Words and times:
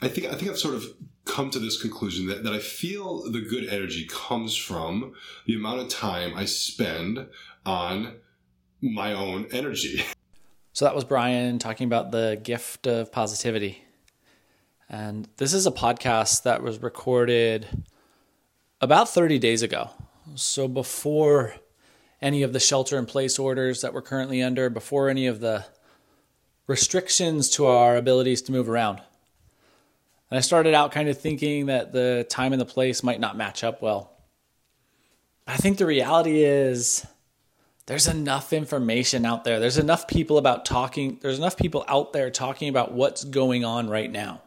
I 0.00 0.08
think 0.08 0.28
I 0.28 0.34
think 0.34 0.50
I've 0.50 0.58
sort 0.58 0.74
of 0.74 0.84
come 1.24 1.50
to 1.50 1.58
this 1.58 1.80
conclusion 1.80 2.26
that, 2.28 2.42
that 2.44 2.52
I 2.52 2.58
feel 2.58 3.30
the 3.30 3.40
good 3.40 3.66
energy 3.68 4.06
comes 4.08 4.56
from 4.56 5.14
the 5.46 5.54
amount 5.54 5.80
of 5.80 5.88
time 5.88 6.34
I 6.34 6.46
spend 6.46 7.26
on 7.66 8.16
my 8.80 9.12
own 9.12 9.46
energy. 9.52 10.04
So 10.74 10.84
that 10.84 10.94
was 10.94 11.02
Brian 11.02 11.58
talking 11.58 11.86
about 11.86 12.12
the 12.12 12.38
gift 12.40 12.86
of 12.86 13.10
positivity. 13.10 13.84
And 14.88 15.28
this 15.36 15.52
is 15.52 15.66
a 15.66 15.72
podcast 15.72 16.44
that 16.44 16.62
was 16.62 16.80
recorded 16.80 17.66
about 18.80 19.08
30 19.08 19.40
days 19.40 19.62
ago. 19.62 19.90
So 20.36 20.68
before 20.68 21.56
any 22.22 22.44
of 22.44 22.52
the 22.52 22.60
shelter 22.60 22.96
in 22.96 23.06
place 23.06 23.40
orders 23.40 23.80
that 23.80 23.92
we're 23.92 24.02
currently 24.02 24.40
under, 24.40 24.70
before 24.70 25.08
any 25.08 25.26
of 25.26 25.40
the 25.40 25.64
restrictions 26.68 27.50
to 27.50 27.66
our 27.66 27.96
abilities 27.96 28.42
to 28.42 28.52
move 28.52 28.68
around. 28.68 29.00
And 30.30 30.38
I 30.38 30.40
started 30.40 30.74
out 30.74 30.92
kind 30.92 31.08
of 31.08 31.18
thinking 31.18 31.66
that 31.66 31.92
the 31.92 32.26
time 32.28 32.52
and 32.52 32.60
the 32.60 32.66
place 32.66 33.02
might 33.02 33.20
not 33.20 33.36
match 33.36 33.64
up 33.64 33.80
well. 33.80 34.12
I 35.46 35.56
think 35.56 35.78
the 35.78 35.86
reality 35.86 36.42
is 36.44 37.06
there's 37.86 38.06
enough 38.06 38.52
information 38.52 39.24
out 39.24 39.44
there. 39.44 39.58
There's 39.58 39.78
enough 39.78 40.06
people 40.06 40.36
about 40.36 40.66
talking, 40.66 41.18
there's 41.22 41.38
enough 41.38 41.56
people 41.56 41.86
out 41.88 42.12
there 42.12 42.30
talking 42.30 42.68
about 42.68 42.92
what's 42.92 43.24
going 43.24 43.64
on 43.64 43.88
right 43.88 44.10
now. 44.10 44.42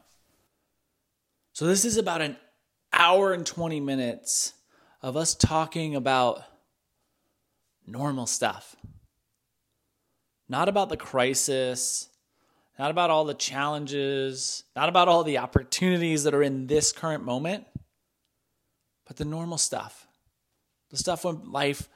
So 1.53 1.65
this 1.65 1.83
is 1.83 1.97
about 1.97 2.21
an 2.21 2.37
hour 2.93 3.33
and 3.33 3.43
20 3.43 3.79
minutes 3.79 4.53
of 5.01 5.17
us 5.17 5.33
talking 5.33 5.95
about 5.95 6.43
normal 7.87 8.27
stuff. 8.27 8.75
Not 10.47 10.69
about 10.69 10.89
the 10.89 10.97
crisis, 10.97 12.09
not 12.81 12.89
about 12.89 13.11
all 13.11 13.25
the 13.25 13.35
challenges, 13.35 14.63
not 14.75 14.89
about 14.89 15.07
all 15.07 15.23
the 15.23 15.37
opportunities 15.37 16.23
that 16.23 16.33
are 16.33 16.41
in 16.41 16.65
this 16.65 16.91
current 16.91 17.23
moment, 17.23 17.63
but 19.05 19.17
the 19.17 19.23
normal 19.23 19.59
stuff. 19.59 20.07
The 20.89 20.97
stuff 20.97 21.23
when 21.23 21.51
life 21.51 21.87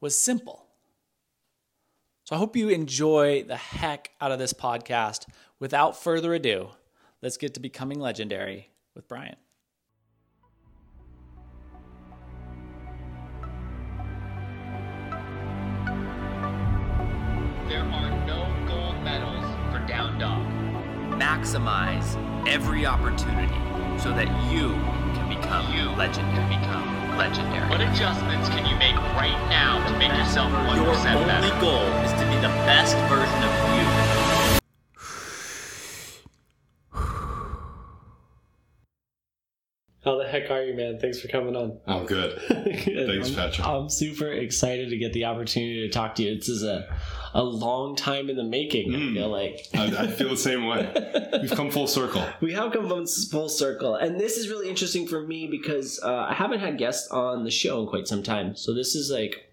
was 0.00 0.16
simple. 0.16 0.64
So 2.22 2.36
I 2.36 2.38
hope 2.38 2.54
you 2.54 2.68
enjoy 2.68 3.42
the 3.42 3.56
heck 3.56 4.12
out 4.20 4.30
of 4.30 4.38
this 4.38 4.52
podcast. 4.52 5.26
Without 5.58 6.00
further 6.00 6.32
ado, 6.32 6.68
let's 7.22 7.36
get 7.36 7.54
to 7.54 7.60
becoming 7.60 7.98
legendary 7.98 8.70
with 8.94 9.08
Brian. 9.08 9.34
There 17.68 17.82
are 17.82 18.19
Maximize 21.30 22.18
every 22.48 22.84
opportunity 22.84 23.54
so 24.02 24.10
that 24.10 24.26
you 24.50 24.70
can 25.14 25.28
become 25.28 25.72
you 25.72 25.88
legendary. 25.90 26.34
Can 26.34 26.48
become 26.60 27.16
legendary. 27.16 27.70
What 27.70 27.80
adjustments 27.80 28.48
can 28.48 28.66
you 28.66 28.74
make 28.78 28.96
right 29.14 29.38
now 29.48 29.78
to 29.86 29.96
make 29.96 30.10
yourself 30.10 30.50
1% 30.50 30.74
Your 30.74 30.86
better? 30.92 31.32
only 31.32 31.50
goal 31.60 31.86
is 32.02 32.10
to 32.14 32.26
be 32.26 32.34
the 32.34 32.50
best 32.66 32.96
version 33.06 33.42
of 33.46 33.52
you. 33.76 33.86
How 40.04 40.16
the 40.18 40.26
heck 40.26 40.50
are 40.50 40.64
you, 40.64 40.74
man? 40.74 40.98
Thanks 40.98 41.20
for 41.20 41.28
coming 41.28 41.54
on. 41.54 41.78
I'm 41.86 42.06
good. 42.06 42.40
Thanks, 42.48 43.28
I'm, 43.28 43.34
Patrick. 43.36 43.68
I'm 43.68 43.88
super 43.88 44.32
excited 44.32 44.90
to 44.90 44.96
get 44.96 45.12
the 45.12 45.26
opportunity 45.26 45.82
to 45.86 45.90
talk 45.90 46.16
to 46.16 46.24
you. 46.24 46.34
This 46.34 46.48
is 46.48 46.64
a, 46.64 46.92
a 47.34 47.42
long 47.42 47.94
time 47.96 48.28
in 48.30 48.36
the 48.36 48.42
making, 48.44 48.94
I 48.94 48.98
Mm. 48.98 49.14
feel 49.14 49.28
like. 49.28 49.66
I, 49.74 49.84
I 50.04 50.06
feel 50.08 50.28
the 50.30 50.36
same 50.36 50.66
way. 50.66 50.90
We've 51.40 51.50
come 51.50 51.70
full 51.70 51.86
circle. 51.86 52.24
We 52.40 52.52
have 52.54 52.72
come 52.72 52.88
full 52.88 53.48
circle. 53.48 53.94
And 53.94 54.18
this 54.18 54.36
is 54.36 54.48
really 54.48 54.68
interesting 54.68 55.06
for 55.06 55.22
me 55.22 55.46
because 55.46 56.00
uh, 56.02 56.26
I 56.28 56.34
haven't 56.34 56.60
had 56.60 56.76
guests 56.78 57.08
on 57.10 57.44
the 57.44 57.50
show 57.50 57.80
in 57.82 57.86
quite 57.86 58.08
some 58.08 58.22
time. 58.22 58.56
So 58.56 58.74
this 58.74 58.94
is 58.94 59.10
like 59.10 59.46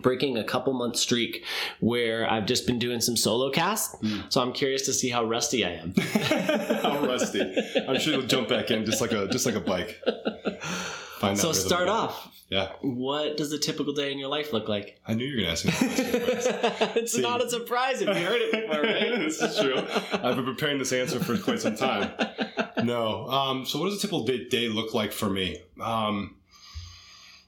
breaking 0.00 0.36
a 0.36 0.44
couple 0.44 0.72
month 0.74 0.96
streak 0.96 1.44
where 1.80 2.30
I've 2.30 2.44
just 2.46 2.66
been 2.66 2.78
doing 2.78 3.00
some 3.00 3.16
solo 3.16 3.50
casts. 3.50 3.96
So 4.28 4.42
I'm 4.42 4.52
curious 4.52 4.82
to 4.86 4.92
see 4.92 5.08
how 5.08 5.24
rusty 5.24 5.64
I 5.64 5.70
am. 5.70 5.94
I'm 6.84 7.06
rusty. 7.06 7.40
I'm 7.88 7.98
sure 7.98 8.14
you'll 8.14 8.22
jump 8.26 8.48
back 8.48 8.70
in 8.70 8.84
just 8.84 9.00
like 9.00 9.12
a 9.12 9.28
just 9.28 9.46
like 9.46 9.54
a 9.54 9.60
bike. 9.60 10.02
Find 11.20 11.38
so 11.38 11.52
start 11.52 11.88
off. 11.88 12.33
Yeah, 12.54 12.68
What 12.82 13.36
does 13.36 13.52
a 13.52 13.58
typical 13.58 13.92
day 13.92 14.12
in 14.12 14.18
your 14.18 14.28
life 14.28 14.52
look 14.52 14.68
like? 14.68 15.00
I 15.06 15.14
knew 15.14 15.24
you 15.24 15.36
were 15.36 15.40
gonna 15.42 15.52
ask 15.52 15.64
me. 15.64 15.70
That 15.72 16.92
it's 16.96 17.12
See. 17.14 17.20
not 17.20 17.42
a 17.42 17.48
surprise 17.50 18.00
if 18.00 18.08
you 18.08 18.24
heard 18.24 18.40
it 18.40 18.52
before, 18.52 18.82
right? 18.82 19.18
this 19.26 19.40
is 19.42 19.58
true. 19.58 19.76
I've 20.12 20.36
been 20.36 20.44
preparing 20.44 20.78
this 20.78 20.92
answer 20.92 21.18
for 21.18 21.36
quite 21.38 21.60
some 21.60 21.76
time. 21.76 22.12
No. 22.82 23.26
Um, 23.28 23.64
so, 23.66 23.78
what 23.80 23.86
does 23.90 23.98
a 23.98 24.00
typical 24.00 24.24
day, 24.24 24.48
day 24.48 24.68
look 24.68 24.94
like 24.94 25.12
for 25.12 25.28
me? 25.30 25.58
Um, 25.80 26.36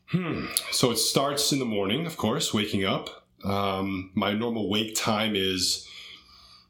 hmm. 0.08 0.46
So, 0.72 0.90
it 0.90 0.96
starts 0.96 1.52
in 1.52 1.58
the 1.58 1.64
morning, 1.64 2.06
of 2.06 2.16
course, 2.16 2.52
waking 2.54 2.84
up. 2.84 3.26
Um, 3.44 4.10
my 4.14 4.32
normal 4.32 4.68
wake 4.70 4.94
time 4.96 5.36
is 5.36 5.86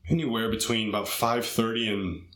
anywhere 0.09 0.51
between 0.51 0.89
about 0.89 1.09
five 1.09 1.47
thirty 1.47 1.89
and 1.89 2.27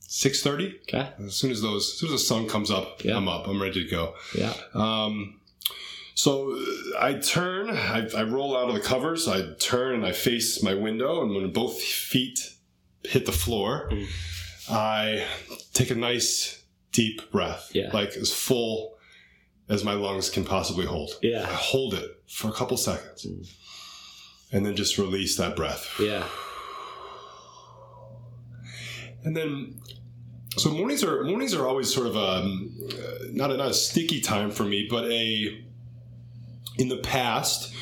six 0.00 0.42
thirty. 0.42 0.74
Okay. 0.82 1.08
As 1.24 1.34
soon 1.36 1.50
as 1.52 1.62
those, 1.62 1.88
as 1.92 1.98
soon 1.98 2.08
as 2.12 2.20
the 2.20 2.26
sun 2.26 2.48
comes 2.48 2.70
up, 2.70 3.04
Yeah. 3.04 3.16
I'm 3.16 3.28
up. 3.28 3.46
I'm 3.48 3.62
ready 3.62 3.84
to 3.84 3.90
go. 3.90 4.14
Yeah. 4.36 4.52
Um, 4.74 5.37
so 6.18 6.50
uh, 6.52 6.98
I 7.08 7.14
turn, 7.14 7.70
I, 7.70 8.08
I 8.16 8.24
roll 8.24 8.56
out 8.56 8.68
of 8.68 8.74
the 8.74 8.80
covers, 8.80 9.28
I 9.28 9.52
turn 9.60 9.94
and 9.94 10.04
I 10.04 10.10
face 10.10 10.60
my 10.64 10.74
window, 10.74 11.22
and 11.22 11.32
when 11.32 11.52
both 11.52 11.80
feet 11.80 12.40
hit 13.04 13.24
the 13.24 13.32
floor, 13.44 13.88
Mm. 13.92 14.06
I 14.70 15.24
take 15.72 15.90
a 15.90 15.94
nice 15.94 16.62
deep 16.92 17.30
breath, 17.30 17.70
Yeah. 17.72 17.90
like 17.92 18.12
as 18.16 18.32
full 18.32 18.98
as 19.68 19.84
my 19.84 19.92
lungs 19.94 20.28
can 20.28 20.44
possibly 20.44 20.86
hold. 20.86 21.10
Yeah. 21.22 21.42
I 21.42 21.54
hold 21.54 21.94
it 21.94 22.10
for 22.28 22.48
a 22.48 22.52
couple 22.52 22.76
seconds, 22.76 23.24
Mm. 23.24 23.46
and 24.52 24.66
then 24.66 24.74
just 24.74 24.98
release 24.98 25.36
that 25.36 25.54
breath. 25.54 25.88
Yeah. 26.00 26.26
And 29.24 29.36
then, 29.36 29.80
so 30.56 30.70
mornings 30.70 31.04
are 31.04 31.22
mornings 31.24 31.54
are 31.54 31.66
always 31.66 31.92
sort 31.94 32.06
of 32.08 32.16
um, 32.16 32.76
uh, 32.90 33.24
not 33.30 33.50
a, 33.52 33.56
not 33.56 33.70
a 33.70 33.74
sticky 33.74 34.20
time 34.20 34.50
for 34.50 34.64
me, 34.64 34.86
but 34.90 35.04
a 35.10 35.64
in 36.78 36.88
the 36.88 36.96
past 36.98 37.74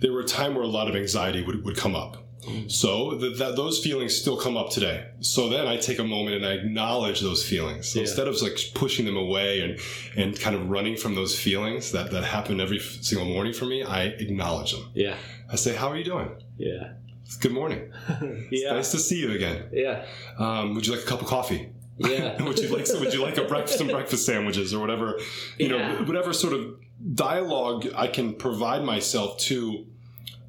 there 0.00 0.12
were 0.12 0.20
a 0.20 0.24
time 0.26 0.54
where 0.54 0.62
a 0.64 0.68
lot 0.68 0.88
of 0.88 0.94
anxiety 0.96 1.42
would, 1.42 1.64
would 1.64 1.76
come 1.76 1.94
up. 1.96 2.22
So 2.68 3.18
th- 3.18 3.38
that 3.38 3.56
those 3.56 3.80
feelings 3.82 4.16
still 4.16 4.36
come 4.36 4.56
up 4.56 4.70
today. 4.70 5.08
So 5.20 5.48
then 5.48 5.66
I 5.66 5.78
take 5.78 5.98
a 5.98 6.04
moment 6.04 6.36
and 6.36 6.46
I 6.46 6.52
acknowledge 6.52 7.20
those 7.20 7.44
feelings 7.44 7.88
so 7.88 7.98
Yeah. 7.98 8.02
instead 8.06 8.28
of 8.28 8.40
like 8.40 8.56
pushing 8.74 9.04
them 9.04 9.16
away 9.16 9.60
and 9.62 9.80
and 10.16 10.38
kind 10.38 10.54
of 10.54 10.68
running 10.70 10.96
from 10.96 11.16
those 11.16 11.36
feelings 11.36 11.90
that 11.90 12.12
that 12.12 12.22
happen 12.22 12.60
every 12.60 12.78
single 12.78 13.26
morning 13.26 13.52
for 13.52 13.64
me. 13.64 13.82
I 13.82 14.04
acknowledge 14.04 14.70
them. 14.72 14.90
Yeah. 14.94 15.16
I 15.50 15.56
say, 15.56 15.74
"How 15.74 15.88
are 15.88 15.96
you 15.96 16.04
doing? 16.04 16.30
Yeah. 16.56 16.92
Good 17.40 17.52
morning. 17.52 17.90
Yeah. 18.52 18.74
nice 18.74 18.92
to 18.92 18.98
see 18.98 19.18
you 19.18 19.32
again. 19.32 19.64
Yeah. 19.72 20.04
Um, 20.38 20.74
would 20.74 20.86
you 20.86 20.92
like 20.94 21.02
a 21.02 21.06
cup 21.08 21.22
of 21.22 21.26
coffee?" 21.26 21.70
Yeah. 21.98 22.40
would 22.46 22.58
you 22.60 22.68
like 22.68 22.86
would 23.00 23.12
you 23.12 23.22
like 23.22 23.38
a 23.38 23.44
breakfast 23.44 23.78
some 23.78 23.88
breakfast 23.88 24.24
sandwiches 24.24 24.72
or 24.72 24.78
whatever 24.78 25.18
you 25.58 25.66
Yeah. 25.68 25.78
know 25.78 26.04
whatever 26.04 26.32
sort 26.32 26.52
of 26.52 26.76
dialogue 27.14 27.86
I 27.96 28.06
can 28.08 28.34
provide 28.34 28.82
myself 28.84 29.38
to 29.40 29.86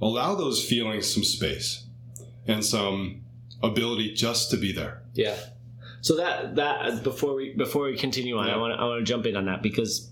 allow 0.02 0.36
those 0.36 0.64
feelings 0.64 1.12
some 1.14 1.24
space 1.24 1.86
and 2.48 2.64
some 2.64 3.22
ability 3.62 4.14
just 4.14 4.52
to 4.52 4.58
be 4.58 4.72
there. 4.72 5.02
Yeah. 5.14 5.36
So 6.02 6.16
that 6.18 6.56
that 6.56 7.04
before 7.04 7.36
we 7.36 7.54
before 7.54 7.86
we 7.86 7.98
continue 7.98 8.38
on, 8.38 8.48
Yeah. 8.48 8.54
I 8.56 8.58
want 8.58 8.74
to 8.74 8.80
I 8.80 8.86
want 8.86 9.00
to 9.06 9.06
jump 9.06 9.26
in 9.26 9.36
on 9.36 9.46
that 9.46 9.62
because 9.62 10.12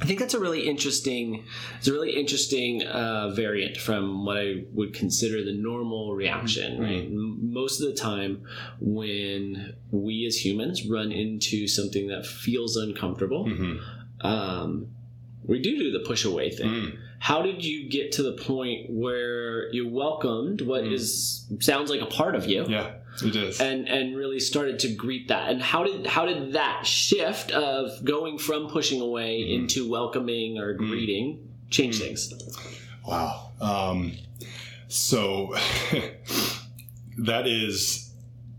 I 0.00 0.06
think 0.06 0.20
that's 0.20 0.32
a 0.34 0.40
really 0.40 0.66
interesting 0.66 1.44
it's 1.78 1.86
a 1.88 1.92
really 1.92 2.12
interesting 2.16 2.82
uh, 2.86 3.30
variant 3.30 3.76
from 3.76 4.24
what 4.24 4.38
I 4.38 4.64
would 4.72 4.94
consider 4.94 5.44
the 5.44 5.52
normal 5.52 6.14
reaction. 6.14 6.74
Mm-hmm. 6.74 6.82
Right. 6.82 7.08
Most 7.10 7.80
of 7.80 7.88
the 7.88 7.94
time, 7.94 8.44
when 8.80 9.74
we 9.90 10.24
as 10.26 10.42
humans 10.44 10.86
run 10.86 11.12
into 11.12 11.66
something 11.68 12.06
that 12.08 12.24
feels 12.24 12.76
uncomfortable, 12.76 13.44
Mm-hmm. 13.46 14.26
um, 14.26 14.86
we 15.44 15.60
do 15.60 15.78
do 15.78 15.90
the 15.92 16.00
push 16.00 16.24
away 16.24 16.50
thing. 16.50 16.68
Mm. 16.70 16.98
How 17.18 17.42
did 17.42 17.64
you 17.64 17.88
get 17.88 18.12
to 18.12 18.22
the 18.22 18.32
point 18.32 18.90
where 18.90 19.72
you 19.72 19.88
welcomed 19.88 20.60
what 20.60 20.84
Mm. 20.84 20.92
is 20.92 21.46
sounds 21.60 21.90
like 21.90 22.00
a 22.00 22.06
part 22.06 22.34
of 22.34 22.46
you? 22.46 22.64
Yeah, 22.68 22.92
it 23.24 23.36
is. 23.36 23.60
and 23.60 23.88
and 23.88 24.16
really 24.16 24.40
started 24.40 24.78
to 24.80 24.88
greet 24.94 25.28
that 25.28 25.50
and 25.50 25.62
how 25.62 25.84
did 25.84 26.06
how 26.06 26.26
did 26.26 26.52
that 26.54 26.86
shift 26.86 27.50
of 27.52 28.04
going 28.04 28.38
from 28.38 28.68
pushing 28.68 29.00
away 29.00 29.40
Mm. 29.42 29.54
into 29.60 29.88
welcoming 29.88 30.58
or 30.58 30.72
greeting 30.74 31.48
change 31.70 31.98
things 32.00 32.32
Wow. 33.06 33.50
Um, 33.60 34.12
so 34.88 35.54
that 37.18 37.46
is 37.46 38.12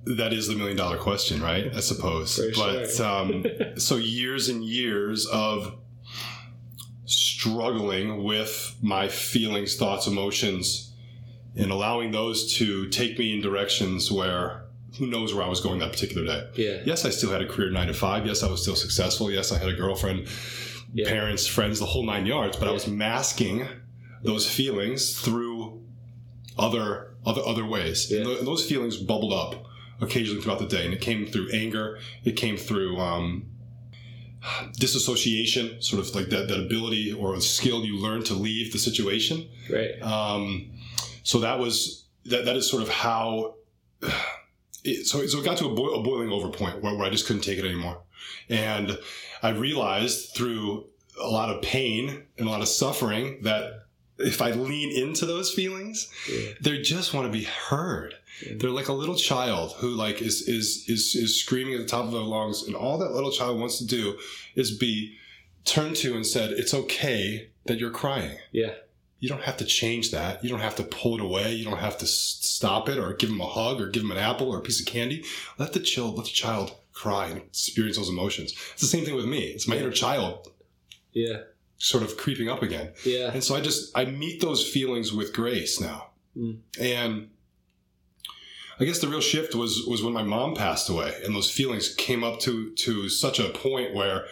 that 0.05 0.33
is 0.33 0.47
the 0.47 0.55
million 0.55 0.75
dollar 0.77 0.97
question, 0.97 1.41
right? 1.41 1.73
I 1.73 1.79
suppose. 1.79 2.39
But 2.55 2.99
um, 2.99 3.45
so 3.77 3.95
years 3.95 4.49
and 4.49 4.63
years 4.63 5.25
of 5.27 5.75
struggling 7.05 8.23
with 8.23 8.75
my 8.81 9.07
feelings, 9.07 9.75
thoughts, 9.75 10.07
emotions, 10.07 10.91
and 11.55 11.71
allowing 11.71 12.11
those 12.11 12.53
to 12.55 12.87
take 12.89 13.17
me 13.19 13.33
in 13.33 13.41
directions 13.41 14.11
where 14.11 14.65
who 14.97 15.07
knows 15.07 15.33
where 15.33 15.43
I 15.43 15.49
was 15.49 15.59
going 15.59 15.79
that 15.79 15.91
particular 15.91 16.25
day. 16.25 16.47
Yeah. 16.55 16.81
Yes, 16.85 17.03
I 17.05 17.09
still 17.09 17.31
had 17.31 17.41
a 17.41 17.47
career 17.47 17.71
nine 17.71 17.87
to 17.87 17.93
five. 17.93 18.25
Yes, 18.25 18.43
I 18.43 18.49
was 18.49 18.61
still 18.61 18.75
successful. 18.75 19.31
Yes, 19.31 19.51
I 19.51 19.57
had 19.57 19.69
a 19.69 19.73
girlfriend, 19.73 20.27
Yeah. 20.93 21.07
parents, 21.09 21.47
friends, 21.47 21.79
the 21.79 21.85
whole 21.85 22.05
nine 22.05 22.25
yards. 22.25 22.57
But 22.57 22.67
I 22.67 22.71
was 22.71 22.87
masking 22.87 23.67
those 24.23 24.49
feelings 24.49 25.19
through 25.19 25.81
other 26.57 27.15
other 27.25 27.41
other 27.45 27.65
ways. 27.65 28.11
Yeah. 28.11 28.19
and 28.21 28.47
those 28.47 28.65
feelings 28.65 28.97
bubbled 28.97 29.33
up 29.33 29.65
occasionally 30.01 30.41
throughout 30.41 30.59
the 30.59 30.67
day, 30.67 30.85
and 30.85 30.93
it 30.93 31.01
came 31.01 31.25
through 31.25 31.49
anger. 31.51 31.97
It 32.23 32.33
came 32.35 32.57
through 32.57 32.97
um, 32.99 33.45
disassociation, 34.73 35.81
sort 35.81 36.01
of 36.05 36.13
like 36.15 36.29
that 36.29 36.47
that 36.47 36.59
ability 36.59 37.13
or 37.13 37.39
skill 37.41 37.85
you 37.85 37.97
learn 37.97 38.23
to 38.25 38.33
leave 38.33 38.71
the 38.73 38.79
situation. 38.79 39.47
Right. 39.69 40.01
Um, 40.01 40.71
so 41.23 41.39
that 41.39 41.59
was 41.59 42.05
that. 42.25 42.45
That 42.45 42.55
is 42.55 42.69
sort 42.69 42.83
of 42.83 42.89
how. 42.89 43.55
It, 44.85 45.05
so, 45.07 45.25
so 45.27 45.39
it 45.39 45.45
got 45.45 45.55
to 45.59 45.67
a, 45.67 45.73
boi- 45.73 45.93
a 45.93 46.03
boiling 46.03 46.29
over 46.29 46.49
point 46.49 46.83
where, 46.83 46.93
where 46.93 47.05
I 47.05 47.09
just 47.09 47.25
couldn't 47.25 47.43
take 47.43 47.57
it 47.57 47.63
anymore, 47.63 48.01
and 48.49 48.99
I 49.41 49.51
realized 49.51 50.35
through 50.35 50.87
a 51.17 51.25
lot 51.29 51.49
of 51.49 51.61
pain 51.61 52.23
and 52.37 52.47
a 52.49 52.51
lot 52.51 52.59
of 52.59 52.67
suffering 52.67 53.43
that 53.43 53.85
if 54.17 54.41
I 54.41 54.51
lean 54.51 54.91
into 54.91 55.25
those 55.25 55.53
feelings, 55.53 56.11
Yeah. 56.29 56.49
they 56.59 56.81
just 56.81 57.13
want 57.13 57.27
to 57.27 57.31
be 57.31 57.45
heard. 57.45 58.15
They're 58.57 58.69
like 58.69 58.87
a 58.89 58.93
little 58.93 59.15
child 59.15 59.73
who 59.77 59.89
like 59.89 60.21
is 60.21 60.41
is 60.47 60.85
is 60.87 61.15
is 61.15 61.39
screaming 61.39 61.73
at 61.75 61.79
the 61.81 61.85
top 61.87 62.05
of 62.05 62.11
their 62.11 62.21
lungs, 62.21 62.63
and 62.63 62.75
all 62.75 62.97
that 62.97 63.11
little 63.13 63.31
child 63.31 63.59
wants 63.59 63.77
to 63.79 63.85
do 63.85 64.17
is 64.55 64.77
be 64.77 65.15
turned 65.65 65.95
to 65.97 66.15
and 66.15 66.25
said, 66.25 66.51
"It's 66.51 66.73
okay 66.73 67.49
that 67.65 67.79
you're 67.79 67.91
crying." 67.91 68.37
Yeah. 68.51 68.73
you 69.19 69.29
don't 69.29 69.43
have 69.43 69.55
to 69.55 69.63
change 69.63 70.11
that. 70.11 70.43
You 70.43 70.49
don't 70.49 70.59
have 70.59 70.75
to 70.75 70.83
pull 70.83 71.15
it 71.15 71.21
away. 71.21 71.53
You 71.53 71.63
don't 71.63 71.77
have 71.79 71.97
to 71.99 72.05
stop 72.05 72.89
it 72.89 72.97
or 72.99 73.13
give 73.13 73.29
them 73.29 73.39
a 73.39 73.47
hug 73.47 73.79
or 73.79 73.87
give 73.87 74.03
them 74.03 74.11
an 74.11 74.17
apple 74.17 74.49
or 74.49 74.57
a 74.57 74.61
piece 74.61 74.81
of 74.81 74.85
candy. 74.85 75.23
Let 75.57 75.71
the 75.71 75.79
child, 75.79 76.17
let 76.17 76.25
the 76.25 76.31
child 76.33 76.75
cry 76.91 77.27
and 77.27 77.37
experience 77.37 77.95
those 77.95 78.09
emotions. 78.09 78.51
It's 78.73 78.81
the 78.81 78.87
same 78.87 79.05
thing 79.05 79.15
with 79.15 79.23
me. 79.25 79.39
It's 79.55 79.65
my 79.65 79.77
inner 79.77 79.91
child 79.91 80.51
Yeah. 81.13 81.43
sort 81.77 82.03
of 82.03 82.17
creeping 82.17 82.49
up 82.49 82.61
again. 82.63 82.91
Yeah. 83.05 83.31
And 83.33 83.41
so 83.41 83.55
I 83.55 83.61
just, 83.61 83.97
I 83.97 84.03
meet 84.03 84.41
those 84.41 84.67
feelings 84.67 85.13
with 85.13 85.31
grace 85.33 85.79
now. 85.79 86.09
Mm. 86.37 86.57
And 86.81 87.29
I 88.79 88.85
guess 88.85 88.99
the 88.99 89.07
real 89.07 89.21
shift 89.21 89.55
was, 89.55 89.85
was 89.87 90.01
when 90.03 90.13
my 90.13 90.23
mom 90.23 90.55
passed 90.55 90.89
away 90.89 91.13
and 91.23 91.35
those 91.35 91.49
feelings 91.49 91.93
came 91.95 92.23
up 92.23 92.39
to, 92.41 92.71
to 92.71 93.09
such 93.09 93.39
a 93.39 93.49
point 93.49 93.93
where 93.93 94.25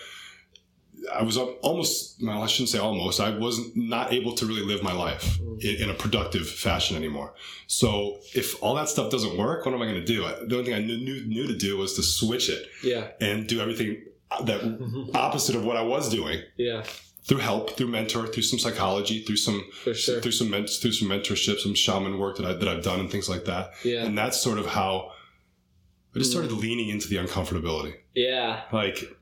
I 1.13 1.23
was 1.23 1.37
almost, 1.37 2.21
well, 2.23 2.43
I 2.43 2.47
shouldn't 2.47 2.69
say 2.69 2.77
almost, 2.79 3.19
I 3.19 3.35
wasn't 3.37 3.75
not 3.75 4.13
able 4.13 4.33
to 4.35 4.45
really 4.45 4.61
live 4.61 4.83
my 4.83 4.93
life 4.93 5.39
mm. 5.39 5.59
in, 5.63 5.83
in 5.83 5.89
a 5.89 5.93
productive 5.93 6.47
fashion 6.47 6.95
anymore. 6.95 7.33
So 7.67 8.19
if 8.35 8.61
all 8.61 8.75
that 8.75 8.87
stuff 8.89 9.11
doesn't 9.11 9.37
work, 9.37 9.65
what 9.65 9.73
am 9.73 9.81
I 9.81 9.85
going 9.85 9.99
to 9.99 10.05
do? 10.05 10.25
I- 10.25 10.35
The 10.45 10.57
only 10.57 10.65
thing 10.65 10.73
I 10.73 10.79
knew, 10.79 10.97
knew, 10.97 11.25
knew 11.25 11.47
to 11.47 11.55
do 11.55 11.77
was 11.77 11.95
to 11.95 12.03
switch 12.03 12.49
it 12.49 12.67
Yeah. 12.83 13.07
and 13.19 13.47
do 13.47 13.59
everything 13.61 14.03
uh, 14.29 14.43
that 14.43 14.61
mm-hmm. 14.61 15.15
opposite 15.15 15.55
of 15.55 15.65
what 15.65 15.75
I 15.75 15.81
was 15.81 16.09
doing 16.09 16.41
Yeah. 16.57 16.83
Through 17.23 17.37
help, 17.37 17.77
through 17.77 17.87
mentor, 17.87 18.27
through 18.27 18.43
some 18.43 18.59
psychology, 18.59 19.23
through 19.23 19.37
some 19.37 19.63
sure. 19.93 20.21
through 20.21 20.31
some 20.31 20.49
men- 20.49 20.67
through 20.67 20.91
some 20.91 21.07
mentorship, 21.07 21.59
some 21.59 21.75
shaman 21.75 22.17
work 22.17 22.37
that 22.37 22.45
I 22.45 22.53
that 22.53 22.67
I've 22.67 22.83
done 22.83 22.99
and 22.99 23.11
things 23.11 23.29
like 23.29 23.45
that. 23.45 23.73
Yeah. 23.83 24.05
And 24.05 24.17
that's 24.17 24.41
sort 24.41 24.57
of 24.57 24.65
how 24.67 25.11
I 26.15 26.19
just 26.19 26.31
started 26.31 26.51
leaning 26.51 26.89
into 26.89 27.07
the 27.07 27.17
uncomfortability. 27.17 27.95
Yeah. 28.13 28.63
Like, 28.71 29.17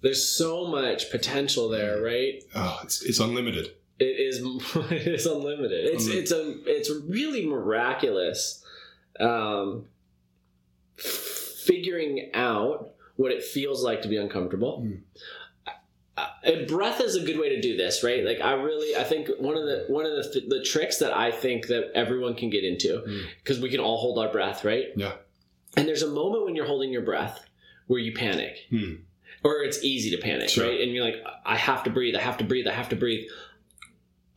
There's 0.00 0.26
so 0.26 0.66
much 0.66 1.10
potential 1.10 1.68
there, 1.68 2.00
right? 2.00 2.42
oh, 2.54 2.80
it's 2.84 3.02
it's 3.02 3.18
unlimited. 3.20 3.72
It 3.98 4.04
is 4.04 4.38
it 4.90 5.06
is 5.06 5.26
unlimited. 5.26 5.84
It's 5.86 6.06
it's 6.06 6.30
a 6.30 6.54
it's 6.66 6.90
really 7.08 7.44
miraculous 7.46 8.62
um 9.18 9.86
figuring 10.96 12.30
out 12.34 12.92
what 13.16 13.32
it 13.32 13.42
feels 13.42 13.82
like 13.82 14.02
to 14.02 14.08
be 14.08 14.16
uncomfortable. 14.16 14.82
Mm. 14.82 15.00
Uh, 16.18 16.26
and 16.44 16.66
breath 16.66 17.00
is 17.02 17.14
a 17.14 17.20
good 17.24 17.38
way 17.38 17.50
to 17.50 17.60
do 17.60 17.76
this, 17.76 18.02
right? 18.02 18.24
Like 18.24 18.40
I 18.40 18.52
really 18.54 18.96
I 18.96 19.04
think 19.04 19.28
one 19.38 19.54
of 19.56 19.64
the 19.64 19.84
one 19.88 20.06
of 20.06 20.12
the 20.16 20.30
th- 20.32 20.48
the 20.48 20.62
tricks 20.62 20.96
that 20.98 21.14
I 21.14 21.30
think 21.30 21.66
that 21.66 21.90
everyone 21.94 22.34
can 22.34 22.48
get 22.48 22.64
into 22.64 23.02
Mm. 23.06 23.24
because 23.42 23.60
we 23.60 23.68
can 23.68 23.80
all 23.80 23.98
hold 23.98 24.18
our 24.18 24.32
breath, 24.32 24.64
right? 24.64 24.86
Yeah. 24.96 25.12
And 25.76 25.86
there's 25.86 26.02
a 26.02 26.08
moment 26.10 26.44
when 26.46 26.56
you're 26.56 26.64
holding 26.66 26.90
your 26.90 27.02
breath 27.02 27.44
where 27.86 28.00
you 28.00 28.14
panic. 28.14 28.56
Hmm. 28.70 28.94
Or 29.44 29.62
it's 29.62 29.84
easy 29.84 30.10
to 30.16 30.16
panic, 30.22 30.48
Sure. 30.48 30.66
right? 30.66 30.80
And 30.80 30.90
you're 30.92 31.04
like, 31.04 31.22
I 31.44 31.56
have 31.56 31.84
to 31.84 31.90
breathe, 31.90 32.16
I 32.16 32.20
have 32.22 32.38
to 32.38 32.44
breathe, 32.44 32.66
I 32.66 32.72
have 32.72 32.88
to 32.88 32.96
breathe. 32.96 33.28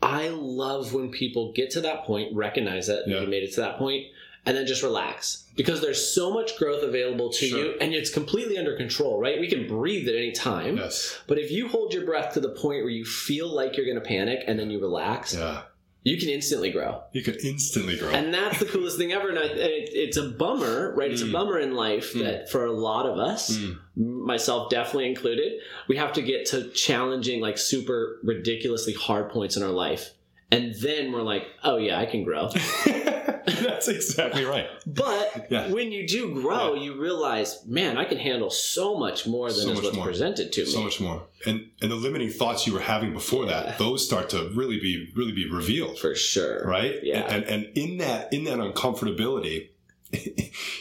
I 0.02 0.30
love 0.30 0.94
when 0.94 1.12
people 1.12 1.52
get 1.54 1.72
to 1.72 1.82
that 1.82 2.04
point, 2.04 2.36
recognize 2.36 2.88
that 2.88 3.08
Yeah. 3.08 3.22
they 3.22 3.26
made 3.26 3.44
it 3.44 3.54
to 3.54 3.62
that 3.62 3.78
point, 3.78 4.08
and 4.46 4.56
then 4.56 4.66
just 4.68 4.84
relax. 4.84 5.46
Because 5.60 5.82
there's 5.82 6.14
so 6.16 6.32
much 6.32 6.56
growth 6.58 6.84
available 6.84 7.30
to 7.34 7.46
Sure. 7.46 7.60
you 7.60 7.74
and 7.82 7.94
it's 7.94 8.10
completely 8.10 8.58
under 8.58 8.78
control, 8.78 9.20
right? 9.20 9.38
We 9.42 9.48
can 9.50 9.68
breathe 9.68 10.08
at 10.08 10.16
any 10.16 10.32
time. 10.32 10.78
Yes. 10.78 11.20
But 11.28 11.38
if 11.38 11.52
you 11.52 11.68
hold 11.68 11.94
your 11.94 12.06
breath 12.06 12.34
to 12.36 12.40
the 12.40 12.48
point 12.64 12.84
where 12.84 12.90
you 13.00 13.04
feel 13.04 13.48
like 13.54 13.76
you're 13.76 13.86
going 13.86 14.02
to 14.02 14.10
panic 14.16 14.40
and 14.48 14.58
then 14.58 14.70
you 14.72 14.80
relax, 14.80 15.36
Yeah. 15.36 15.64
you 16.04 16.18
can 16.18 16.30
instantly 16.30 16.72
grow. 16.72 17.02
You 17.12 17.22
can 17.24 17.36
instantly 17.44 17.98
grow. 17.98 18.10
And 18.10 18.34
that's 18.34 18.58
the 18.60 18.68
coolest 18.68 18.98
thing 18.98 19.12
ever. 19.12 19.28
And, 19.30 19.38
I, 19.38 19.44
it, 19.48 19.90
it's 19.92 20.16
a 20.16 20.30
bummer, 20.30 20.96
right? 20.96 21.12
It's 21.12 21.22
a 21.22 21.26
Mm. 21.26 21.34
bummer 21.34 21.60
in 21.60 21.76
life 21.76 22.14
Mm. 22.14 22.24
that 22.24 22.50
for 22.50 22.64
a 22.66 22.72
lot 22.72 23.06
of 23.06 23.20
us, 23.20 23.58
Mm. 23.58 23.76
myself 23.98 24.70
definitely 24.70 25.10
included, 25.10 25.60
we 25.90 25.98
have 25.98 26.14
to 26.14 26.22
get 26.22 26.46
to 26.52 26.70
challenging, 26.70 27.42
like 27.42 27.58
super 27.58 28.20
ridiculously 28.24 28.94
hard 28.94 29.30
points 29.30 29.58
in 29.58 29.64
our 29.64 29.72
life. 29.72 30.12
And 30.52 30.74
then 30.76 31.12
we're 31.12 31.22
like, 31.22 31.46
oh 31.64 31.78
yeah, 31.78 32.00
I 32.00 32.06
can 32.08 32.24
grow. 32.24 32.50
That's 32.86 33.88
exactly 33.88 34.46
right. 34.46 34.68
But 34.86 35.48
Yeah. 35.50 35.72
when 35.72 35.92
you 35.92 36.08
do 36.08 36.34
grow, 36.42 36.74
you 36.76 37.00
realize, 37.00 37.64
man, 37.66 37.98
I 37.98 38.06
can 38.06 38.18
handle 38.18 38.50
so 38.50 38.98
much 38.98 39.28
more 39.28 39.50
than 39.52 39.62
So 39.62 39.70
is 39.70 39.76
much 39.76 39.84
what's 39.86 39.96
more. 39.96 40.06
presented 40.06 40.52
to 40.54 40.62
me. 40.62 40.70
So 40.70 40.84
much 40.84 41.00
more. 41.00 41.24
And 41.46 41.70
and 41.82 41.92
the 41.92 41.96
limiting 41.96 42.30
thoughts 42.30 42.66
you 42.68 42.74
were 42.74 42.80
having 42.80 43.14
before 43.14 43.46
Yeah. 43.46 43.64
that, 43.64 43.78
those 43.78 44.06
start 44.06 44.30
to 44.32 44.50
really 44.56 44.80
be 44.80 45.12
really 45.16 45.32
be 45.34 45.50
revealed. 45.50 46.00
for 46.00 46.16
sure. 46.16 46.64
right 46.66 46.96
Yeah. 47.04 47.32
and, 47.34 47.44
and 47.46 47.66
and 47.66 47.78
in 47.78 47.98
that 47.98 48.34
in 48.34 48.44
that 48.46 48.58
uncomfortability 48.60 49.70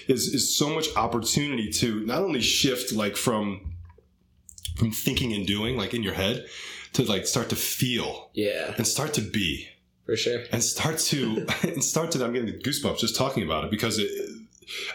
is 0.08 0.32
is 0.34 0.56
so 0.56 0.70
much 0.70 0.88
opportunity 0.96 1.70
to 1.72 2.00
not 2.06 2.22
only 2.22 2.40
shift 2.40 2.92
like 2.92 3.16
from 3.16 3.74
from 4.76 4.90
thinking 4.92 5.32
and 5.32 5.46
doing 5.46 5.76
like 5.76 5.92
in 5.94 6.02
your 6.02 6.14
head 6.14 6.46
to 7.06 7.10
like 7.12 7.26
start 7.26 7.48
to 7.50 7.56
feel 7.56 8.30
Yeah, 8.34 8.74
and 8.76 8.86
start 8.86 9.14
to 9.14 9.20
be 9.22 9.68
for 10.06 10.16
sure. 10.16 10.40
and 10.52 10.62
start 10.62 10.98
to 11.12 11.46
and 11.62 11.82
start 11.82 12.10
to 12.12 12.24
i'm 12.24 12.32
getting 12.32 12.54
goosebumps 12.60 12.98
just 12.98 13.16
talking 13.16 13.42
about 13.42 13.64
it 13.64 13.70
because 13.70 13.98
it 13.98 14.10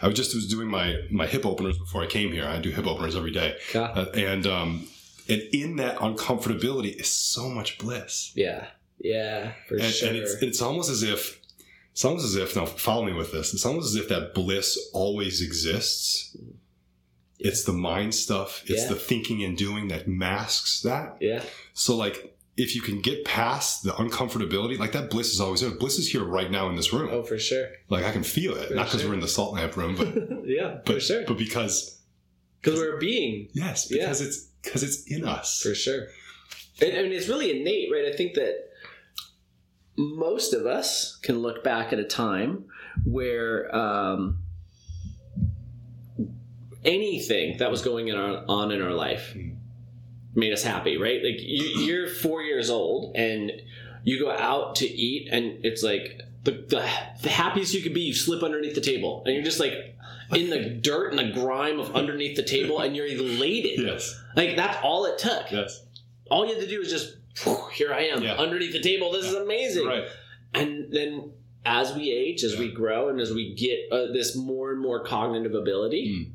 i 0.02 0.06
was 0.08 0.16
just 0.16 0.34
was 0.34 0.46
doing 0.48 0.68
my 0.68 0.86
my 1.10 1.26
hip 1.26 1.44
openers 1.46 1.78
before 1.78 2.02
i 2.02 2.06
came 2.06 2.30
here 2.32 2.46
i 2.46 2.58
do 2.60 2.70
hip 2.70 2.86
openers 2.86 3.14
every 3.16 3.30
day 3.30 3.56
Yeah. 3.74 3.82
uh, 4.00 4.06
and 4.14 4.46
um 4.46 4.70
and 5.28 5.40
in 5.52 5.76
that 5.76 5.96
uncomfortability 5.98 6.94
is 7.00 7.08
so 7.08 7.48
much 7.48 7.78
bliss 7.78 8.32
Yeah. 8.34 8.66
Yeah, 9.00 9.52
for 9.68 9.74
and, 9.76 9.92
sure. 9.92 10.08
and 10.08 10.16
it's 10.16 10.34
it's 10.42 10.62
almost 10.62 10.90
as 10.90 11.02
if 11.02 11.40
it's 11.92 12.04
almost 12.04 12.24
as 12.24 12.36
if 12.36 12.56
now 12.56 12.66
follow 12.66 13.04
me 13.04 13.12
with 13.12 13.30
this 13.32 13.52
it's 13.54 13.66
almost 13.66 13.86
as 13.94 13.96
if 14.02 14.08
that 14.08 14.34
bliss 14.34 14.78
always 14.92 15.40
exists 15.42 16.36
it's 17.48 17.62
the 17.64 17.72
mind 17.72 18.12
stuff 18.14 18.62
it's 18.66 18.82
Yeah. 18.82 18.88
the 18.88 18.94
thinking 19.10 19.44
and 19.44 19.56
doing 19.56 19.88
that 19.88 20.08
masks 20.08 20.80
that 20.82 21.16
yeah. 21.20 21.42
so 21.74 21.94
like 21.96 22.16
if 22.56 22.74
you 22.76 22.82
can 22.82 23.00
get 23.00 23.24
past 23.24 23.82
the 23.84 23.92
uncomfortability 23.92 24.78
like 24.78 24.92
that 24.92 25.10
bliss 25.10 25.32
is 25.34 25.40
always 25.40 25.60
there 25.60 25.70
bliss 25.70 25.98
is 25.98 26.08
here 26.10 26.24
right 26.24 26.50
now 26.50 26.68
in 26.70 26.76
this 26.76 26.92
room 26.92 27.08
Oh, 27.12 27.22
for 27.22 27.38
sure. 27.38 27.66
like 27.88 28.04
i 28.04 28.12
can 28.12 28.22
feel 28.24 28.54
it 28.56 28.68
For 28.68 28.74
not 28.74 28.86
because 28.86 29.00
sure. 29.02 29.10
we're 29.10 29.14
in 29.14 29.20
the 29.20 29.28
salt 29.38 29.54
lamp 29.54 29.76
room 29.76 29.94
but 29.96 30.08
yeah, 30.46 30.78
but 30.86 30.94
for 30.96 31.00
sure. 31.00 31.24
but 31.28 31.38
because 31.38 32.00
Because 32.60 32.78
we're 32.80 32.96
a 32.96 32.98
being. 32.98 33.48
yes 33.52 33.88
Yeah. 33.90 34.04
because 34.04 34.20
it's 34.26 34.38
because 34.62 34.82
it's 34.82 34.98
in 35.14 35.24
us 35.36 35.60
For 35.62 35.74
sure. 35.74 36.06
And, 36.82 36.92
I 36.98 37.02
mean, 37.02 37.12
it's 37.12 37.28
really 37.28 37.50
innate, 37.60 37.88
right? 37.92 38.06
I 38.12 38.16
think 38.16 38.34
that 38.34 38.54
most 39.96 40.52
of 40.54 40.66
us 40.66 41.16
can 41.22 41.38
look 41.38 41.62
back 41.62 41.92
at 41.92 41.98
a 42.00 42.04
time 42.04 42.64
where 43.04 43.72
um, 43.74 44.38
anything 46.84 47.58
that 47.58 47.70
was 47.70 47.82
going 47.82 48.08
in 48.08 48.16
our, 48.16 48.44
on 48.48 48.70
in 48.72 48.82
our 48.82 48.92
life 48.92 49.36
made 50.34 50.52
us 50.52 50.62
happy, 50.62 50.96
right? 50.96 51.22
Like 51.22 51.36
you, 51.40 51.64
you're 51.84 52.08
four 52.08 52.42
years 52.42 52.70
old 52.70 53.14
and 53.16 53.52
you 54.02 54.18
go 54.18 54.30
out 54.30 54.76
to 54.76 54.86
eat, 54.86 55.28
and 55.32 55.64
it's 55.64 55.82
like 55.82 56.20
the, 56.42 56.50
the 56.52 56.86
the 57.22 57.30
happiest 57.30 57.72
you 57.72 57.82
could 57.82 57.94
be. 57.94 58.02
You 58.02 58.14
slip 58.14 58.42
underneath 58.42 58.74
the 58.74 58.80
table, 58.82 59.22
and 59.24 59.34
you're 59.34 59.44
just 59.44 59.60
like 59.60 59.72
in 60.34 60.50
the 60.50 60.60
dirt 60.82 61.12
and 61.14 61.18
the 61.18 61.32
grime 61.40 61.80
of 61.80 61.94
underneath 61.96 62.36
the 62.36 62.42
table, 62.42 62.80
and 62.80 62.94
you're 62.94 63.06
elated. 63.06 63.78
yes 63.80 64.20
Like 64.36 64.56
that's 64.56 64.76
all 64.82 65.06
it 65.06 65.18
took. 65.18 65.50
yes 65.50 65.84
All 66.30 66.44
you 66.46 66.52
had 66.54 66.62
to 66.62 66.68
do 66.68 66.80
was 66.80 66.90
just 66.90 67.16
here 67.72 67.92
I 67.94 68.02
am 68.08 68.22
Yeah. 68.22 68.34
underneath 68.34 68.72
the 68.72 68.80
table. 68.80 69.10
This 69.12 69.24
is 69.24 69.34
amazing. 69.34 69.86
right 69.86 70.04
And 70.52 70.92
then 70.92 71.32
as 71.64 71.94
we 71.94 72.10
age, 72.12 72.44
as 72.44 72.58
we 72.58 72.70
grow, 72.70 73.08
and 73.08 73.18
as 73.20 73.32
we 73.32 73.54
get 73.54 73.90
uh, 73.90 74.12
this 74.12 74.36
more 74.36 74.70
and 74.72 74.82
more 74.82 75.02
cognitive 75.02 75.54
ability, 75.54 76.08
Mm. 76.08 76.30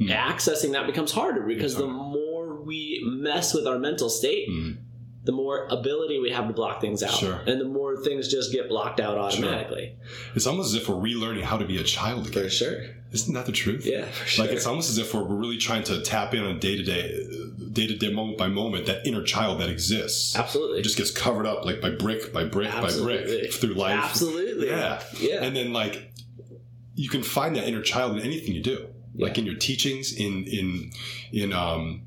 Mm. 0.00 0.10
accessing 0.14 0.72
that 0.72 0.86
becomes 0.86 1.10
harder 1.12 1.42
because 1.42 1.72
It's 1.72 1.80
the 1.80 1.86
more 1.88 2.60
we 2.62 3.00
mess 3.04 3.54
with 3.54 3.66
our 3.66 3.78
mental 3.78 4.10
state, 4.10 4.48
Mm. 4.50 4.76
the 5.24 5.32
more 5.32 5.66
ability 5.70 6.18
we 6.20 6.30
have 6.30 6.46
to 6.48 6.52
block 6.52 6.80
things 6.82 7.02
out, 7.02 7.14
Sure. 7.14 7.40
and 7.46 7.58
the 7.60 7.64
more 7.64 7.96
things 8.02 8.28
just 8.28 8.52
get 8.52 8.68
blocked 8.68 9.00
out 9.00 9.16
automatically. 9.16 9.94
It's 10.34 10.46
almost 10.46 10.74
as 10.74 10.82
if 10.82 10.88
we're 10.88 10.96
relearning 10.96 11.42
how 11.42 11.56
to 11.56 11.64
be 11.64 11.78
a 11.78 11.82
child 11.82 12.26
again. 12.26 12.44
For 12.44 12.50
sure. 12.50 12.82
Isn't 13.12 13.32
that 13.34 13.46
the 13.46 13.52
truth? 13.52 13.86
Yeah, 13.86 14.04
for 14.04 14.26
sure. 14.26 14.44
Like 14.44 14.54
it's 14.54 14.66
almost 14.66 14.90
as 14.90 14.98
if 14.98 15.14
we're, 15.14 15.22
we're 15.22 15.36
really 15.36 15.56
trying 15.56 15.84
to 15.84 16.02
tap 16.02 16.34
in 16.34 16.42
on 16.44 16.58
day 16.58 16.76
to 16.76 16.82
day, 16.82 17.26
day 17.72 17.86
to 17.86 17.96
day, 17.96 18.12
moment 18.12 18.36
by 18.36 18.48
moment, 18.48 18.84
that 18.86 19.06
inner 19.06 19.22
child 19.22 19.60
that 19.60 19.70
exists. 19.70 20.36
Absolutely. 20.36 20.80
It 20.80 20.82
just 20.82 20.96
gets 20.98 21.10
covered 21.10 21.46
up 21.46 21.64
like 21.64 21.80
by 21.80 21.90
brick 21.90 22.32
by 22.34 22.44
brick 22.44 22.70
by 22.70 22.90
brick 22.92 23.52
through 23.52 23.74
life. 23.74 23.98
Absolutely. 24.04 24.66
Yeah. 24.68 25.02
Yeah. 25.18 25.42
And 25.42 25.56
then 25.56 25.72
like 25.72 26.12
you 26.94 27.08
can 27.08 27.22
find 27.22 27.56
that 27.56 27.66
inner 27.66 27.80
child 27.82 28.16
in 28.16 28.22
anything 28.22 28.54
you 28.54 28.62
do. 28.62 28.88
Like 29.18 29.38
in 29.38 29.46
your 29.46 29.56
teachings, 29.56 30.12
in 30.14 30.44
in 30.44 30.90
in 31.32 31.52
um 31.52 32.02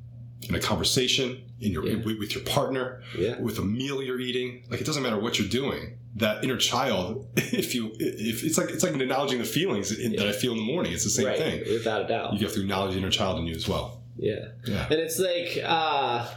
in 0.48 0.56
a 0.56 0.60
conversation, 0.60 1.42
in 1.60 1.72
your 1.72 1.86
Yeah. 1.86 1.96
with, 2.06 2.18
with 2.20 2.36
your 2.36 2.44
partner, 2.44 3.02
Yeah. 3.18 3.40
with 3.40 3.60
a 3.60 3.62
meal 3.64 4.02
you're 4.02 4.20
eating. 4.22 4.64
Like 4.70 4.80
it 4.82 4.86
doesn't 4.86 5.04
matter 5.04 5.20
what 5.20 5.38
you're 5.40 5.48
doing. 5.50 5.98
That 6.16 6.44
inner 6.44 6.58
child, 6.58 7.28
if 7.36 7.76
you 7.76 7.92
if 8.00 8.44
it's 8.44 8.58
like 8.58 8.70
it's 8.70 8.84
like 8.84 8.94
acknowledging 8.94 9.40
the 9.40 9.46
feelings 9.46 9.92
in, 9.98 10.14
that 10.16 10.28
I 10.28 10.32
feel 10.32 10.52
in 10.54 10.58
the 10.58 10.64
morning. 10.74 10.92
It's 10.94 11.04
the 11.04 11.10
same 11.10 11.28
right. 11.28 11.38
thing. 11.38 11.60
Without 11.72 12.06
a 12.06 12.08
doubt. 12.08 12.34
You 12.34 12.40
have 12.46 12.54
to 12.56 12.62
acknowledge 12.62 12.94
the 12.94 12.98
inner 13.00 13.12
child 13.12 13.40
in 13.40 13.46
you 13.48 13.56
as 13.56 13.68
well. 13.68 14.02
yeah. 14.18 14.50
Yeah. 14.66 14.86
And 14.90 15.00
it's 15.00 15.20
like 15.20 15.60
uh 15.64 16.28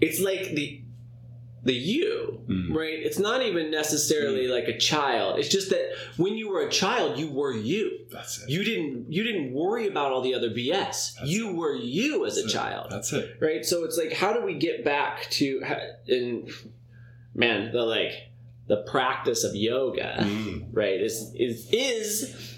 it's 0.00 0.20
like 0.20 0.54
the 0.54 0.82
the 1.64 1.72
you, 1.72 2.40
Mhm. 2.46 2.74
right? 2.74 2.98
It's 2.98 3.18
not 3.18 3.42
even 3.42 3.70
necessarily 3.70 4.48
like 4.48 4.68
a 4.68 4.76
child. 4.76 5.38
It's 5.38 5.48
just 5.48 5.70
that 5.70 5.94
when 6.18 6.36
you 6.36 6.50
were 6.50 6.60
a 6.66 6.70
child, 6.70 7.18
you 7.18 7.30
were 7.30 7.54
you. 7.54 8.00
That's 8.10 8.42
it. 8.42 8.50
You 8.50 8.62
didn't 8.64 9.10
you 9.12 9.22
didn't 9.24 9.52
worry 9.54 9.86
about 9.88 10.12
all 10.12 10.20
the 10.20 10.34
other 10.34 10.50
BS. 10.50 11.16
you 11.24 11.54
were 11.54 11.74
you 11.74 12.26
as 12.26 12.36
a 12.36 12.44
it. 12.44 12.48
child. 12.50 12.88
That's 12.90 13.12
it. 13.12 13.36
right 13.40 13.64
so 13.64 13.84
it's 13.84 13.96
like 13.96 14.12
how 14.12 14.32
do 14.34 14.42
we 14.44 14.54
get 14.54 14.84
back 14.84 15.28
to 15.30 15.62
in 16.06 16.48
man 17.34 17.72
the 17.72 17.82
like 17.82 18.12
the 18.66 18.78
practice 18.78 19.44
of 19.44 19.54
yoga 19.54 20.16
Mm. 20.20 20.66
right 20.72 21.00
is 21.00 21.32
is 21.34 21.68
is 21.72 22.53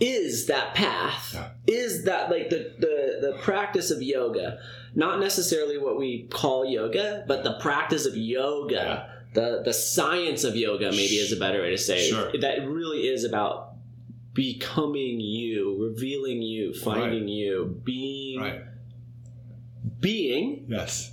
is 0.00 0.46
that 0.46 0.74
path 0.74 1.32
Yeah. 1.34 1.48
is 1.66 2.04
that 2.04 2.30
like 2.30 2.50
the, 2.50 2.72
the 2.78 3.18
the 3.32 3.38
practice 3.42 3.90
of 3.90 4.00
yoga 4.02 4.58
not 4.94 5.18
necessarily 5.20 5.76
what 5.78 5.98
we 5.98 6.28
call 6.30 6.64
yoga 6.64 7.24
but 7.26 7.42
the 7.44 7.54
practice 7.60 8.06
of 8.06 8.16
yoga 8.16 9.10
the 9.34 9.62
the 9.64 9.72
science 9.72 10.44
of 10.44 10.54
yoga 10.56 10.90
maybe 10.90 11.16
is 11.16 11.32
a 11.32 11.36
better 11.36 11.60
way 11.62 11.70
to 11.70 11.78
say 11.78 12.08
it 12.08 12.40
that 12.40 12.66
really 12.68 13.08
is 13.08 13.24
about 13.24 13.74
becoming 14.34 15.18
you 15.20 15.76
revealing 15.90 16.42
you 16.42 16.72
finding 16.72 17.26
you 17.26 17.80
being 17.84 18.40
Right. 18.40 18.62
being 20.00 20.66
Yes. 20.68 21.12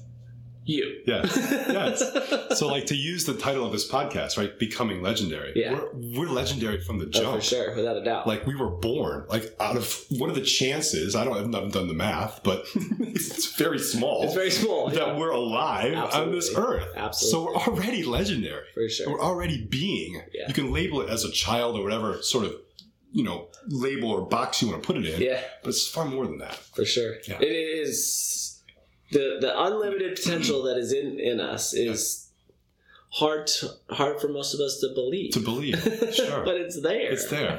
You. 0.65 1.01
Yes. 1.05 1.38
Yes. 1.38 2.31
So, 2.55 2.67
like 2.67 2.86
to 2.88 2.95
use 2.95 3.25
the 3.25 3.34
title 3.34 3.65
of 3.65 3.72
this 3.74 3.89
podcast, 3.89 4.38
right? 4.38 4.57
Becoming 4.57 5.01
legendary. 5.01 5.51
Yeah. 5.57 5.74
We're, 5.74 5.89
we're 6.22 6.29
legendary 6.29 6.79
from 6.79 7.00
the 7.00 7.05
Oh, 7.07 7.10
jump. 7.10 7.36
for 7.36 7.41
sure, 7.41 7.75
without 7.75 7.98
a 7.98 8.03
doubt. 8.03 8.27
Like 8.27 8.45
we 8.45 8.55
were 8.55 8.69
born. 8.69 9.25
Like 9.27 9.53
out 9.60 9.75
of 9.75 10.05
what 10.12 10.29
are 10.29 10.34
the 10.34 10.41
chances? 10.41 11.15
I 11.15 11.25
don't. 11.25 11.34
I 11.34 11.38
haven't 11.38 11.72
done 11.74 11.88
the 11.89 11.93
math, 11.93 12.41
but 12.43 12.65
it's 12.75 13.55
very 13.57 13.79
small. 13.79 14.24
it's 14.24 14.34
very 14.34 14.51
small. 14.51 14.89
that 14.89 14.95
yeah, 15.07 15.17
we're 15.17 15.31
alive 15.31 15.98
on 16.13 16.31
this 16.31 16.53
earth. 16.55 16.88
Absolutely. 16.95 17.31
So 17.31 17.45
we're 17.45 17.74
already 17.74 18.03
legendary. 18.03 18.65
for 18.74 18.88
sure. 18.88 19.12
We're 19.12 19.22
already 19.22 19.65
being. 19.65 20.22
Yeah. 20.34 20.48
You 20.48 20.53
can 20.53 20.72
label 20.72 21.01
it 21.01 21.10
as 21.10 21.25
a 21.25 21.31
child 21.31 21.75
or 21.77 21.84
whatever 21.84 22.22
sort 22.22 22.45
of, 22.45 22.53
you 23.12 23.24
know, 23.24 23.50
label 23.67 24.12
or 24.12 24.22
box 24.25 24.62
you 24.62 24.69
want 24.69 24.81
to 24.81 24.88
put 24.88 24.95
it 24.98 25.05
in. 25.05 25.22
Yeah, 25.22 25.41
But 25.62 25.69
it's 25.69 25.88
far 25.88 26.05
more 26.05 26.25
than 26.25 26.38
that. 26.38 26.55
for 26.55 26.86
sure. 26.86 27.15
Yeah. 27.27 27.38
It 27.41 27.45
is 27.51 28.45
the 29.12 29.38
the 29.42 29.54
unlimited 29.64 30.16
potential 30.16 30.64
that 30.64 30.78
is 30.78 30.92
in 30.92 31.20
in 31.20 31.40
us 31.40 31.74
is 31.74 32.22
hard 33.12 33.48
to, 33.48 33.70
hard 33.92 34.20
for 34.20 34.28
most 34.28 34.54
of 34.54 34.60
us 34.60 34.80
to 34.82 34.90
believe. 34.94 35.32
To 35.34 35.40
believe. 35.40 35.80
Sure. 36.14 36.44
but 36.44 36.56
it's 36.58 36.82
there. 36.82 37.12
It's 37.12 37.30
there. 37.30 37.52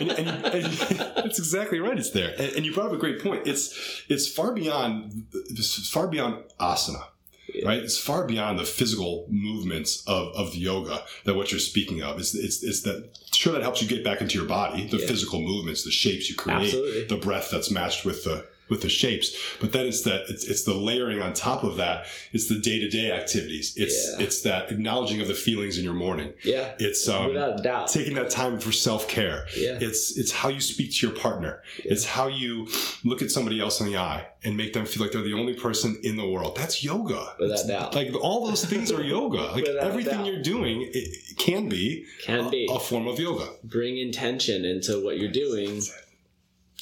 and, 0.00 0.10
and, 0.12 0.28
and 0.28 0.64
that's 1.16 1.38
exactly 1.38 1.80
right. 1.80 1.98
It's 1.98 2.10
there, 2.10 2.30
and, 2.38 2.52
and 2.56 2.64
you 2.66 2.72
brought 2.72 2.86
up 2.86 2.92
a 2.92 2.96
great 2.98 3.20
point. 3.22 3.46
It's 3.46 4.02
it's 4.08 4.28
far 4.28 4.52
beyond 4.52 5.26
this 5.50 5.88
far 5.90 6.06
beyond 6.06 6.44
asana, 6.60 7.02
Yeah. 7.52 7.66
right? 7.68 7.78
It's 7.82 7.98
far 7.98 8.26
beyond 8.26 8.58
the 8.58 8.64
physical 8.64 9.26
movements 9.30 10.04
of, 10.06 10.28
of 10.36 10.54
yoga 10.54 11.02
that 11.24 11.34
what 11.34 11.50
you're 11.50 11.60
speaking 11.60 12.02
of. 12.02 12.18
It's, 12.20 12.34
it's 12.34 12.62
it's 12.62 12.82
that 12.82 13.18
sure 13.32 13.52
that 13.52 13.62
helps 13.62 13.82
you 13.82 13.88
get 13.88 14.04
back 14.04 14.20
into 14.20 14.38
your 14.38 14.46
body, 14.48 14.86
the 14.86 14.98
Yeah. 14.98 15.06
physical 15.06 15.40
movements, 15.40 15.82
the 15.84 15.90
shapes 15.90 16.28
you 16.30 16.36
create, 16.36 16.66
Absolutely. 16.66 17.04
the 17.06 17.16
breath 17.16 17.48
that's 17.50 17.70
matched 17.70 18.04
with 18.04 18.24
the 18.24 18.46
with 18.68 18.80
the 18.82 18.88
shapes. 18.88 19.36
But 19.60 19.72
then 19.72 19.86
it's 19.86 20.02
that 20.02 20.24
it's, 20.28 20.44
it's 20.44 20.64
the 20.64 20.74
layering 20.74 21.20
on 21.20 21.32
top 21.34 21.64
of 21.64 21.76
that. 21.76 22.06
It's 22.32 22.48
the 22.48 22.58
day 22.58 22.78
to 22.80 22.88
day 22.88 23.12
activities. 23.12 23.74
It's 23.76 23.94
Yeah. 24.18 24.24
it's 24.24 24.40
that 24.42 24.70
acknowledging 24.72 25.20
of 25.20 25.28
the 25.28 25.34
feelings 25.34 25.76
in 25.78 25.84
your 25.84 25.92
morning. 25.94 26.32
yeah, 26.42 26.72
It's 26.78 27.06
um, 27.08 27.26
without 27.28 27.62
doubt. 27.62 27.88
taking 27.88 28.14
that 28.14 28.30
time 28.30 28.58
for 28.58 28.72
self 28.72 29.06
care. 29.08 29.46
Yeah. 29.56 29.78
It's 29.80 30.16
it's 30.16 30.32
how 30.32 30.48
you 30.48 30.60
speak 30.60 30.92
to 30.94 31.06
your 31.06 31.16
partner. 31.16 31.62
It's 31.78 32.04
how 32.06 32.28
you 32.28 32.68
look 33.04 33.20
at 33.22 33.30
somebody 33.30 33.60
else 33.60 33.80
in 33.80 33.86
the 33.86 33.96
eye 33.98 34.26
and 34.42 34.56
make 34.56 34.72
them 34.72 34.86
feel 34.86 35.02
like 35.02 35.12
they're 35.12 35.22
the 35.22 35.34
only 35.34 35.54
person 35.54 35.98
in 36.02 36.16
the 36.16 36.28
world. 36.28 36.56
That's 36.56 36.82
yoga. 36.84 37.34
Without 37.38 37.54
It's- 37.54 37.66
doubt. 37.66 37.94
Like 37.94 38.14
all 38.22 38.46
those 38.46 38.64
things 38.64 38.90
are 38.92 39.02
yoga. 39.02 39.34
Like 39.54 39.66
Without 39.66 39.84
everything 39.84 40.18
doubt. 40.18 40.26
you're 40.26 40.42
doing 40.42 40.82
it, 40.82 40.96
it 40.96 41.36
can 41.36 41.68
be 41.68 42.04
Can 42.24 42.46
a, 42.46 42.50
be. 42.50 42.68
a 42.70 42.78
form 42.78 43.06
of 43.06 43.18
yoga. 43.20 43.46
Bring 43.62 43.98
intention 43.98 44.64
into 44.64 45.02
what 45.04 45.18
you're 45.18 45.30
doing. 45.30 45.80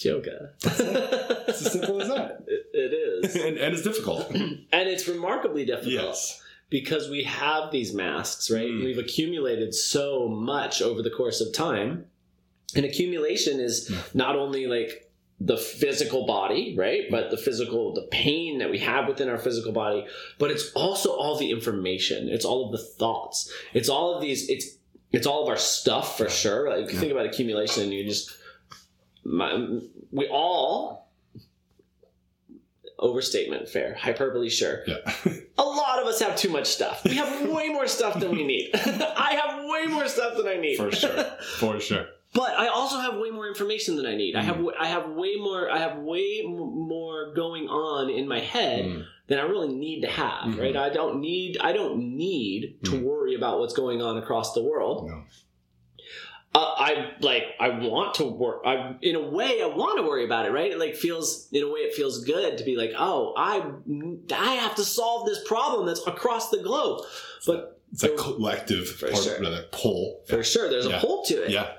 Yoga. 0.01 0.51
It's 0.63 1.67
as 1.67 1.73
simple 1.73 2.01
as 2.01 2.09
that. 2.09 2.45
It- 2.47 2.63
it 2.73 2.93
is. 2.93 3.37
and, 3.45 3.57
and 3.57 3.75
it's 3.75 3.83
difficult. 3.83 4.31
and 4.35 4.67
it's 4.73 5.09
remarkably 5.09 5.65
difficult 5.65 5.93
yes. 5.93 6.43
because 6.71 7.09
we 7.09 7.25
have 7.25 7.71
these 7.71 7.95
masks, 7.95 8.51
right? 8.51 8.69
Mm. 8.69 8.85
We've 8.85 8.99
accumulated 8.99 9.75
so 9.75 10.29
much 10.29 10.83
over 10.83 11.03
the 11.03 11.11
course 11.11 11.41
of 11.41 11.53
time. 11.53 12.07
And 12.75 12.87
accumulation 12.87 13.61
is 13.61 13.95
not 14.15 14.35
only 14.35 14.67
like 14.67 15.11
the 15.39 15.59
physical 15.59 16.25
body, 16.25 16.75
right? 16.79 17.03
But 17.11 17.31
the 17.31 17.37
physical, 17.37 17.93
the 17.93 18.09
pain 18.11 18.59
that 18.59 18.71
we 18.71 18.79
have 18.79 19.09
within 19.09 19.29
our 19.29 19.39
physical 19.39 19.73
body, 19.73 20.07
but 20.39 20.51
it's 20.51 20.73
also 20.73 21.11
all 21.11 21.37
the 21.37 21.51
information. 21.51 22.29
It's 22.29 22.45
all 22.45 22.67
of 22.67 22.73
the 22.73 22.79
thoughts. 22.83 23.53
It's 23.75 23.89
all 23.91 24.15
of 24.15 24.23
these, 24.23 24.49
it's, 24.49 24.67
it's 25.11 25.27
all 25.27 25.43
of 25.43 25.51
our 25.51 25.59
stuff 25.59 26.17
for 26.17 26.31
sure. 26.31 26.71
Like 26.71 26.87
if 26.87 26.95
you 26.95 26.99
think 26.99 27.13
about 27.13 27.27
accumulation, 27.27 27.83
and 27.83 27.93
you 27.93 28.05
just, 28.05 28.31
my, 29.25 29.79
we 30.11 30.29
all, 30.29 31.11
overstatement, 32.99 33.69
fair, 33.69 33.95
hyperbole, 33.95 34.49
sure 34.49 34.83
Yeah. 34.87 34.97
a 35.59 35.63
lot 35.63 36.01
of 36.01 36.07
us 36.07 36.21
have 36.21 36.37
too 36.37 36.49
much 36.51 36.67
stuff. 36.67 37.03
We 37.05 37.17
have 37.17 37.49
way 37.49 37.69
more 37.69 37.87
stuff 37.87 38.19
than 38.21 38.31
we 38.33 38.45
need. 38.45 38.71
I 38.75 39.41
have 39.43 39.65
way 39.65 39.87
more 39.93 40.07
stuff 40.07 40.37
than 40.37 40.47
I 40.47 40.57
need. 40.57 40.77
For 40.77 40.93
sure. 40.93 41.11
For 41.59 41.81
sure. 41.81 42.07
But 42.35 42.53
I 42.59 42.69
also 42.69 42.99
have 42.99 43.17
way 43.17 43.31
more 43.31 43.47
information 43.47 43.97
than 43.97 44.07
I 44.07 44.15
need. 44.17 44.37
I 44.37 44.43
have 44.43 44.57
Mm. 44.57 44.73
I 44.79 44.87
have 44.87 45.11
way 45.11 45.35
more 45.37 45.71
I 45.71 45.79
have 45.79 45.99
way 45.99 46.43
more 46.47 47.35
going 47.35 47.69
on 47.69 48.09
in 48.09 48.27
my 48.27 48.41
head 48.41 48.85
Mm. 48.87 49.05
than 49.27 49.39
I 49.39 49.43
really 49.43 49.69
need 49.75 50.01
to 50.03 50.09
have, 50.09 50.45
Mhm. 50.55 50.59
right? 50.59 50.77
I 50.77 50.89
don't 50.89 51.21
need 51.21 51.59
I 51.61 51.73
don't 51.73 52.17
need 52.17 52.79
to 52.85 52.93
Mm. 52.93 53.03
worry 53.03 53.35
about 53.35 53.59
what's 53.59 53.75
going 53.75 54.01
on 54.01 54.17
across 54.17 54.55
the 54.55 54.63
world. 54.63 55.09
No. 55.09 55.25
Uh, 56.55 56.75
I 56.77 57.13
like 57.21 57.45
I 57.59 57.71
want 57.71 58.15
to 58.17 58.25
work. 58.25 58.61
I 58.67 58.95
in 59.01 59.17
a 59.17 59.21
way 59.27 59.63
I 59.63 59.67
want 59.67 59.97
to 59.99 60.03
worry 60.03 60.25
about 60.25 60.45
it, 60.45 60.51
right? 60.53 60.71
It 60.71 60.79
like 60.79 60.95
feels 60.97 61.49
in 61.51 61.63
a 61.63 61.67
way 61.67 61.81
it 61.81 61.95
feels 61.95 62.25
good 62.25 62.59
to 62.59 62.65
be 62.65 62.77
like, 62.77 62.93
oh, 62.99 63.33
I 63.37 63.63
I 64.35 64.55
have 64.57 64.75
to 64.75 64.85
solve 64.85 65.27
this 65.27 65.43
problem 65.47 65.87
that's 65.87 66.07
across 66.07 66.51
the 66.51 66.59
globe. 66.59 67.05
But 67.47 67.81
It's 67.93 68.03
a 68.05 68.11
collective 68.11 68.97
part, 69.01 69.17
sure. 69.17 69.41
that 69.41 69.73
pull. 69.73 70.21
for 70.27 70.43
sure, 70.45 70.69
there's 70.69 70.87
Yeah. 70.87 70.99
a 70.99 71.01
pull 71.01 71.25
to 71.25 71.43
it. 71.45 71.51
Yeah. 71.51 71.73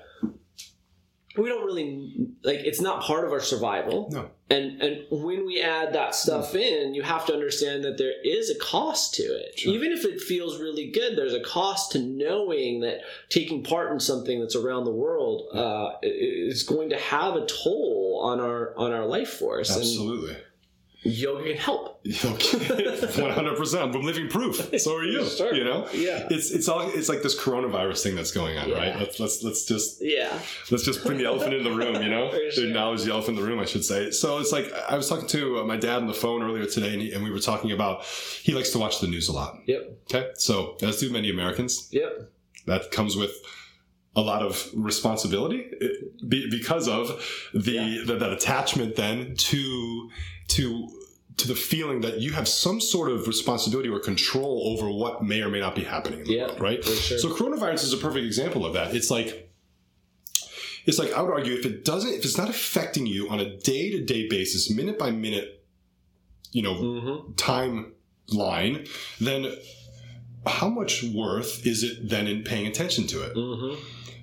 We 1.35 1.49
don't 1.49 1.65
really 1.65 2.29
like 2.43 2.59
it's 2.59 2.81
not 2.81 3.01
part 3.01 3.25
of 3.25 3.31
our 3.31 3.39
survival. 3.39 4.09
No. 4.11 4.29
And 4.49 4.81
and 4.81 5.05
when 5.09 5.45
we 5.45 5.61
add 5.61 5.93
that 5.93 6.13
stuff 6.13 6.53
in, 6.53 6.93
you 6.93 7.01
have 7.01 7.25
to 7.25 7.33
understand 7.33 7.83
that 7.85 7.97
there 7.97 8.13
is 8.23 8.49
a 8.49 8.59
cost 8.59 9.15
to 9.15 9.23
it. 9.23 9.59
Sure. 9.59 9.73
Even 9.73 9.91
if 9.91 10.05
it 10.05 10.21
feels 10.21 10.59
really 10.59 10.91
good, 10.91 11.17
there's 11.17 11.33
a 11.33 11.39
cost 11.39 11.93
to 11.93 11.99
knowing 11.99 12.81
that 12.81 12.99
taking 13.29 13.63
part 13.63 13.91
in 13.91 13.99
something 13.99 14.39
that's 14.39 14.55
around 14.55 14.83
the 14.83 14.91
world 14.91 15.47
uh, 15.53 15.93
is 16.03 16.63
going 16.63 16.89
to 16.89 16.97
have 16.97 17.35
a 17.35 17.45
toll 17.47 18.21
on 18.23 18.39
our 18.39 18.75
on 18.77 18.91
our 18.91 19.05
life 19.05 19.29
force. 19.29 19.75
Absolutely. 19.75 20.35
And 20.35 20.43
yoga 21.03 21.43
can 21.43 21.57
help. 21.57 21.89
One 23.17 23.29
hundred 23.31 23.55
percent. 23.57 23.83
I'm 23.95 24.01
living 24.01 24.27
proof. 24.29 24.69
So 24.79 24.95
are 24.97 25.03
you. 25.05 25.25
Sure. 25.25 25.53
You 25.53 25.63
know. 25.63 25.87
Yeah. 25.93 26.27
It's 26.29 26.51
it's 26.51 26.67
all 26.67 26.81
it's 26.81 27.07
like 27.09 27.21
this 27.21 27.39
coronavirus 27.39 28.03
thing 28.03 28.15
that's 28.15 28.31
going 28.31 28.57
on, 28.57 28.69
Yeah. 28.69 28.75
right? 28.77 28.99
Let's 28.99 29.19
let's 29.19 29.41
let's 29.43 29.65
just 29.65 30.01
Yeah. 30.01 30.37
let's 30.71 30.83
just 30.83 31.03
bring 31.05 31.17
the 31.17 31.25
elephant 31.25 31.53
in 31.53 31.63
the 31.63 31.71
room, 31.71 32.01
you 32.01 32.09
know, 32.09 32.29
sure. 32.51 32.65
acknowledge 32.65 33.03
the 33.03 33.11
elephant 33.11 33.37
in 33.37 33.43
the 33.43 33.49
room, 33.49 33.59
I 33.59 33.65
should 33.65 33.85
say. 33.85 34.11
So 34.11 34.39
it's 34.39 34.51
like 34.51 34.71
I 34.89 34.97
was 34.97 35.07
talking 35.07 35.27
to 35.29 35.59
uh, 35.59 35.63
my 35.63 35.77
dad 35.77 35.97
on 35.97 36.07
the 36.07 36.13
phone 36.13 36.43
earlier 36.43 36.65
today, 36.65 36.93
and, 36.93 37.01
he, 37.01 37.13
and 37.13 37.23
we 37.23 37.31
were 37.31 37.39
talking 37.39 37.71
about 37.71 38.03
he 38.03 38.53
likes 38.53 38.71
to 38.71 38.79
watch 38.79 38.99
the 38.99 39.07
news 39.07 39.29
a 39.29 39.33
lot. 39.33 39.59
Yep. 39.65 39.97
Okay, 40.13 40.29
so 40.35 40.75
as 40.81 40.97
do 40.99 41.09
many 41.11 41.29
Americans, 41.29 41.87
Yep. 41.91 42.29
that 42.65 42.91
comes 42.91 43.15
with 43.15 43.31
a 44.15 44.21
lot 44.21 44.41
of 44.43 44.69
responsibility 44.75 45.71
because 46.21 46.87
of 46.87 47.07
the, 47.53 47.71
Yeah. 47.71 48.03
the 48.05 48.15
that 48.15 48.31
attachment 48.33 48.95
then 48.95 49.35
to 49.35 50.09
to 50.49 50.89
to 51.37 51.47
the 51.47 51.55
feeling 51.55 52.01
that 52.01 52.19
you 52.21 52.31
have 52.33 52.47
some 52.47 52.79
sort 52.79 53.09
of 53.11 53.27
responsibility 53.27 53.89
or 53.89 53.99
control 53.99 54.61
over 54.67 54.87
what 54.91 55.23
may 55.23 55.41
or 55.41 55.49
may 55.49 55.59
not 55.59 55.73
be 55.73 55.83
happening 55.83 56.19
in 56.19 56.25
the 56.25 56.33
Yeah, 56.33 56.45
world, 56.47 56.61
right? 56.61 56.83
sure. 56.85 57.17
So 57.17 57.29
coronavirus 57.33 57.85
is 57.85 57.93
a 57.93 57.97
perfect 57.97 58.23
example 58.25 58.67
of 58.67 58.73
that. 58.73 58.93
It's 58.95 59.09
like 59.09 59.49
it's 60.85 60.99
like 60.99 61.11
I 61.13 61.21
would 61.23 61.31
argue 61.31 61.53
if 61.53 61.65
it 61.65 61.83
doesn't 61.83 62.13
if 62.13 62.23
it's 62.23 62.37
not 62.37 62.49
affecting 62.49 63.07
you 63.07 63.29
on 63.29 63.39
a 63.39 63.57
day-to-day 63.57 64.27
basis, 64.29 64.69
minute 64.69 64.99
by 64.99 65.09
minute, 65.09 65.63
you 66.51 66.61
know, 66.61 66.75
Mm-hmm. 66.75 67.31
timeline, 67.33 68.87
then 69.19 69.55
how 70.45 70.69
much 70.69 71.01
worth 71.03 71.65
is 71.65 71.83
it 71.83 72.09
then 72.09 72.27
in 72.27 72.43
paying 72.43 72.67
attention 72.67 73.07
to 73.07 73.23
it? 73.23 73.33
Mm-hmm. 73.35 73.73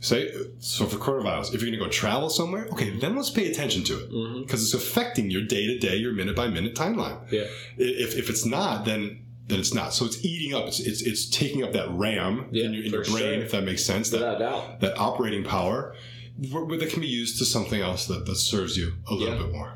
Say, 0.02 0.32
so 0.60 0.86
for 0.86 0.96
coronavirus, 0.96 1.48
if 1.54 1.60
you're 1.60 1.70
going 1.70 1.78
to 1.78 1.84
go 1.84 1.88
travel 1.90 2.30
somewhere, 2.30 2.66
okay, 2.72 2.98
then 2.98 3.16
let's 3.16 3.28
pay 3.30 3.50
attention 3.50 3.84
to 3.84 4.00
it 4.02 4.10
Mm-hmm. 4.10 4.40
because 4.42 4.62
it's 4.64 4.72
affecting 4.74 5.30
your 5.30 5.42
day 5.42 5.66
to 5.66 5.78
day, 5.78 5.96
your 5.96 6.12
minute 6.14 6.34
by 6.34 6.48
minute 6.48 6.74
timeline. 6.74 7.20
Yeah. 7.30 7.44
If, 7.76 8.16
if 8.16 8.30
it's 8.30 8.46
not, 8.46 8.84
then 8.86 9.26
then 9.48 9.58
it's 9.58 9.74
not. 9.74 9.92
So 9.92 10.04
it's 10.06 10.24
eating 10.24 10.54
up. 10.56 10.68
It's 10.68 10.80
it's, 10.80 11.02
it's 11.02 11.28
taking 11.28 11.62
up 11.64 11.72
that 11.72 11.90
RAM 11.90 12.46
Yeah, 12.50 12.64
in 12.66 12.72
your, 12.72 12.84
in 12.84 12.92
your 12.92 13.04
brain, 13.04 13.16
sure. 13.16 13.32
if 13.42 13.50
that 13.50 13.64
makes 13.64 13.84
sense. 13.84 14.08
That 14.10 14.20
Without 14.20 14.38
doubt. 14.38 14.80
that 14.80 14.96
operating 14.98 15.44
power 15.44 15.94
that 16.38 16.88
can 16.90 17.00
be 17.02 17.08
used 17.08 17.38
to 17.40 17.44
something 17.44 17.80
else 17.82 18.06
that, 18.06 18.24
that 18.24 18.36
serves 18.36 18.76
you 18.78 18.92
a 19.08 19.12
little 19.14 19.34
Yeah. 19.36 19.42
bit 19.42 19.52
more. 19.52 19.74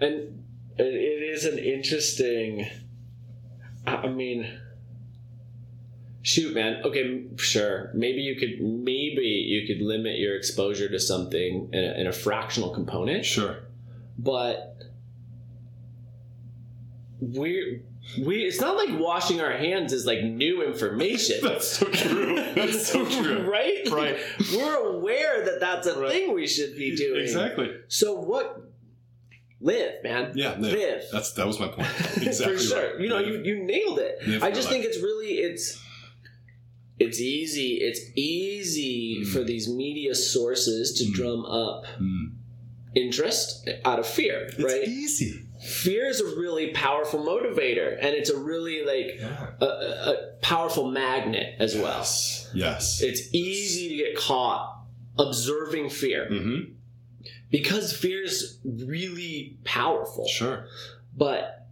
And 0.00 0.44
it 0.78 1.22
is 1.34 1.44
an 1.44 1.58
interesting. 1.58 2.66
I 3.86 4.06
mean, 4.06 4.46
shoot, 6.22 6.54
man. 6.54 6.82
Okay, 6.84 7.24
sure. 7.36 7.90
Maybe 7.94 8.20
you 8.22 8.36
could 8.36 8.60
maybe 8.60 9.22
you 9.26 9.66
could 9.66 9.82
limit 9.84 10.18
your 10.18 10.36
exposure 10.36 10.88
to 10.88 10.98
something 10.98 11.68
in 11.72 11.84
a, 11.84 11.92
in 12.00 12.06
a 12.06 12.12
fractional 12.12 12.70
component, 12.70 13.24
Sure. 13.24 13.58
but 14.18 14.76
we're 17.20 17.82
we. 18.24 18.38
It's 18.44 18.60
not 18.60 18.76
like 18.76 18.98
washing 19.00 19.40
our 19.40 19.52
hands 19.52 19.92
is 19.92 20.04
like 20.06 20.22
new 20.24 20.62
information. 20.62 21.38
That's 21.42 21.68
so 21.68 21.86
true. 21.86 22.34
That's 22.54 22.88
so 22.88 23.04
true. 23.22 23.48
right? 23.50 23.88
Right. 23.90 24.18
We're 24.52 24.76
aware 24.96 25.44
that 25.44 25.60
that's 25.60 25.86
a 25.86 25.98
Right. 25.98 26.10
thing 26.10 26.34
we 26.34 26.46
should 26.48 26.76
be 26.76 26.96
doing. 26.96 27.22
Exactly. 27.22 27.70
So 27.88 28.14
what? 28.14 28.60
Live, 29.60 30.02
man. 30.02 30.32
Yeah. 30.34 30.56
no, 30.58 30.68
Live. 30.68 31.04
That's 31.12 31.32
that 31.34 31.46
was 31.46 31.60
my 31.60 31.68
point. 31.68 31.86
Exactly. 32.20 32.56
for 32.56 32.58
sure. 32.62 32.90
right. 32.92 33.00
You 33.00 33.08
know, 33.08 33.16
Live. 33.18 33.46
you, 33.46 33.54
you 33.56 33.62
nailed 33.62 34.00
it. 34.00 34.26
Live 34.26 34.42
I 34.42 34.50
just 34.50 34.68
think 34.68 34.84
it's 34.84 34.98
really 35.00 35.34
it's 35.34 35.80
it's 37.04 37.20
easy. 37.20 37.70
It's 37.88 38.00
easy 38.14 39.18
Mm. 39.20 39.26
for 39.32 39.42
these 39.44 39.68
media 39.68 40.14
sources 40.14 40.92
to 40.98 41.04
Mm. 41.04 41.12
drum 41.14 41.44
up 41.46 41.84
Mm. 42.00 42.32
interest 42.94 43.68
out 43.84 43.98
of 43.98 44.06
fear, 44.06 44.38
It's 44.48 44.58
right? 44.58 44.86
easy. 44.86 45.42
Fear 45.60 46.08
is 46.08 46.20
a 46.20 46.26
really 46.42 46.68
powerful 46.72 47.20
motivator, 47.24 47.96
and 48.00 48.14
it's 48.18 48.30
a 48.30 48.36
really 48.36 48.84
like 48.84 49.16
Yeah. 49.18 49.50
a, 49.60 49.64
a, 49.64 50.32
powerful 50.40 50.90
magnet 50.90 51.54
as 51.60 51.74
well. 51.76 51.98
Yes. 51.98 52.48
Yes. 52.54 53.00
It's 53.02 53.22
easy 53.32 53.88
to 53.90 53.96
get 54.04 54.16
caught 54.16 54.62
observing 55.18 55.88
fear 55.90 56.28
mm-hmm. 56.30 56.72
because 57.50 57.92
fear 57.92 58.22
is 58.24 58.58
really 58.64 59.56
powerful, 59.64 60.26
Sure. 60.26 60.66
but 61.16 61.66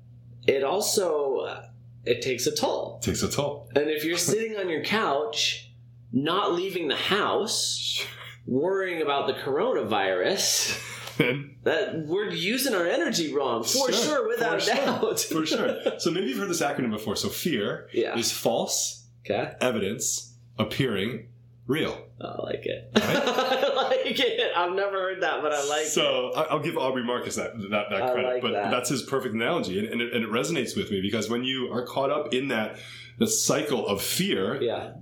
it 0.47 0.63
also 0.63 1.65
it 2.05 2.23
takes 2.23 2.47
a 2.47 2.55
toll. 2.55 2.99
It 3.03 3.07
Takes 3.07 3.23
a 3.23 3.31
toll. 3.31 3.69
And 3.75 3.89
if 3.91 4.05
you're 4.05 4.17
sitting 4.19 4.57
on 4.57 4.69
your 4.69 4.83
couch, 4.83 5.71
not 6.13 6.55
leaving 6.55 6.89
the 6.89 6.97
house, 6.97 8.05
worrying 8.47 9.03
about 9.03 9.27
the 9.27 9.35
coronavirus, 9.35 10.87
Then 11.19 11.57
that 11.65 12.07
we're 12.07 12.31
using 12.31 12.75
our 12.75 12.87
energy 12.87 13.33
wrong 13.35 13.63
for 13.63 13.91
Sure, 13.91 13.93
sure, 13.93 14.29
without 14.29 14.63
for 14.63 14.71
a 14.73 14.75
sure, 14.77 14.85
doubt. 14.87 15.21
for 15.21 15.47
sure. 15.47 15.77
So 15.99 16.11
maybe 16.11 16.29
you've 16.29 16.39
heard 16.39 16.49
this 16.49 16.63
acronym 16.63 16.91
before. 16.91 17.17
So 17.17 17.29
fear 17.29 17.89
Yeah. 17.93 18.17
is 18.17 18.33
false 18.33 19.07
Okay. 19.27 19.53
evidence 19.61 20.35
appearing 20.59 21.29
real. 21.71 21.97
I 22.21 22.43
like 22.43 22.67
it. 22.67 22.91
Right? 22.95 23.05
I 23.05 23.89
like 23.89 24.19
it. 24.19 24.53
I've 24.57 24.73
never 24.75 24.93
heard 24.99 25.23
that, 25.23 25.41
but 25.43 25.53
I 25.53 25.65
like 25.69 25.83
it. 25.87 25.89
so 25.89 26.33
I- 26.35 26.45
I'll 26.51 26.59
give 26.61 26.77
Aubrey 26.77 27.05
Marcus 27.05 27.37
that 27.37 27.53
that, 27.71 27.87
that 27.91 28.13
credit, 28.13 28.29
like 28.29 28.43
but 28.43 28.53
that. 28.53 28.71
that's 28.71 28.91
his 28.91 29.03
perfect 29.03 29.35
analogy, 29.35 29.79
and, 29.79 29.89
and, 29.89 30.01
it, 30.03 30.13
and 30.13 30.25
it 30.25 30.31
resonates 30.31 30.77
with 30.77 30.91
me 30.91 31.01
because 31.01 31.31
when 31.31 31.45
you 31.45 31.73
are 31.73 31.85
caught 31.87 32.11
up 32.11 32.35
in 32.35 32.49
that 32.49 32.79
the 33.19 33.27
cycle 33.27 33.87
of 33.87 34.03
fear, 34.03 34.61
Yeah. 34.63 34.93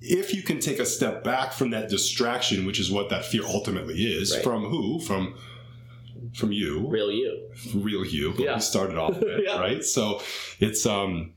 if 0.00 0.32
you 0.34 0.42
can 0.42 0.60
take 0.60 0.78
a 0.78 0.86
step 0.86 1.24
back 1.24 1.52
from 1.52 1.70
that 1.70 1.88
distraction, 1.90 2.64
which 2.66 2.78
is 2.80 2.90
what 2.90 3.08
that 3.10 3.24
fear 3.24 3.42
ultimately 3.44 3.94
is, 4.04 4.34
Right. 4.34 4.44
from 4.44 4.64
who? 4.64 5.00
From 5.00 5.34
from 6.34 6.52
you, 6.52 6.86
Real 6.88 7.10
you. 7.10 7.48
real 7.74 8.04
you. 8.04 8.34
Yeah. 8.38 8.54
We 8.56 8.60
started 8.60 8.96
off 8.98 9.18
with, 9.18 9.40
Yeah. 9.46 9.58
right? 9.58 9.82
So 9.82 10.20
it's 10.60 10.84
um 10.86 11.32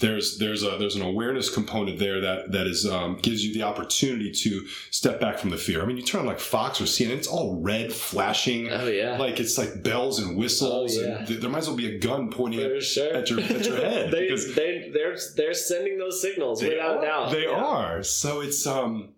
there's 0.00 0.38
there's 0.38 0.62
a 0.62 0.76
there's 0.78 0.96
an 0.96 1.02
awareness 1.02 1.48
component 1.48 1.98
there 1.98 2.20
that 2.20 2.50
that 2.52 2.66
is 2.66 2.86
um, 2.86 3.16
gives 3.22 3.44
you 3.44 3.54
the 3.54 3.62
opportunity 3.62 4.30
to 4.32 4.66
step 4.90 5.20
back 5.20 5.38
from 5.38 5.50
the 5.50 5.56
fear. 5.56 5.82
I 5.82 5.84
mean, 5.86 5.96
you 5.96 6.02
turn 6.02 6.22
on 6.22 6.26
like 6.26 6.40
Fox 6.40 6.80
or 6.80 6.84
CNN, 6.84 7.10
it's 7.18 7.28
all 7.28 7.60
red, 7.60 7.92
flashing, 7.92 8.70
Oh 8.70 8.86
yeah. 8.88 9.16
like 9.18 9.38
it's 9.38 9.56
like 9.58 9.82
bells 9.82 10.18
and 10.18 10.36
whistles, 10.36 10.96
Oh, 10.98 11.00
yeah. 11.02 11.18
and 11.18 11.26
th- 11.28 11.40
there 11.40 11.50
might 11.50 11.58
as 11.58 11.68
well 11.68 11.76
be 11.76 11.94
a 11.94 11.98
gun 11.98 12.30
pointing 12.30 12.60
at. 12.60 12.82
sure. 12.82 13.14
at 13.14 13.30
your- 13.30 13.40
at 13.40 13.64
your 13.66 13.76
head, 13.84 14.10
they, 14.10 14.28
they, 14.54 14.90
they're, 14.92 15.16
they're 15.36 15.54
sending 15.54 15.98
those 15.98 16.20
signals 16.20 16.60
They 16.60 16.70
without 16.70 16.98
are. 16.98 17.02
doubt. 17.04 17.30
They 17.32 17.44
Yeah. 17.44 17.50
are. 17.64 18.02
So 18.02 18.40
it's 18.40 18.66
um. 18.66 19.10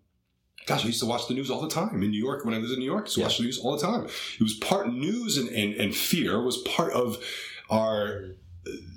Gosh, 0.64 0.84
I 0.84 0.86
used 0.86 1.00
to 1.00 1.06
watch 1.06 1.26
the 1.26 1.34
news 1.34 1.50
all 1.50 1.60
the 1.60 1.68
time 1.68 2.02
in 2.04 2.10
New 2.12 2.22
York 2.22 2.44
when 2.44 2.54
I 2.54 2.58
lived 2.58 2.72
in 2.72 2.78
New 2.78 2.84
York. 2.84 3.02
I 3.02 3.06
used 3.06 3.14
to 3.14 3.20
Yeah. 3.20 3.26
watch 3.26 3.38
the 3.38 3.44
news 3.44 3.58
all 3.58 3.76
the 3.76 3.82
time. 3.84 4.04
It 4.04 4.42
was 4.42 4.54
part 4.54 4.92
news 4.92 5.36
and, 5.36 5.48
and, 5.48 5.74
and 5.74 5.92
fear 5.94 6.40
was 6.40 6.58
part 6.58 6.92
of 6.92 7.18
our 7.68 8.36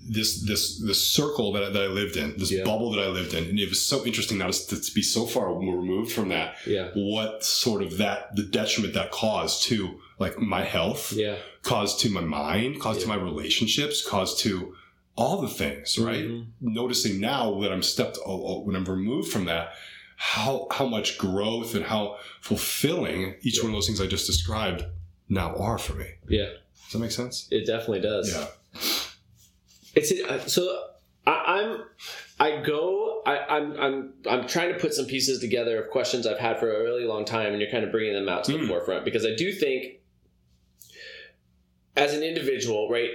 this 0.08 0.41
this 0.43 0.80
this 0.80 1.06
circle 1.06 1.51
that 1.54 1.63
I, 1.63 1.69
that 1.69 1.82
I 1.84 1.88
lived 1.88 2.15
in, 2.17 2.38
this 2.38 2.51
Yeah. 2.51 2.63
bubble 2.63 2.91
that 2.91 3.01
I 3.01 3.08
lived 3.08 3.34
in, 3.34 3.45
and 3.45 3.60
it 3.60 3.69
was 3.69 3.82
so 3.82 4.06
interesting 4.06 4.38
now 4.38 4.49
to, 4.51 4.80
to 4.82 4.93
be 4.93 5.01
so 5.01 5.25
far 5.25 5.51
removed 5.54 6.12
from 6.12 6.30
that. 6.30 6.56
Yeah. 6.67 6.89
What 6.93 7.43
sort 7.43 7.82
of 7.82 7.97
that 7.97 8.36
the 8.36 8.43
detriment 8.43 8.93
that 8.93 9.12
caused 9.12 9.63
to 9.63 9.99
like 10.19 10.38
my 10.39 10.63
health, 10.63 11.12
Yeah. 11.13 11.38
caused 11.63 11.99
to 12.01 12.10
my 12.10 12.21
mind, 12.21 12.80
caused 12.80 13.01
to 13.01 13.08
my 13.08 13.15
relationships, 13.15 14.06
caused 14.08 14.39
to 14.39 14.75
all 15.17 15.41
the 15.41 15.47
things, 15.49 15.97
right? 15.97 16.25
Mhm. 16.25 16.47
Noticing 16.62 17.19
now 17.19 17.60
that 17.62 17.71
I'm 17.71 17.82
stepped 17.84 18.17
oh, 18.25 18.45
oh, 18.47 18.60
when 18.62 18.75
I'm 18.75 18.86
removed 18.86 19.32
from 19.32 19.45
that, 19.45 19.73
how 20.17 20.67
how 20.71 20.86
much 20.86 21.17
growth 21.17 21.73
and 21.73 21.84
how 21.86 22.17
fulfilling 22.41 23.36
each 23.41 23.62
one 23.63 23.71
of 23.71 23.75
those 23.75 23.88
things 23.88 23.99
I 23.99 24.06
just 24.08 24.28
described 24.28 24.86
now 25.28 25.56
are 25.56 25.78
for 25.80 25.93
me. 25.93 26.06
Yeah. 26.30 26.49
Does 26.84 26.91
that 26.93 26.99
make 26.99 27.12
sense? 27.12 27.47
It 27.49 27.65
definitely 27.65 28.01
does. 28.01 28.32
Yeah. 28.32 28.47
It's 29.95 30.12
uh, 30.12 30.39
so 30.47 30.84
I, 31.25 31.31
I'm 31.62 31.81
I 32.39 32.62
go 32.63 33.21
I, 33.25 33.38
I'm 33.55 33.79
I'm 33.79 34.13
I'm 34.29 34.47
trying 34.47 34.73
to 34.73 34.79
put 34.79 34.93
some 34.93 35.05
pieces 35.05 35.39
together 35.39 35.81
of 35.81 35.89
questions 35.91 36.27
I've 36.27 36.39
had 36.39 36.60
for 36.60 36.73
a 36.73 36.84
really 36.84 37.05
long 37.05 37.25
time, 37.25 37.51
and 37.53 37.62
you're 37.62 37.71
kind 37.71 37.84
of 37.86 37.91
bringing 37.91 38.13
them 38.13 38.29
out 38.29 38.43
to 38.45 38.51
the 38.53 38.58
Mm. 38.60 38.67
forefront 38.67 39.05
because 39.05 39.25
I 39.25 39.36
do 39.36 39.51
think 39.53 40.01
as 41.95 42.13
an 42.13 42.23
individual, 42.23 42.89
right, 42.89 43.12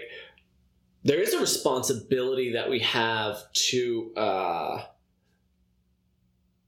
there 1.05 1.21
is 1.21 1.35
a 1.35 1.39
responsibility 1.39 2.53
that 2.55 2.71
we 2.71 2.79
have 2.81 3.37
to 3.53 4.13
uh, 4.17 4.85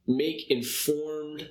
make 0.07 0.51
informed 0.51 1.49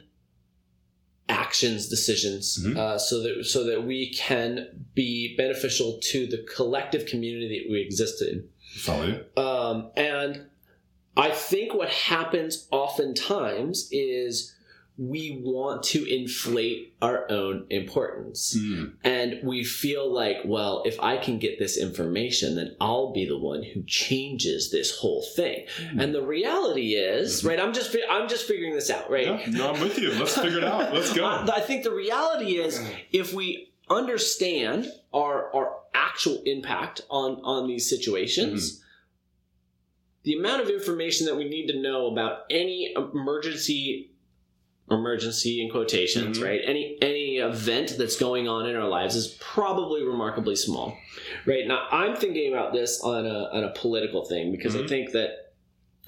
actions 1.30 1.88
decisions 1.88 2.60
Mhm. 2.64 2.78
uh, 2.78 2.98
so 3.00 3.22
that 3.24 3.46
so 3.46 3.64
that 3.64 3.86
we 3.86 4.12
can 4.14 4.86
be 4.94 5.36
beneficial 5.38 5.98
to 6.04 6.28
the 6.28 6.40
collective 6.54 7.06
community 7.06 7.60
that 7.64 7.72
we 7.72 7.80
exist 7.82 8.22
in 8.22 8.50
Follow 8.78 9.06
you? 9.06 9.44
um, 9.44 9.92
and 9.96 10.46
I 11.18 11.32
think 11.32 11.74
what 11.74 11.90
happens 11.90 12.68
oftentimes 12.72 13.90
is 13.92 14.56
we 14.98 15.42
want 15.44 15.82
to 15.82 16.06
inflate 16.06 16.94
our 17.02 17.30
own 17.32 17.66
importance. 17.70 18.56
Mm. 18.56 18.94
And 19.04 19.40
we 19.44 19.64
feel 19.64 20.14
like, 20.14 20.38
well, 20.46 20.84
if 20.86 21.00
I 21.00 21.18
can 21.18 21.40
get 21.40 21.58
this 21.58 21.78
information, 21.78 22.56
then 22.56 22.76
I'll 22.80 23.12
be 23.12 23.26
the 23.26 23.38
one 23.38 23.64
who 23.64 23.84
changes 23.84 24.70
this 24.70 24.96
whole 24.98 25.24
thing. 25.36 25.66
And 25.98 26.14
the 26.14 26.22
reality 26.22 26.94
is, 26.94 27.44
right? 27.44 27.60
I'm 27.60 27.74
just 27.74 27.96
I'm 28.10 28.30
just 28.30 28.48
figuring 28.48 28.74
this 28.74 28.90
out, 28.90 29.10
right? 29.10 29.26
Yeah, 29.26 29.50
no, 29.50 29.74
I'm 29.74 29.82
with 29.82 29.98
you. 29.98 30.14
Let's 30.14 30.38
figure 30.38 30.60
it 30.60 30.64
out. 30.64 30.94
Let's 30.94 31.14
go. 31.14 31.26
I, 31.26 31.48
I 31.56 31.62
think 31.62 31.84
the 31.84 31.94
reality 31.94 32.58
is 32.58 32.80
if 33.12 33.34
we 33.34 33.71
understand 33.96 34.88
our 35.14 35.54
our 35.56 35.78
actual 35.94 36.42
impact 36.46 37.02
on 37.10 37.42
on 37.44 37.68
these 37.68 37.90
situations 37.90 38.72
Mm-hmm. 38.74 38.78
the 40.24 40.34
amount 40.38 40.62
of 40.62 40.70
information 40.70 41.26
that 41.26 41.36
we 41.36 41.48
need 41.50 41.68
to 41.68 41.80
know 41.82 42.08
about 42.08 42.44
any 42.50 42.94
emergency 42.96 44.12
emergency 44.90 45.62
in 45.64 45.70
quotations 45.72 46.38
Mhm. 46.40 46.44
right 46.44 46.62
any 46.66 46.98
any 47.02 47.38
event 47.38 47.96
that's 47.98 48.18
going 48.18 48.48
on 48.48 48.68
in 48.70 48.76
our 48.76 48.88
lives 48.90 49.16
is 49.16 49.38
probably 49.40 50.04
remarkably 50.04 50.56
small 50.56 50.98
right 51.46 51.66
now 51.68 51.88
i'm 51.92 52.16
thinking 52.16 52.52
about 52.54 52.74
this 52.74 53.00
on 53.02 53.26
a 53.26 53.50
on 53.54 53.64
a 53.64 53.70
political 53.72 54.26
thing 54.26 54.52
because 54.52 54.76
i 54.76 54.80
Mhm. 54.80 54.90
think 54.90 55.12
that 55.14 55.51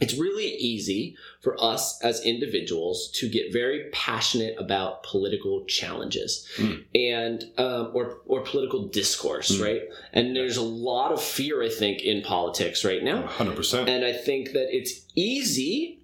it's 0.01 0.15
really 0.17 0.47
easy 0.55 1.15
for 1.39 1.55
us 1.63 2.01
as 2.03 2.19
individuals 2.25 3.09
to 3.11 3.29
get 3.29 3.53
very 3.53 3.89
passionate 3.93 4.55
about 4.57 5.03
political 5.03 5.63
challenges 5.65 6.47
Mm. 6.57 6.83
and 6.95 7.43
um, 7.57 7.91
or 7.93 8.17
or 8.25 8.41
political 8.41 8.87
discourse, 8.87 9.51
Mm. 9.51 9.63
right? 9.63 9.81
And 10.11 10.35
there's 10.35 10.57
a 10.57 10.63
lot 10.63 11.11
of 11.11 11.21
fear, 11.21 11.61
I 11.63 11.69
think, 11.69 12.01
in 12.01 12.21
politics 12.23 12.83
right 12.83 13.03
now. 13.03 13.27
100%. 13.27 13.87
And 13.87 14.03
I 14.03 14.13
think 14.13 14.53
that 14.53 14.75
it's 14.75 15.01
easy 15.15 15.99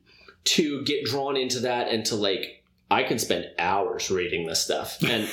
to 0.45 0.81
get 0.83 1.05
drawn 1.05 1.35
into 1.35 1.59
that 1.61 1.89
and 1.89 2.05
to 2.05 2.15
like, 2.15 2.63
I 2.91 3.03
can 3.03 3.19
spend 3.19 3.49
hours 3.59 4.09
reading 4.11 4.45
this 4.45 4.63
stuff. 4.63 4.97
And 5.03 5.27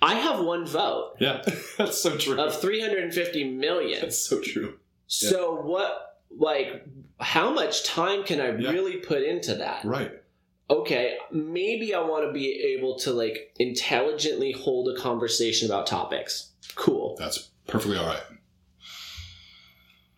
I 0.00 0.14
have 0.14 0.40
one 0.44 0.64
vote 0.66 1.14
yeah, 1.18 1.42
that's 1.76 2.00
so 2.00 2.16
true. 2.16 2.40
of 2.40 2.60
350 2.60 3.44
million. 3.52 4.00
That's 4.00 4.18
so 4.18 4.40
true. 4.40 4.78
So 5.08 5.54
what, 5.56 6.07
like, 6.36 6.84
how 7.20 7.50
much 7.52 7.84
time 7.84 8.22
can 8.24 8.40
I 8.40 8.48
Yeah. 8.58 8.70
really 8.70 8.96
put 8.96 9.22
into 9.22 9.54
that? 9.56 9.84
Right. 9.84 10.12
Okay, 10.70 11.16
maybe 11.32 11.94
I 11.94 12.00
want 12.02 12.26
to 12.26 12.32
be 12.32 12.52
able 12.76 12.98
to 13.00 13.12
like 13.12 13.54
intelligently 13.58 14.52
hold 14.52 14.94
a 14.94 15.00
conversation 15.00 15.66
about 15.66 15.86
topics. 15.86 16.52
Cool. 16.74 17.16
That's 17.18 17.48
perfectly 17.66 17.96
all 17.96 18.06
right. 18.06 18.22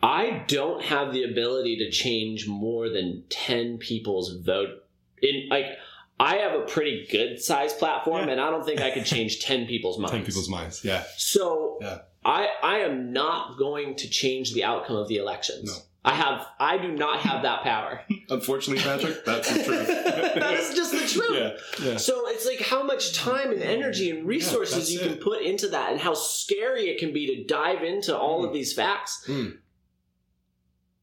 I 0.02 0.44
don't 0.48 0.82
have 0.82 1.12
the 1.12 1.24
ability 1.24 1.76
to 1.78 1.90
change 1.90 2.46
more 2.48 2.88
than 2.88 3.24
10 3.28 3.78
people's 3.78 4.34
vote. 4.36 4.82
In 5.22 5.48
like 5.50 5.66
I 6.18 6.36
have 6.36 6.58
a 6.58 6.64
pretty 6.64 7.06
good 7.10 7.40
size 7.40 7.72
platform 7.74 8.26
Yeah. 8.26 8.32
and 8.32 8.40
I 8.40 8.50
don't 8.50 8.64
think 8.64 8.80
I 8.80 8.90
could 8.90 9.04
change 9.04 9.40
10 9.44 9.66
people's 9.66 9.98
minds. 9.98 10.12
10 10.12 10.24
people's 10.24 10.48
minds. 10.48 10.84
Yeah. 10.84 11.04
So 11.16 11.78
Yeah. 11.80 11.98
I 12.24 12.48
I 12.62 12.78
am 12.78 13.12
not 13.12 13.58
going 13.58 13.94
to 13.96 14.08
change 14.08 14.52
the 14.54 14.64
outcome 14.64 14.96
of 14.96 15.08
the 15.08 15.16
elections. 15.16 15.66
No. 15.66 15.82
I 16.02 16.14
have 16.14 16.46
I 16.58 16.78
do 16.78 16.92
not 16.92 17.20
have 17.20 17.42
that 17.42 17.62
power. 17.62 18.00
Unfortunately, 18.30 18.82
Patrick, 18.82 19.24
that's 19.26 19.52
the 19.52 19.62
truth. 19.62 19.86
That's 19.86 20.74
just 20.74 20.92
the 20.92 21.06
truth. 21.06 21.60
Yeah. 21.78 21.90
Yeah. 21.90 21.96
So 21.98 22.22
it's 22.28 22.46
like 22.46 22.60
how 22.62 22.82
much 22.82 23.14
time 23.14 23.50
and 23.52 23.62
energy 23.62 24.10
and 24.10 24.26
resources 24.26 24.76
that's 24.76 24.92
you 24.92 25.00
it. 25.00 25.08
can 25.08 25.16
put 25.18 25.42
into 25.42 25.68
that 25.68 25.92
and 25.92 26.00
how 26.00 26.14
scary 26.14 26.84
it 26.88 26.98
can 26.98 27.12
be 27.12 27.26
to 27.36 27.44
dive 27.44 27.82
into 27.82 28.16
all 28.16 28.44
of 28.44 28.54
these 28.54 28.72
facts. 28.72 29.24
Mm. 29.28 29.58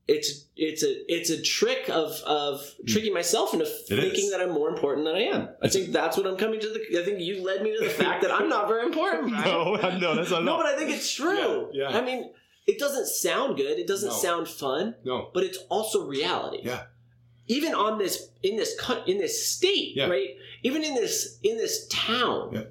It's 0.07 0.45
it's 0.55 0.83
a 0.83 1.13
it's 1.13 1.29
a 1.29 1.41
trick 1.41 1.89
of 1.89 2.13
of 2.25 2.61
tricking 2.87 3.13
myself 3.13 3.53
into 3.53 3.65
thinking 3.65 4.25
is. 4.25 4.31
that 4.31 4.41
I'm 4.41 4.51
more 4.51 4.69
important 4.69 5.05
than 5.05 5.15
I 5.15 5.23
am. 5.23 5.49
I 5.61 5.67
think 5.67 5.91
that's 5.91 6.17
what 6.17 6.25
I'm 6.25 6.37
coming 6.37 6.59
to 6.61 6.67
the 6.69 6.99
I 7.01 7.03
think 7.03 7.19
you 7.19 7.43
led 7.45 7.61
me 7.61 7.77
to 7.77 7.83
the 7.83 7.91
fact 7.91 8.21
that 8.23 8.31
I'm 8.31 8.47
not 8.49 8.67
very 8.67 8.85
important. 8.85 9.29
Brian. 9.29 9.43
No, 9.45 9.75
no, 9.75 10.15
that's 10.15 10.31
not. 10.31 10.43
No, 10.43 10.57
but 10.57 10.65
I 10.65 10.75
think 10.77 10.91
it's 10.91 11.11
true. 11.13 11.69
Yeah, 11.73 11.89
yeah. 11.89 11.97
I 11.97 12.01
mean, 12.01 12.31
it 12.67 12.77
doesn't 12.79 13.07
sound 13.07 13.57
good. 13.57 13.79
It 13.79 13.87
doesn't 13.87 14.09
No. 14.09 14.15
sound 14.15 14.47
fun, 14.47 14.95
no. 15.03 15.29
but 15.33 15.43
it's 15.43 15.57
also 15.69 16.05
reality. 16.05 16.59
Yeah. 16.63 16.83
Even 17.47 17.73
on 17.73 17.97
this 17.97 18.29
in 18.43 18.57
this 18.57 18.75
in 19.07 19.17
this 19.17 19.47
state, 19.47 19.95
Yeah. 19.95 20.07
right? 20.07 20.35
Even 20.63 20.83
in 20.83 20.93
this 20.95 21.39
in 21.43 21.57
this 21.57 21.87
town, 21.87 22.51
Yeah. 22.53 22.63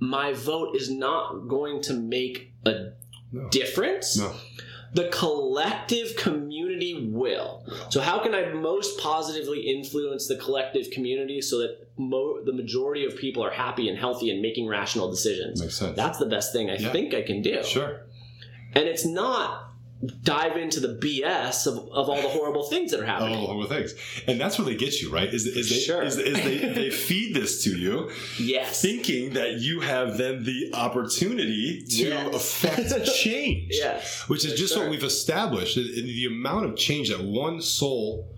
my 0.00 0.32
vote 0.32 0.74
is 0.76 0.90
not 0.90 1.46
going 1.48 1.80
to 1.82 1.94
make 1.94 2.52
a 2.66 2.90
No. 3.32 3.48
difference. 3.50 4.16
No. 4.18 4.32
The 4.94 5.08
collective 5.08 6.16
community 6.16 7.08
will. 7.12 7.62
So, 7.90 8.00
how 8.00 8.18
can 8.20 8.34
I 8.34 8.52
most 8.54 8.98
positively 8.98 9.60
influence 9.60 10.26
the 10.26 10.36
collective 10.36 10.90
community 10.90 11.42
so 11.42 11.58
that 11.58 11.88
mo- 11.98 12.42
the 12.42 12.54
majority 12.54 13.04
of 13.04 13.14
people 13.14 13.44
are 13.44 13.50
happy 13.50 13.90
and 13.90 13.98
healthy 13.98 14.30
and 14.30 14.40
making 14.40 14.66
rational 14.66 15.10
decisions? 15.10 15.60
Makes 15.60 15.76
sense. 15.76 15.94
That's 15.94 16.18
the 16.18 16.24
best 16.26 16.52
thing 16.54 16.70
I 16.70 16.76
Yeah. 16.78 16.90
think 16.90 17.12
I 17.12 17.20
can 17.20 17.42
do. 17.42 17.62
Sure. 17.62 18.06
And 18.74 18.84
it's 18.88 19.04
not 19.06 19.64
dive 20.22 20.56
into 20.56 20.78
the 20.78 20.94
BS 21.02 21.66
of, 21.66 21.76
of 21.76 22.08
all 22.08 22.22
the 22.22 22.28
horrible 22.28 22.62
things 22.62 22.92
that 22.92 23.00
are 23.00 23.04
All 23.06 23.08
happening. 23.26 23.38
horrible 23.38 23.66
things, 23.66 23.94
and 24.28 24.40
that's 24.40 24.56
where 24.56 24.64
they 24.64 24.76
get 24.76 25.00
you, 25.02 25.10
right? 25.10 25.28
Is, 25.34 25.44
is 25.44 25.68
they 25.70 25.76
Sure. 25.80 26.02
is, 26.02 26.16
is 26.18 26.34
they 26.40 26.58
they 26.58 26.90
feed 27.08 27.34
this 27.34 27.64
to 27.64 27.76
you, 27.76 28.08
Yes. 28.38 28.80
thinking 28.80 29.32
that 29.32 29.54
you 29.54 29.80
have 29.80 30.16
then 30.16 30.44
the 30.44 30.70
opportunity 30.74 31.82
to 31.84 31.96
Yes. 32.10 32.34
affect 32.34 33.06
change. 33.16 33.72
Yes. 33.72 34.22
Which 34.28 34.44
is 34.44 34.52
For 34.52 34.56
just 34.58 34.74
sure. 34.74 34.82
what 34.84 34.90
we've 34.92 35.02
established. 35.02 35.74
The 35.74 36.26
amount 36.26 36.66
of 36.66 36.76
change 36.76 37.08
that 37.08 37.22
one 37.24 37.60
soul 37.60 38.32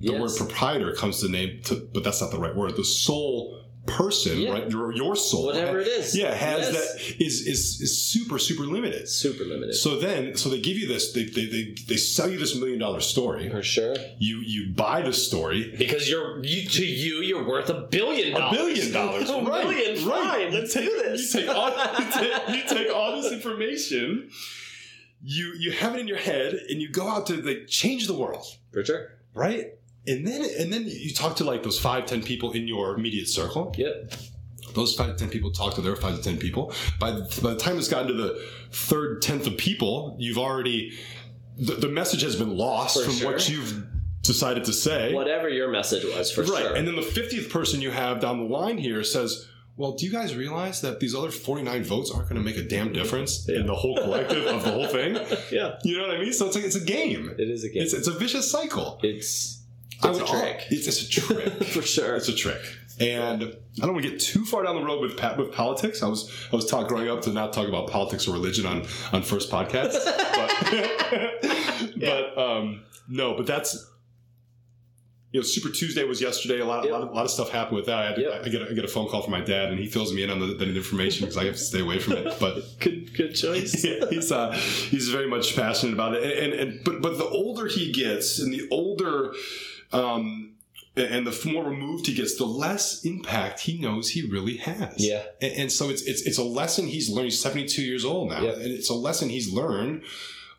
the 0.00 0.12
Yes. 0.12 0.20
word 0.20 0.30
proprietor 0.48 0.92
comes 0.94 1.20
to 1.20 1.28
name, 1.30 1.60
to, 1.64 1.88
but 1.94 2.04
that's 2.04 2.20
not 2.20 2.30
the 2.30 2.38
right 2.38 2.54
word. 2.56 2.76
The 2.76 2.84
soul 2.84 3.59
person, 3.86 4.38
Yeah. 4.38 4.52
right? 4.52 4.70
Your, 4.70 4.92
your 4.94 5.16
soul, 5.16 5.46
Whatever 5.46 5.80
it 5.80 5.88
is. 5.88 6.16
yeah, 6.16 6.32
has 6.34 6.72
Yes. 6.72 6.72
that 6.94 7.22
is 7.24 7.46
is 7.46 7.80
is 7.80 7.98
super 8.04 8.38
super 8.38 8.64
limited. 8.64 9.08
Super 9.08 9.44
limited. 9.44 9.74
So 9.74 9.98
then, 9.98 10.36
so 10.36 10.48
they 10.48 10.60
give 10.60 10.76
you 10.76 10.86
this, 10.86 11.12
they 11.12 11.24
they, 11.24 11.46
they, 11.46 11.74
they 11.88 11.96
sell 11.96 12.28
you 12.30 12.38
this 12.38 12.54
million 12.54 12.78
dollar 12.78 13.00
story. 13.00 13.48
For 13.48 13.62
sure. 13.62 13.96
You 14.18 14.38
you 14.38 14.72
buy 14.74 15.02
the 15.02 15.12
story. 15.12 15.74
Because 15.78 16.08
you're 16.10 16.44
you, 16.44 16.68
to 16.68 16.84
you, 16.84 17.16
you're 17.22 17.46
worth 17.48 17.70
a 17.70 17.80
billion 17.90 18.36
A 18.36 18.50
billion 18.50 18.92
dollars, 19.00 19.30
a 19.30 19.40
right? 19.42 19.64
million. 19.66 20.06
right. 20.08 20.50
Fine. 20.50 20.52
Let's 20.52 20.74
take, 20.74 20.84
do 20.84 21.02
this. 21.02 21.34
You 21.34 21.40
take 21.40 21.48
all 21.56 21.70
you 21.98 22.12
take, 22.12 22.48
you 22.56 22.62
take 22.68 22.94
all 22.94 23.20
this 23.20 23.32
information. 23.32 24.30
You 25.22 25.52
you 25.58 25.72
have 25.72 25.94
it 25.94 26.00
in 26.00 26.08
your 26.08 26.16
head, 26.18 26.54
and 26.68 26.80
you 26.80 26.90
go 26.90 27.06
out 27.08 27.26
to 27.26 27.34
like 27.42 27.66
change 27.66 28.06
the 28.06 28.14
world. 28.14 28.44
For 28.72 28.84
sure. 28.84 29.08
right? 29.34 29.74
And 30.06 30.26
then 30.26 30.46
and 30.58 30.72
then 30.72 30.84
you 30.86 31.12
talk 31.12 31.36
to 31.36 31.44
like 31.44 31.62
those 31.62 31.78
five 31.78 32.06
ten 32.06 32.22
people 32.22 32.52
in 32.52 32.66
your 32.66 32.94
immediate 32.96 33.28
circle. 33.28 33.74
Yep. 33.76 34.14
Those 34.74 34.94
five 34.94 35.08
to 35.08 35.14
ten 35.16 35.28
people 35.28 35.50
talk 35.50 35.74
to 35.74 35.80
their 35.82 35.96
five 35.96 36.16
to 36.16 36.22
ten 36.22 36.38
people. 36.38 36.72
By 36.98 37.10
the, 37.10 37.40
by 37.42 37.50
the 37.50 37.58
time 37.58 37.76
it's 37.78 37.88
gotten 37.88 38.08
to 38.08 38.14
the 38.14 38.42
third 38.70 39.20
tenth 39.22 39.46
of 39.46 39.56
people, 39.56 40.16
you've 40.18 40.38
already 40.38 40.92
the, 41.58 41.74
the 41.74 41.88
message 41.88 42.22
has 42.22 42.36
been 42.36 42.56
lost 42.56 42.98
For 42.98 43.04
from 43.04 43.14
sure. 43.14 43.32
what 43.32 43.48
you've 43.48 43.84
decided 44.22 44.64
to 44.64 44.72
say. 44.72 45.12
Whatever 45.12 45.48
your 45.48 45.70
message 45.70 46.04
was, 46.04 46.30
for 46.30 46.42
right, 46.42 46.62
sure. 46.62 46.74
and 46.74 46.86
then 46.86 46.96
the 46.96 47.02
fiftieth 47.02 47.50
person 47.50 47.80
you 47.82 47.90
have 47.90 48.20
down 48.20 48.38
the 48.38 48.44
line 48.44 48.78
here 48.78 49.04
says. 49.04 49.46
Well, 49.76 49.92
do 49.92 50.04
you 50.04 50.12
guys 50.12 50.36
realize 50.36 50.82
that 50.82 51.00
these 51.00 51.14
other 51.14 51.30
49 51.30 51.84
votes 51.84 52.10
aren't 52.10 52.28
going 52.28 52.36
to 52.36 52.44
make 52.44 52.58
a 52.58 52.68
damn 52.68 52.92
difference 52.92 53.48
in 53.48 53.66
the 53.66 53.74
whole 53.74 53.96
collective 53.96 54.44
of 54.44 54.62
the 54.62 54.70
whole 54.72 54.86
thing? 54.86 55.14
yeah. 55.50 55.78
You 55.84 55.96
know 55.96 56.06
what 56.06 56.16
I 56.16 56.20
mean? 56.20 56.34
So 56.34 56.48
it's 56.48 56.54
like 56.54 56.64
it's 56.64 56.76
a 56.76 56.84
game. 56.84 57.34
It 57.38 57.48
is 57.48 57.64
a 57.64 57.70
game. 57.70 57.84
It's, 57.84 57.94
it's 57.94 58.06
a 58.06 58.12
vicious 58.12 58.50
cycle. 58.50 59.00
It's 59.02 59.59
it's 60.04 60.18
a 60.20 60.24
trick. 60.26 60.66
It's, 60.70 60.86
it's 60.86 61.02
a 61.02 61.08
trick. 61.10 61.64
for 61.64 61.82
sure. 61.82 62.16
It's 62.16 62.28
a 62.28 62.34
trick. 62.34 62.60
And 62.98 63.42
I 63.80 63.86
don't 63.86 63.94
want 63.94 64.04
to 64.04 64.10
get 64.10 64.20
too 64.20 64.44
far 64.44 64.62
down 64.62 64.76
the 64.76 64.84
road 64.84 65.00
with 65.00 65.12
with 65.38 65.52
politics. 65.52 66.02
I 66.02 66.06
was 66.08 66.30
I 66.52 66.56
was 66.56 66.66
taught 66.66 66.86
growing 66.88 67.08
up 67.08 67.22
to 67.22 67.32
not 67.32 67.52
talk 67.52 67.66
about 67.66 67.88
politics 67.88 68.28
or 68.28 68.32
religion 68.32 68.66
on 68.66 68.86
on 69.12 69.22
first 69.22 69.50
podcasts. 69.50 70.04
but 72.00 72.00
but 72.00 72.38
um, 72.38 72.82
no, 73.08 73.34
but 73.34 73.46
that's 73.46 73.86
you 75.32 75.40
know 75.40 75.44
Super 75.44 75.70
Tuesday 75.70 76.04
was 76.04 76.20
yesterday. 76.20 76.60
A 76.60 76.64
lot, 76.66 76.84
Yep. 76.84 76.90
a, 76.90 76.94
lot 76.94 77.02
of, 77.04 77.08
a 77.08 77.12
lot 77.12 77.24
of 77.24 77.30
stuff 77.30 77.50
happened 77.50 77.76
with 77.76 77.86
that. 77.86 77.98
I, 77.98 78.06
had 78.06 78.14
to- 78.16 78.20
Yep. 78.22 78.42
I 78.44 78.48
get 78.48 78.62
a, 78.62 78.70
I 78.70 78.72
get 78.74 78.84
a 78.84 78.88
phone 78.88 79.08
call 79.08 79.22
from 79.22 79.30
my 79.32 79.40
dad, 79.40 79.70
and 79.70 79.78
he 79.78 79.86
fills 79.86 80.12
me 80.12 80.22
in 80.22 80.28
on 80.30 80.40
the, 80.40 80.46
the 80.54 80.66
information 80.74 81.24
because 81.24 81.38
I 81.38 81.44
have 81.44 81.54
to 81.54 81.60
stay 81.60 81.80
away 81.80 82.00
from 82.00 82.14
it. 82.14 82.34
But 82.40 82.64
good 82.80 83.14
good 83.16 83.34
choice. 83.34 83.82
yeah, 83.84 84.04
he's 84.10 84.30
uh, 84.32 84.52
he's 84.52 85.08
very 85.08 85.28
much 85.28 85.54
passionate 85.56 85.92
about 85.94 86.14
it, 86.14 86.22
and, 86.22 86.52
and 86.52 86.70
and 86.72 86.84
but 86.84 87.00
but 87.00 87.16
the 87.16 87.24
older 87.26 87.66
he 87.66 87.92
gets, 87.92 88.38
and 88.40 88.52
the 88.52 88.66
older, 88.70 89.32
um, 89.92 90.54
and 90.96 91.26
the 91.26 91.50
more 91.52 91.64
removed 91.64 92.06
he 92.06 92.14
gets, 92.14 92.36
the 92.36 92.44
less 92.44 93.04
impact 93.04 93.60
he 93.60 93.78
knows 93.78 94.10
he 94.10 94.28
really 94.28 94.56
has. 94.58 94.94
Yeah. 94.98 95.22
and, 95.40 95.52
and 95.54 95.72
so 95.72 95.88
it's 95.88 96.02
it's 96.02 96.22
it's 96.22 96.38
a 96.38 96.42
lesson 96.44 96.86
he's 96.86 97.08
learned. 97.08 97.26
He's 97.26 97.40
seventy 97.40 97.66
two 97.66 97.82
years 97.82 98.04
old 98.04 98.30
now, 98.30 98.42
Yep. 98.42 98.54
and 98.56 98.66
it's 98.66 98.90
a 98.90 98.94
lesson 98.94 99.28
he's 99.28 99.52
learned 99.52 100.02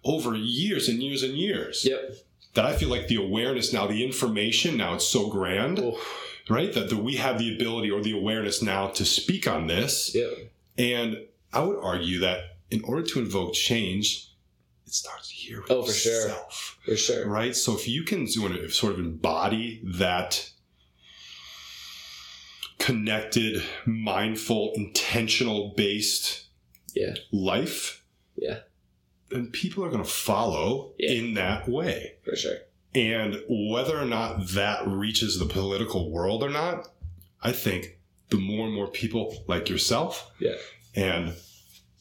over 0.03 0.35
years 0.35 0.87
and 0.89 1.01
years 1.03 1.21
and 1.23 1.33
years. 1.37 1.85
Yep. 1.85 2.15
That 2.53 2.65
I 2.65 2.75
feel 2.75 2.89
like 2.89 3.07
the 3.07 3.15
awareness 3.15 3.71
now, 3.71 3.87
the 3.87 4.03
information 4.03 4.75
now, 4.77 4.95
it's 4.95 5.07
so 5.07 5.29
grand, 5.29 5.79
right? 6.49 6.73
That, 6.73 6.89
that 6.89 6.97
we 6.97 7.15
have 7.15 7.37
the 7.39 7.53
ability 7.55 7.89
or 7.91 8.01
the 8.01 8.17
awareness 8.17 8.61
now 8.61 8.87
to 8.87 9.05
speak 9.05 9.47
on 9.47 9.67
this. 9.67 10.13
Yep. 10.13 10.31
And 10.77 11.17
I 11.53 11.61
would 11.61 11.77
argue 11.81 12.19
that 12.19 12.57
in 12.69 12.83
order 12.83 13.03
to 13.03 13.19
invoke 13.19 13.53
change, 13.53 14.30
it 14.91 14.95
starts 14.95 15.29
here 15.29 15.61
with 15.61 15.71
Oh, 15.71 15.83
for 15.83 15.93
sure. 15.93 16.29
For 16.83 16.97
sure. 16.97 17.25
right? 17.25 17.55
So 17.55 17.73
if 17.77 17.87
you 17.87 18.03
can 18.03 18.27
sort 18.27 18.51
of, 18.51 18.99
embody 18.99 19.79
that 19.85 20.49
connected, 22.77 23.63
mindful, 23.85 24.73
intentional 24.75 25.73
based 25.77 26.47
Yeah. 26.93 27.15
life, 27.31 28.03
Yeah. 28.35 28.59
then 29.29 29.47
people 29.51 29.85
are 29.85 29.89
going 29.89 30.03
to 30.03 30.09
follow 30.09 30.93
Yeah. 30.99 31.11
in 31.11 31.35
that 31.35 31.69
way. 31.69 32.15
For 32.25 32.35
sure. 32.35 32.57
And 32.93 33.41
whether 33.47 33.97
or 33.97 34.05
not 34.05 34.49
that 34.49 34.85
reaches 34.85 35.39
the 35.39 35.45
political 35.45 36.11
world 36.11 36.43
or 36.43 36.49
not, 36.49 36.91
I 37.41 37.53
think 37.53 37.97
the 38.29 38.37
more 38.37 38.65
and 38.65 38.75
more 38.75 38.87
people 38.91 39.45
like 39.47 39.69
yourself, 39.69 40.29
Yeah. 40.39 40.57
and 40.95 41.29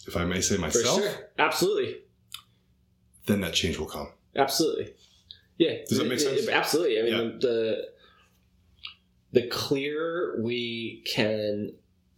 if 0.09 0.17
I 0.17 0.25
may 0.25 0.41
say 0.41 0.57
For 0.57 0.63
myself, 0.63 1.01
sure. 1.01 1.31
Absolutely. 1.39 1.99
Then 3.31 3.41
that 3.43 3.55
change 3.55 3.79
will 3.79 3.87
come. 3.87 4.09
Absolutely. 4.37 4.93
Yeah. 5.59 5.75
Does 5.89 5.99
that 5.99 6.07
make 6.09 6.21
sense? 6.21 6.49
absolutely. 6.49 6.99
I 6.99 7.03
mean, 7.03 7.13
Yeah. 7.13 7.39
the 7.41 7.89
the 9.33 9.47
clearer 9.47 10.41
we 10.43 11.03
can, 11.07 11.73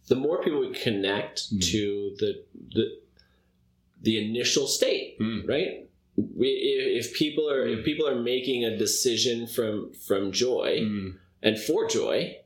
the 0.07 0.15
more 0.15 0.41
people 0.43 0.59
we 0.61 0.73
connect 0.73 1.53
Mm. 1.53 1.61
to 1.71 2.15
the 2.19 2.43
the 2.75 2.97
the 4.01 4.29
initial 4.29 4.67
state, 4.67 5.17
Mm. 5.19 5.47
right? 5.47 5.87
we, 6.15 6.47
if 6.47 7.05
if 7.07 7.13
people 7.15 7.49
are 7.49 7.65
if 7.67 7.83
people 7.85 8.07
are 8.07 8.19
making 8.21 8.63
a 8.65 8.77
decision 8.77 9.47
from 9.47 9.91
from 9.93 10.31
joy 10.31 10.79
Mm. 10.81 11.15
and 11.41 11.59
for 11.59 11.87
joy, 11.87 12.37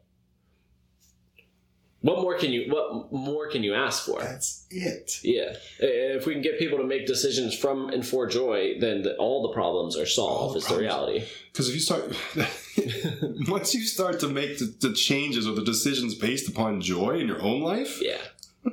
what 2.02 2.22
more 2.22 2.38
can 2.38 2.52
you 2.54 2.72
what 2.72 3.12
more 3.12 3.48
can 3.50 3.64
you 3.64 3.74
ask 3.74 4.06
for? 4.06 4.22
That's 4.22 4.66
it. 4.70 5.20
Yeah, 5.24 5.56
if 5.80 6.26
we 6.26 6.34
can 6.34 6.42
get 6.44 6.60
people 6.60 6.78
to 6.78 6.84
make 6.84 7.08
decisions 7.08 7.58
from 7.58 7.90
and 7.90 8.06
for 8.06 8.28
joy, 8.28 8.76
then 8.80 9.02
the, 9.02 9.16
all 9.18 9.42
the 9.48 9.54
problems 9.54 9.98
are 9.98 10.06
solved. 10.06 10.54
the 10.56 10.60
Is 10.60 10.68
the 10.68 10.78
reality? 10.78 11.26
Because 11.52 11.70
if 11.70 11.76
you 11.76 11.82
start, 11.82 12.14
once 13.50 13.74
you 13.74 13.82
start 13.86 14.20
to 14.20 14.28
make 14.28 14.60
the, 14.60 14.74
the 14.80 14.94
changes 14.94 15.48
or 15.48 15.56
the 15.56 15.64
decisions 15.64 16.14
based 16.16 16.48
upon 16.48 16.82
joy 16.82 17.18
in 17.20 17.28
your 17.28 17.42
own 17.42 17.62
life, 17.62 18.00
Yeah, 18.02 18.18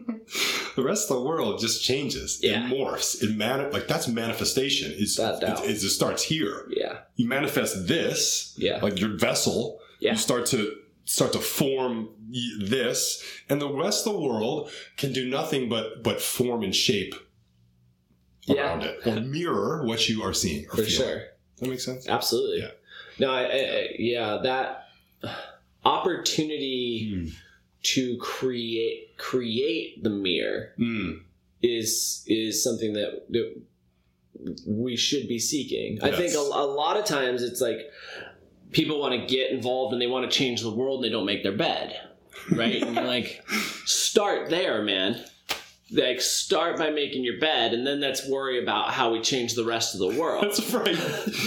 the 0.76 0.82
rest 0.82 1.10
of 1.10 1.16
the 1.18 1.22
world 1.22 1.60
just 1.60 1.82
changes. 1.82 2.40
Yeah. 2.42 2.66
It 2.66 2.70
morphs. 2.72 3.22
It 3.22 3.34
man 3.36 3.70
like 3.72 3.88
that's 3.88 4.08
manifestation. 4.08 4.92
It's, 4.96 5.18
Without 5.18 5.64
it, 5.64 5.70
it 5.70 5.78
starts 5.90 6.22
here. 6.22 6.66
yeah, 6.70 6.98
You 7.16 7.28
manifest 7.28 7.86
this, 7.88 8.54
Yeah. 8.56 8.78
like 8.82 9.00
your 9.00 9.16
vessel. 9.16 9.80
Yeah. 10.00 10.12
You 10.12 10.18
start 10.18 10.46
to 10.46 10.76
start 11.04 11.32
to 11.34 11.38
form 11.38 12.08
this, 12.58 13.22
and 13.48 13.60
the 13.60 13.72
rest 13.72 14.06
of 14.06 14.14
the 14.14 14.18
world 14.20 14.70
can 14.96 15.12
do 15.12 15.28
nothing 15.28 15.68
but 15.68 16.02
but 16.02 16.20
form 16.20 16.62
and 16.62 16.74
shape 16.74 17.14
Yeah. 18.46 18.54
around 18.56 18.82
it 18.84 19.06
or 19.06 19.20
mirror 19.20 19.84
what 19.86 20.08
you 20.08 20.22
are 20.22 20.32
seeing 20.34 20.64
or 20.66 20.70
for 20.70 20.76
feeling. 20.84 20.90
sure. 20.90 21.22
That 21.58 21.68
makes 21.68 21.84
sense. 21.84 22.08
Absolutely. 22.08 22.60
Yeah. 22.60 22.70
No, 23.18 23.30
I, 23.30 23.42
I, 23.44 23.88
yeah, 23.98 24.38
that 24.42 24.88
opportunity 25.84 27.10
Hmm. 27.14 27.28
to 27.82 28.16
create 28.18 29.16
create 29.16 30.02
the 30.02 30.10
mirror 30.10 30.72
Mm. 30.78 31.20
is 31.62 32.24
is 32.26 32.62
something 32.62 32.94
that, 32.94 33.26
that 33.30 33.54
we 34.66 34.96
should 34.96 35.28
be 35.28 35.38
seeking. 35.38 36.02
I 36.02 36.10
think 36.10 36.34
a, 36.34 36.38
a 36.38 36.66
lot 36.66 36.96
of 36.96 37.04
times 37.04 37.42
it's 37.42 37.60
like 37.60 37.78
people 38.74 39.00
want 39.00 39.14
to 39.18 39.26
get 39.26 39.50
involved 39.50 39.92
and 39.92 40.02
they 40.02 40.06
want 40.06 40.30
to 40.30 40.36
change 40.36 40.60
the 40.60 40.70
world 40.70 40.98
and 40.98 41.04
they 41.04 41.14
don't 41.16 41.24
make 41.24 41.42
their 41.42 41.56
bed, 41.56 41.98
right? 42.52 42.82
and 42.82 42.94
you're 42.94 43.04
like, 43.04 43.42
start 43.86 44.50
there, 44.50 44.82
man. 44.82 45.24
Like, 45.90 46.20
start 46.22 46.78
by 46.78 46.90
making 46.90 47.24
your 47.24 47.38
bed, 47.38 47.74
and 47.74 47.86
then 47.86 48.00
let's 48.00 48.26
worry 48.26 48.60
about 48.62 48.90
how 48.92 49.12
we 49.12 49.20
change 49.20 49.54
the 49.54 49.64
rest 49.64 49.94
of 49.94 50.00
the 50.00 50.18
world. 50.18 50.42
That's 50.42 50.72
right. 50.72 50.96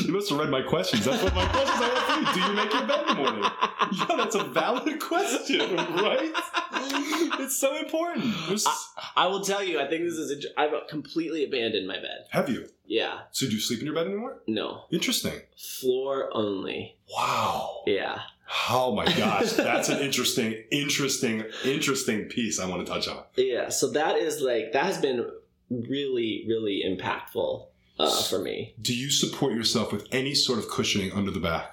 You 0.05 0.13
must 0.13 0.29
have 0.29 0.39
read 0.39 0.49
my 0.49 0.61
questions. 0.61 1.05
That's 1.05 1.21
what 1.23 1.33
my 1.33 1.45
questions 1.45 1.79
I 1.81 2.23
for 2.33 2.39
you. 2.39 2.43
Do 2.43 2.49
you 2.49 2.55
make 2.55 2.71
your 2.73 2.85
bed 2.85 3.01
in 3.01 3.07
the 3.07 3.15
morning? 3.15 3.43
Yeah, 3.93 4.15
that's 4.15 4.35
a 4.35 4.43
valid 4.43 4.99
question, 5.01 5.75
right? 5.75 6.31
It's 7.39 7.57
so 7.57 7.75
important. 7.77 8.33
There's- 8.47 8.65
I 9.15 9.27
will 9.27 9.41
tell 9.41 9.63
you, 9.63 9.79
I 9.79 9.87
think 9.87 10.03
this 10.03 10.13
is. 10.13 10.45
A, 10.55 10.59
I've 10.59 10.87
completely 10.87 11.43
abandoned 11.43 11.87
my 11.87 11.95
bed. 11.97 12.25
have 12.31 12.49
you? 12.49 12.67
Yeah, 12.85 13.21
So 13.31 13.47
do 13.47 13.53
you 13.53 13.59
sleep 13.59 13.79
in 13.79 13.85
your 13.85 13.95
bed 13.95 14.07
anymore? 14.07 14.39
no, 14.47 14.83
Interesting. 14.91 15.41
floor 15.81 16.29
only. 16.33 16.95
Wow. 17.13 17.81
Yeah, 17.85 18.19
Oh 18.69 18.95
my 18.95 19.05
gosh, 19.05 19.51
that's 19.53 19.89
an 19.89 19.99
interesting, 19.99 20.53
interesting, 20.71 21.43
interesting 21.65 22.25
piece 22.25 22.59
I 22.59 22.67
want 22.67 22.85
to 22.85 22.91
touch 22.91 23.07
on. 23.07 23.23
yeah. 23.35 23.69
So 23.69 23.91
that 23.91 24.15
is 24.17 24.41
like 24.41 24.71
that 24.73 24.85
has 24.85 24.97
been 24.99 25.29
really, 25.69 26.45
really 26.47 26.83
impactful 26.87 27.65
uh, 27.99 28.21
for 28.23 28.39
me. 28.39 28.73
Do 28.81 28.95
you 28.95 29.09
support 29.09 29.53
yourself 29.53 29.91
with 29.91 30.07
any 30.11 30.33
sort 30.33 30.59
of 30.59 30.69
cushioning 30.69 31.11
under 31.11 31.31
the 31.31 31.39
back? 31.39 31.71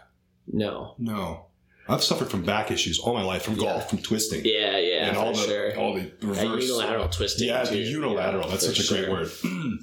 No. 0.53 0.95
No. 0.99 1.47
I've 1.87 2.03
suffered 2.03 2.31
from 2.31 2.43
back 2.43 2.71
issues 2.71 2.99
all 2.99 3.13
my 3.15 3.23
life, 3.23 3.43
from 3.43 3.57
golf, 3.57 3.83
Yeah. 3.83 3.87
from 3.89 3.99
twisting. 3.99 4.41
Yeah, 4.45 4.79
yeah, 4.79 5.07
and 5.09 5.17
for 5.17 5.23
all 5.23 5.33
the 5.35 5.39
sure. 5.45 5.77
all 5.79 5.95
the 5.95 6.11
reverse 6.23 6.65
unilateral 6.67 7.09
twisting, 7.11 7.49
Yeah, 7.49 7.63
too. 7.65 7.75
the 7.75 7.81
unilateral. 7.83 8.45
Yeah, 8.47 8.51
That's 8.53 8.67
such 8.67 8.91
a 8.91 8.95
great 8.95 9.11
word. 9.11 9.31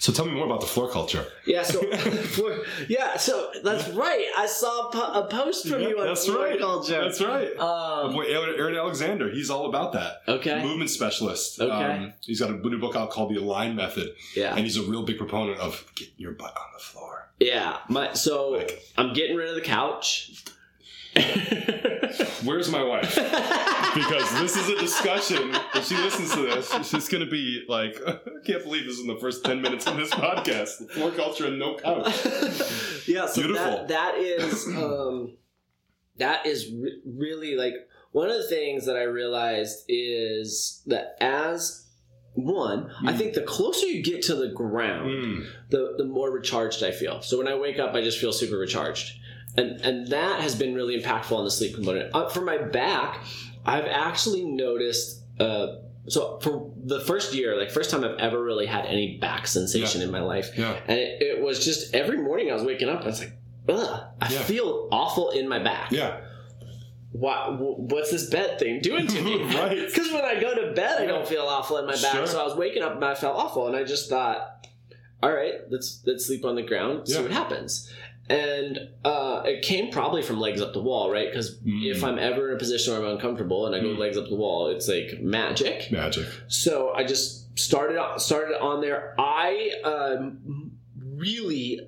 so 0.00 0.12
tell 0.12 0.24
me 0.24 0.32
more 0.32 0.46
about 0.46 0.60
the 0.60 0.66
floor 0.66 0.88
culture. 0.90 1.24
Yeah, 1.46 1.62
so 1.62 1.80
for, 2.36 2.64
yeah, 2.88 3.16
so 3.16 3.50
that's 3.62 3.86
right. 3.90 4.26
I 4.36 4.46
saw 4.46 4.88
a, 4.88 5.28
post 5.28 5.68
from 5.68 5.82
you 5.82 6.00
on 6.00 6.06
That's 6.06 6.24
floor 6.26 6.44
right. 6.46 6.58
culture. 6.58 7.00
That's 7.02 7.20
right. 7.20 7.56
Um, 7.58 8.12
Boy, 8.14 8.24
Aaron 8.24 8.54
Aaron 8.58 8.74
Alexander, 8.76 9.30
he's 9.30 9.50
all 9.50 9.66
about 9.66 9.92
that. 9.92 10.22
okay. 10.26 10.62
Movement 10.62 10.90
specialist. 10.90 11.60
Okay. 11.60 11.70
Um, 11.72 12.12
he's 12.22 12.40
got 12.40 12.50
a 12.50 12.54
new 12.54 12.78
book 12.80 12.96
out 12.96 13.10
called 13.10 13.30
The 13.30 13.36
Align 13.38 13.76
Method, 13.76 14.14
Yeah. 14.34 14.50
and 14.56 14.60
he's 14.60 14.76
a 14.78 14.82
real 14.82 15.04
big 15.04 15.18
proponent 15.18 15.58
of 15.60 15.84
getting 15.94 16.14
your 16.16 16.32
butt 16.32 16.56
on 16.56 16.66
the 16.76 16.82
floor. 16.82 17.28
Yeah. 17.38 17.76
My 17.88 18.14
so 18.14 18.50
Like- 18.50 18.82
I'm 18.98 19.12
getting 19.12 19.36
rid 19.36 19.48
of 19.50 19.54
the 19.54 19.60
couch. 19.60 20.32
Where's 22.44 22.70
my 22.70 22.82
wife? 22.82 23.14
because 23.14 24.32
this 24.40 24.56
is 24.56 24.68
a 24.68 24.78
discussion. 24.78 25.54
If 25.74 25.86
she 25.86 25.96
listens 25.96 26.32
to 26.34 26.42
this, 26.42 26.70
she's 26.88 27.08
going 27.08 27.24
to 27.24 27.30
be 27.30 27.64
like, 27.68 27.96
I 28.06 28.18
can't 28.44 28.62
believe 28.62 28.84
this 28.84 28.94
is 28.94 29.00
in 29.00 29.06
the 29.08 29.16
first 29.20 29.44
10 29.44 29.60
minutes 29.60 29.86
of 29.86 29.96
this 29.96 30.10
podcast. 30.10 30.90
Floor 30.92 31.10
culture 31.10 31.46
and 31.46 31.58
no 31.58 31.76
couch. 31.76 32.06
yeah, 33.06 33.26
so 33.26 33.42
Beautiful. 33.42 33.86
that 33.86 33.88
that 33.88 34.14
is 34.18 34.66
um 34.76 35.36
that 36.18 36.46
is 36.46 36.70
re- 36.72 37.00
really 37.04 37.56
like 37.56 37.74
one 38.12 38.28
of 38.30 38.36
the 38.36 38.48
things 38.48 38.86
that 38.86 38.96
I 38.96 39.02
realized 39.04 39.84
is 39.88 40.82
that 40.86 41.16
as 41.20 41.86
one, 42.34 42.90
I 43.04 43.12
Mm. 43.12 43.18
think 43.18 43.34
the 43.34 43.42
closer 43.42 43.86
you 43.86 44.02
get 44.02 44.22
to 44.22 44.34
the 44.36 44.48
ground, 44.48 45.10
Mm. 45.10 45.46
the 45.70 45.94
the 45.98 46.04
more 46.04 46.30
recharged 46.30 46.82
I 46.84 46.90
feel. 46.92 47.22
So 47.22 47.38
when 47.38 47.48
I 47.48 47.56
wake 47.56 47.78
up, 47.78 47.94
I 47.94 48.02
just 48.02 48.18
feel 48.18 48.32
super 48.32 48.56
recharged, 48.56 49.12
and 49.56 49.80
and 49.80 50.08
that 50.08 50.40
has 50.40 50.54
been 50.54 50.74
really 50.74 51.00
impactful 51.00 51.32
on 51.36 51.44
the 51.44 51.50
sleep 51.50 51.74
component. 51.74 52.14
Uh, 52.14 52.28
for 52.28 52.40
my 52.40 52.58
back, 52.58 53.24
I've 53.66 53.86
actually 53.86 54.44
noticed. 54.44 55.22
Uh, 55.38 55.76
so 56.08 56.38
for 56.40 56.72
the 56.84 57.00
first 57.00 57.34
year, 57.34 57.56
like 57.58 57.70
first 57.70 57.90
time 57.90 58.04
I've 58.04 58.18
ever 58.18 58.42
really 58.42 58.66
had 58.66 58.86
any 58.86 59.18
back 59.18 59.46
sensation 59.46 60.00
in 60.02 60.10
my 60.10 60.20
life, 60.22 60.50
Yeah. 60.56 60.78
and 60.88 60.98
it, 60.98 61.22
it 61.22 61.40
was 61.42 61.64
just 61.64 61.94
every 61.94 62.18
morning 62.18 62.50
I 62.50 62.54
was 62.54 62.62
waking 62.62 62.88
up, 62.88 63.02
I 63.02 63.06
was 63.06 63.20
like, 63.20 63.32
ugh, 63.68 64.04
I 64.20 64.32
Yeah. 64.32 64.38
feel 64.40 64.88
awful 64.90 65.30
in 65.30 65.48
my 65.48 65.58
back. 65.62 65.92
Yeah. 65.92 66.20
Why, 67.12 67.48
what's 67.58 68.10
this 68.12 68.30
bed 68.30 68.58
thing 68.58 68.80
doing 68.80 69.06
to 69.08 69.20
me? 69.22 69.42
Right. 69.54 69.78
Because 69.86 70.12
when 70.12 70.24
I 70.24 70.40
go 70.40 70.54
to 70.54 70.72
bed, 70.72 71.00
I 71.02 71.06
don't 71.06 71.26
feel 71.26 71.42
awful 71.42 71.76
in 71.78 71.86
my 71.86 71.92
back. 71.92 72.12
Sure. 72.14 72.26
So 72.26 72.40
I 72.40 72.44
was 72.44 72.56
waking 72.56 72.82
up 72.82 72.94
and 72.94 73.04
I 73.04 73.14
felt 73.14 73.36
awful, 73.36 73.66
and 73.66 73.76
I 73.76 73.82
just 73.84 74.08
thought, 74.08 74.66
all 75.22 75.32
right, 75.32 75.54
let's 75.70 76.02
let's 76.06 76.24
sleep 76.26 76.44
on 76.44 76.54
the 76.54 76.62
ground, 76.62 77.08
see 77.08 77.20
what 77.20 77.30
happens. 77.30 77.92
And 78.30 78.78
uh, 79.04 79.42
it 79.44 79.62
came 79.62 79.90
probably 79.90 80.22
from 80.22 80.38
legs 80.38 80.60
up 80.60 80.72
the 80.72 80.80
wall, 80.82 81.10
right? 81.10 81.28
Because 81.28 81.58
Mm. 81.58 81.90
if 81.90 82.04
I'm 82.04 82.18
ever 82.18 82.48
in 82.50 82.54
a 82.54 82.58
position 82.58 82.92
where 82.94 83.02
I'm 83.02 83.16
uncomfortable 83.16 83.66
and 83.66 83.74
I 83.74 83.80
go 83.80 83.88
Mm. 83.88 83.98
legs 83.98 84.16
up 84.16 84.28
the 84.28 84.36
wall, 84.36 84.68
it's 84.68 84.86
like 84.88 85.20
magic. 85.20 85.90
Magic. 85.90 86.26
So 86.46 86.92
I 86.94 87.02
just 87.04 87.58
started 87.58 87.98
on, 87.98 88.18
started 88.20 88.56
on 88.60 88.80
there. 88.80 89.14
I 89.18 89.72
um, 89.84 90.70
really, 90.96 91.80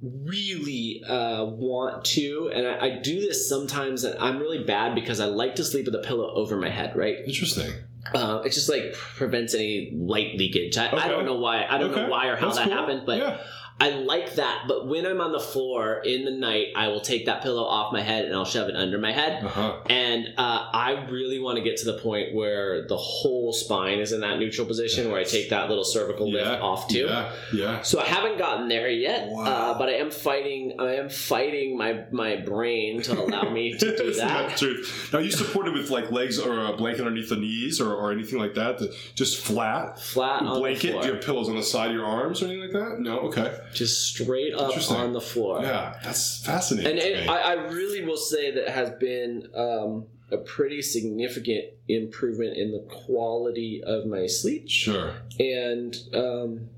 really 0.00 1.02
uh, 1.06 1.44
want 1.44 2.04
to, 2.06 2.50
and 2.54 2.66
I, 2.66 2.86
I 2.86 2.90
do 3.02 3.20
this 3.20 3.48
sometimes. 3.48 4.04
And 4.04 4.18
I'm 4.18 4.38
really 4.38 4.64
bad 4.64 4.94
because 4.94 5.20
I 5.20 5.26
like 5.26 5.56
to 5.56 5.64
sleep 5.64 5.86
with 5.86 5.94
a 5.94 5.98
pillow 5.98 6.30
over 6.34 6.56
my 6.56 6.70
head. 6.70 6.96
Right? 6.96 7.16
Interesting. 7.26 7.72
Uh, 8.14 8.42
it 8.44 8.50
just 8.52 8.68
like 8.68 8.94
prevents 8.94 9.54
any 9.54 9.92
light 9.94 10.36
leakage. 10.36 10.76
I, 10.78 10.90
I 10.96 11.08
don't 11.08 11.26
know 11.26 11.36
why. 11.36 11.66
I 11.68 11.76
don't 11.78 11.90
Okay. 11.90 12.02
know 12.02 12.08
why 12.08 12.28
or 12.28 12.36
how 12.36 12.46
That's 12.46 12.58
that 12.58 12.68
cool. 12.68 12.72
happened, 12.76 13.02
but 13.04 13.18
yeah. 13.18 13.40
I 13.80 13.90
like 13.90 14.34
that. 14.34 14.64
But 14.68 14.86
when 14.86 15.06
I'm 15.06 15.20
on 15.20 15.32
the 15.32 15.40
floor 15.40 16.00
in 16.04 16.24
the 16.24 16.30
night, 16.30 16.68
I 16.76 16.88
will 16.88 17.00
take 17.00 17.26
that 17.26 17.42
pillow 17.42 17.64
off 17.64 17.92
my 17.92 18.02
head 18.02 18.26
and 18.26 18.34
I'll 18.34 18.44
shove 18.44 18.68
it 18.68 18.76
under 18.76 18.98
my 18.98 19.12
head. 19.12 19.42
Uh-huh. 19.44 19.78
And 19.88 20.28
uh, 20.36 20.68
I 20.72 21.06
really 21.10 21.38
want 21.38 21.56
to 21.56 21.62
get 21.64 21.78
to 21.78 21.86
the 21.86 21.98
point 21.98 22.34
where 22.34 22.86
the 22.86 22.96
whole 22.96 23.52
spine 23.52 23.98
is 23.98 24.12
in 24.12 24.20
that 24.20 24.38
neutral 24.38 24.66
position 24.66 25.10
where 25.10 25.18
I 25.18 25.24
take 25.24 25.50
that 25.50 25.68
little 25.68 25.84
cervical 25.84 26.30
lift 26.30 26.60
off 26.60 26.88
too. 26.88 27.06
Yeah. 27.06 27.32
Yeah. 27.54 27.82
So 27.82 28.00
I 28.00 28.04
haven't 28.04 28.38
gotten 28.38 28.68
there 28.68 28.88
yet, 28.90 29.28
Wow. 29.28 29.44
uh, 29.44 29.78
but 29.78 29.88
I 29.88 29.92
am 29.94 30.10
fighting. 30.10 30.74
I 30.78 30.94
am 30.96 31.08
fighting 31.08 31.76
my 31.78 32.04
my 32.10 32.36
brain 32.36 33.02
to 33.02 33.18
allow 33.18 33.48
me 33.50 33.76
to 33.78 33.96
do 33.96 34.12
that 34.20 34.56
truth? 34.58 35.10
Now 35.12 35.20
you 35.20 35.30
supported 35.30 35.72
with 35.74 35.90
like 35.90 36.10
legs 36.10 36.38
or 36.38 36.66
a 36.66 36.76
blanket 36.76 37.06
underneath 37.06 37.30
the 37.30 37.36
knees 37.36 37.80
or, 37.80 37.94
or 37.94 38.12
anything 38.12 38.38
like 38.38 38.54
that? 38.54 38.80
just 39.14 39.38
flat 39.38 39.98
Flat 40.00 40.42
on 40.42 40.58
blanket. 40.60 41.00
Do 41.00 41.06
you 41.08 41.14
have 41.14 41.22
pillows 41.24 41.48
on 41.48 41.56
the 41.56 41.62
side 41.62 41.88
of 41.90 41.96
your 41.96 42.04
arms 42.06 42.42
or 42.42 42.46
anything 42.46 42.62
like 42.62 42.72
that? 42.72 43.00
No. 43.00 43.20
Okay. 43.20 43.58
Just 43.72 44.08
straight 44.08 44.54
up 44.54 44.72
on 44.90 45.12
the 45.12 45.20
floor. 45.20 45.60
Yeah, 45.62 45.96
that's 46.02 46.44
fascinating. 46.44 46.90
and, 46.92 46.98
and 47.00 47.26
me. 47.26 47.28
I, 47.28 47.52
I 47.52 47.52
really 47.68 48.04
will 48.04 48.16
say 48.16 48.50
that 48.52 48.68
has 48.68 48.90
been 48.98 49.48
um, 49.54 50.06
a 50.30 50.38
pretty 50.38 50.82
significant 50.82 51.64
improvement 51.88 52.56
in 52.56 52.72
the 52.72 52.80
quality 52.88 53.82
of 53.84 54.06
my 54.06 54.26
sleep 54.26 54.68
sure. 54.68 55.14
and 55.38 55.96
um, 56.14 56.68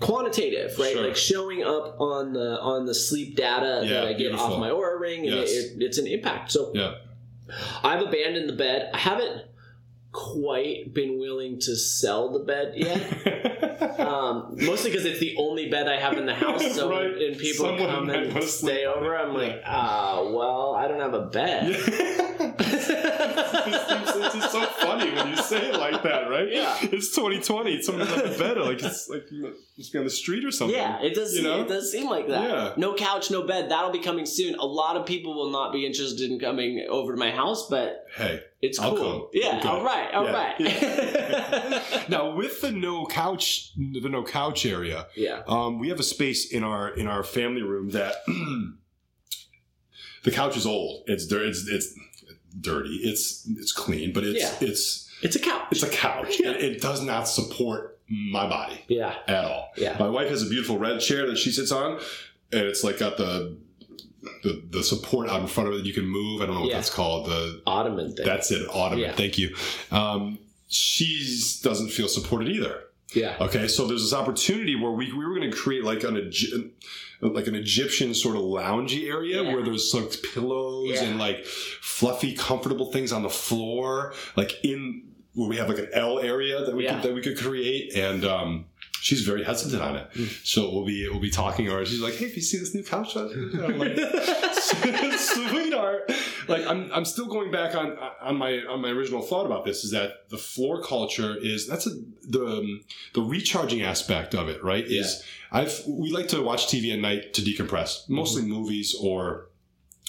quantitative, 0.00 0.78
right? 0.78 0.92
Sure. 0.92 1.06
Like 1.06 1.16
showing 1.16 1.62
up 1.64 2.00
on 2.00 2.32
the 2.32 2.60
on 2.60 2.86
the 2.86 2.94
sleep 2.94 3.36
data 3.36 3.82
Yeah, 3.84 3.94
that 3.94 4.04
I 4.04 4.12
get 4.12 4.18
beautiful. 4.18 4.54
off 4.54 4.60
my 4.60 4.70
Oura 4.70 4.98
ring, 5.00 5.26
and 5.26 5.34
Yes. 5.40 5.50
it, 5.50 5.76
it, 5.76 5.82
it's 5.82 5.98
an 5.98 6.06
impact. 6.06 6.52
So 6.52 6.72
Yeah. 6.74 6.94
I've 7.82 8.02
abandoned 8.02 8.48
the 8.48 8.52
bed. 8.54 8.90
I 8.92 8.98
haven't 8.98 9.42
quite 10.18 10.92
been 10.92 11.18
willing 11.18 11.58
to 11.60 11.76
sell 11.76 12.32
the 12.32 12.40
bed 12.40 12.72
yet. 12.76 14.00
um, 14.00 14.56
mostly 14.56 14.90
because 14.90 15.04
it's 15.06 15.20
the 15.20 15.36
only 15.38 15.68
bed 15.70 15.86
I 15.88 15.96
have 16.00 16.18
in 16.18 16.26
the 16.26 16.34
house. 16.34 16.74
So 16.74 16.90
Right. 16.90 17.14
when 17.16 17.34
people 17.36 17.66
Someone 17.66 17.88
come 17.88 18.10
and 18.10 18.44
stay 18.44 18.84
over. 18.84 19.16
I'm 19.16 19.32
like, 19.34 19.62
ah, 19.64 20.22
well, 20.28 20.74
I 20.74 20.88
don't 20.88 21.00
have 21.00 21.14
a 21.14 21.26
bed. 21.26 21.76
it's, 22.60 24.16
it's 24.16 24.34
just 24.34 24.52
so 24.52 24.62
funny 24.66 25.10
when 25.12 25.28
you 25.28 25.36
say 25.36 25.68
it 25.70 25.78
like 25.78 26.02
that, 26.02 26.28
right? 26.28 26.50
Yeah. 26.50 26.76
It's 26.82 27.14
2020. 27.14 27.82
Someone's 27.82 28.12
on 28.12 28.18
the 28.30 28.38
bed, 28.38 28.58
like 28.58 28.82
it's 28.82 29.08
like 29.08 29.24
must 29.76 29.92
be 29.92 29.98
on 29.98 30.04
the 30.04 30.10
street 30.10 30.44
or 30.44 30.50
something. 30.50 30.76
Yeah, 30.76 31.00
it 31.02 31.14
does. 31.14 31.32
You 31.32 31.42
seem, 31.42 31.44
know? 31.44 31.60
It 31.62 31.68
does 31.68 31.92
seem 31.92 32.08
like 32.08 32.28
that. 32.28 32.48
Yeah. 32.48 32.72
No 32.76 32.94
couch, 32.94 33.30
no 33.30 33.42
bed. 33.46 33.70
That'll 33.70 33.92
be 33.92 34.00
coming 34.00 34.26
soon. 34.26 34.54
A 34.56 34.64
lot 34.66 34.96
of 34.96 35.06
people 35.06 35.34
will 35.34 35.50
not 35.50 35.72
be 35.72 35.86
interested 35.86 36.30
in 36.30 36.38
coming 36.38 36.86
over 36.88 37.12
to 37.14 37.18
my 37.18 37.30
house, 37.30 37.68
but 37.68 38.04
Hey, 38.16 38.40
it's 38.62 38.78
I'll 38.78 38.96
cool. 38.96 39.20
come. 39.20 39.28
Yeah. 39.32 39.60
All 39.64 39.84
right. 39.84 40.12
All 40.14 40.24
Yeah, 40.24 40.32
right. 40.32 42.08
now 42.08 42.34
with 42.34 42.60
the 42.60 42.72
no 42.72 43.06
couch, 43.06 43.72
the 43.76 44.08
no 44.08 44.24
couch 44.24 44.66
area, 44.66 45.06
yeah. 45.16 45.42
um, 45.46 45.78
we 45.78 45.88
have 45.90 46.00
a 46.00 46.04
space 46.04 46.50
in 46.52 46.64
our 46.64 46.88
in 46.90 47.06
our 47.06 47.22
family 47.22 47.62
room 47.62 47.90
that 47.90 48.16
the 50.24 50.30
couch 50.30 50.56
is 50.56 50.66
old. 50.66 51.04
It's 51.06 51.26
dirty. 51.26 51.48
It's, 51.50 51.68
it's 51.68 51.94
dirty. 52.60 52.96
It's 53.04 53.46
it's 53.50 53.72
clean, 53.72 54.12
but 54.12 54.24
it's 54.24 54.40
Yeah. 54.40 54.68
it's 54.68 55.10
It's 55.22 55.36
a 55.36 55.40
couch. 55.40 55.66
it's 55.70 55.82
a 55.82 55.88
couch. 55.88 56.36
Yeah. 56.40 56.50
It, 56.50 56.64
it 56.64 56.80
does 56.80 57.02
not 57.02 57.28
support 57.28 57.98
my 58.08 58.48
body 58.48 58.80
yeah. 58.88 59.14
at 59.26 59.44
all. 59.44 59.70
Yeah. 59.76 59.96
My 59.98 60.08
wife 60.08 60.28
has 60.30 60.42
a 60.42 60.48
beautiful 60.48 60.78
red 60.78 61.00
chair 61.00 61.26
that 61.26 61.36
she 61.36 61.50
sits 61.50 61.70
on, 61.72 62.00
and 62.52 62.62
it's 62.62 62.82
like 62.84 62.98
got 62.98 63.16
the 63.16 63.56
the, 64.42 64.62
the 64.70 64.82
support 64.82 65.28
out 65.28 65.40
in 65.40 65.46
front 65.46 65.68
of 65.68 65.74
it 65.74 65.78
that 65.78 65.86
you 65.86 65.92
can 65.94 66.06
move. 66.06 66.42
I 66.42 66.46
don't 66.46 66.54
know 66.56 66.60
what 66.62 66.70
Yeah. 66.70 66.76
that's 66.76 66.90
called. 66.90 67.26
The 67.26 67.62
Ottoman 67.66 68.14
thing. 68.16 68.26
that's 68.26 68.50
it, 68.50 68.68
ottoman. 68.68 69.14
Thank 69.14 69.38
you. 69.38 69.54
Um, 69.90 70.38
she 70.66 71.40
doesn't 71.62 71.88
feel 71.90 72.08
supported 72.08 72.48
either. 72.48 72.82
Yeah. 73.14 73.36
Okay, 73.40 73.68
so 73.68 73.86
there's 73.86 74.02
this 74.02 74.12
opportunity 74.12 74.74
where 74.76 74.90
we, 74.92 75.12
we 75.12 75.24
were 75.24 75.34
going 75.34 75.50
to 75.50 75.56
create 75.56 75.84
like 75.84 76.04
an 76.04 76.30
like 77.20 77.46
an 77.48 77.54
Egyptian 77.54 78.14
sort 78.14 78.36
of 78.36 78.42
loungy 78.42 79.08
area 79.08 79.42
Yeah. 79.42 79.52
where 79.52 79.62
there's 79.64 79.92
like 79.94 80.12
pillows 80.34 80.90
Yeah. 80.90 81.04
and 81.04 81.18
like 81.18 81.44
fluffy, 81.44 82.34
comfortable 82.34 82.92
things 82.92 83.12
on 83.12 83.22
the 83.22 83.30
floor, 83.30 84.12
like 84.36 84.64
in 84.64 85.02
where 85.34 85.48
we 85.48 85.56
have 85.56 85.68
like 85.68 85.78
an 85.78 85.88
L 85.92 86.18
area 86.20 86.64
that 86.64 86.74
we 86.74 86.84
Yeah. 86.84 86.94
could, 87.00 87.02
that 87.10 87.14
we 87.14 87.20
could 87.22 87.38
create, 87.38 87.94
and 87.96 88.24
um, 88.24 88.66
she's 89.00 89.22
very 89.22 89.44
hesitant 89.44 89.82
on 89.82 89.96
it. 89.96 90.10
Mm. 90.12 90.46
So 90.46 90.70
we'll 90.72 90.86
be 90.86 91.08
we'll 91.08 91.20
be 91.20 91.30
talking 91.30 91.66
to 91.66 91.72
her. 91.72 91.84
She's 91.84 92.00
like, 92.00 92.14
"Hey, 92.14 92.26
if 92.26 92.36
you 92.36 92.42
see 92.42 92.58
this 92.58 92.74
new 92.74 92.82
couch," 92.82 93.16
I'm 93.16 93.78
like, 93.78 93.96
sweetheart. 95.18 96.12
Like 96.48 96.66
I'm, 96.66 96.90
I'm 96.92 97.04
still 97.04 97.26
going 97.26 97.50
back 97.50 97.74
on 97.74 97.96
on 98.20 98.36
my 98.36 98.58
on 98.68 98.80
my 98.80 98.88
original 98.88 99.22
thought 99.22 99.46
about 99.46 99.64
this 99.64 99.84
is 99.84 99.90
that 99.90 100.28
the 100.30 100.38
floor 100.38 100.82
culture 100.82 101.36
is 101.36 101.66
that's 101.66 101.86
a 101.86 101.90
the 102.22 102.44
um, 102.44 102.84
the 103.14 103.22
recharging 103.22 103.82
aspect 103.82 104.34
of 104.34 104.48
it, 104.48 104.62
right? 104.64 104.84
Is 104.84 105.22
I've 105.52 105.82
we 105.86 106.10
like 106.10 106.28
to 106.28 106.42
watch 106.42 106.66
TV 106.66 106.92
at 106.92 106.98
night 106.98 107.34
to 107.34 107.42
decompress, 107.42 108.08
mostly 108.08 108.42
movies 108.42 108.96
or 109.00 109.48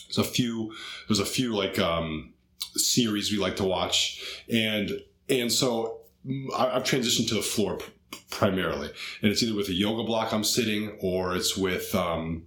there's 0.08 0.17
a 0.17 0.23
few 0.23 0.73
there's 1.08 1.19
a 1.19 1.25
few 1.25 1.56
like 1.56 1.78
um 1.78 2.34
series 2.75 3.32
we 3.32 3.38
like 3.38 3.56
to 3.58 3.63
watch 3.63 4.43
and 4.52 4.91
and 5.28 5.52
so 5.52 6.02
mm, 6.25 6.47
I've 6.56 6.84
transitioned 6.84 7.28
to 7.30 7.36
the 7.36 7.41
floor 7.41 7.80
primarily 8.29 8.89
and 9.21 9.31
it's 9.31 9.43
either 9.43 9.55
with 9.55 9.69
a 9.69 9.73
yoga 9.73 10.03
block 10.03 10.33
I'm 10.33 10.43
sitting 10.43 10.97
or 11.01 11.35
it's 11.35 11.57
with 11.57 11.93
um 11.95 12.45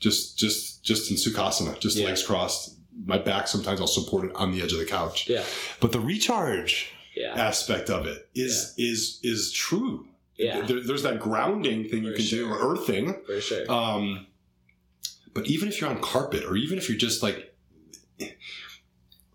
just 0.00 0.38
just 0.38 0.82
just 0.84 1.10
in 1.10 1.16
sukhasana, 1.16 1.78
just 1.80 1.96
Yeah. 1.96 2.06
legs 2.06 2.22
crossed. 2.22 2.74
My 3.04 3.18
back 3.18 3.48
sometimes 3.48 3.80
I'll 3.80 3.86
support 3.86 4.26
it 4.26 4.34
on 4.36 4.52
the 4.52 4.62
edge 4.62 4.72
of 4.72 4.78
the 4.78 4.84
couch. 4.86 5.28
Yeah. 5.28 5.44
But 5.80 5.92
the 5.92 6.00
recharge 6.00 6.90
Yeah. 7.14 7.32
aspect 7.34 7.88
of 7.90 8.06
it 8.06 8.28
is 8.34 8.74
is 8.78 9.18
is 9.22 9.52
true. 9.52 10.08
Yeah. 10.36 10.62
There, 10.66 10.80
there's 10.82 11.02
that 11.02 11.18
grounding 11.20 11.88
thing 11.88 12.04
you 12.04 12.10
For 12.12 12.16
can 12.18 12.26
do, 12.26 12.48
or 12.48 12.72
earthing. 12.72 13.20
For 13.26 13.40
sure. 13.40 13.70
Um, 13.72 14.26
but 15.32 15.46
even 15.46 15.68
if 15.68 15.80
you're 15.80 15.88
on 15.90 16.00
carpet, 16.00 16.44
or 16.44 16.56
even 16.56 16.76
if 16.78 16.88
you're 16.90 16.98
just 16.98 17.22
like, 17.22 17.54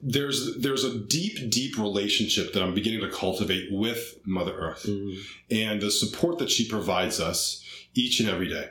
there's 0.01 0.57
there's 0.57 0.83
a 0.83 0.97
deep, 0.97 1.49
deep 1.51 1.77
relationship 1.77 2.53
that 2.53 2.63
I'm 2.63 2.73
beginning 2.73 3.01
to 3.01 3.09
cultivate 3.09 3.71
with 3.71 4.15
Mother 4.25 4.53
Earth 4.53 4.83
Mm. 4.87 5.17
and 5.51 5.81
the 5.81 5.91
support 5.91 6.39
that 6.39 6.49
she 6.49 6.67
provides 6.67 7.19
us 7.19 7.63
each 7.93 8.19
and 8.19 8.29
every 8.29 8.47
day. 8.49 8.69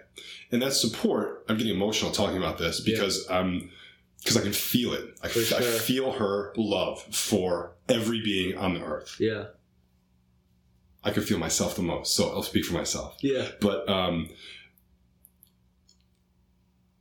And 0.52 0.60
that 0.62 0.72
support, 0.72 1.44
I'm 1.48 1.56
getting 1.56 1.74
emotional 1.74 2.10
talking 2.10 2.36
about 2.38 2.58
this 2.58 2.80
because 2.80 3.28
um 3.30 3.70
because 4.18 4.36
I 4.36 4.42
can 4.42 4.52
feel 4.52 4.92
it. 4.92 5.18
I, 5.22 5.28
For 5.28 5.54
I 5.56 5.60
feel 5.62 6.12
her 6.12 6.52
love 6.56 7.00
for 7.14 7.72
every 7.88 8.20
being 8.22 8.56
on 8.58 8.74
the 8.74 8.82
earth. 8.82 9.16
Yeah. 9.18 9.46
I 11.02 11.10
can 11.12 11.22
feel 11.22 11.38
myself 11.38 11.76
the 11.76 11.82
most, 11.82 12.14
so 12.14 12.28
I'll 12.28 12.42
speak 12.42 12.66
for 12.66 12.74
myself. 12.74 13.16
Yeah. 13.22 13.48
But 13.60 13.88
um, 13.88 14.28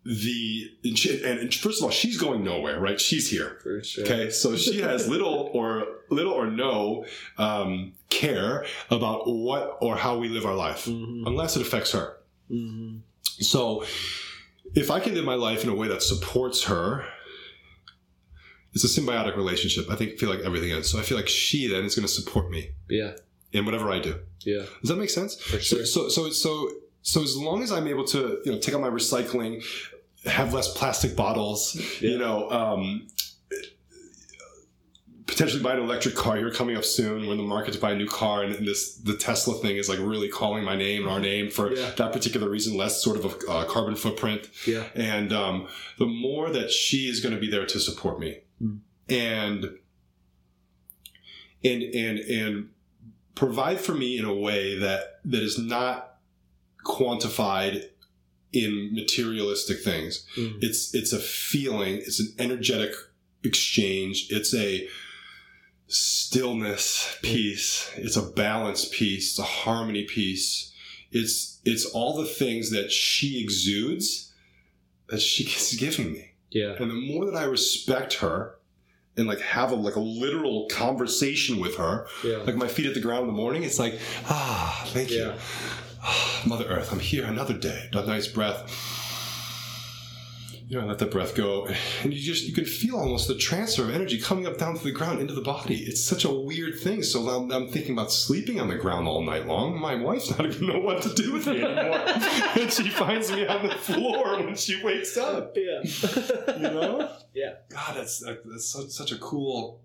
the 0.06 0.72
and, 0.84 0.98
she, 0.98 1.24
and 1.24 1.40
and 1.40 1.54
first 1.54 1.80
of 1.80 1.86
all, 1.86 1.92
she's 1.92 2.18
going 2.18 2.44
nowhere, 2.44 2.80
right? 2.80 3.00
She's 3.00 3.30
here. 3.30 3.60
Sure. 3.84 4.04
Okay, 4.06 4.30
so 4.30 4.56
she 4.56 4.80
has 4.82 5.08
little 5.14 5.50
or 5.54 5.86
little 6.10 6.34
or 6.34 6.50
no 6.50 7.06
um, 7.38 7.94
care 8.10 8.66
about 8.90 9.28
what 9.28 9.78
or 9.82 9.96
how 9.98 10.18
we 10.18 10.30
live 10.30 10.46
our 10.46 10.56
life, 10.56 10.86
Mhm. 10.86 11.24
unless 11.28 11.56
it 11.56 11.62
affects 11.62 11.92
her. 11.92 12.18
Mhm. 12.52 13.02
So, 13.42 13.84
if 14.76 14.90
I 14.90 15.00
can 15.00 15.14
live 15.16 15.26
my 15.26 15.36
life 15.36 15.64
in 15.64 15.70
a 15.70 15.76
way 15.76 15.88
that 15.90 16.02
supports 16.02 16.64
her, 16.64 17.06
it's 18.74 18.84
a 18.84 18.88
symbiotic 19.02 19.36
relationship. 19.36 19.86
I 19.90 19.96
think 19.96 20.18
feel 20.20 20.30
like 20.30 20.42
everything 20.42 20.70
is. 20.72 20.90
So 20.90 21.00
I 21.00 21.02
feel 21.04 21.18
like 21.18 21.28
she 21.28 21.68
then 21.68 21.84
is 21.86 21.96
going 21.96 22.08
to 22.08 22.12
support 22.12 22.50
me 22.52 22.72
Yeah. 22.90 23.14
in 23.52 23.66
whatever 23.66 23.90
I 23.92 24.00
do. 24.00 24.20
Yeah. 24.42 24.66
Does 24.82 24.90
that 24.90 24.98
make 24.98 25.10
sense? 25.10 25.36
For 25.42 25.60
sure. 25.60 25.86
So, 25.86 26.08
so, 26.10 26.10
so, 26.10 26.30
so, 26.30 26.72
so 27.10 27.24
as 27.24 27.36
long 27.36 27.64
as 27.64 27.72
I'm 27.72 27.88
able 27.88 28.06
to, 28.06 28.40
you 28.46 28.52
know, 28.52 28.60
take 28.60 28.76
out 28.76 28.82
my 28.82 28.90
recycling, 28.90 29.64
have 30.26 30.54
less 30.54 30.72
plastic 30.78 31.16
bottles, 31.16 31.76
Yeah. 32.02 32.10
you 32.12 32.18
know, 32.20 32.50
um, 32.52 33.08
potentially 35.26 35.64
buy 35.64 35.74
an 35.74 35.80
electric 35.80 36.14
car. 36.16 36.38
You're 36.38 36.54
coming 36.54 36.76
up 36.78 36.86
soon. 36.86 37.26
We're 37.26 37.32
in 37.32 37.38
the 37.38 37.44
market 37.44 37.74
to 37.74 37.80
buy 37.80 37.92
a 37.94 37.96
new 37.96 38.08
car, 38.08 38.44
and 38.44 38.68
this 38.68 38.96
the 38.96 39.16
Tesla 39.18 39.56
thing 39.56 39.78
is 39.78 39.90
like 39.90 39.98
really 40.00 40.28
calling 40.30 40.64
my 40.64 40.76
name, 40.76 41.04
and 41.04 41.12
our 41.12 41.20
name 41.20 41.50
for 41.50 41.74
Yeah. 41.76 41.92
that 41.98 42.12
particular 42.14 42.48
reason. 42.48 42.78
Less 42.78 43.02
sort 43.04 43.18
of 43.18 43.26
a 43.26 43.48
uh, 43.52 43.66
carbon 43.66 43.96
footprint, 43.96 44.48
Yeah. 44.68 44.86
and 44.94 45.34
um, 45.34 45.68
the 45.98 46.06
more 46.06 46.52
that 46.52 46.70
she 46.70 47.10
is 47.10 47.22
going 47.22 47.34
to 47.34 47.42
be 47.42 47.50
there 47.50 47.66
to 47.66 47.80
support 47.80 48.20
me, 48.20 48.40
Mm. 48.62 48.80
and 49.10 49.66
and 51.64 51.82
and 51.84 52.20
and 52.20 52.70
provide 53.34 53.80
for 53.80 53.94
me 53.96 54.18
in 54.18 54.26
a 54.26 54.34
way 54.34 54.78
that 54.78 55.22
that 55.26 55.42
is 55.42 55.58
not 55.58 56.09
quantified 56.86 57.86
in 58.52 58.90
materialistic 58.94 59.80
things. 59.84 60.26
Mhm. 60.36 60.64
It's 60.64 60.94
it's 60.96 61.14
a 61.14 61.20
feeling. 61.20 61.98
It's 61.98 62.20
an 62.20 62.34
energetic 62.40 62.94
exchange. 63.44 64.28
It's 64.30 64.54
a 64.54 64.88
stillness 65.88 67.18
piece. 67.22 67.90
It's 67.98 68.16
a 68.16 68.22
balance 68.22 68.86
piece. 68.92 69.30
It's 69.32 69.40
a 69.40 69.44
harmony 69.44 70.04
piece. 70.04 70.72
It's 71.12 71.60
it's 71.66 71.86
all 71.86 72.18
the 72.18 72.28
things 72.28 72.72
that 72.72 72.92
she 72.92 73.42
exudes 73.42 74.32
that 75.10 75.22
she 75.22 75.44
is 75.58 75.76
giving 75.80 76.14
me. 76.14 76.32
Yeah. 76.52 76.74
And 76.80 76.90
the 76.90 76.96
more 76.96 77.26
that 77.26 77.36
I 77.36 77.44
respect 77.44 78.16
her 78.16 78.56
and 79.18 79.28
like 79.28 79.42
have 79.42 79.72
a 79.72 79.76
like 79.76 79.96
a 79.96 80.00
literal 80.00 80.68
conversation 80.72 81.60
with 81.60 81.76
her, 81.78 82.08
Yeah. 82.24 82.38
like 82.38 82.56
my 82.56 82.68
feet 82.68 82.86
at 82.86 82.94
the 82.94 83.00
ground 83.02 83.22
in 83.22 83.28
the 83.28 83.34
morning, 83.34 83.64
it's 83.64 83.80
like, 83.80 84.00
ah, 84.26 84.84
thank 84.90 85.12
you. 85.12 85.34
Mother 86.46 86.66
Earth, 86.66 86.92
I'm 86.92 87.00
here 87.00 87.26
another 87.26 87.54
day. 87.54 87.90
A 87.94 88.06
nice 88.06 88.28
breath. 88.28 88.96
You 90.68 90.80
know, 90.80 90.86
let 90.86 91.00
that 91.00 91.10
breath 91.10 91.34
go. 91.34 91.68
And 92.04 92.14
you 92.14 92.22
just 92.22 92.48
you 92.48 92.54
can 92.54 92.66
feel 92.66 92.96
almost 92.96 93.28
the 93.28 93.34
transfer 93.34 93.84
of 93.84 93.90
energy 93.90 94.20
coming 94.20 94.46
up 94.46 94.60
down 94.60 94.78
to 94.78 94.84
the 94.84 94.92
ground 94.92 95.20
into 95.20 95.34
the 95.34 95.42
body. 95.42 95.78
It's 95.78 96.04
such 96.04 96.26
a 96.26 96.32
weird 96.32 96.80
thing. 96.80 97.02
So 97.02 97.28
I'm, 97.28 97.52
I'm 97.52 97.70
thinking 97.70 97.94
about 97.94 98.12
sleeping 98.12 98.60
on 98.60 98.68
the 98.68 98.76
ground 98.76 99.08
all 99.08 99.24
night 99.24 99.48
long. 99.48 99.80
My 99.80 99.96
wife's 99.96 100.30
not 100.30 100.46
even 100.46 100.68
know 100.68 100.80
what 100.80 101.02
to 101.02 101.14
do 101.16 101.34
with 101.34 101.48
me 101.48 101.64
anymore. 101.64 101.98
and 102.60 102.72
she 102.72 102.88
finds 102.88 103.32
me 103.32 103.48
on 103.48 103.68
the 103.68 103.74
floor 103.74 104.44
when 104.44 104.56
she 104.56 104.84
wakes 104.84 105.18
up. 105.18 105.58
Yeah. 105.58 105.82
You 106.56 106.62
know? 106.62 107.16
Yeah. 107.34 107.54
God, 107.70 107.98
that's 107.98 108.20
that's 108.20 108.66
so, 108.66 108.88
such 108.90 109.12
a 109.12 109.18
cool, 109.18 109.82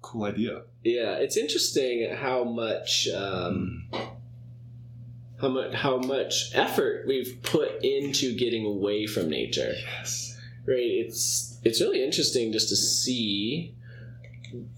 cool 0.00 0.24
idea. 0.24 0.62
Yeah, 0.82 1.16
it's 1.16 1.36
interesting 1.36 2.14
how 2.16 2.44
much 2.44 3.08
um, 3.08 3.90
how 5.42 5.48
much 5.48 5.74
how 5.74 5.98
much 5.98 6.52
effort 6.54 7.04
we've 7.06 7.38
put 7.42 7.84
into 7.84 8.34
getting 8.36 8.64
away 8.64 9.06
from 9.06 9.28
nature. 9.28 9.74
Yes. 9.98 10.38
Right? 10.66 10.78
It's 10.78 11.58
it's 11.64 11.80
really 11.80 12.02
interesting 12.04 12.52
just 12.52 12.68
to 12.70 12.76
see 12.76 13.74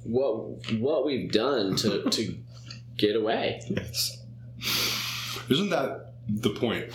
what 0.05 0.73
what 0.81 1.05
we've 1.07 1.31
done 1.31 1.77
to 1.77 2.09
to 2.11 2.37
get 2.97 3.15
away. 3.15 3.61
Yes. 3.69 4.19
Isn't 5.51 5.71
that 5.71 6.15
the 6.29 6.51
point 6.51 6.87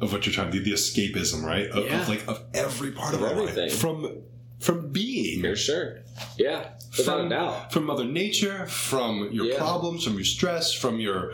of 0.00 0.12
what 0.12 0.24
you're 0.24 0.32
trying 0.32 0.50
to 0.50 0.58
do? 0.58 0.64
The 0.64 0.72
escapism, 0.72 1.42
right? 1.44 1.68
Of, 1.68 1.84
Yeah. 1.86 2.00
of 2.00 2.08
like 2.08 2.26
of 2.26 2.42
every 2.54 2.92
part 2.92 3.14
of 3.14 3.20
Of 3.22 3.26
our 3.28 3.32
everything. 3.38 3.64
life 3.68 3.76
from 3.78 4.22
from 4.60 4.90
being. 4.90 5.42
For 5.42 5.54
sure. 5.54 5.98
Yeah, 6.38 6.70
without 6.96 7.18
from, 7.18 7.26
a 7.26 7.28
doubt. 7.30 7.72
from 7.72 7.84
Mother 7.84 8.04
Nature, 8.04 8.66
from 8.66 9.28
your 9.32 9.46
Yeah. 9.46 9.58
problems, 9.58 10.02
from 10.04 10.14
your 10.14 10.24
stress, 10.24 10.72
from 10.72 10.98
your 10.98 11.32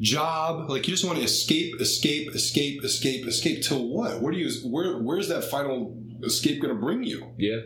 job. 0.00 0.68
Like 0.70 0.86
you 0.88 0.94
just 0.94 1.04
want 1.04 1.18
to 1.18 1.24
escape, 1.24 1.80
escape, 1.80 2.34
escape, 2.34 2.82
escape, 2.84 3.26
escape. 3.26 3.62
Till 3.62 3.86
what? 3.88 4.20
Where 4.20 4.32
do 4.32 4.38
you? 4.38 4.50
Where? 4.68 4.98
Where's 4.98 5.28
that 5.28 5.44
final 5.44 5.96
escape 6.22 6.60
going 6.62 6.74
to 6.74 6.80
bring 6.80 7.04
you? 7.04 7.32
Yeah. 7.38 7.60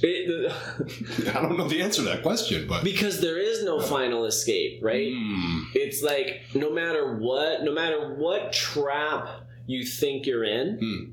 It- 0.00 0.52
I 1.34 1.42
don't 1.42 1.58
know 1.58 1.66
the 1.68 1.82
answer 1.82 2.02
to 2.02 2.08
that 2.08 2.22
question, 2.22 2.68
but 2.68 2.84
because 2.84 3.20
there 3.20 3.38
is 3.38 3.64
no 3.64 3.80
final 3.80 4.26
escape, 4.26 4.80
right? 4.82 5.12
Hmm. 5.12 5.62
It's 5.74 6.02
like 6.02 6.42
no 6.54 6.72
matter 6.72 7.16
what, 7.16 7.64
no 7.64 7.72
matter 7.72 8.14
what 8.14 8.52
trap 8.52 9.28
you 9.66 9.84
think 9.84 10.24
you're 10.26 10.44
in, 10.44 10.78
Hmm. 10.78 11.12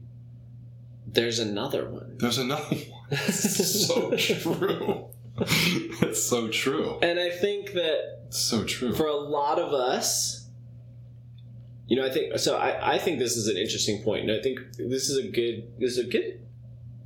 there's 1.08 1.40
another 1.40 1.90
one. 1.90 2.18
there's 2.20 2.38
another 2.38 2.64
one. 2.64 2.80
That's 3.10 3.88
so 3.88 4.16
true. 4.18 5.08
It's 6.02 6.24
so 6.24 6.48
true. 6.50 6.98
And 7.02 7.20
I 7.20 7.30
think 7.30 7.74
that 7.74 8.26
so 8.30 8.64
true. 8.64 8.93
for 8.93 9.08
a 9.08 9.16
lot 9.16 9.60
of 9.60 9.74
us, 9.74 10.48
you 11.88 11.96
know, 11.98 12.06
I 12.06 12.10
think 12.10 12.38
so. 12.39 12.58
I, 12.58 12.96
I 12.96 12.98
think 12.98 13.20
this 13.20 13.36
is 13.38 13.48
an 13.48 13.58
interesting 13.58 14.02
point, 14.04 14.24
and 14.30 14.32
I 14.32 14.41
think 14.41 14.60
this 14.78 15.10
is 15.10 15.18
a 15.18 15.28
good 15.28 15.72
this 15.80 15.98
is 15.98 16.00
a 16.00 16.10
good 16.10 16.39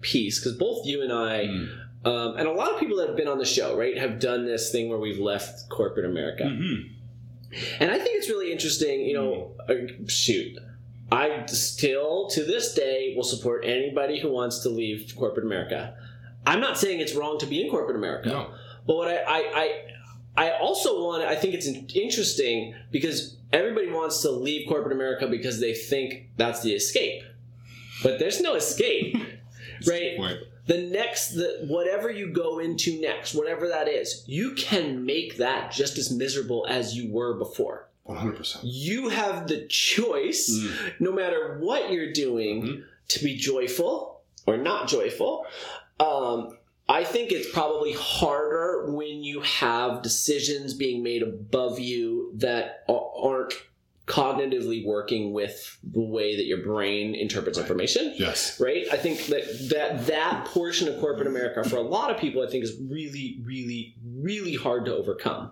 piece 0.01 0.39
because 0.39 0.57
both 0.57 0.85
you 0.85 1.01
and 1.01 1.11
I, 1.11 1.45
Hmm. 1.47 1.65
um, 2.05 2.37
and 2.37 2.47
a 2.47 2.51
lot 2.53 2.71
of 2.73 2.79
people 2.79 2.97
that 2.97 3.07
have 3.09 3.17
been 3.17 3.27
on 3.27 3.37
the 3.39 3.45
show, 3.45 3.75
right, 3.77 3.97
have 3.97 4.19
done 4.19 4.45
this 4.45 4.71
thing 4.71 4.87
where 4.89 4.97
we've 4.99 5.19
left 5.19 5.67
corporate 5.69 6.05
America, 6.05 6.43
Mhm. 6.43 6.89
and 7.81 7.91
I 7.91 7.97
think 7.99 8.17
it's 8.17 8.29
really 8.29 8.51
interesting. 8.53 9.01
You 9.01 9.13
know, 9.15 9.51
uh, 9.67 9.73
shoot. 10.07 10.57
I 11.11 11.43
still, 11.47 12.29
to 12.29 12.43
this 12.43 12.73
day, 12.75 13.13
will 13.17 13.23
support 13.23 13.65
anybody 13.65 14.19
who 14.19 14.29
wants 14.31 14.59
to 14.59 14.69
leave 14.69 15.11
corporate 15.17 15.45
America. 15.45 15.95
I'm 16.45 16.61
not 16.61 16.77
saying 16.77 16.99
it's 17.01 17.15
wrong 17.15 17.37
to 17.39 17.45
be 17.47 17.61
in 17.61 17.69
corporate 17.69 17.97
America. 17.97 18.29
No. 18.29 18.51
But 18.89 18.95
what 18.97 19.07
I, 19.07 19.17
I, 19.17 19.83
I, 20.35 20.47
I 20.47 20.57
also 20.57 21.03
want, 21.05 21.21
I 21.23 21.35
think 21.35 21.53
it's 21.53 21.67
interesting 21.95 22.73
because 22.89 23.37
everybody 23.53 23.91
wants 23.91 24.23
to 24.23 24.31
leave 24.31 24.67
corporate 24.67 24.93
America 24.93 25.27
because 25.27 25.59
they 25.59 25.75
think 25.75 26.29
that's 26.37 26.63
the 26.63 26.73
escape. 26.73 27.21
But 28.01 28.17
there's 28.17 28.41
no 28.41 28.55
escape, 28.55 29.15
right? 29.87 30.39
The 30.65 30.79
next, 30.89 31.35
the, 31.35 31.65
whatever 31.67 32.09
you 32.09 32.31
go 32.33 32.57
into 32.57 32.99
next, 32.99 33.35
whatever 33.35 33.67
that 33.67 33.87
is, 33.87 34.23
you 34.25 34.55
can 34.55 35.05
make 35.05 35.37
that 35.37 35.71
just 35.71 35.99
as 35.99 36.09
miserable 36.11 36.65
as 36.67 36.95
you 36.97 37.11
were 37.11 37.35
before. 37.35 37.87
100%. 38.07 38.61
You 38.63 39.09
have 39.09 39.47
the 39.47 39.67
choice, 39.67 40.49
Mm. 40.49 40.93
no 40.99 41.11
matter 41.11 41.57
what 41.59 41.91
you're 41.91 42.11
doing, 42.11 42.63
Mhm. 42.63 42.83
to 43.09 43.23
be 43.23 43.35
joyful 43.35 44.21
or 44.47 44.57
not 44.57 44.87
joyful. 44.87 45.45
Um, 45.99 46.57
I 46.91 47.03
think 47.03 47.31
it's 47.31 47.49
probably 47.51 47.93
harder 47.93 48.91
when 48.91 49.23
you 49.23 49.41
have 49.41 50.01
decisions 50.01 50.73
being 50.73 51.03
made 51.03 51.21
above 51.21 51.79
you 51.79 52.31
that 52.37 52.83
aren't 52.89 53.53
cognitively 54.07 54.83
working 54.83 55.33
with 55.33 55.77
the 55.83 56.01
way 56.01 56.35
that 56.35 56.45
your 56.45 56.63
brain 56.63 57.13
interprets 57.13 57.59
information 57.59 58.11
Yes. 58.17 58.59
right 58.59 58.87
i 58.91 58.97
think 58.97 59.27
that 59.27 59.43
that 59.69 60.07
that 60.07 60.45
portion 60.45 60.87
of 60.87 60.99
corporate 60.99 61.27
america 61.27 61.63
for 61.69 61.75
a 61.75 61.81
lot 61.81 62.09
of 62.09 62.17
people 62.17 62.41
i 62.41 62.49
think 62.49 62.63
is 62.63 62.75
really 62.89 63.39
really 63.43 63.95
really 64.03 64.55
hard 64.55 64.85
to 64.85 64.95
overcome 64.95 65.51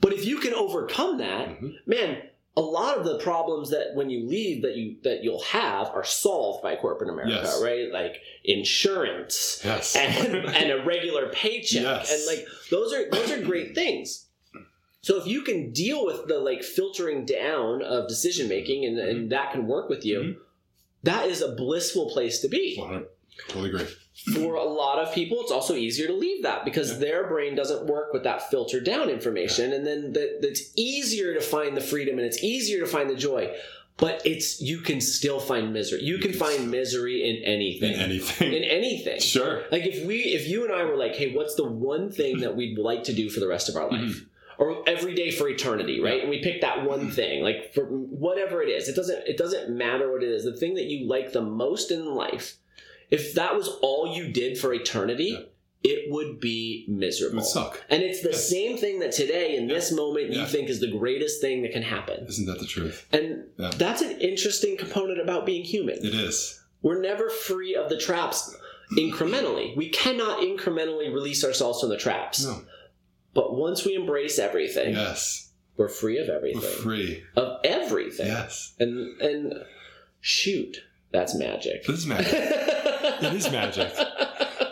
but 0.00 0.14
if 0.14 0.24
you 0.24 0.38
can 0.38 0.54
overcome 0.54 1.18
that 1.18 1.60
Mhm. 1.60 1.74
man 1.84 2.22
a 2.58 2.60
lot 2.62 2.96
of 2.96 3.04
the 3.04 3.18
problems 3.18 3.68
that 3.70 3.94
when 3.94 4.08
you 4.08 4.26
leave 4.26 4.62
that 4.62 4.76
you 4.76 4.96
that 5.04 5.22
you'll 5.22 5.42
have 5.42 5.88
are 5.88 6.04
solved 6.04 6.62
by 6.62 6.74
corporate 6.76 7.10
america 7.10 7.32
Yes. 7.42 7.60
right 7.62 7.92
like 7.92 8.20
insurance 8.44 9.60
Yes. 9.64 9.94
and, 9.96 10.34
and 10.46 10.70
a 10.72 10.84
regular 10.84 11.28
paycheck 11.30 11.82
Yes. 11.82 12.10
and 12.12 12.26
like 12.26 12.46
those 12.70 12.92
are 12.92 13.10
those 13.10 13.30
are 13.30 13.42
great 13.42 13.74
things 13.74 14.26
so 15.02 15.20
if 15.20 15.26
you 15.26 15.42
can 15.42 15.70
deal 15.72 16.04
with 16.04 16.26
the 16.28 16.38
like 16.38 16.62
filtering 16.64 17.24
down 17.26 17.82
of 17.82 18.08
decision 18.08 18.48
making 18.48 18.84
and, 18.84 18.98
and 18.98 19.32
that 19.32 19.52
can 19.52 19.66
work 19.66 19.88
with 19.88 20.04
you 20.04 20.20
Mhm. 20.20 20.36
that 21.04 21.26
is 21.28 21.42
a 21.42 21.52
blissful 21.54 22.10
place 22.10 22.40
to 22.40 22.48
be 22.48 22.76
100 22.76 23.06
Totally 23.48 23.68
agree. 23.68 23.86
For 24.32 24.54
a 24.54 24.64
lot 24.64 24.98
of 24.98 25.12
people 25.14 25.38
it's 25.40 25.52
also 25.52 25.74
easier 25.74 26.06
to 26.06 26.12
leave 26.14 26.42
that 26.42 26.64
because 26.64 26.92
Yeah. 26.92 26.98
their 26.98 27.26
brain 27.28 27.54
doesn't 27.54 27.86
work 27.86 28.12
with 28.12 28.24
that 28.24 28.50
filtered 28.50 28.84
down 28.84 29.10
information. 29.10 29.72
And 29.72 29.86
then 29.86 30.12
that 30.14 30.38
it's 30.42 30.72
easier 30.74 31.34
to 31.34 31.40
find 31.40 31.76
the 31.76 31.80
freedom 31.80 32.18
and 32.18 32.26
it's 32.26 32.42
easier 32.42 32.80
to 32.80 32.86
find 32.86 33.10
the 33.10 33.14
joy 33.14 33.54
but 33.98 34.20
it's 34.26 34.60
you 34.60 34.80
can 34.80 35.00
still 35.00 35.40
find 35.40 35.72
misery. 35.72 36.02
You 36.02 36.18
can 36.18 36.32
can 36.32 36.38
find 36.38 36.70
misery 36.70 37.28
in 37.28 37.42
anything. 37.44 37.94
In 37.94 38.00
anything. 38.00 38.52
in 38.52 38.64
anything. 38.64 39.20
Sure. 39.20 39.64
like 39.70 39.86
if 39.86 40.04
we 40.04 40.16
if 40.16 40.48
you 40.48 40.64
and 40.64 40.74
i 40.74 40.84
were 40.84 40.96
like 40.96 41.14
hey 41.14 41.34
what's 41.34 41.54
the 41.54 41.64
one 41.64 42.10
thing 42.10 42.40
that 42.40 42.56
we'd 42.56 42.78
like 42.78 43.04
to 43.04 43.12
do 43.12 43.30
for 43.30 43.40
the 43.40 43.48
rest 43.48 43.68
of 43.68 43.76
our 43.76 43.90
life? 43.90 44.00
Mm-hmm. 44.00 44.24
Or 44.58 44.82
every 44.88 45.14
day 45.14 45.30
for 45.30 45.48
eternity 45.48 46.00
right? 46.00 46.20
And 46.20 46.30
we 46.30 46.42
pick 46.42 46.60
that 46.62 46.84
one 46.84 47.00
mm-hmm. 47.00 47.10
thing 47.10 47.42
like 47.42 47.72
for 47.74 47.84
whatever 47.84 48.62
it 48.62 48.68
is. 48.68 48.88
It 48.88 48.96
doesn't 48.96 49.26
it 49.26 49.36
doesn't 49.36 49.70
matter 49.70 50.10
what 50.12 50.22
it 50.22 50.30
is. 50.30 50.44
The 50.44 50.56
thing 50.56 50.74
that 50.74 50.84
you 50.84 51.06
like 51.08 51.32
the 51.32 51.42
most 51.42 51.90
in 51.90 52.14
life 52.14 52.56
if 53.10 53.34
that 53.34 53.54
was 53.56 53.68
all 53.82 54.14
you 54.16 54.28
did 54.32 54.58
for 54.58 54.72
eternity 54.74 55.30
Yeah. 55.32 55.42
it 55.92 56.10
would 56.10 56.40
be 56.40 56.84
It 56.88 56.92
miserable 56.92 57.36
would 57.36 57.44
suck. 57.46 57.84
and 57.88 58.02
it's 58.02 58.20
the 58.22 58.30
Yes. 58.30 58.48
same 58.48 58.76
thing 58.76 58.98
that 59.00 59.12
today 59.12 59.56
in 59.56 59.68
this 59.68 59.92
moment 59.92 60.32
you 60.32 60.44
think 60.46 60.68
is 60.68 60.80
the 60.80 60.88
greatest 60.90 61.40
thing 61.40 61.62
that 61.62 61.72
can 61.72 61.82
happen 61.82 62.26
Isn't 62.26 62.46
that 62.46 62.58
the 62.58 62.66
truth? 62.66 63.06
and 63.12 63.44
Yeah. 63.58 63.70
that's 63.76 64.02
an 64.02 64.20
interesting 64.20 64.76
component 64.76 65.20
about 65.20 65.46
being 65.46 65.62
human 65.64 66.04
It 66.04 66.14
is. 66.14 66.60
we're 66.82 67.00
never 67.00 67.28
free 67.30 67.74
of 67.74 67.88
the 67.88 67.98
traps 67.98 68.54
incrementally. 68.96 69.74
We 69.76 69.88
cannot 69.88 70.40
incrementally 70.40 71.12
release 71.12 71.44
ourselves 71.44 71.80
from 71.80 71.88
the 71.90 71.96
traps. 71.96 72.44
No. 72.44 72.62
But 73.34 73.54
once 73.56 73.84
we 73.84 73.94
embrace 73.94 74.38
everything, 74.38 74.94
Yes. 74.94 75.50
we're 75.76 75.88
free 75.88 76.18
of 76.18 76.28
We're 76.28 76.36
everything. 76.36 76.60
free. 76.82 77.22
Of 77.34 77.58
everything. 77.64 78.26
Yes. 78.28 78.74
And 78.78 79.20
and 79.20 79.64
shoot, 80.20 80.82
that's 81.12 81.34
magic. 81.34 81.84
This 81.86 81.98
is 81.98 82.06
magic. 82.06 82.32
it 82.34 83.32
is 83.34 83.50
magic. 83.50 83.92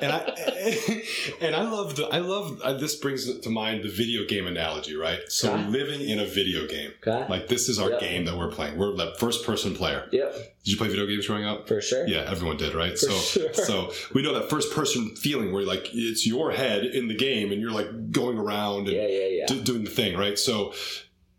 And 0.02 0.12
I 0.12 0.18
and 1.40 1.54
I 1.54 1.62
love 1.62 1.96
the 1.96 2.06
I 2.08 2.18
love 2.18 2.60
uh, 2.62 2.74
this 2.74 2.96
brings 2.96 3.38
to 3.38 3.50
mind 3.50 3.84
the 3.84 3.88
video 3.88 4.26
game 4.26 4.46
analogy, 4.46 4.96
right? 4.96 5.20
So 5.28 5.52
Okay. 5.52 5.62
we're 5.64 5.70
living 5.70 6.00
in 6.08 6.18
a 6.18 6.26
video 6.26 6.66
game. 6.66 6.90
Okay. 7.06 7.26
Like 7.28 7.48
this 7.48 7.68
is 7.68 7.78
our 7.78 7.90
Yep. 7.90 8.00
game 8.00 8.24
that 8.26 8.36
we're 8.36 8.50
playing. 8.50 8.76
We're 8.76 8.94
the 8.94 9.14
first 9.18 9.46
person 9.46 9.74
player. 9.74 10.08
Yep, 10.12 10.34
Did 10.34 10.70
you 10.72 10.76
play 10.76 10.88
video 10.88 11.06
games 11.06 11.26
growing 11.26 11.44
up? 11.44 11.68
for 11.68 11.80
sure. 11.80 12.06
Yeah, 12.06 12.26
everyone 12.28 12.56
did, 12.56 12.74
right? 12.74 12.92
For 12.98 13.06
so 13.06 13.18
sure. 13.18 13.54
so 13.54 13.92
we 14.14 14.22
know 14.22 14.34
that 14.34 14.50
first 14.50 14.72
person 14.74 15.14
feeling 15.16 15.52
where 15.52 15.64
like 15.64 15.88
it's 15.94 16.26
your 16.26 16.50
head 16.52 16.84
in 16.84 17.08
the 17.08 17.16
game 17.16 17.52
and 17.52 17.60
you're 17.60 17.70
like 17.72 18.10
going 18.10 18.38
around 18.38 18.88
and 18.88 18.96
Yeah, 18.96 19.06
yeah, 19.06 19.26
yeah. 19.28 19.46
do- 19.46 19.62
doing 19.62 19.84
the 19.84 19.90
thing, 19.90 20.16
right? 20.18 20.38
So 20.38 20.74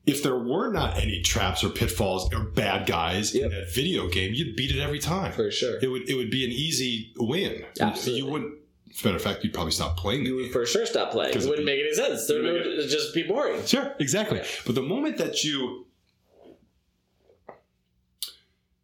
if 0.06 0.22
there 0.24 0.38
were 0.38 0.72
not 0.72 0.98
any 0.98 1.22
traps 1.22 1.64
or 1.64 1.70
pitfalls 1.70 2.32
or 2.34 2.42
bad 2.46 2.86
guys 2.88 3.34
Yep. 3.34 3.44
in 3.46 3.50
that 3.52 3.74
video 3.74 4.08
game, 4.08 4.34
you'd 4.34 4.56
beat 4.56 4.72
it 4.72 4.80
every 4.80 5.00
time. 5.00 5.32
For 5.34 5.50
sure. 5.52 5.80
It 5.82 5.88
would 5.88 6.10
it 6.10 6.16
would 6.16 6.30
be 6.30 6.46
an 6.46 6.52
easy 6.52 7.14
win. 7.18 7.66
Absolutely. 7.80 8.22
You 8.26 8.32
wouldn't. 8.32 8.54
As 8.94 9.02
a 9.04 9.08
matter 9.08 9.18
of 9.18 9.24
fact, 9.24 9.44
you'd 9.44 9.54
probably 9.54 9.72
stop 9.74 9.98
playing 9.98 10.26
You 10.26 10.36
would 10.36 10.52
for 10.52 10.66
sure 10.66 10.86
stop 10.86 11.12
playing. 11.12 11.34
It 11.36 11.38
wouldn't 11.44 11.60
it- 11.60 11.66
make 11.66 11.80
any 11.82 11.94
sense. 11.94 12.30
It 12.30 12.42
would 12.42 12.66
would 12.66 12.88
just 12.90 13.14
be 13.14 13.24
boring. 13.24 13.66
Sure, 13.66 13.94
exactly. 14.00 14.42
But 14.66 14.76
the 14.76 14.82
moment 14.84 15.18
that 15.18 15.44
you 15.44 15.88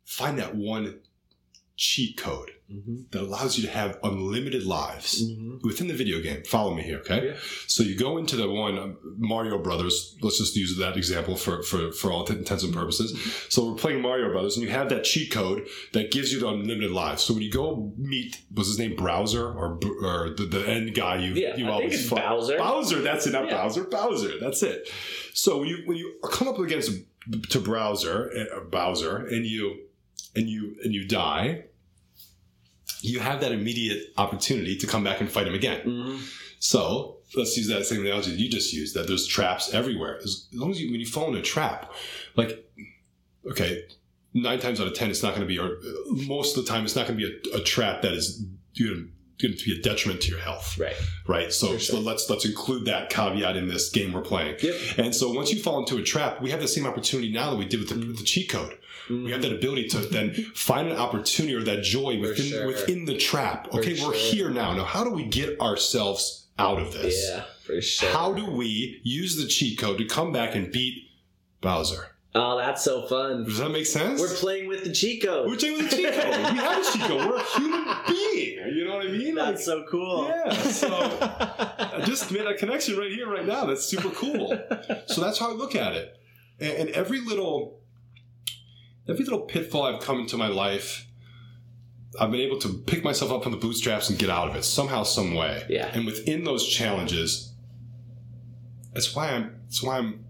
find 0.05 0.37
that 0.39 0.55
one 0.55 0.99
cheat 1.77 2.17
code 2.17 2.51
that 3.11 3.21
allows 3.21 3.57
you 3.57 3.65
to 3.65 3.71
have 3.71 3.97
unlimited 4.03 4.63
lives 4.65 5.23
within 5.63 5.87
the 5.87 5.93
video 5.93 6.21
game, 6.21 6.43
follow 6.43 6.73
me 6.73 6.83
here, 6.83 6.99
okay? 6.99 7.17
Mm-hmm. 7.19 7.27
Yeah. 7.27 7.35
So 7.67 7.83
you 7.83 7.97
go 7.97 8.17
into 8.17 8.35
the 8.35 8.49
one 8.49 8.77
um, 8.77 8.97
Mario 9.17 9.57
Brothers. 9.57 10.15
Let's 10.21 10.37
just 10.37 10.55
use 10.55 10.77
that 10.77 10.97
example 10.97 11.35
for 11.35 11.63
for 11.63 11.91
for 11.91 12.11
all 12.11 12.25
intents 12.25 12.63
and 12.63 12.73
purposes. 12.73 13.13
Mm-hmm. 13.13 13.49
So 13.49 13.69
we're 13.69 13.77
playing 13.77 14.01
Mario 14.01 14.31
Brothers, 14.31 14.57
and 14.57 14.65
you 14.65 14.71
have 14.71 14.89
that 14.89 15.03
cheat 15.03 15.31
code 15.31 15.67
that 15.93 16.11
gives 16.11 16.31
you 16.31 16.39
the 16.39 16.47
unlimited 16.47 16.91
lives. 16.91 17.23
So 17.23 17.33
when 17.33 17.43
you 17.43 17.51
go 17.51 17.91
meet, 17.97 18.41
was 18.53 18.67
his 18.67 18.79
name 18.79 18.95
Browser 18.95 19.45
or 19.47 19.79
or 20.01 20.29
the, 20.29 20.45
the 20.49 20.67
end 20.67 20.93
guy 20.95 21.17
you 21.17 21.33
Yeah, 21.33 21.55
you 21.55 21.65
I 21.65 21.67
think 21.67 21.69
always 21.69 22.01
it's? 22.01 22.09
Bowser. 22.09 22.57
Bowser, 22.57 23.01
that's 23.01 23.27
it, 23.27 23.33
not 23.33 23.45
Yeah. 23.47 23.57
Bowser. 23.57 23.83
Bowser, 23.83 24.39
that's 24.39 24.63
it. 24.63 24.89
So 25.33 25.59
when 25.59 25.67
you 25.67 25.83
when 25.85 25.97
you 25.97 26.19
come 26.31 26.47
up 26.47 26.59
against 26.59 26.91
to 27.49 27.59
Browser, 27.59 28.31
uh, 28.55 28.61
Bowser, 28.61 29.17
and 29.27 29.45
you 29.45 29.77
and 30.35 30.49
you 30.49 30.75
and 30.83 30.93
you 30.93 31.07
die, 31.07 31.65
you 33.01 33.19
have 33.19 33.41
that 33.41 33.51
immediate 33.51 34.13
opportunity 34.17 34.77
to 34.77 34.87
come 34.87 35.03
back 35.03 35.19
and 35.21 35.29
fight 35.29 35.47
him 35.47 35.53
again. 35.53 35.81
Mhm. 35.85 36.19
So 36.59 37.17
let's 37.35 37.55
use 37.57 37.67
that 37.67 37.85
same 37.85 38.01
analogy 38.01 38.31
that 38.31 38.39
you 38.39 38.49
just 38.49 38.71
used. 38.73 38.93
That 38.95 39.07
there's 39.07 39.25
traps 39.27 39.73
everywhere. 39.73 40.17
As 40.23 40.47
long 40.53 40.71
as 40.71 40.79
you 40.81 40.91
when 40.91 40.99
you 40.99 41.05
fall 41.07 41.27
in 41.29 41.35
a 41.35 41.41
trap, 41.41 41.91
like 42.35 42.63
okay, 43.49 43.83
nine 44.33 44.59
times 44.59 44.79
out 44.79 44.87
of 44.87 44.93
ten, 44.93 45.09
it's 45.09 45.23
not 45.23 45.29
going 45.35 45.41
to 45.41 45.47
be, 45.47 45.57
or 45.57 45.77
most 46.27 46.55
of 46.57 46.63
the 46.65 46.71
time, 46.71 46.83
it's 46.85 46.95
not 46.95 47.07
going 47.07 47.19
to 47.19 47.25
be 47.27 47.49
a, 47.53 47.57
a 47.57 47.63
trap 47.63 48.01
that 48.03 48.13
is 48.13 48.43
going 48.79 49.09
to 49.39 49.65
be 49.65 49.75
a 49.79 49.81
detriment 49.81 50.21
to 50.21 50.29
your 50.29 50.39
health 50.39 50.77
Right. 50.77 50.95
right? 51.27 51.51
So, 51.51 51.69
sure. 51.69 51.79
so 51.79 51.99
let's 51.99 52.29
let's 52.29 52.45
include 52.45 52.85
that 52.85 53.09
caveat 53.09 53.57
in 53.57 53.67
this 53.67 53.89
game 53.89 54.13
we're 54.13 54.21
playing. 54.21 54.57
Yep. 54.61 54.75
And 54.97 55.15
so 55.15 55.31
once 55.31 55.51
you 55.51 55.59
fall 55.59 55.79
into 55.79 55.97
a 55.97 56.03
trap, 56.03 56.41
we 56.43 56.51
have 56.51 56.61
the 56.61 56.67
same 56.67 56.85
opportunity 56.85 57.31
now 57.31 57.49
that 57.49 57.57
we 57.57 57.65
did 57.65 57.79
with 57.79 57.89
the, 57.89 57.95
Mm-hmm. 57.95 58.09
with 58.09 58.19
the 58.19 58.23
cheat 58.23 58.49
code. 58.49 58.77
Mm-hmm. 59.09 59.25
We 59.25 59.31
have 59.31 59.41
that 59.41 59.53
ability 59.53 59.87
to 59.89 59.99
then 59.99 60.33
find 60.55 60.89
an 60.89 60.97
opportunity 60.97 61.55
or 61.55 61.63
that 61.63 61.83
joy 61.83 62.19
within 62.19 62.45
sure. 62.45 62.67
within 62.67 63.05
the 63.05 63.17
trap. 63.17 63.67
Okay, 63.73 63.95
For 63.95 64.07
we're 64.07 64.13
sure. 64.15 64.33
here 64.33 64.49
now. 64.49 64.73
Now, 64.73 64.83
how 64.85 65.03
do 65.03 65.11
we 65.11 65.25
get 65.25 65.59
ourselves 65.59 66.47
out 66.59 66.79
of 66.79 66.93
this? 66.93 67.29
Yeah, 67.29 67.43
for 67.63 67.81
sure. 67.81 68.09
How 68.11 68.33
do 68.33 68.49
we 68.49 69.01
use 69.03 69.35
the 69.37 69.47
cheat 69.47 69.79
code 69.79 69.97
to 69.97 70.05
come 70.05 70.31
back 70.31 70.55
and 70.55 70.71
beat 70.71 71.09
Bowser? 71.61 72.07
Oh, 72.33 72.57
that's 72.57 72.81
so 72.81 73.05
fun. 73.07 73.43
Does 73.43 73.57
that 73.57 73.71
make 73.71 73.85
sense? 73.85 74.21
We're 74.21 74.33
playing 74.33 74.69
with 74.69 74.85
the 74.85 74.93
cheat 74.93 75.21
code. 75.21 75.49
We're 75.49 75.57
playing 75.57 75.83
with 75.83 75.91
cheat 75.91 76.13
code. 76.13 76.53
we 76.53 76.57
have 76.59 76.79
a 76.81 76.91
cheat 76.91 77.01
code. 77.01 77.29
We're 77.29 77.35
a 77.35 77.43
human 77.43 77.95
being. 78.07 78.73
You 78.73 78.85
know 78.85 78.95
what 78.95 79.05
I 79.05 79.11
mean? 79.11 79.35
Like, 79.35 79.47
That's 79.47 79.65
so 79.65 79.83
cool. 79.89 80.27
Yeah, 80.29 80.53
so 80.53 80.87
I 81.19 82.01
just 82.05 82.31
made 82.31 82.45
a 82.45 82.53
connection 82.55 82.97
right 82.97 83.11
here, 83.11 83.29
right 83.29 83.45
now. 83.45 83.65
That's 83.65 83.83
super 83.83 84.09
cool. 84.11 84.57
So 85.07 85.19
that's 85.19 85.39
how 85.39 85.49
I 85.51 85.53
look 85.53 85.75
at 85.75 85.91
it. 85.93 86.15
And, 86.61 86.71
and 86.77 86.89
every 86.91 87.19
little, 87.19 87.80
every 89.07 89.23
little 89.23 89.41
pitfall 89.41 89.83
I've 89.83 90.01
come 90.01 90.19
into 90.19 90.37
my 90.37 90.47
life, 90.47 91.07
I've 92.19 92.31
been 92.31 92.41
able 92.41 92.59
to 92.59 92.69
pick 92.73 93.03
myself 93.03 93.31
up 93.31 93.43
from 93.43 93.51
the 93.51 93.57
bootstraps 93.57 94.09
and 94.09 94.19
get 94.19 94.29
out 94.29 94.49
of 94.49 94.55
it 94.55 94.63
somehow, 94.63 95.03
some 95.03 95.33
way. 95.33 95.65
Yeah. 95.69 95.89
And 95.93 96.05
within 96.05 96.43
those 96.43 96.67
challenges, 96.67 97.53
that's 98.93 99.15
why 99.15 99.29
I'm. 99.31 99.57
That's 99.65 99.81
why 99.81 99.97
I'm 99.99 100.25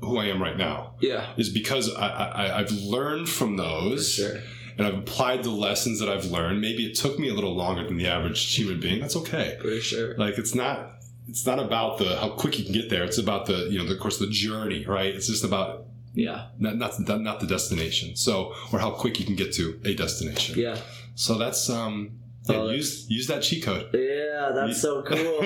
who 0.00 0.18
I 0.18 0.26
am 0.26 0.42
right 0.42 0.58
now. 0.58 0.94
yeah. 1.00 1.32
Is 1.38 1.48
because 1.48 1.94
I, 1.94 2.06
I 2.08 2.58
I've 2.58 2.72
learned 2.72 3.28
from 3.28 3.56
those 3.56 4.12
sure. 4.12 4.36
and 4.76 4.86
I've 4.86 4.98
applied 4.98 5.42
the 5.44 5.50
lessons 5.50 5.98
that 6.00 6.10
I've 6.10 6.26
learned. 6.26 6.60
Maybe 6.60 6.84
it 6.84 6.94
took 6.94 7.18
me 7.18 7.30
a 7.30 7.34
little 7.34 7.54
longer 7.54 7.84
than 7.84 7.96
the 7.96 8.06
average 8.06 8.54
human 8.54 8.80
being. 8.80 9.00
That's 9.00 9.16
okay. 9.16 9.56
For 9.62 9.80
sure. 9.80 10.14
Like 10.18 10.36
it's 10.36 10.54
not 10.54 10.96
it's 11.26 11.46
not 11.46 11.58
about 11.58 11.96
the 11.96 12.16
how 12.16 12.30
quick 12.30 12.58
you 12.58 12.64
can 12.64 12.74
get 12.74 12.90
there. 12.90 13.04
It's 13.04 13.16
about 13.16 13.46
the 13.46 13.68
you 13.70 13.78
know 13.78 13.86
the, 13.86 13.94
of 13.94 14.00
course 14.00 14.18
the 14.18 14.26
journey, 14.26 14.84
right? 14.84 15.14
It's 15.14 15.28
just 15.28 15.44
about 15.44 15.86
Yeah. 16.14 16.46
not 16.58 16.76
not 16.76 16.96
the, 17.04 17.18
not 17.18 17.40
the 17.40 17.46
destination. 17.46 18.16
So 18.16 18.54
or 18.72 18.78
how 18.78 18.90
quick 18.92 19.18
you 19.20 19.26
can 19.26 19.34
get 19.36 19.52
to 19.54 19.80
a 19.84 19.94
destination. 19.94 20.58
Yeah. 20.58 20.76
So 21.14 21.36
that's 21.38 21.68
um 21.68 22.18
yeah, 22.48 22.56
Oh, 22.56 22.70
use 22.70 23.08
use 23.10 23.26
that 23.26 23.42
cheat 23.42 23.64
code. 23.64 23.88
Yeah, 23.92 24.52
that's 24.54 24.80
so 24.80 25.02
cool. 25.02 25.40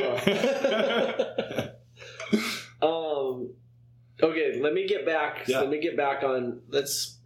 um 2.82 3.50
okay, 4.22 4.60
let 4.60 4.74
me 4.74 4.86
get 4.86 5.06
back. 5.06 5.46
Yeah. 5.48 5.60
Let 5.60 5.70
me 5.70 5.80
get 5.80 5.96
back 5.96 6.22
on 6.22 6.60
let's 6.68 7.18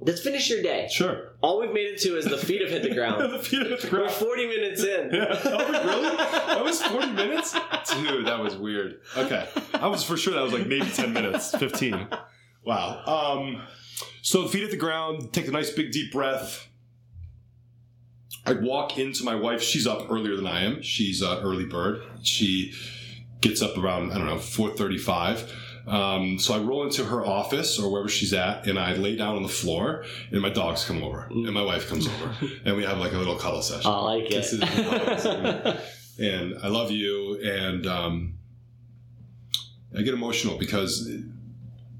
let's 0.00 0.20
finish 0.20 0.48
your 0.48 0.62
day. 0.62 0.88
Sure. 0.90 1.32
All 1.40 1.60
we've 1.60 1.72
made 1.72 1.86
it 1.86 1.98
to 2.02 2.16
is 2.16 2.24
the 2.26 2.38
feet 2.38 2.60
have 2.60 2.70
hit 2.70 2.82
the 2.82 2.94
ground. 2.94 3.32
the 3.32 3.38
feet 3.38 3.66
hit 3.66 3.80
the 3.80 3.88
ground. 3.88 4.06
We're 4.06 4.12
40 4.12 4.46
minutes 4.46 4.82
in. 4.84 5.10
Yeah. 5.12 5.40
Oh, 5.44 5.72
really? 5.72 6.16
That 6.58 6.64
was 6.64 6.82
40 6.82 7.12
minutes? 7.12 7.52
Dude, 7.94 8.26
that 8.26 8.40
was 8.40 8.56
weird. 8.56 9.00
Okay. 9.16 9.48
I 9.74 9.86
was 9.86 10.02
for 10.02 10.16
sure 10.16 10.34
that 10.34 10.42
was 10.42 10.52
like 10.52 10.66
maybe 10.66 10.86
10 10.86 11.12
minutes, 11.12 11.54
15. 11.56 12.08
Wow. 12.68 13.02
Um, 13.06 13.62
so 14.20 14.46
feet 14.46 14.62
at 14.62 14.70
the 14.70 14.76
ground, 14.76 15.32
take 15.32 15.48
a 15.48 15.50
nice 15.50 15.70
big 15.70 15.90
deep 15.90 16.12
breath. 16.12 16.68
I 18.44 18.52
walk 18.52 18.98
into 18.98 19.24
my 19.24 19.34
wife. 19.34 19.62
She's 19.62 19.86
up 19.86 20.10
earlier 20.10 20.36
than 20.36 20.46
I 20.46 20.64
am. 20.64 20.82
She's 20.82 21.22
an 21.22 21.38
early 21.38 21.64
bird. 21.64 22.02
She 22.22 22.74
gets 23.40 23.62
up 23.62 23.78
around, 23.78 24.12
I 24.12 24.18
don't 24.18 24.26
know, 24.26 24.36
435. 24.38 25.50
Um, 25.86 26.38
so 26.38 26.52
I 26.54 26.58
roll 26.58 26.82
into 26.84 27.06
her 27.06 27.24
office 27.24 27.78
or 27.78 27.90
wherever 27.90 28.10
she's 28.10 28.34
at, 28.34 28.66
and 28.66 28.78
I 28.78 28.92
lay 28.92 29.16
down 29.16 29.36
on 29.36 29.42
the 29.42 29.48
floor, 29.48 30.04
and 30.30 30.42
my 30.42 30.50
dogs 30.50 30.84
come 30.84 31.02
over, 31.02 31.26
and 31.30 31.50
my 31.54 31.62
wife 31.62 31.88
comes 31.88 32.06
over, 32.06 32.34
and 32.66 32.76
we 32.76 32.84
have 32.84 32.98
like 32.98 33.12
a 33.14 33.16
little 33.16 33.36
cuddle 33.36 33.62
session 33.62 33.90
I 33.90 33.98
like 34.00 34.30
and 34.30 34.62
and- 34.62 35.80
and 36.18 36.58
I 36.62 36.68
love 36.68 36.90
you. 36.90 37.40
And 37.42 37.86
um, 37.86 38.34
I 39.96 40.02
get 40.02 40.12
emotional 40.12 40.58
because 40.58 41.08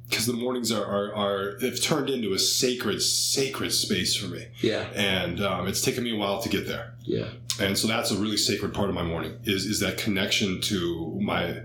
because 0.09 0.27
the 0.27 0.33
mornings 0.33 0.73
are, 0.73 0.85
are 0.85 1.15
are 1.15 1.59
have 1.61 1.81
turned 1.81 2.09
into 2.11 2.33
a 2.33 2.39
sacred 2.39 3.03
sacred 3.03 3.73
space 3.73 4.17
for 4.17 4.29
me, 4.29 4.47
yeah. 4.61 4.89
and 4.95 5.41
um, 5.41 5.69
it's 5.69 5.83
taken 5.83 6.05
me 6.05 6.15
a 6.15 6.19
while 6.19 6.41
to 6.41 6.49
get 6.49 6.67
there. 6.67 6.95
Yeah. 7.03 7.29
And 7.61 7.77
so 7.77 7.89
that's 7.89 8.11
a 8.11 8.17
really 8.17 8.37
sacred 8.37 8.73
part 8.73 8.89
of 8.89 8.95
my 8.95 9.03
morning 9.03 9.39
is 9.45 9.67
is 9.67 9.81
that 9.81 9.99
connection 9.99 10.61
to 10.63 11.19
my 11.21 11.63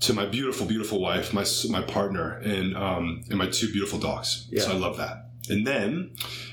to 0.00 0.12
my 0.12 0.26
beautiful 0.26 0.66
beautiful 0.66 1.00
wife, 1.00 1.32
my 1.32 1.44
my 1.70 1.82
partner, 1.82 2.38
and 2.38 2.76
um, 2.76 3.22
and 3.28 3.38
my 3.38 3.46
two 3.46 3.70
beautiful 3.72 3.98
dogs. 3.98 4.46
Yeah. 4.50 4.62
So 4.62 4.72
I 4.72 4.74
love 4.74 4.96
that. 4.98 5.24
And 5.50 5.66
then, 5.66 6.10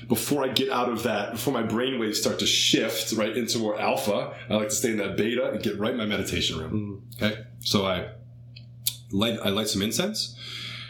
before 0.08 0.42
I 0.42 0.48
get 0.48 0.70
out 0.70 0.88
of 0.88 1.02
that, 1.02 1.32
before 1.32 1.52
my 1.52 1.62
brain 1.62 1.98
waves 1.98 2.18
start 2.18 2.38
to 2.38 2.46
shift 2.46 3.12
right 3.12 3.36
into 3.36 3.58
more 3.58 3.78
alpha, 3.78 4.34
I 4.48 4.54
like 4.54 4.70
to 4.70 4.74
stay 4.74 4.90
in 4.90 4.96
that 4.96 5.18
beta 5.18 5.50
and 5.50 5.62
get 5.62 5.78
right 5.78 5.92
in 5.92 5.98
my 5.98 6.06
meditation 6.06 6.58
room. 6.58 7.02
Okay, 7.16 7.44
so 7.60 7.84
I 7.84 8.08
light 9.10 9.38
I 9.44 9.50
light 9.50 9.68
some 9.68 9.82
incense. 9.82 10.34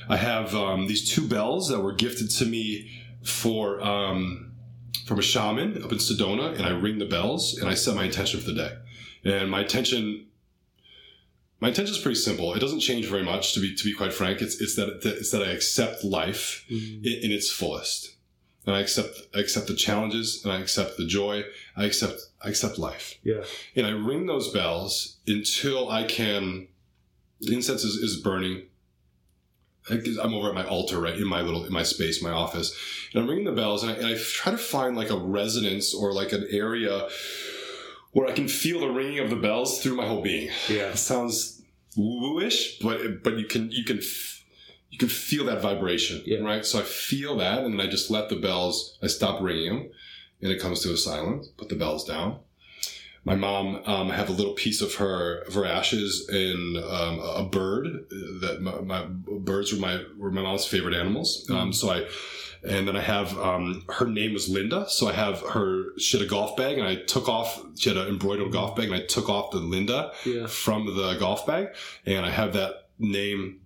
I 0.08 0.16
have 0.16 0.54
um, 0.54 0.86
these 0.86 1.08
two 1.10 1.26
bells 1.26 1.68
that 1.68 1.80
were 1.80 1.92
gifted 1.92 2.30
to 2.30 2.44
me 2.46 2.90
for 3.24 3.80
um, 3.82 4.52
from 5.06 5.18
a 5.18 5.22
shaman 5.22 5.82
up 5.82 5.92
in 5.92 5.98
Sedona, 5.98 6.54
and 6.54 6.62
I 6.64 6.70
ring 6.70 6.98
the 6.98 7.06
bells 7.06 7.56
and 7.58 7.68
I 7.68 7.74
set 7.74 7.94
my 7.96 8.04
intention 8.04 8.40
for 8.40 8.46
the 8.46 8.54
day. 8.54 8.72
And 9.24 9.50
my 9.50 9.62
intention, 9.62 10.26
my 11.60 11.68
intention 11.68 11.94
is 11.94 12.00
pretty 12.00 12.16
simple. 12.20 12.54
It 12.54 12.60
doesn't 12.60 12.80
change 12.80 13.06
very 13.06 13.22
much, 13.24 13.54
to 13.54 13.60
be 13.60 13.74
to 13.74 13.84
be 13.84 13.92
quite 13.94 14.12
frank. 14.12 14.40
It's 14.42 14.60
it's 14.60 14.76
that 14.76 15.00
it's 15.04 15.30
that 15.32 15.42
I 15.42 15.50
accept 15.50 16.04
life 16.04 16.64
in, 16.68 17.00
in 17.04 17.32
its 17.32 17.50
fullest, 17.50 18.14
and 18.66 18.76
I 18.76 18.80
accept 18.80 19.18
I 19.34 19.40
accept 19.40 19.66
the 19.66 19.74
challenges, 19.74 20.42
and 20.44 20.52
I 20.52 20.60
accept 20.60 20.96
the 20.98 21.06
joy. 21.06 21.42
I 21.76 21.84
accept 21.84 22.20
I 22.44 22.48
accept 22.50 22.78
life 22.78 23.18
Yeah. 23.24 23.42
and 23.74 23.86
I 23.86 23.90
ring 23.90 24.26
those 24.26 24.52
bells 24.52 25.16
until 25.26 25.90
I 25.90 26.04
can. 26.04 26.68
The 27.40 27.54
incense 27.54 27.82
is, 27.84 27.96
is 27.96 28.16
burning. 28.20 28.62
I'm 29.88 30.34
over 30.34 30.48
at 30.48 30.54
my 30.54 30.66
altar, 30.66 31.00
right 31.00 31.14
in 31.16 31.26
my 31.26 31.40
little 31.42 31.64
in 31.64 31.72
my 31.72 31.82
space, 31.84 32.22
my 32.22 32.30
office, 32.32 32.76
and 33.12 33.22
I'm 33.22 33.28
ringing 33.28 33.44
the 33.44 33.52
bells, 33.52 33.82
and 33.82 33.92
I, 33.92 33.94
and 33.96 34.06
I 34.06 34.16
try 34.18 34.50
to 34.52 34.58
find 34.58 34.96
like 34.96 35.10
a 35.10 35.16
resonance 35.16 35.94
or 35.94 36.12
like 36.12 36.32
an 36.32 36.46
area 36.50 37.08
where 38.12 38.26
I 38.28 38.32
can 38.32 38.48
feel 38.48 38.80
the 38.80 38.88
ringing 38.90 39.18
of 39.20 39.30
the 39.30 39.36
bells 39.36 39.82
through 39.82 39.94
my 39.96 40.06
whole 40.06 40.22
being. 40.22 40.50
Yeah. 40.68 40.90
It 40.90 40.98
sounds 40.98 41.62
woo-ish, 41.96 42.78
but 42.80 43.22
but 43.22 43.38
you 43.38 43.44
can 43.46 43.70
you 43.70 43.84
can 43.84 44.00
you 44.90 44.98
can 44.98 45.08
feel 45.08 45.44
that 45.46 45.60
vibration, 45.62 46.22
Yeah. 46.26 46.38
right? 46.38 46.64
So 46.64 46.78
I 46.78 46.82
feel 46.82 47.36
that, 47.36 47.64
and 47.64 47.72
then 47.78 47.86
I 47.86 47.90
just 47.90 48.10
let 48.10 48.28
the 48.28 48.36
bells. 48.36 48.98
I 49.02 49.06
stop 49.08 49.40
ringing 49.42 49.68
them, 49.68 49.90
and 50.42 50.50
it 50.50 50.60
comes 50.60 50.80
to 50.80 50.92
a 50.92 50.96
silence. 50.96 51.48
Put 51.56 51.68
the 51.68 51.74
bells 51.76 52.04
down. 52.04 52.40
My 53.26 53.34
mom, 53.34 53.82
um, 53.86 54.10
I 54.10 54.14
have 54.14 54.28
a 54.28 54.32
little 54.32 54.54
piece 54.54 54.80
of 54.80 54.94
her 54.94 55.40
of 55.48 55.54
her 55.54 55.66
ashes 55.66 56.28
in 56.30 56.76
um, 56.88 57.18
a 57.20 57.44
bird. 57.50 57.86
That 58.40 58.58
my, 58.62 58.80
my 58.80 59.04
birds 59.50 59.72
were 59.72 59.80
my 59.80 60.00
were 60.16 60.30
my 60.30 60.42
mom's 60.42 60.64
favorite 60.64 60.94
animals. 60.94 61.44
Um, 61.50 61.72
so 61.72 61.90
I, 61.90 62.06
and 62.66 62.86
then 62.86 62.96
I 62.96 63.00
have 63.00 63.36
um, 63.38 63.84
her 63.98 64.06
name 64.06 64.32
was 64.32 64.48
Linda. 64.48 64.88
So 64.88 65.08
I 65.08 65.12
have 65.12 65.40
her. 65.40 65.98
She 65.98 66.16
had 66.18 66.24
a 66.26 66.30
golf 66.30 66.56
bag, 66.56 66.78
and 66.78 66.86
I 66.86 66.94
took 66.96 67.28
off. 67.28 67.60
She 67.76 67.90
had 67.90 67.98
an 67.98 68.06
embroidered 68.06 68.52
golf 68.52 68.76
bag, 68.76 68.86
and 68.86 68.94
I 68.94 69.04
took 69.04 69.28
off 69.28 69.50
the 69.50 69.58
Linda 69.58 70.12
Yeah. 70.24 70.46
from 70.46 70.86
the 70.96 71.16
golf 71.18 71.46
bag, 71.46 71.74
and 72.06 72.24
I 72.24 72.30
have 72.30 72.52
that 72.52 72.90
name 73.00 73.60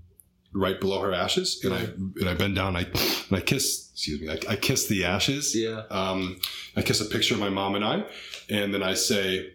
right 0.52 0.80
below 0.80 1.00
her 1.02 1.12
ashes, 1.12 1.60
and 1.64 1.74
I 1.74 1.80
and 2.20 2.28
I 2.30 2.34
bend 2.34 2.56
down, 2.56 2.76
and 2.76 2.86
I 2.86 2.90
and 3.28 3.36
I 3.38 3.40
kiss. 3.42 3.88
Excuse 3.92 4.20
me, 4.22 4.30
I, 4.30 4.38
I 4.52 4.56
kiss 4.56 4.86
the 4.88 5.04
ashes. 5.04 5.54
Yeah. 5.54 5.82
Um, 5.90 6.40
I 6.74 6.80
kiss 6.80 7.02
a 7.02 7.04
picture 7.04 7.34
of 7.34 7.40
my 7.40 7.50
mom 7.50 7.74
and 7.74 7.84
I, 7.84 8.02
and 8.50 8.74
then 8.74 8.82
I 8.82 8.94
say, 8.94 9.52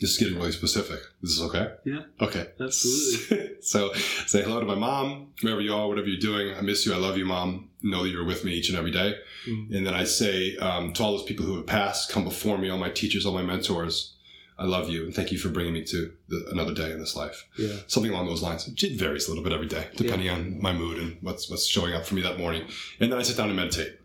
"This 0.00 0.10
is 0.12 0.18
getting 0.18 0.36
really 0.36 0.52
specific. 0.52 1.00
This 1.22 1.30
is 1.32 1.42
okay." 1.42 1.72
Yeah. 1.84 2.02
Okay. 2.20 2.48
Absolutely. 2.60 3.50
so 3.62 3.92
say 4.26 4.42
hello 4.42 4.60
to 4.60 4.66
my 4.66 4.74
mom, 4.74 5.32
wherever 5.42 5.60
you 5.60 5.72
are, 5.74 5.88
whatever 5.88 6.08
you're 6.08 6.18
doing. 6.20 6.54
I 6.56 6.60
miss 6.60 6.84
you. 6.86 6.92
I 6.92 6.96
love 6.98 7.16
you, 7.16 7.24
mom. 7.24 7.70
Know 7.82 8.02
that 8.02 8.10
you're 8.10 8.24
with 8.24 8.44
me 8.44 8.52
each 8.52 8.68
and 8.68 8.78
every 8.78 8.90
day. 8.90 9.14
Mhm. 9.48 9.74
And 9.76 9.86
then 9.86 9.94
I 9.94 10.04
say 10.04 10.56
um, 10.58 10.92
to 10.94 11.02
all 11.02 11.12
those 11.16 11.24
people 11.26 11.44
who 11.46 11.56
have 11.56 11.66
passed, 11.66 12.10
come 12.10 12.24
before 12.24 12.58
me, 12.58 12.68
all 12.68 12.78
my 12.78 12.90
teachers, 12.90 13.24
all 13.26 13.34
my 13.34 13.42
mentors. 13.42 14.14
I 14.58 14.66
love 14.66 14.88
you 14.90 15.04
and 15.04 15.14
thank 15.14 15.32
you 15.32 15.38
for 15.38 15.48
bringing 15.48 15.72
me 15.72 15.82
to 15.84 16.12
the, 16.28 16.46
another 16.52 16.74
day 16.74 16.92
in 16.92 17.00
this 17.00 17.16
life. 17.16 17.48
Yeah. 17.58 17.76
Something 17.88 18.12
along 18.12 18.26
those 18.26 18.42
lines. 18.42 18.68
It 18.68 18.98
varies 18.98 19.26
a 19.26 19.30
little 19.30 19.42
bit 19.42 19.52
every 19.52 19.66
day, 19.66 19.88
depending 19.96 20.28
on 20.28 20.60
my 20.60 20.72
mood 20.72 20.98
and 20.98 21.16
what's 21.20 21.50
what's 21.50 21.66
showing 21.66 21.94
up 21.94 22.04
for 22.06 22.14
me 22.14 22.22
that 22.22 22.38
morning. 22.38 22.62
And 23.00 23.10
then 23.10 23.18
I 23.18 23.22
sit 23.22 23.36
down 23.36 23.48
and 23.48 23.56
meditate. 23.56 23.98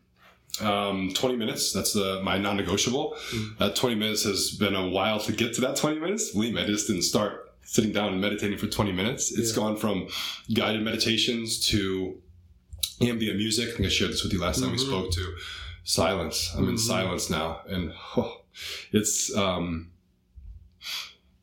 Um, 0.62 1.12
20 1.14 1.36
minutes. 1.36 1.72
That's 1.74 1.94
the 1.94 2.22
my 2.24 2.38
non-negotiable. 2.38 3.16
That 3.60 3.76
20 3.76 3.96
minutes 3.96 4.24
has 4.24 4.52
been 4.52 4.76
a 4.76 4.88
while 4.90 5.20
to 5.22 5.32
get 5.32 5.54
to 5.56 5.62
that 5.62 5.76
20 5.76 6.00
minutes. 6.00 6.32
Believe 6.32 6.54
me, 6.56 6.62
I 6.64 6.66
just 6.66 6.88
didn't 6.88 7.04
start 7.04 7.54
sitting 7.64 7.92
down 7.92 8.14
and 8.14 8.22
meditating 8.22 8.58
for 8.58 8.68
20 8.68 8.92
minutes. 8.92 9.32
It's 9.32 9.50
Yeah. 9.52 9.56
gone 9.58 9.78
from 9.78 10.08
guided 10.54 10.82
meditations 10.84 11.60
to 11.68 12.20
ambient 13.02 13.38
music. 13.38 13.70
I 13.70 13.72
think 13.74 13.86
I 13.86 13.90
shared 13.90 14.12
this 14.12 14.24
with 14.24 14.34
you 14.34 14.40
last 14.40 14.60
time 14.62 14.72
we 14.72 14.78
Mhm. 14.78 14.88
spoke 14.88 15.12
to 15.12 15.36
silence. 15.84 16.50
I'm 16.56 16.68
in 16.70 16.76
Mhm. 16.76 16.80
silence 16.80 17.30
now, 17.30 17.62
and 17.68 17.94
oh, 18.16 18.42
it's 18.92 19.36
um, 19.36 19.92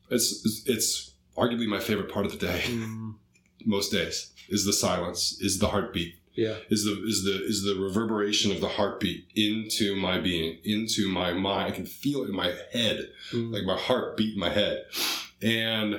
it's 0.09 0.31
it's- 0.45 0.61
it's 0.65 1.11
arguably 1.37 1.67
my 1.67 1.79
favorite 1.79 2.09
part 2.11 2.25
of 2.25 2.31
the 2.31 2.37
day. 2.37 2.63
Mm. 2.67 3.15
Most 3.65 3.91
days 3.91 4.31
is 4.49 4.65
the 4.65 4.73
silence, 4.73 5.37
is 5.41 5.57
the 5.59 5.67
heartbeat 5.69 6.15
Yeah. 6.35 6.55
is 6.69 6.83
the 6.83 7.01
is 7.05 7.23
the 7.23 7.43
is 7.45 7.63
the 7.63 7.75
reverberation 7.81 8.51
of 8.51 8.59
the 8.61 8.67
heartbeat 8.67 9.27
into 9.35 9.95
my 9.95 10.19
being, 10.19 10.59
into 10.63 11.07
my 11.09 11.33
mind. 11.33 11.71
I 11.71 11.75
can 11.75 11.85
feel 11.85 12.23
it 12.23 12.29
in 12.29 12.35
my 12.35 12.53
head, 12.73 13.09
Mm. 13.31 13.53
like 13.53 13.63
my 13.63 13.77
heart 13.77 14.17
beat 14.17 14.33
in 14.33 14.39
my 14.39 14.49
head, 14.49 14.85
and 15.41 15.93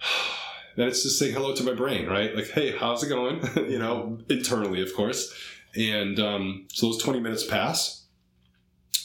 then 0.76 0.88
it's 0.88 1.02
just 1.02 1.18
saying 1.18 1.32
hello 1.34 1.54
to 1.54 1.64
my 1.64 1.72
brain, 1.74 2.06
right? 2.06 2.34
Like, 2.34 2.50
hey, 2.50 2.76
how's 2.76 3.02
it 3.02 3.08
going? 3.08 3.40
you 3.70 3.78
know, 3.78 4.18
internally, 4.28 4.82
of 4.82 4.94
course. 4.94 5.32
And 5.76 6.18
um, 6.20 6.66
so 6.72 6.86
those 6.86 7.02
twenty 7.02 7.20
minutes 7.20 7.44
pass. 7.46 8.04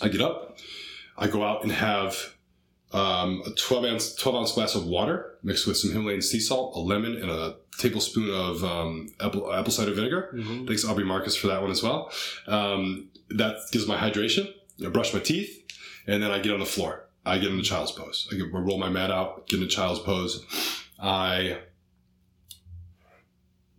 I 0.02 0.08
get 0.08 0.22
up. 0.22 0.58
I 1.18 1.28
go 1.28 1.44
out 1.44 1.62
and 1.64 1.72
have 1.72 2.34
um, 2.94 3.42
a 3.46 3.52
12 3.52 3.86
ounce 3.86 4.16
12 4.16 4.36
ounce 4.38 4.52
glass 4.54 4.76
of 4.76 4.86
water 4.86 5.38
mixed 5.44 5.66
with 5.68 5.78
some 5.78 5.92
Himalayan 5.92 6.22
sea 6.22 6.40
salt, 6.40 6.76
a 6.76 6.80
lemon, 6.80 7.16
and 7.16 7.32
a 7.32 7.56
tablespoon 7.78 8.30
of 8.30 8.64
um, 8.64 9.10
apple, 9.20 9.52
apple 9.54 9.72
cider 9.72 9.94
vinegar. 9.94 10.30
Thanks 10.68 10.86
Aubrey 10.86 11.06
Marcus 11.06 11.36
for 11.36 11.48
that 11.48 11.62
one 11.62 11.72
as 11.72 11.82
well. 11.82 12.12
Um, 12.48 13.10
that 13.30 13.58
gives 13.72 13.88
my 13.88 13.98
hydration. 13.98 14.54
I 14.86 14.90
brush 14.90 15.14
my 15.14 15.20
teeth, 15.20 15.72
and 16.08 16.22
then 16.22 16.32
I 16.32 16.40
get 16.40 16.54
on 16.54 16.60
the 16.60 16.66
floor. 16.66 17.06
I 17.26 17.38
get 17.38 17.52
in 17.52 17.58
the 17.58 17.64
child's 17.64 17.92
pose. 17.92 18.28
I, 18.32 18.36
get, 18.36 18.48
I 18.54 18.58
roll 18.58 18.80
my 18.80 18.90
mat 18.90 19.12
out, 19.12 19.48
get 19.48 19.58
in 19.58 19.64
the 19.64 19.70
child's 19.70 20.00
pose. 20.00 20.46
I 21.00 21.60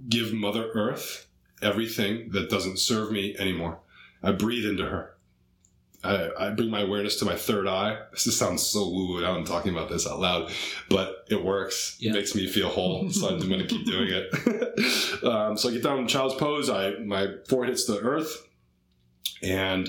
give 0.08 0.32
Mother 0.32 0.70
Earth 0.74 1.26
everything 1.60 2.30
that 2.30 2.50
doesn't 2.50 2.78
serve 2.78 3.12
me 3.12 3.36
anymore. 3.38 3.78
I 4.22 4.32
breathe 4.32 4.64
into 4.64 4.86
her. 4.86 5.11
I, 6.04 6.30
I 6.38 6.50
bring 6.50 6.70
my 6.70 6.80
awareness 6.80 7.16
to 7.16 7.24
my 7.24 7.36
third 7.36 7.68
eye. 7.68 7.98
This 8.10 8.24
just 8.24 8.38
sounds 8.38 8.62
so 8.62 8.88
woo 8.88 9.08
woo. 9.08 9.24
I'm 9.24 9.44
talking 9.44 9.72
about 9.72 9.88
this 9.88 10.06
out 10.06 10.18
loud, 10.18 10.50
but 10.88 11.24
it 11.30 11.44
works. 11.44 11.96
Yeah. 12.00 12.10
It 12.10 12.14
makes 12.14 12.34
me 12.34 12.48
feel 12.48 12.68
whole, 12.68 13.08
so 13.10 13.28
I'm 13.28 13.38
going 13.48 13.60
to 13.60 13.66
keep 13.66 13.86
doing 13.86 14.08
it. 14.10 15.24
um, 15.24 15.56
so 15.56 15.68
I 15.68 15.72
get 15.72 15.82
down 15.82 15.98
in 15.98 16.08
child's 16.08 16.34
pose. 16.34 16.68
I 16.68 16.98
my 16.98 17.28
forehead 17.48 17.70
hits 17.70 17.86
the 17.86 18.00
earth, 18.00 18.46
and 19.42 19.88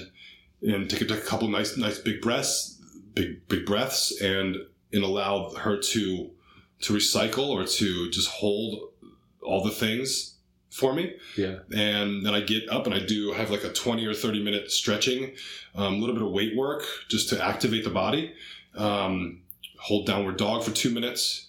and 0.61 0.89
take 0.89 1.01
a, 1.01 1.05
take 1.05 1.19
a 1.19 1.21
couple 1.21 1.47
nice 1.47 1.77
nice 1.77 1.97
big 1.99 2.21
breaths, 2.21 2.79
big 3.15 3.47
big 3.47 3.65
breaths, 3.65 4.21
and 4.21 4.57
and 4.91 5.03
allow 5.03 5.49
her 5.55 5.77
to 5.77 6.31
to 6.81 6.93
recycle 6.93 7.49
or 7.49 7.65
to 7.65 8.09
just 8.11 8.29
hold 8.29 8.91
all 9.41 9.63
the 9.63 9.71
things 9.71 10.32
for 10.73 10.93
me 10.93 11.13
Yeah. 11.37 11.59
and 11.71 12.25
then 12.25 12.33
I 12.33 12.41
get 12.41 12.67
up 12.69 12.85
and 12.87 12.95
I 12.95 12.99
do 12.99 13.31
have 13.33 13.51
like 13.51 13.63
a 13.63 13.71
20 13.71 14.05
or 14.07 14.13
30 14.13 14.43
minute 14.43 14.71
stretching, 14.71 15.33
um, 15.75 15.93
a 15.95 15.97
little 15.97 16.15
bit 16.15 16.23
of 16.23 16.31
weight 16.31 16.55
work 16.55 16.83
just 17.09 17.29
to 17.29 17.43
activate 17.43 17.83
the 17.83 17.89
body. 17.91 18.33
Um, 18.75 19.41
hold 19.79 20.07
downward 20.07 20.37
dog 20.37 20.63
for 20.63 20.71
two 20.71 20.89
minutes. 20.89 21.47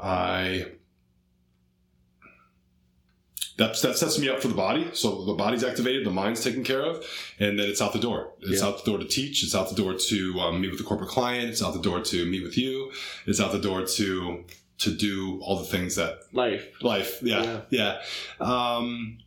I 0.00 0.66
that, 3.56 3.80
that 3.82 3.96
sets 3.96 4.18
me 4.18 4.28
up 4.28 4.40
for 4.42 4.48
the 4.48 4.54
body. 4.54 4.90
So 4.94 5.24
the 5.24 5.34
body's 5.34 5.62
activated, 5.62 6.04
the 6.04 6.10
mind's 6.10 6.42
taken 6.42 6.64
care 6.64 6.82
of, 6.82 7.04
and 7.38 7.56
then 7.56 7.68
it's 7.68 7.80
out 7.80 7.92
the 7.92 8.00
door. 8.00 8.32
It's 8.40 8.60
Yeah. 8.60 8.66
out 8.66 8.84
the 8.84 8.90
door 8.90 8.98
to 8.98 9.04
teach. 9.06 9.44
It's 9.44 9.54
out 9.54 9.68
the 9.68 9.76
door 9.76 9.94
to 9.94 10.40
um, 10.40 10.60
meet 10.60 10.70
with 10.70 10.78
the 10.78 10.84
corporate 10.84 11.10
client. 11.10 11.48
It's 11.50 11.62
out 11.62 11.72
the 11.72 11.80
door 11.80 12.00
to 12.00 12.26
meet 12.26 12.42
with 12.42 12.58
you. 12.58 12.90
It's 13.26 13.40
out 13.40 13.52
the 13.52 13.60
door 13.60 13.86
to 13.86 14.44
to 14.78 14.90
do 14.94 15.40
all 15.42 15.56
the 15.58 15.64
things 15.64 15.96
that 15.96 16.20
Life. 16.32 16.66
life. 16.82 17.22
Yeah, 17.22 17.60
yeah. 17.70 18.00
Um, 18.40 19.18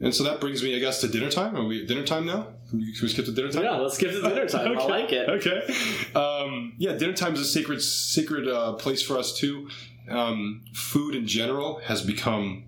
and 0.00 0.14
so 0.14 0.24
that 0.24 0.40
brings 0.40 0.62
me, 0.62 0.76
I 0.76 0.80
guess, 0.80 1.00
to 1.00 1.08
dinner 1.08 1.30
time. 1.30 1.56
Are 1.56 1.64
we 1.64 1.82
at 1.82 1.88
dinner 1.88 2.04
time 2.04 2.26
now? 2.26 2.48
Can 2.68 2.78
we, 2.80 2.92
skip 3.08 3.24
to 3.26 3.32
dinner 3.32 3.50
time? 3.50 3.62
Yeah, 3.64 3.76
let's 3.76 3.94
skip 3.94 4.10
to 4.10 4.20
dinner 4.20 4.46
time. 4.48 4.72
I 4.72 4.74
Okay. 4.82 4.88
like 4.88 5.12
it. 5.12 5.28
Okay. 5.28 6.18
Um, 6.18 6.74
yeah, 6.78 6.92
dinner 6.92 7.12
time 7.14 7.34
is 7.34 7.40
a 7.40 7.44
sacred, 7.44 7.80
sacred 7.80 8.48
uh, 8.48 8.72
place 8.74 9.02
for 9.02 9.16
us 9.18 9.36
too. 9.36 9.68
Um, 10.10 10.64
food 10.74 11.14
in 11.14 11.26
general 11.26 11.80
has 11.84 12.02
become 12.02 12.64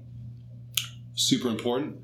super 1.14 1.48
important. 1.48 1.96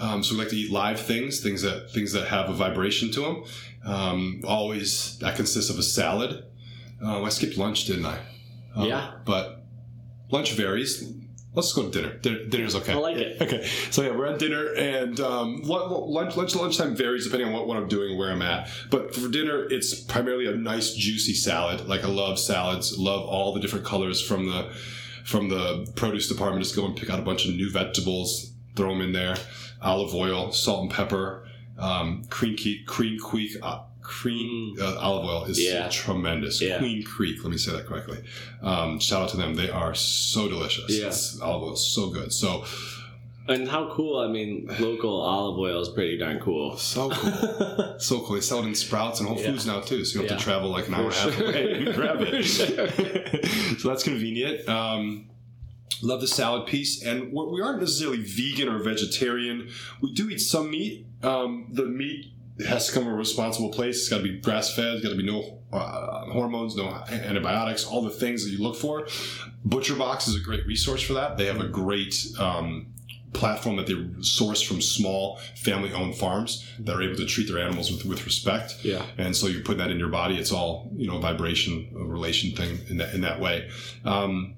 Um, 0.00 0.22
so 0.22 0.34
we 0.34 0.40
like 0.40 0.48
to 0.50 0.56
eat 0.56 0.70
live 0.70 1.00
things, 1.00 1.40
things 1.40 1.62
that 1.62 1.90
things 1.90 2.12
that 2.12 2.28
have 2.28 2.48
a 2.48 2.54
vibration 2.54 3.10
to 3.12 3.20
them. 3.20 3.44
Um, 3.84 4.40
always 4.46 5.18
that 5.18 5.36
consists 5.36 5.70
of 5.70 5.78
a 5.78 5.82
salad. 5.82 6.44
Um, 7.02 7.24
I 7.24 7.28
skipped 7.30 7.56
lunch, 7.58 7.84
didn't 7.86 8.06
I? 8.06 8.18
Um, 8.74 8.84
Yeah. 8.86 9.12
But 9.24 9.64
lunch 10.30 10.52
varies. 10.52 11.12
Let's 11.52 11.72
go 11.72 11.82
to 11.82 11.90
dinner. 11.90 12.14
dinner 12.18 12.44
dinner's 12.46 12.76
okay. 12.76 12.92
I 12.92 12.96
like 12.96 13.16
it. 13.16 13.42
Okay, 13.42 13.66
so 13.90 14.02
yeah, 14.02 14.10
we're 14.16 14.26
at 14.26 14.38
dinner, 14.38 14.72
and 14.74 15.18
um, 15.18 15.62
lunch, 15.62 16.36
lunch, 16.36 16.54
lunchtime 16.54 16.94
varies 16.94 17.24
depending 17.24 17.48
on 17.48 17.54
what, 17.54 17.66
what 17.66 17.76
I'm 17.76 17.88
doing, 17.88 18.16
where 18.16 18.30
I'm 18.30 18.42
at. 18.42 18.68
But 18.88 19.14
for 19.16 19.28
dinner, 19.28 19.66
it's 19.68 19.98
primarily 19.98 20.46
a 20.46 20.54
nice, 20.54 20.94
juicy 20.94 21.34
salad. 21.34 21.88
Like 21.88 22.04
I 22.04 22.08
love 22.08 22.38
salads, 22.38 22.96
love 22.98 23.26
all 23.26 23.52
the 23.52 23.58
different 23.60 23.84
colors 23.84 24.20
from 24.22 24.46
the 24.46 24.72
from 25.24 25.48
the 25.48 25.90
produce 25.96 26.28
department. 26.28 26.62
Just 26.62 26.76
go 26.76 26.86
and 26.86 26.96
pick 26.96 27.10
out 27.10 27.18
a 27.18 27.22
bunch 27.22 27.46
of 27.46 27.54
new 27.56 27.68
vegetables, 27.70 28.52
throw 28.76 28.90
them 28.90 29.00
in 29.00 29.12
there, 29.12 29.36
olive 29.82 30.14
oil, 30.14 30.52
salt 30.52 30.82
and 30.82 30.90
pepper, 30.90 31.48
um, 31.78 32.24
cream 32.30 32.56
cream 32.86 33.18
creek, 33.18 33.56
uh, 33.60 33.80
cream 34.10 34.76
uh, 34.80 34.98
olive 34.98 35.24
oil 35.24 35.44
is 35.44 35.58
Yeah. 35.62 35.88
tremendous. 35.88 36.60
Yeah. 36.60 36.78
Queen 36.78 37.02
Creek, 37.04 37.42
let 37.44 37.50
me 37.50 37.56
say 37.58 37.70
that 37.72 37.86
correctly. 37.86 38.18
Um, 38.60 38.98
shout 38.98 39.22
out 39.22 39.28
to 39.30 39.36
them; 39.36 39.54
they 39.54 39.70
are 39.70 39.94
so 39.94 40.48
delicious. 40.48 40.90
Yeah. 40.90 41.44
Olive 41.46 41.62
oil 41.62 41.72
is 41.74 41.86
so 41.86 42.10
good. 42.10 42.32
So 42.32 42.64
And 43.48 43.68
how 43.68 43.90
cool, 43.94 44.18
I 44.20 44.28
mean, 44.28 44.68
local 44.78 45.20
olive 45.22 45.58
oil 45.58 45.80
is 45.80 45.88
pretty 45.88 46.18
darn 46.18 46.38
cool. 46.40 46.76
So 46.76 47.10
cool. 47.10 47.94
so 47.98 48.20
cool. 48.20 48.34
They 48.34 48.40
sell 48.40 48.58
it 48.60 48.66
in 48.66 48.74
Sprouts 48.74 49.20
and 49.20 49.28
Whole. 49.28 49.38
Foods 49.38 49.66
now 49.66 49.80
too, 49.80 50.04
so 50.04 50.20
you 50.22 50.28
don't 50.28 50.30
have 50.30 50.38
to 50.38 50.44
travel 50.44 50.70
like 50.70 50.88
an 50.88 50.94
hour 50.94 51.04
and 51.04 51.12
a 51.12 51.16
half 51.16 51.40
away 51.40 51.84
to 51.84 51.92
grab 51.98 52.18
it. 52.20 52.44
so 53.80 53.88
that's 53.88 54.02
convenient. 54.04 54.68
Um, 54.68 55.30
love 56.02 56.20
the 56.20 56.28
salad 56.28 56.66
piece, 56.66 57.02
and 57.04 57.32
we 57.32 57.60
aren't 57.60 57.80
necessarily 57.80 58.18
vegan 58.22 58.68
or 58.68 58.78
vegetarian. 58.82 59.68
We 60.00 60.12
do 60.12 60.28
eat 60.30 60.38
some 60.40 60.70
meat. 60.70 61.06
Um, 61.22 61.68
the 61.72 61.84
meat 61.86 62.32
has 62.66 62.86
to 62.86 62.92
come 62.92 63.04
from 63.04 63.12
a 63.12 63.16
responsible 63.16 63.70
place. 63.70 64.00
It's 64.00 64.08
got 64.08 64.18
to 64.18 64.22
be 64.22 64.38
grass 64.40 64.74
fed. 64.74 64.94
It's 64.94 65.02
got 65.02 65.10
to 65.10 65.16
be 65.16 65.24
no 65.24 65.58
uh, 65.72 66.26
hormones, 66.26 66.76
no 66.76 66.88
antibiotics, 67.10 67.84
all 67.84 68.02
the 68.02 68.10
things 68.10 68.44
that 68.44 68.50
you 68.50 68.62
look 68.62 68.76
for. 68.76 69.06
Butcher 69.64 69.94
Box 69.94 70.28
is 70.28 70.36
a 70.36 70.40
great 70.40 70.66
resource 70.66 71.02
for 71.02 71.14
that. 71.14 71.36
They 71.36 71.46
have 71.46 71.60
a 71.60 71.68
great 71.68 72.14
um, 72.38 72.92
platform 73.32 73.76
that 73.76 73.86
they 73.86 74.22
source 74.22 74.60
from 74.60 74.80
small 74.80 75.38
family 75.56 75.92
owned 75.92 76.16
farms 76.16 76.66
that 76.80 76.96
are 76.96 77.02
able 77.02 77.16
to 77.16 77.26
treat 77.26 77.48
their 77.48 77.58
animals 77.58 77.90
with, 77.92 78.04
with 78.04 78.24
respect. 78.24 78.78
Yeah. 78.82 79.04
And 79.18 79.36
so 79.36 79.46
you 79.46 79.60
put 79.60 79.78
that 79.78 79.90
in 79.90 79.98
your 79.98 80.08
body. 80.08 80.36
It's 80.36 80.52
all, 80.52 80.90
you 80.96 81.06
know, 81.06 81.18
vibration, 81.18 81.88
relation 81.92 82.56
thing 82.56 82.78
in 82.88 82.96
that, 82.96 83.14
in 83.14 83.20
that 83.20 83.40
way. 83.40 83.70
Um, 84.04 84.54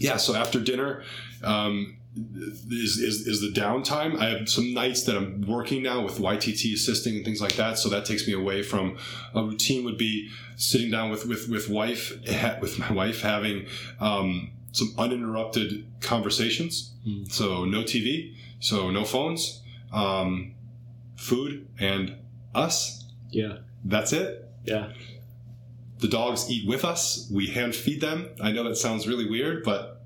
yeah. 0.00 0.16
So 0.16 0.34
after 0.34 0.58
dinner, 0.58 1.04
um, 1.42 1.98
is, 2.16 2.98
is, 2.98 3.26
is 3.26 3.40
the 3.40 3.48
downtime. 3.48 4.18
I 4.20 4.30
have 4.30 4.48
some 4.48 4.72
nights 4.72 5.04
that 5.04 5.16
I'm 5.16 5.42
working 5.46 5.82
now 5.82 6.02
with 6.02 6.18
YTT 6.18 6.74
assisting 6.74 7.16
and 7.16 7.24
things 7.24 7.40
like 7.40 7.56
that. 7.56 7.78
So 7.78 7.88
that 7.88 8.04
takes 8.04 8.26
me 8.26 8.32
away 8.34 8.62
from 8.62 8.96
a 9.34 9.42
routine 9.42 9.84
would 9.84 9.98
be 9.98 10.30
sitting 10.56 10.90
down 10.90 11.10
with, 11.10 11.26
with, 11.26 11.48
with 11.48 11.68
wife, 11.68 12.12
with 12.60 12.78
my 12.78 12.92
wife 12.92 13.22
having, 13.22 13.66
um, 14.00 14.52
some 14.72 14.92
uninterrupted 14.98 15.86
conversations. 16.00 16.92
So 17.32 17.64
no 17.64 17.82
TV, 17.82 18.34
so 18.58 18.90
no 18.90 19.04
phones, 19.04 19.62
um, 19.92 20.54
food 21.16 21.68
and 21.78 22.16
us. 22.54 23.04
Yeah. 23.30 23.58
That's 23.84 24.12
it. 24.12 24.48
Yeah. 24.64 24.92
The 25.98 26.08
dogs 26.08 26.50
eat 26.50 26.68
with 26.68 26.84
us. 26.84 27.30
We 27.32 27.48
hand 27.48 27.74
feed 27.74 28.00
them. 28.00 28.28
I 28.40 28.52
know 28.52 28.64
that 28.64 28.76
sounds 28.76 29.06
really 29.06 29.28
weird, 29.28 29.64
but 29.64 30.02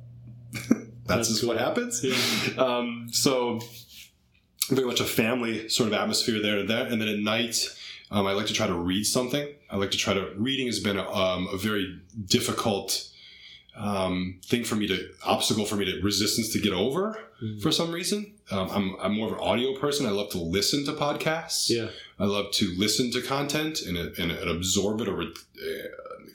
that's, 1.09 1.19
That's 1.19 1.29
just 1.29 1.41
cool. 1.41 1.51
what 1.51 1.59
happens. 1.59 2.05
Um, 2.59 3.09
so 3.11 3.61
very 4.71 4.87
much 4.87 5.01
a 5.01 5.05
family 5.05 5.69
sort 5.69 5.89
of 5.89 5.95
atmosphere 5.95 6.41
there 6.43 6.59
and 6.59 6.69
there. 6.69 6.87
And 6.87 7.01
then 7.01 7.09
at 7.09 7.19
night, 7.19 7.57
um, 8.11 8.27
I 8.27 8.33
like 8.33 8.47
to 8.47 8.53
try 8.53 8.67
to 8.67 8.75
read 8.75 9.05
something. 9.05 9.49
I 9.71 9.77
like 9.77 9.91
to 9.93 9.99
try 9.99 10.15
to 10.15 10.33
reading 10.37 10.67
has 10.67 10.81
been 10.81 10.99
a, 10.99 11.11
um, 11.11 11.49
a 11.53 11.57
very 11.57 12.01
difficult 12.27 13.09
um, 13.77 14.41
thing 14.45 14.65
for 14.65 14.75
me 14.75 14.87
to 14.89 15.09
obstacle 15.25 15.65
for 15.65 15.77
me 15.77 15.85
to 15.85 16.01
resistance 16.03 16.53
to 16.53 16.61
get 16.61 16.73
over 16.73 17.19
for 17.63 17.71
some 17.71 17.93
reason. 17.93 18.35
Um, 18.51 18.69
I'm, 18.71 18.97
I'm 19.01 19.15
more 19.15 19.29
of 19.29 19.35
an 19.35 19.39
audio 19.41 19.79
person. 19.79 20.07
I 20.07 20.11
love 20.11 20.31
to 20.31 20.39
listen 20.39 20.85
to 20.87 20.93
podcasts. 20.93 21.71
Yeah. 21.71 21.89
I 22.19 22.25
love 22.25 22.51
to 22.55 22.75
listen 22.77 23.13
to 23.13 23.23
content 23.23 23.83
and, 23.83 23.97
and, 23.97 24.33
and 24.33 24.51
absorb 24.51 25.01
it 25.03 25.09
or 25.09 25.23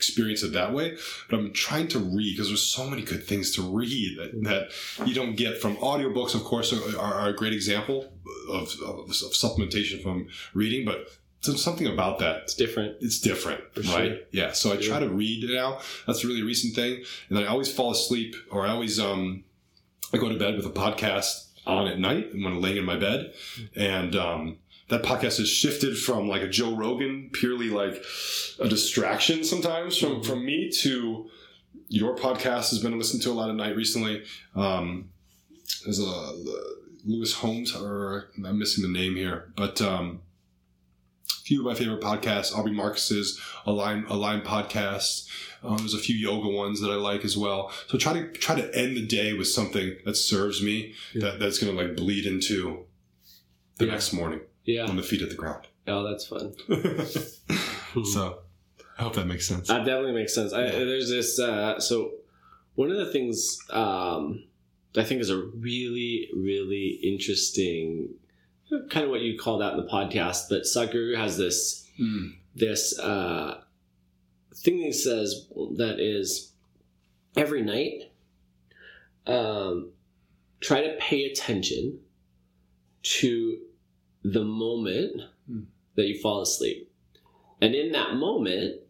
experience 0.08 0.44
it 0.44 0.54
that 0.54 0.74
way. 0.74 0.98
But 1.30 1.40
I'm 1.40 1.54
trying 1.54 1.88
to 1.90 2.00
read 2.00 2.34
because 2.36 2.50
there's 2.50 2.64
so 2.64 2.90
many 2.90 3.02
good 3.02 3.24
things 3.26 3.56
to 3.56 3.62
read 3.62 4.18
that, 4.20 4.44
that 4.44 5.08
you 5.08 5.14
don't 5.14 5.36
get 5.36 5.62
from 5.62 5.76
audiobooks, 5.78 6.36
of 6.36 6.44
course, 6.44 6.74
are, 6.74 7.00
are 7.00 7.30
a 7.30 7.34
great 7.34 7.54
example 7.54 8.12
of, 8.50 8.74
of, 8.86 9.00
of 9.10 9.34
supplementation 9.34 10.02
from 10.04 10.28
reading, 10.54 10.86
but 10.86 11.08
something 11.42 11.88
about 11.88 12.20
that 12.20 12.38
It's 12.44 12.54
different. 12.54 12.96
it's 13.02 13.20
different, 13.20 13.62
For 13.74 13.82
right? 13.82 14.08
sure. 14.12 14.18
Yeah. 14.32 14.52
So 14.54 14.72
I 14.72 14.78
try 14.78 15.00
to 15.00 15.10
read 15.10 15.44
now. 15.50 15.80
That's 16.08 16.24
a 16.24 16.28
really 16.28 16.42
recent 16.44 16.74
thing. 16.74 17.04
And 17.28 17.38
then 17.38 17.44
I 17.44 17.48
always 17.48 17.70
fall 17.74 17.92
asleep 17.92 18.34
or 18.50 18.66
I 18.66 18.70
always 18.70 18.98
um 19.00 19.44
I 20.14 20.18
go 20.18 20.30
to 20.30 20.38
bed 20.38 20.56
with 20.56 20.66
a 20.66 20.70
podcast 20.70 21.48
on 21.66 21.88
at 21.88 22.00
night 22.00 22.34
when 22.34 22.46
I'm 22.46 22.62
laying 22.62 22.78
in 22.78 22.86
my 22.86 22.96
bed. 22.98 23.34
And 23.76 24.16
um 24.16 24.58
that 24.94 25.02
podcast 25.04 25.38
has 25.40 25.50
shifted 25.50 25.98
from 25.98 26.28
like 26.28 26.44
a 26.44 26.48
Joe 26.48 26.76
Rogan, 26.76 27.30
purely 27.34 27.70
like 27.70 27.96
a 28.60 28.68
distraction 28.70 29.44
sometimes 29.44 29.98
from 29.98 30.22
from 30.24 30.46
me 30.46 30.70
to 30.82 31.30
your 31.90 32.16
podcast 32.16 32.70
has 32.70 32.80
been 32.80 32.98
listened 32.98 33.24
to 33.24 33.32
a 33.32 33.34
lot 33.34 33.50
at 33.50 33.56
night 33.56 33.76
recently. 33.76 34.24
Um 34.56 35.10
there's 35.84 36.00
a 36.00 36.34
Lewis 37.06 37.34
Howes 37.42 37.76
or 37.76 38.30
I'm 38.46 38.60
missing 38.60 38.84
the 38.84 39.00
name 39.00 39.16
here, 39.16 39.52
but 39.58 39.82
um 39.82 40.22
a 41.30 41.42
few 41.46 41.60
of 41.62 41.66
my 41.66 41.74
favorite 41.74 42.02
podcasts. 42.02 42.56
Aubrey 42.58 42.72
Marcus's 42.72 43.40
Align 43.66 44.06
Align 44.10 44.42
podcast. 44.42 45.28
Um, 45.64 45.78
there's 45.78 45.94
a 45.94 45.98
few 46.00 46.16
yoga 46.16 46.50
ones 46.50 46.82
that 46.82 46.92
I 46.92 46.96
like 46.96 47.24
as 47.26 47.36
well. 47.38 47.72
So 47.88 47.98
try 47.98 48.14
to 48.14 48.28
try 48.34 48.56
to 48.56 48.76
end 48.78 48.96
the 48.96 49.06
day 49.06 49.34
with 49.34 49.48
something 49.48 49.96
that 50.06 50.16
serves 50.18 50.62
me 50.62 50.94
that, 51.16 51.40
that's 51.40 51.58
going 51.58 51.76
to 51.76 51.82
like 51.84 51.96
bleed 51.96 52.26
into 52.26 52.86
the 53.78 53.86
Yeah. 53.86 53.92
next 53.94 54.14
morning 54.14 54.42
Yeah. 54.66 54.86
on 54.86 54.96
the 54.96 55.04
feet 55.04 55.22
of 55.22 55.30
the 55.30 55.36
ground. 55.36 55.68
Oh, 55.88 56.04
that's 56.10 56.26
fun. 56.26 56.54
so 58.06 58.40
I 58.98 59.02
hope 59.04 59.16
that 59.16 59.28
makes 59.28 59.48
sense. 59.48 59.68
That 59.68 59.80
definitely 59.86 60.14
makes 60.14 60.34
sense. 60.34 60.54
I, 60.54 60.64
there's 60.64 61.10
this. 61.10 61.40
Uh, 61.40 61.80
so 61.80 62.12
one 62.76 62.90
of 62.92 62.98
the 62.98 63.12
things 63.12 63.58
um, 63.70 64.44
I 64.96 65.04
think 65.04 65.20
is 65.22 65.30
a 65.30 65.38
really, 65.38 66.30
really 66.36 67.00
interesting, 67.04 68.10
kind 68.90 69.04
of 69.06 69.10
what 69.10 69.22
you 69.22 69.38
called 69.38 69.62
out 69.62 69.74
in 69.78 69.86
the 69.86 69.92
podcast. 69.92 70.50
But 70.50 70.64
Sadhguru 70.64 71.18
has 71.18 71.38
this 71.38 71.82
Mm. 72.02 72.32
this 72.56 72.98
uh, 72.98 73.62
thing 74.56 74.80
that 74.80 74.86
he 74.86 74.92
says 74.94 75.48
that 75.78 76.00
is 76.00 76.52
every 77.38 77.62
night. 77.62 78.12
Um, 79.28 79.92
try 80.60 80.82
to 80.82 80.98
pay 81.00 81.26
attention 81.26 82.00
to 83.04 83.58
the 84.24 84.44
moment 84.44 85.22
Hmm. 85.48 85.62
that 85.96 86.08
you 86.08 86.18
fall 86.20 86.42
asleep, 86.42 86.90
and 87.62 87.76
in 87.76 87.92
that 87.92 88.16
moment, 88.16 88.82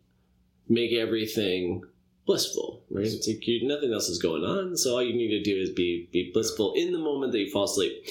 make 0.70 0.92
everything 0.94 1.82
blissful. 2.26 2.84
Right? 2.90 3.06
It's 3.06 3.28
like 3.28 3.46
you, 3.48 3.68
nothing 3.68 3.92
else 3.92 4.08
is 4.10 4.20
going 4.20 4.44
on, 4.44 4.78
so 4.78 4.94
all 4.96 5.04
you 5.04 5.14
need 5.16 5.30
to 5.30 5.42
do 5.42 5.60
is 5.60 5.72
be 5.72 6.08
be 6.12 6.32
blissful 6.32 6.74
in 6.74 6.92
the 6.92 7.00
moment 7.00 7.32
that 7.32 7.40
you 7.40 7.50
fall 7.50 7.64
asleep. 7.66 8.06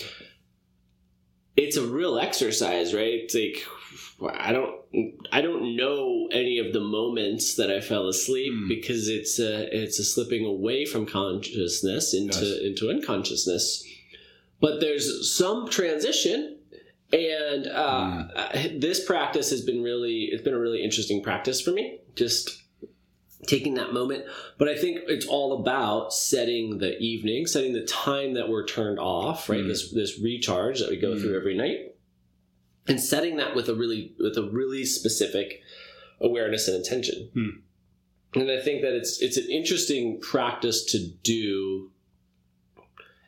It's 1.56 1.76
a 1.76 1.86
real 1.86 2.18
exercise, 2.18 2.94
right? 2.94 3.14
It's 3.24 3.34
like 3.34 3.64
I 4.38 4.52
don't 4.52 4.80
I 5.32 5.40
don't 5.40 5.76
know 5.76 6.28
any 6.32 6.58
of 6.58 6.72
the 6.72 6.80
moments 6.80 7.54
that 7.56 7.70
I 7.70 7.80
fell 7.80 8.08
asleep 8.08 8.52
Hmm. 8.52 8.68
because 8.68 9.08
it's 9.08 9.38
a 9.38 9.68
it's 9.82 9.98
a 9.98 10.04
slipping 10.04 10.44
away 10.44 10.84
from 10.84 11.06
consciousness 11.06 12.14
into 12.14 12.44
Yes. 12.44 12.58
into 12.62 12.90
unconsciousness. 12.90 13.84
But 14.60 14.80
there's 14.80 15.34
some 15.36 15.68
transition, 15.68 16.56
and 17.12 17.66
uh, 17.66 18.24
uh, 18.34 18.62
this 18.76 19.04
practice 19.04 19.50
has 19.50 19.62
been 19.62 19.82
really 19.82 20.28
it's 20.32 20.42
been 20.42 20.54
a 20.54 20.58
really 20.58 20.82
interesting 20.82 21.22
practice 21.22 21.60
for 21.60 21.70
me. 21.70 22.00
Just 22.14 22.62
taking 23.46 23.74
that 23.74 23.92
moment, 23.92 24.24
but 24.58 24.68
I 24.68 24.76
think 24.76 25.00
it's 25.08 25.26
all 25.26 25.60
about 25.60 26.12
setting 26.12 26.78
the 26.78 26.96
evening, 26.98 27.46
setting 27.46 27.72
the 27.72 27.84
time 27.84 28.34
that 28.34 28.48
we're 28.48 28.64
turned 28.66 28.98
off, 29.00 29.48
right? 29.48 29.60
Mm. 29.60 29.68
This 29.68 29.92
this 29.92 30.20
recharge 30.20 30.80
that 30.80 30.90
we 30.90 30.96
go 30.96 31.12
Mm. 31.12 31.20
through 31.20 31.36
every 31.36 31.56
night 31.56 31.94
and 32.88 33.00
setting 33.00 33.36
that 33.36 33.54
with 33.54 33.68
a 33.68 33.74
really 33.74 34.14
with 34.18 34.36
a 34.36 34.42
really 34.50 34.84
specific 34.84 35.60
awareness 36.20 36.68
and 36.68 36.76
intention. 36.76 37.30
Hmm. 37.34 37.48
And 38.40 38.50
I 38.50 38.60
think 38.60 38.82
that 38.82 38.94
it's 38.94 39.20
it's 39.20 39.36
an 39.36 39.50
interesting 39.50 40.20
practice 40.20 40.84
to 40.86 40.98
do, 41.22 41.91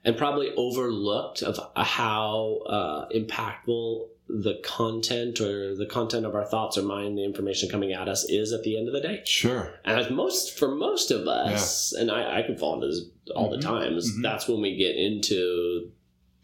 and 0.05 0.16
probably 0.16 0.50
overlooked 0.57 1.42
of 1.42 1.59
how 1.76 2.59
uh, 2.66 3.09
impactful 3.09 4.07
the 4.26 4.59
content 4.64 5.38
or 5.40 5.74
the 5.76 5.84
content 5.86 6.24
of 6.24 6.34
our 6.34 6.44
thoughts 6.46 6.78
or 6.78 6.82
mind, 6.82 7.18
the 7.18 7.24
information 7.24 7.68
coming 7.68 7.92
at 7.92 8.09
us 8.09 8.24
is 8.24 8.52
at 8.52 8.62
the 8.62 8.78
end 8.78 8.88
of 8.88 8.94
the 8.94 9.00
day. 9.00 9.20
Sure. 9.26 9.74
And 9.84 9.98
as 10.00 10.11
most 10.11 10.59
for 10.59 10.74
most 10.74 11.11
of 11.11 11.28
us, 11.28 11.92
and 11.92 12.11
I, 12.11 12.38
I 12.38 12.42
can 12.42 12.57
fall 12.57 12.74
into 12.74 12.86
this 12.86 13.02
all 13.36 13.50
the 13.50 13.59
Mhm. 13.59 13.62
times, 13.62 14.11
Mhm. 14.16 14.22
that's 14.22 14.48
when 14.48 14.62
we 14.62 14.76
get 14.76 14.96
into 14.96 15.90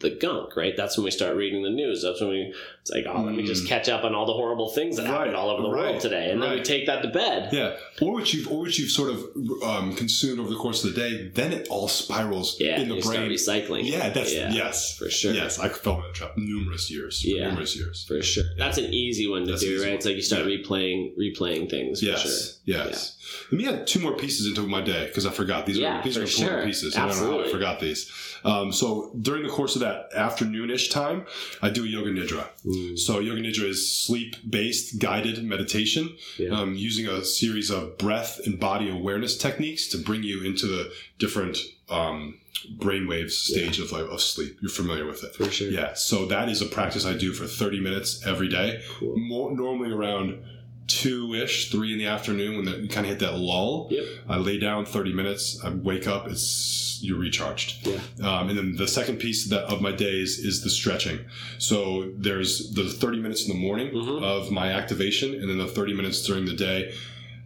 the 0.00 0.10
gunk, 0.10 0.56
right? 0.56 0.74
That's 0.76 0.96
when 0.96 1.04
we 1.04 1.10
start 1.10 1.36
reading 1.36 1.62
the 1.62 1.70
news. 1.70 2.02
That's 2.02 2.20
when 2.20 2.30
we 2.30 2.54
it's 2.80 2.90
like, 2.90 3.04
oh, 3.06 3.20
let 3.22 3.34
me 3.34 3.44
just 3.44 3.64
Mm. 3.64 3.68
catch 3.68 3.88
up 3.90 4.02
on 4.04 4.14
all 4.14 4.24
the 4.26 4.32
horrible 4.32 4.70
things 4.70 4.96
that 4.96 5.06
happened 5.06 5.36
all 5.36 5.50
over 5.50 5.62
the 5.62 5.68
right, 5.70 5.90
world 5.90 6.00
today, 6.00 6.30
and 6.30 6.42
then 6.42 6.52
we 6.52 6.62
take 6.62 6.86
that 6.86 7.02
to 7.02 7.08
bed. 7.08 7.50
Yeah, 7.52 7.76
or 8.00 8.12
what 8.14 8.32
you've 8.32 8.50
or 8.50 8.60
what 8.60 8.78
you've 8.78 8.90
sort 8.90 9.10
of 9.10 9.24
um, 9.62 9.94
consumed 9.94 10.40
over 10.40 10.48
the 10.48 10.56
course 10.56 10.82
of 10.84 10.94
the 10.94 11.00
day, 11.00 11.28
then 11.34 11.52
it 11.52 11.68
all 11.68 11.88
spirals 11.88 12.56
Yeah, 12.58 12.80
in 12.80 12.88
the 12.88 13.00
brain. 13.02 13.30
recycling. 13.30 13.82
Yeah, 13.84 14.08
that's 14.08 14.32
Yeah, 14.34 14.50
yes, 14.52 14.96
for 14.96 15.10
sure. 15.10 15.34
Yes, 15.34 15.58
I 15.58 15.68
fell 15.68 15.96
in 15.96 16.02
that 16.02 16.14
trap 16.14 16.32
numerous 16.38 16.90
years. 16.90 17.22
Yeah. 17.24 17.48
numerous 17.48 17.76
years. 17.76 18.04
for 18.08 18.22
sure. 18.22 18.44
That's 18.56 18.78
an 18.78 18.86
easy 18.94 19.26
one 19.28 19.44
to 19.44 19.50
That's 19.52 19.62
do, 19.62 19.76
right? 19.80 19.88
one. 19.88 19.94
It's 19.96 20.06
like 20.06 20.16
you 20.16 20.22
start 20.22 20.46
Yeah. 20.46 20.56
replaying 20.56 21.16
replaying 21.18 21.68
things. 21.68 22.02
Yes, 22.02 22.22
for 22.22 22.28
sure. 22.28 22.86
yes. 22.86 23.16
Let 23.50 23.58
me 23.58 23.68
add 23.68 23.86
two 23.86 24.00
more 24.00 24.16
pieces 24.16 24.46
into 24.46 24.62
my 24.66 24.80
day 24.80 25.06
because 25.06 25.26
I 25.26 25.30
forgot 25.30 25.66
these 25.66 25.78
Yeah, 25.78 26.00
are 26.00 26.02
these 26.04 26.14
for 26.14 26.20
are 26.20 26.24
important 26.24 26.50
sure. 26.58 26.64
pieces. 26.64 26.96
I 26.96 27.06
don't 27.08 27.20
know 27.20 27.38
how 27.38 27.44
I 27.44 27.50
forgot 27.50 27.80
these. 27.80 28.10
Um, 28.44 28.72
so 28.72 29.12
during 29.20 29.42
the 29.42 29.50
course 29.50 29.74
of 29.76 29.80
that 29.80 30.10
afternoonish 30.12 30.90
time, 30.90 31.26
I 31.60 31.68
do 31.70 31.84
yoga 31.84 32.10
nidra. 32.10 32.46
Mm, 32.64 32.98
So 32.98 33.18
yoga 33.20 33.40
nidra 33.42 33.64
is 33.68 33.90
sleep 33.90 34.36
based 34.48 34.98
guided 34.98 35.44
meditation. 35.44 36.16
yeah. 36.38 36.50
um, 36.50 36.74
using 36.74 37.06
a 37.06 37.24
series 37.24 37.70
of 37.70 37.98
breath 37.98 38.40
and 38.46 38.58
body 38.58 38.88
awareness 38.90 39.36
techniques 39.36 39.86
to 39.88 39.98
bring 39.98 40.22
you 40.22 40.42
into 40.44 40.66
the 40.66 40.90
different 41.18 41.58
um, 41.90 42.38
brainwaves 42.78 43.32
stage 43.32 43.78
of, 43.78 43.92
like, 43.92 44.04
of 44.04 44.20
sleep. 44.20 44.56
You're 44.60 44.70
familiar 44.70 45.06
with 45.06 45.22
it. 45.24 45.34
for 45.34 45.50
sure. 45.50 45.68
Yeah, 45.70 45.94
so 45.94 46.26
that 46.26 46.48
is 46.48 46.60
a 46.62 46.66
practice 46.66 47.04
I 47.04 47.14
do 47.14 47.32
for 47.32 47.46
30 47.46 47.80
minutes 47.80 48.24
every 48.26 48.48
day. 48.48 48.82
Cool. 48.98 49.16
More, 49.18 49.54
normally 49.54 49.90
around 49.92 50.42
two 50.86 51.34
ish, 51.34 51.70
three 51.70 51.92
in 51.92 51.98
the 51.98 52.06
afternoon 52.06 52.56
when 52.56 52.64
the, 52.64 52.78
you 52.78 52.88
kind 52.88 53.06
of 53.06 53.10
hit 53.10 53.20
that 53.20 53.36
lull. 53.38 53.88
Yep. 53.90 54.04
I 54.28 54.36
lay 54.38 54.58
down 54.58 54.84
30 54.84 55.12
minutes. 55.12 55.62
I 55.64 55.70
wake 55.70 56.06
up. 56.08 56.26
It's 56.28 56.98
you're 57.02 57.18
recharged. 57.18 57.86
Yeah. 57.86 57.98
Um, 58.22 58.50
and 58.50 58.58
then 58.58 58.76
the 58.76 58.86
second 58.88 59.18
piece 59.18 59.44
of, 59.46 59.50
that, 59.52 59.64
of 59.72 59.80
my 59.80 59.92
days 59.92 60.38
is 60.38 60.62
the 60.62 60.68
stretching. 60.68 61.20
So 61.58 62.10
there's 62.16 62.72
the 62.72 62.84
30 62.90 63.20
minutes 63.20 63.46
in 63.46 63.48
the 63.48 63.58
morning 63.58 63.90
Mhm. 63.94 64.22
of 64.22 64.50
my 64.50 64.70
activation, 64.72 65.32
and 65.34 65.48
then 65.48 65.56
the 65.58 65.66
30 65.66 65.94
minutes 65.94 66.22
during 66.26 66.44
the 66.44 66.52
day 66.54 66.92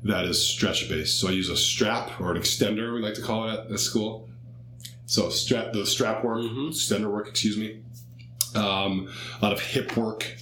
that 0.02 0.24
is 0.24 0.44
stretch 0.44 0.88
based. 0.88 1.20
So 1.20 1.28
I 1.28 1.30
use 1.32 1.48
a 1.50 1.56
strap 1.56 2.20
or 2.20 2.32
an 2.34 2.36
extender, 2.40 2.92
we 2.94 3.00
like 3.00 3.14
to 3.14 3.22
call 3.22 3.48
it 3.48 3.52
at, 3.66 3.70
at 3.70 3.78
school. 3.80 4.28
So 5.06 5.28
strap 5.30 5.72
the 5.72 5.86
strap 5.86 6.24
work, 6.24 6.42
Mhm. 6.42 6.70
extender 6.70 7.10
work, 7.12 7.28
excuse 7.28 7.56
me. 7.56 7.78
Um, 8.56 9.08
a 9.40 9.44
lot 9.44 9.52
of 9.52 9.60
hip 9.60 9.96
work. 9.96 10.36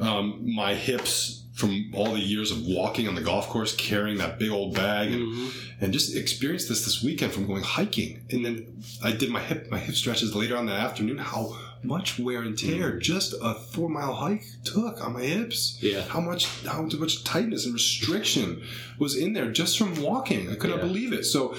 Um, 0.00 0.54
my 0.54 0.74
hips 0.74 1.42
from 1.58 1.90
all 1.92 2.12
the 2.12 2.20
years 2.20 2.52
of 2.52 2.64
walking 2.64 3.08
on 3.08 3.16
the 3.16 3.20
golf 3.20 3.48
course, 3.48 3.74
carrying 3.74 4.18
that 4.18 4.38
big 4.38 4.48
old 4.50 4.74
bag, 4.76 5.10
and, 5.10 5.22
Mhm. 5.26 5.50
and 5.80 5.92
just 5.92 6.14
experienced 6.14 6.68
this 6.68 6.84
this 6.84 7.02
weekend 7.02 7.32
from 7.32 7.48
going 7.48 7.64
hiking. 7.64 8.20
And 8.30 8.44
then 8.44 8.64
I 9.02 9.10
did 9.10 9.28
my 9.30 9.42
hip 9.42 9.68
my 9.68 9.78
hip 9.80 9.96
stretches 9.96 10.36
later 10.36 10.56
on 10.56 10.66
that 10.66 10.78
afternoon. 10.80 11.18
How 11.18 11.58
much 11.82 12.16
wear 12.18 12.42
and 12.42 12.56
tear 12.56 12.96
just 12.98 13.34
a 13.42 13.54
four 13.54 13.88
mile 13.88 14.14
hike 14.14 14.44
took 14.62 15.04
on 15.04 15.12
my 15.14 15.22
hips 15.24 15.78
Yeah. 15.80 16.02
how 16.08 16.20
much 16.20 16.46
how 16.64 16.82
much 16.82 17.24
tightness 17.24 17.64
and 17.64 17.74
restriction 17.74 18.62
was 18.98 19.16
in 19.16 19.32
there 19.32 19.50
just 19.50 19.76
from 19.78 20.00
walking. 20.00 20.48
I 20.50 20.54
could 20.54 20.70
not 20.70 20.78
Yeah. 20.80 20.86
believe 20.86 21.12
it. 21.12 21.24
So 21.24 21.56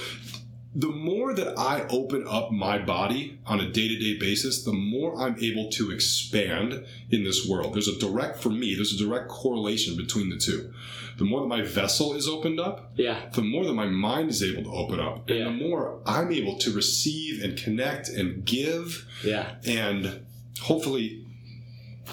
the 0.76 0.88
more 0.89 1.34
that 1.34 1.57
I 1.57 1.88
open 1.89 2.26
up 2.28 2.51
my 2.51 2.78
body 2.78 3.39
on 3.47 3.59
a 3.59 3.72
day-to-day 3.72 4.20
basis, 4.20 4.63
the 4.63 4.72
more 4.74 5.20
I'm 5.20 5.36
able 5.43 5.70
to 5.72 5.89
expand 5.91 6.86
in 7.09 7.24
this 7.24 7.47
world. 7.47 7.74
There's 7.74 7.88
a 7.88 7.97
direct 7.97 8.38
for 8.39 8.49
me, 8.49 8.76
there's 8.76 8.93
a 8.93 8.97
direct 9.03 9.30
correlation 9.30 9.97
between 9.97 10.30
the 10.30 10.38
two. 10.38 10.72
The 11.17 11.26
more 11.26 11.41
that 11.41 11.47
my 11.47 11.63
vessel 11.63 12.13
is 12.13 12.28
opened 12.28 12.59
up, 12.59 12.93
Yeah. 12.95 13.30
the 13.34 13.41
more 13.41 13.65
that 13.65 13.74
my 13.74 13.88
mind 13.88 14.30
is 14.30 14.43
able 14.43 14.63
to 14.63 14.70
open 14.70 14.99
up, 14.99 15.28
and 15.30 15.39
Yeah. 15.39 15.45
the 15.45 15.51
more 15.51 16.01
I'm 16.05 16.32
able 16.32 16.57
to 16.59 16.72
receive 16.72 17.43
and 17.43 17.57
connect 17.57 18.07
and 18.09 18.45
give 18.45 19.05
Yeah. 19.26 19.55
and 19.65 20.22
hopefully 20.61 21.26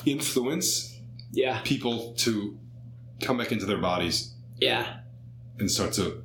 influence 0.05 0.99
Yeah. 1.33 1.61
people 1.63 2.15
to 2.19 2.59
come 3.21 3.37
back 3.39 3.53
into 3.53 3.67
their 3.67 3.79
bodies 3.81 4.35
Yeah. 4.61 5.01
and 5.59 5.71
start 5.71 5.93
to 5.95 6.23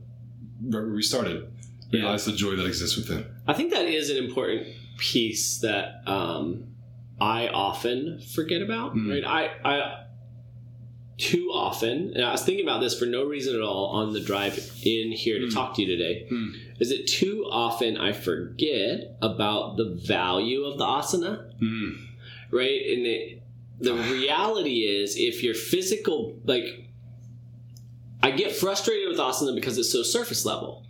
re- 0.63 0.81
restart 0.81 1.27
it. 1.91 1.97
Yeah. 1.97 2.01
Realize 2.03 2.25
the 2.25 2.31
joy 2.33 2.55
that 2.55 2.65
exists 2.65 2.95
within. 2.97 3.25
I 3.47 3.53
think 3.53 3.71
that 3.73 3.85
is 3.85 4.09
an 4.09 4.17
important 4.17 4.67
piece 4.97 5.59
that 5.59 6.01
um, 6.07 6.67
I 7.19 7.47
often 7.49 8.21
forget 8.33 8.61
about. 8.61 8.95
Mm. 8.95 9.09
Right? 9.09 9.23
I, 9.25 9.69
I 9.69 9.97
too 11.17 11.49
often, 11.53 12.13
and 12.15 12.25
I 12.25 12.31
was 12.31 12.43
thinking 12.43 12.65
about 12.65 12.81
this 12.81 12.97
for 12.97 13.05
no 13.05 13.25
reason 13.25 13.53
at 13.55 13.61
all 13.61 13.87
on 13.87 14.11
the 14.13 14.19
drive 14.19 14.57
in 14.83 15.11
here 15.11 15.37
to 15.39 15.45
Mm. 15.45 15.53
talk 15.53 15.75
to 15.75 15.81
you 15.83 15.87
today. 15.87 16.25
Mm. 16.31 16.53
Is 16.79 16.89
that 16.89 17.05
too 17.07 17.45
often 17.51 17.95
I 17.97 18.11
forget 18.11 19.17
about 19.21 19.77
the 19.77 19.85
value 20.07 20.63
of 20.63 20.79
the 20.79 20.85
asana, 20.85 21.51
Mm. 21.61 21.97
right? 22.49 22.81
And 22.91 23.05
it, 23.05 23.43
the 23.79 23.93
reality 23.93 24.79
is, 24.79 25.15
if 25.15 25.43
your 25.43 25.53
physical 25.53 26.39
like, 26.45 26.87
I 28.23 28.31
get 28.31 28.51
frustrated 28.55 29.09
with 29.09 29.19
asana 29.19 29.53
because 29.53 29.77
it's 29.77 29.91
so 29.91 30.01
surface 30.03 30.43
level, 30.45 30.85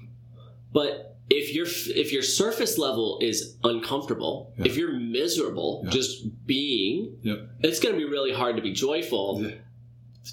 but 0.73 1.17
if 1.29 1.53
your 1.55 1.65
if 1.95 2.11
your 2.11 2.21
surface 2.23 2.77
level 2.77 3.17
is 3.21 3.55
uncomfortable, 3.63 4.53
Yeah. 4.57 4.65
if 4.65 4.75
you're 4.77 4.93
miserable 4.93 5.81
Yeah. 5.85 5.89
just 5.91 6.45
being, 6.45 7.17
Yep. 7.23 7.49
it's 7.61 7.79
going 7.79 7.95
to 7.95 7.99
be 7.99 8.05
really 8.05 8.33
hard 8.33 8.55
to 8.57 8.61
be 8.61 8.71
joyful 8.73 9.41
Yeah. 9.41 9.51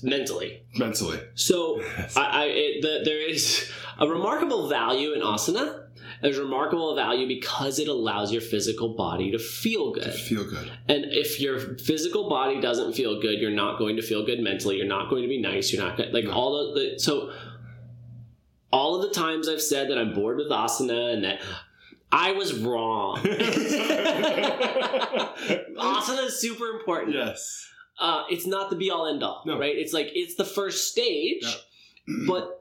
mentally. 0.03 0.63
Mentally. 0.77 1.19
So 1.35 1.81
I, 2.17 2.25
I 2.27 2.45
it, 2.47 2.83
the, 2.83 3.01
there 3.05 3.21
is 3.29 3.69
a 3.99 4.09
remarkable 4.09 4.69
value 4.69 5.13
in 5.13 5.21
asana. 5.21 5.85
There's 6.21 6.39
remarkable 6.39 6.97
value 6.97 7.29
because 7.29 7.79
it 7.79 7.87
allows 7.87 8.33
your 8.33 8.41
physical 8.41 8.89
body 8.95 9.31
to 9.31 9.39
feel 9.39 9.93
To 9.93 10.01
good. 10.01 10.13
feel 10.15 10.43
good. 10.45 10.69
And 10.89 11.05
if 11.13 11.41
your 11.41 11.61
physical 11.79 12.29
body 12.29 12.61
doesn't 12.61 12.95
feel 12.95 13.21
good, 13.21 13.39
you're 13.41 13.53
not 13.53 13.79
going 13.79 13.95
to 13.97 14.03
feel 14.03 14.25
good 14.25 14.41
mentally. 14.41 14.77
You're 14.79 14.87
not 14.87 15.11
going 15.11 15.23
to 15.23 15.29
be 15.29 15.39
nice. 15.41 15.73
You're 15.73 15.83
not 15.83 15.97
going 15.97 16.13
like 16.13 16.25
No. 16.25 16.33
all 16.33 16.75
the, 16.75 16.81
the 16.81 16.99
so 16.99 17.31
all 18.71 18.97
of 18.97 19.03
the 19.09 19.15
times 19.15 19.49
I've 19.49 19.63
said 19.63 19.89
that 19.91 19.99
I'm 19.99 20.13
bored 20.15 20.37
with 20.39 20.51
asana 20.51 21.13
and 21.15 21.25
that 21.25 21.41
I 22.13 22.33
was 22.33 22.55
wrong. 22.55 23.19
asana 25.79 26.27
is 26.27 26.41
super 26.41 26.67
important. 26.79 27.15
Yes. 27.15 27.67
Uh, 27.99 28.25
it's 28.31 28.47
not 28.47 28.71
the 28.71 28.77
be 28.77 28.91
all 28.91 29.07
end 29.09 29.23
all, 29.23 29.43
No. 29.45 29.59
right? 29.59 29.77
It's 29.77 29.93
like 29.93 30.11
it's 30.15 30.35
the 30.37 30.45
first 30.45 30.89
stage. 30.91 31.45
But 32.27 32.59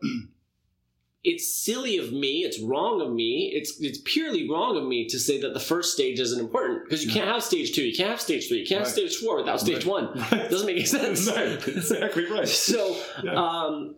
it's 1.23 1.63
silly 1.63 1.97
of 1.99 2.11
me. 2.11 2.43
It's 2.43 2.59
wrong 2.59 2.99
of 3.01 3.11
me. 3.13 3.51
It's 3.55 3.79
it's 3.79 3.99
purely 4.03 4.49
wrong 4.49 4.75
of 4.77 4.83
me 4.85 5.07
to 5.07 5.17
say 5.19 5.39
that 5.41 5.53
the 5.53 5.59
first 5.59 5.93
stage 5.93 6.19
isn't 6.19 6.39
important 6.39 6.83
because 6.83 7.05
you 7.05 7.11
can't 7.11 7.27
have 7.29 7.41
stage 7.43 7.73
two, 7.73 7.83
you 7.83 7.95
can't 7.95 8.09
have 8.09 8.19
stage 8.19 8.47
three, 8.49 8.59
you 8.59 8.65
can't 8.67 8.81
have 8.83 8.91
stage 8.91 9.15
four 9.17 9.37
without 9.37 9.59
stage 9.61 9.85
Right. 9.85 10.03
one. 10.03 10.19
Right. 10.19 10.49
Doesn't 10.49 10.65
make 10.67 10.75
any 10.77 10.85
sense. 10.85 11.29
Right, 11.35 11.65
exactly 11.67 12.25
right. 12.29 12.47
So, 12.69 12.97
Yeah. 13.23 13.35
um, 13.35 13.95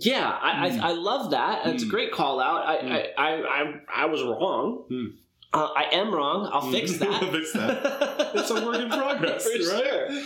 yeah, 0.00 0.38
I, 0.42 0.70
Mm. 0.70 0.80
I, 0.82 0.88
I 0.88 0.92
love 0.92 1.30
that. 1.30 1.66
It's 1.66 1.82
a 1.82 1.86
Mm. 1.86 1.90
great 1.90 2.12
call 2.12 2.40
out. 2.40 2.66
I, 2.66 2.76
Mm. 2.78 2.92
I, 2.92 3.12
I, 3.16 3.62
I, 3.62 3.74
I 4.02 4.04
was 4.06 4.22
wrong. 4.22 4.84
Mm. 4.90 5.12
Uh, 5.52 5.68
I 5.74 5.84
am 5.92 6.12
wrong. 6.14 6.48
I'll 6.52 6.70
fix 6.70 6.92
Mm. 6.92 6.98
that. 7.00 7.30
Fix 7.32 7.52
that. 7.54 8.30
It's 8.34 8.50
a 8.50 8.64
work 8.66 8.76
in 8.80 8.88
progress, 9.00 9.44
For 9.44 9.50
right? 9.74 9.84
sure. 9.84 10.22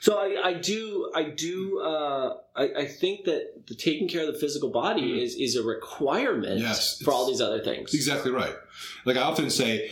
So 0.00 0.18
I, 0.18 0.48
I 0.48 0.52
do 0.54 1.10
I 1.14 1.22
do 1.24 1.80
uh, 1.80 2.36
I, 2.54 2.64
I 2.80 2.86
think 2.86 3.24
that 3.24 3.66
the 3.68 3.74
taking 3.74 4.06
care 4.06 4.26
of 4.26 4.32
the 4.34 4.38
physical 4.38 4.68
body 4.70 5.02
Mm. 5.02 5.22
is 5.22 5.34
is 5.36 5.56
a 5.56 5.62
requirement 5.62 6.60
Yes, 6.60 7.00
for 7.02 7.12
all 7.12 7.26
these 7.26 7.40
other 7.40 7.60
things. 7.62 7.94
Exactly 7.94 8.30
right. 8.30 8.54
Like 9.06 9.16
I 9.16 9.22
often 9.22 9.48
say, 9.50 9.90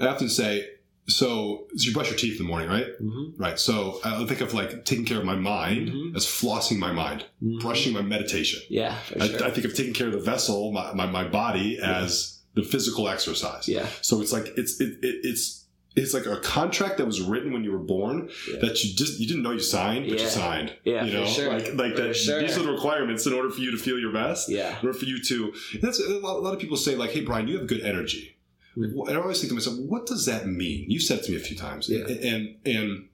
I 0.00 0.06
often 0.08 0.28
say, 0.28 0.68
so, 1.06 1.66
so 1.76 1.86
you 1.88 1.92
brush 1.92 2.08
your 2.10 2.18
teeth 2.18 2.38
in 2.40 2.46
the 2.46 2.48
morning, 2.48 2.68
right? 2.68 2.86
Mhm. 3.02 3.32
Right. 3.36 3.58
So 3.58 4.00
I 4.04 4.24
think 4.24 4.40
of 4.40 4.54
like 4.54 4.84
taking 4.84 5.04
care 5.04 5.18
of 5.18 5.24
my 5.24 5.36
mind 5.36 5.88
Mhm. 5.90 6.16
as 6.16 6.24
flossing 6.26 6.78
my 6.78 6.92
mind, 6.92 7.24
Mhm. 7.42 7.60
brushing 7.60 7.92
my 7.92 8.02
meditation. 8.02 8.60
Yeah, 8.70 8.96
I, 9.20 9.28
sure. 9.28 9.44
I 9.44 9.50
think 9.50 9.66
of 9.66 9.74
taking 9.74 9.92
care 9.92 10.06
of 10.06 10.12
the 10.14 10.20
vessel, 10.20 10.72
my, 10.72 10.92
my, 10.94 11.06
my 11.06 11.24
body, 11.28 11.78
as 11.78 12.38
the 12.54 12.62
physical 12.62 13.08
exercise. 13.08 13.68
yeah, 13.68 13.86
So 14.00 14.20
it's 14.22 14.32
like 14.32 14.46
it's 14.56 14.80
it, 14.80 14.98
it, 15.02 15.16
it's 15.24 15.60
it's 15.96 16.12
like 16.12 16.26
a 16.26 16.38
contract 16.38 16.98
that 16.98 17.06
was 17.06 17.20
written 17.20 17.52
when 17.52 17.62
you 17.62 17.70
were 17.70 17.78
born 17.78 18.28
Yeah. 18.50 18.58
that 18.62 18.82
you 18.82 18.94
just 18.94 19.20
you 19.20 19.26
didn't 19.28 19.42
know 19.44 19.52
you 19.52 19.60
signed, 19.60 20.06
but 20.08 20.16
Yeah. 20.18 20.24
you 20.24 20.30
signed. 20.30 20.72
Yeah, 20.84 21.04
you 21.04 21.12
know, 21.12 21.26
sure. 21.26 21.52
like 21.52 21.74
like 21.74 21.94
For 21.96 22.02
that. 22.02 22.16
sure. 22.16 22.40
These 22.40 22.56
are 22.58 22.62
the 22.62 22.72
requirements 22.72 23.26
in 23.26 23.32
order 23.32 23.50
for 23.50 23.60
you 23.60 23.70
to 23.72 23.76
feel 23.76 23.98
your 24.00 24.12
best. 24.12 24.48
yeah, 24.48 24.80
In 24.80 24.86
order 24.86 24.98
for 24.98 25.04
you 25.04 25.22
to, 25.22 25.52
that's 25.82 26.00
a 26.00 26.18
lot, 26.18 26.36
a 26.38 26.40
lot 26.40 26.54
of 26.54 26.58
people 26.60 26.76
say 26.76 26.96
like, 26.96 27.10
"Hey, 27.10 27.20
Brian, 27.20 27.46
you 27.46 27.58
have 27.58 27.66
good 27.68 27.82
energy,". 27.82 28.33
And 28.76 29.10
I 29.10 29.20
always 29.20 29.38
think 29.40 29.50
to 29.50 29.54
myself, 29.54 29.78
"What 29.78 30.06
does 30.06 30.26
that 30.26 30.46
mean?" 30.46 30.90
You 30.90 31.00
said 31.00 31.22
to 31.24 31.30
me 31.30 31.36
a 31.36 31.40
few 31.40 31.56
times, 31.56 31.88
Yeah. 31.88 32.04
and, 32.06 32.56
and 32.66 33.08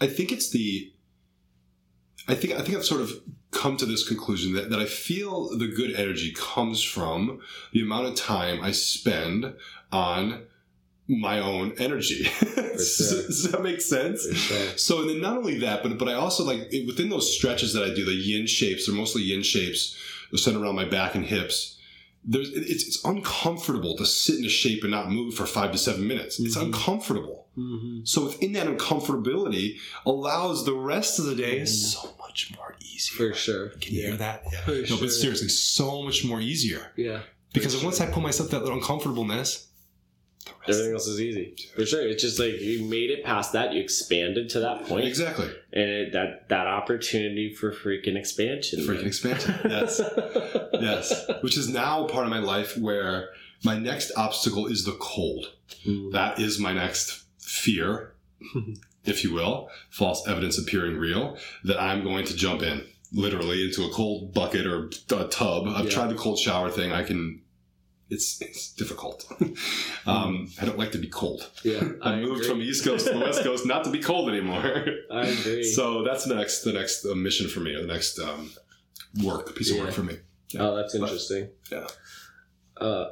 I 0.00 0.06
think 0.06 0.32
it's 0.32 0.50
the. 0.50 0.92
I 2.28 2.34
think 2.34 2.54
I 2.54 2.62
think 2.62 2.76
I've 2.76 2.84
sort 2.84 3.00
of 3.02 3.12
come 3.52 3.76
to 3.78 3.86
this 3.86 4.06
conclusion 4.06 4.52
that, 4.54 4.68
that 4.70 4.78
I 4.80 4.84
feel 4.84 5.56
the 5.56 5.68
good 5.68 5.92
energy 5.92 6.32
comes 6.36 6.82
from 6.82 7.40
the 7.72 7.80
amount 7.82 8.06
of 8.08 8.14
time 8.16 8.60
I 8.60 8.72
spend 8.72 9.54
on 9.92 10.44
my 11.08 11.38
own 11.38 11.72
energy. 11.78 12.24
does, 12.54 12.96
sure. 12.96 13.22
does 13.26 13.50
that 13.52 13.62
make 13.62 13.80
sense? 13.80 14.26
sure. 14.36 14.76
So 14.76 15.00
and 15.02 15.08
then 15.10 15.20
not 15.20 15.36
only 15.38 15.58
that, 15.60 15.82
but 15.84 15.96
but 15.98 16.08
I 16.08 16.14
also 16.14 16.42
like 16.44 16.70
within 16.86 17.08
those 17.08 17.34
stretches 17.34 17.72
that 17.74 17.84
I 17.84 17.94
do, 17.94 18.04
the 18.04 18.12
yin 18.12 18.46
shapes, 18.46 18.86
they're 18.86 18.94
mostly 18.94 19.22
yin 19.22 19.42
shapes, 19.42 19.96
they're 20.30 20.38
centered 20.38 20.62
around 20.62 20.74
my 20.74 20.84
back 20.84 21.14
and 21.14 21.24
hips. 21.24 21.75
There's 22.28 22.50
it's 22.50 22.84
it's 22.88 23.04
uncomfortable 23.04 23.96
to 23.98 24.04
sit 24.06 24.38
in 24.38 24.44
a 24.44 24.48
shape 24.48 24.82
and 24.82 24.90
not 24.90 25.10
move 25.10 25.34
for 25.34 25.46
five 25.46 25.70
to 25.72 25.78
seven 25.78 26.06
minutes. 26.08 26.40
It's 26.40 26.56
Mhm. 26.56 26.62
uncomfortable. 26.66 27.46
Mm-hmm. 27.56 28.00
So 28.04 28.24
within 28.26 28.52
that 28.54 28.66
uncomfortability 28.66 29.76
allows 30.04 30.64
the 30.64 30.74
rest 30.74 31.18
of 31.18 31.26
the 31.26 31.34
day 31.34 31.64
so 31.64 32.14
much 32.18 32.52
more 32.56 32.74
easier. 32.80 33.16
For 33.32 33.34
sure. 33.34 33.68
Can 33.80 33.94
you 33.94 34.02
hear 34.02 34.16
that? 34.16 34.42
Yeah. 34.52 34.64
For 34.64 34.70
no, 34.72 34.84
sure. 34.84 34.98
but 35.00 35.12
seriously, 35.12 35.48
so 35.48 36.02
much 36.02 36.24
more 36.24 36.40
easier. 36.40 36.92
Yeah. 36.96 37.20
Because 37.52 37.82
once 37.82 38.00
I 38.00 38.06
put 38.06 38.22
myself 38.22 38.50
that 38.50 38.60
little 38.62 38.76
uncomfortableness, 38.76 39.68
Everything 40.68 40.92
else 40.94 41.06
is 41.06 41.20
easy. 41.20 41.54
For 41.76 41.86
sure. 41.86 42.02
It's 42.08 42.22
just 42.22 42.38
like 42.40 42.60
you 42.60 42.84
made 42.84 43.10
it 43.10 43.24
past 43.24 43.52
that, 43.52 43.72
you 43.72 43.80
expanded 43.80 44.48
to 44.50 44.60
that 44.60 44.84
point. 44.86 45.04
exactly 45.06 45.46
And 45.72 45.88
it, 45.88 46.12
that 46.12 46.48
that 46.48 46.66
opportunity 46.66 47.54
for 47.54 47.72
freaking 47.72 48.16
expansion. 48.16 48.80
freaking 48.80 48.96
man. 48.98 49.06
expansion. 49.06 49.54
Yes. 49.64 50.00
yes, 50.72 51.30
which 51.42 51.56
is 51.56 51.68
now 51.68 52.06
part 52.06 52.24
of 52.24 52.30
my 52.30 52.38
life 52.40 52.76
where 52.76 53.28
my 53.64 53.78
next 53.78 54.10
obstacle 54.16 54.66
is 54.66 54.84
the 54.84 54.96
cold. 55.00 55.52
Mm. 55.86 56.12
That 56.12 56.38
is 56.40 56.58
my 56.58 56.72
next 56.72 57.24
fear, 57.38 58.12
if 59.04 59.22
you 59.24 59.32
will, 59.32 59.68
false 59.90 60.26
evidence 60.28 60.58
appearing 60.58 60.96
real, 60.96 61.36
that 61.64 61.80
I'm 61.80 62.02
going 62.04 62.24
to 62.26 62.34
jump 62.36 62.62
in 62.62 62.84
literally 63.12 63.64
into 63.64 63.84
a 63.84 63.90
cold 63.90 64.34
bucket 64.34 64.66
or 64.66 64.90
a 65.16 65.24
tub. 65.28 65.68
I've 65.68 65.84
Yeah. 65.86 65.90
tried 65.90 66.10
the 66.10 66.16
cold 66.16 66.38
shower 66.38 66.70
thing. 66.70 66.90
I 66.92 67.02
can. 67.04 67.40
It's 68.08 68.40
it's 68.40 68.72
difficult. 68.72 69.24
um, 70.06 70.48
I 70.60 70.64
don't 70.64 70.78
like 70.78 70.92
to 70.92 70.98
be 70.98 71.08
cold. 71.08 71.50
Yeah. 71.64 71.80
I, 72.02 72.16
moved 72.20 72.36
agree. 72.36 72.48
from 72.48 72.58
the 72.60 72.64
East 72.64 72.84
Coast 72.84 73.06
to 73.08 73.12
the 73.14 73.18
West 73.18 73.42
Coast 73.42 73.66
not 73.66 73.82
to 73.84 73.90
be 73.90 73.98
cold 74.00 74.28
anymore. 74.30 74.62
I 75.10 75.26
agree. 75.26 75.64
so 75.64 76.04
that's 76.04 76.24
the 76.24 76.34
next 76.36 76.62
the 76.62 76.72
next 76.72 77.04
uh, 77.04 77.14
mission 77.16 77.48
for 77.48 77.60
me, 77.60 77.74
or 77.74 77.80
the 77.80 77.92
next 77.92 78.18
um, 78.20 78.50
work 79.24 79.54
piece 79.56 79.72
of 79.72 79.78
work 79.78 79.92
for 79.92 80.04
me. 80.04 80.18
Oh, 80.58 80.76
that's 80.76 80.94
interesting. 80.94 81.48
Yeah. 81.72 81.88
Uh, 82.76 83.06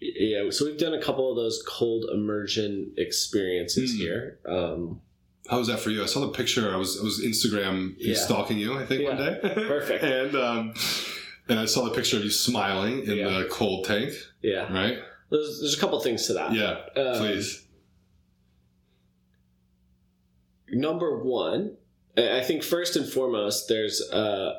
yeah. 0.00 0.48
So 0.50 0.66
we've 0.66 0.78
done 0.78 0.94
a 0.94 1.02
couple 1.02 1.28
of 1.30 1.36
those 1.36 1.62
cold 1.66 2.04
immersion 2.12 2.92
experiences 2.98 3.92
Hmm. 3.92 3.98
here. 3.98 4.38
Um, 4.46 5.00
How 5.50 5.58
was 5.58 5.66
that 5.68 5.80
for 5.80 5.90
you? 5.90 6.02
I 6.02 6.06
saw 6.06 6.20
the 6.20 6.28
picture. 6.28 6.72
I 6.72 6.76
was 6.76 7.00
I 7.00 7.02
was 7.02 7.20
Instagram 7.20 7.96
Yeah. 7.98 8.14
stalking 8.14 8.58
you. 8.58 8.78
I 8.78 8.86
think 8.86 9.02
one 9.02 9.16
day. 9.16 9.38
Perfect. 9.42 10.04
and 10.04 10.36
um, 10.36 10.74
and 11.48 11.58
I 11.58 11.64
saw 11.66 11.84
the 11.84 11.90
picture 11.90 12.16
of 12.16 12.24
you 12.24 12.30
smiling 12.30 13.04
in 13.04 13.16
Yeah. 13.18 13.38
the 13.38 13.44
cold 13.50 13.84
tank. 13.84 14.12
yeah. 14.42 14.72
Right? 14.72 14.98
There's, 15.30 15.60
there's 15.60 15.74
a 15.76 15.80
couple 15.80 15.98
things 16.00 16.26
to 16.28 16.34
that. 16.34 16.52
Yeah. 16.52 16.78
Um, 17.00 17.18
Please. 17.18 17.66
Number 20.68 21.18
one, 21.22 21.76
I 22.16 22.38
I 22.38 22.42
think 22.42 22.62
first 22.62 22.96
and 22.96 23.08
foremost, 23.08 23.68
there's 23.68 24.02
uh, 24.10 24.58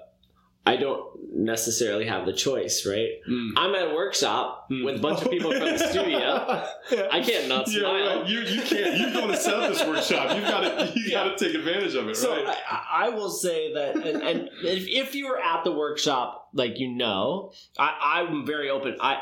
I 0.67 0.75
don't 0.77 1.03
necessarily 1.33 2.05
have 2.05 2.25
the 2.25 2.33
choice, 2.33 2.85
right? 2.85 3.09
Mm. 3.29 3.51
I'm 3.57 3.75
at 3.75 3.91
a 3.91 3.93
workshop 3.93 4.67
Mm. 4.71 4.83
with 4.85 4.95
a 4.95 4.99
bunch 4.99 5.21
of 5.21 5.29
people 5.31 5.51
from 5.51 5.61
the 5.61 5.77
studio. 5.77 6.63
Yeah. 6.91 7.07
I 7.11 7.19
can't 7.21 7.47
not 7.49 7.67
Yeah, 7.69 7.79
smile. 7.81 8.19
right. 8.21 8.27
You 8.29 8.39
you 8.39 8.61
can't. 8.61 8.97
You're 8.97 9.11
going 9.11 9.27
to 9.29 9.37
set 9.37 9.55
up 9.55 9.69
this 9.69 9.85
workshop. 9.85 10.35
You've 10.35 10.45
got 10.47 10.61
to 10.61 10.91
you 10.95 11.05
Yeah. 11.07 11.25
got 11.27 11.37
to 11.37 11.45
take 11.45 11.53
advantage 11.53 11.95
of 11.95 12.07
it, 12.07 12.15
So 12.15 12.31
right? 12.31 12.47
I, 12.47 12.51
I- 12.71 13.05
I 13.07 13.09
will 13.09 13.29
say 13.29 13.73
that, 13.73 13.95
and, 13.95 14.21
and 14.23 14.49
if, 14.63 14.87
if 14.87 15.15
you 15.15 15.27
were 15.27 15.37
at 15.39 15.63
the 15.65 15.71
workshop, 15.71 16.49
like 16.53 16.79
you 16.79 16.87
know, 16.89 17.51
I, 17.77 17.89
I'm 18.21 18.45
very 18.45 18.69
open. 18.69 18.95
I, 19.01 19.15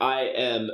I 0.00 0.04
I 0.04 0.20
am 0.36 0.70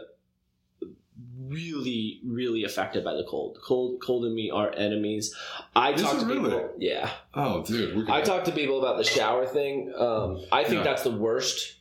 really 1.54 2.20
really 2.26 2.64
affected 2.64 3.04
by 3.04 3.14
the 3.14 3.24
cold. 3.24 3.58
Cold 3.64 4.00
cold 4.02 4.24
and 4.24 4.34
me 4.34 4.50
are 4.50 4.72
enemies. 4.74 5.34
I 5.76 5.92
Is 5.92 6.02
talk 6.02 6.18
to 6.20 6.26
really? 6.26 6.50
people. 6.50 6.70
Yeah, 6.78 7.10
oh, 7.34 7.62
dude. 7.62 7.96
We're 7.96 8.10
I 8.10 8.20
talk 8.22 8.44
to 8.44 8.52
people 8.52 8.78
about 8.78 8.96
the 8.98 9.04
shower 9.04 9.46
thing. 9.46 9.92
Um, 9.96 10.40
I 10.52 10.64
think 10.64 10.78
Yeah. 10.78 10.82
that's 10.84 11.02
the 11.02 11.10
worst 11.12 11.76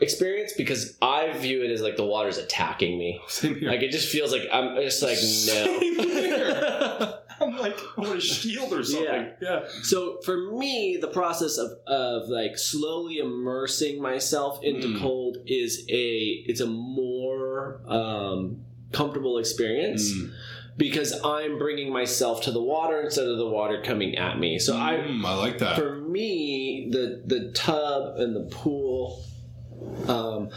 experience 0.00 0.52
because 0.56 0.96
I 1.00 1.32
view 1.38 1.62
it 1.62 1.70
as 1.70 1.80
like 1.80 1.96
the 1.96 2.04
water's 2.04 2.38
attacking 2.38 2.98
me. 2.98 3.20
Same 3.28 3.54
here. 3.56 3.70
Like 3.70 3.82
it 3.82 3.90
just 3.90 4.08
feels 4.10 4.32
like 4.32 4.42
I'm 4.52 4.76
just 4.76 5.02
like 5.02 5.16
Same 5.16 5.96
no. 5.96 6.04
here. 6.04 7.14
I'm 7.40 7.56
like 7.58 7.76
I 7.96 8.00
want 8.00 8.16
a 8.16 8.20
shield 8.20 8.72
or 8.72 8.84
something. 8.84 9.32
Yeah. 9.42 9.64
So 9.82 10.20
for 10.24 10.36
me, 10.52 10.98
the 11.00 11.08
process 11.08 11.58
of, 11.58 11.70
of 11.86 12.28
like 12.28 12.56
slowly 12.56 13.18
immersing 13.18 14.00
myself 14.00 14.60
into 14.62 14.86
Mm. 14.88 15.00
cold 15.00 15.38
is 15.46 15.84
a 15.88 16.12
it's 16.46 16.60
a 16.60 16.66
more 16.66 17.80
um, 17.86 18.64
comfortable 18.94 19.36
experience 19.38 20.12
Mm. 20.12 20.30
because 20.76 21.10
I'm 21.24 21.58
bringing 21.58 21.92
myself 21.92 22.42
to 22.44 22.50
the 22.50 22.62
water 22.62 23.00
instead 23.00 23.26
of 23.26 23.36
the 23.38 23.46
water 23.58 23.82
coming 23.84 24.16
at 24.16 24.38
me. 24.38 24.58
So 24.58 24.76
I 24.76 24.92
Mm, 24.96 25.24
I 25.24 25.34
like 25.46 25.58
that. 25.58 25.76
for 25.78 25.96
me 26.16 26.88
the 26.90 27.22
the 27.26 27.50
tub 27.52 28.18
and 28.18 28.34
the 28.34 28.46
pool 28.50 29.22
um, 30.08 30.48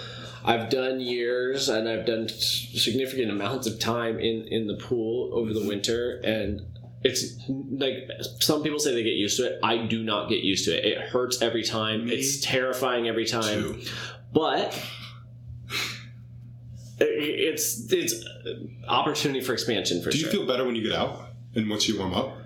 I've 0.46 0.70
done 0.70 1.02
years 1.02 1.68
and 1.70 1.90
I've 1.90 2.06
done 2.06 2.30
significant 2.30 3.30
amounts 3.32 3.68
of 3.68 3.80
time 3.80 4.20
in 4.20 4.48
in 4.48 4.68
the 4.68 4.76
pool 4.76 5.32
over 5.34 5.52
the 5.54 5.66
winter 5.68 6.22
and 6.24 6.62
it's 7.04 7.36
like 7.70 8.10
some 8.40 8.64
people 8.64 8.80
say 8.80 8.94
they 8.94 9.04
get 9.04 9.14
used 9.14 9.38
to 9.38 9.44
it. 9.46 9.60
I 9.64 9.78
do 9.78 10.04
not 10.04 10.30
get 10.30 10.40
used 10.44 10.66
to 10.66 10.72
it. 10.78 10.84
It 10.86 10.98
hurts 10.98 11.42
every 11.42 11.64
time. 11.64 12.06
Me 12.06 12.14
it's 12.16 12.42
terrifying 12.42 13.08
every 13.08 13.26
time. 13.26 13.62
Two. 13.62 13.80
But 14.34 14.74
it's 17.00 17.92
it's 17.92 18.26
opportunity 18.88 19.42
for 19.42 19.54
expansion 19.54 20.02
for 20.02 20.10
Do 20.10 20.18
sure. 20.18 20.30
you 20.32 20.38
feel 20.38 20.48
better 20.48 20.66
when 20.66 20.76
you 20.76 20.84
get 20.84 20.94
out 20.94 21.30
and 21.56 21.70
once 21.70 21.88
you 21.88 21.98
warm 22.00 22.14
up? 22.14 22.38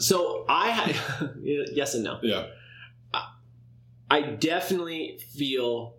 so 0.00 0.44
I 0.48 0.94
yes 1.42 1.94
and 1.94 2.04
no. 2.04 2.18
Yeah. 2.22 2.46
I 4.10 4.20
definitely 4.20 5.18
feel 5.34 5.96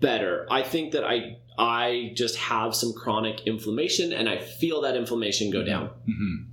better. 0.00 0.46
I 0.50 0.62
think 0.62 0.92
that 0.92 1.02
I 1.04 1.38
I 1.58 2.12
just 2.14 2.36
have 2.36 2.74
some 2.74 2.92
chronic 2.92 3.46
inflammation 3.46 4.12
and 4.12 4.28
I 4.28 4.38
feel 4.38 4.82
that 4.82 4.96
inflammation 4.96 5.50
go 5.50 5.64
down. 5.64 5.88
Mm-hmm. 6.08 6.51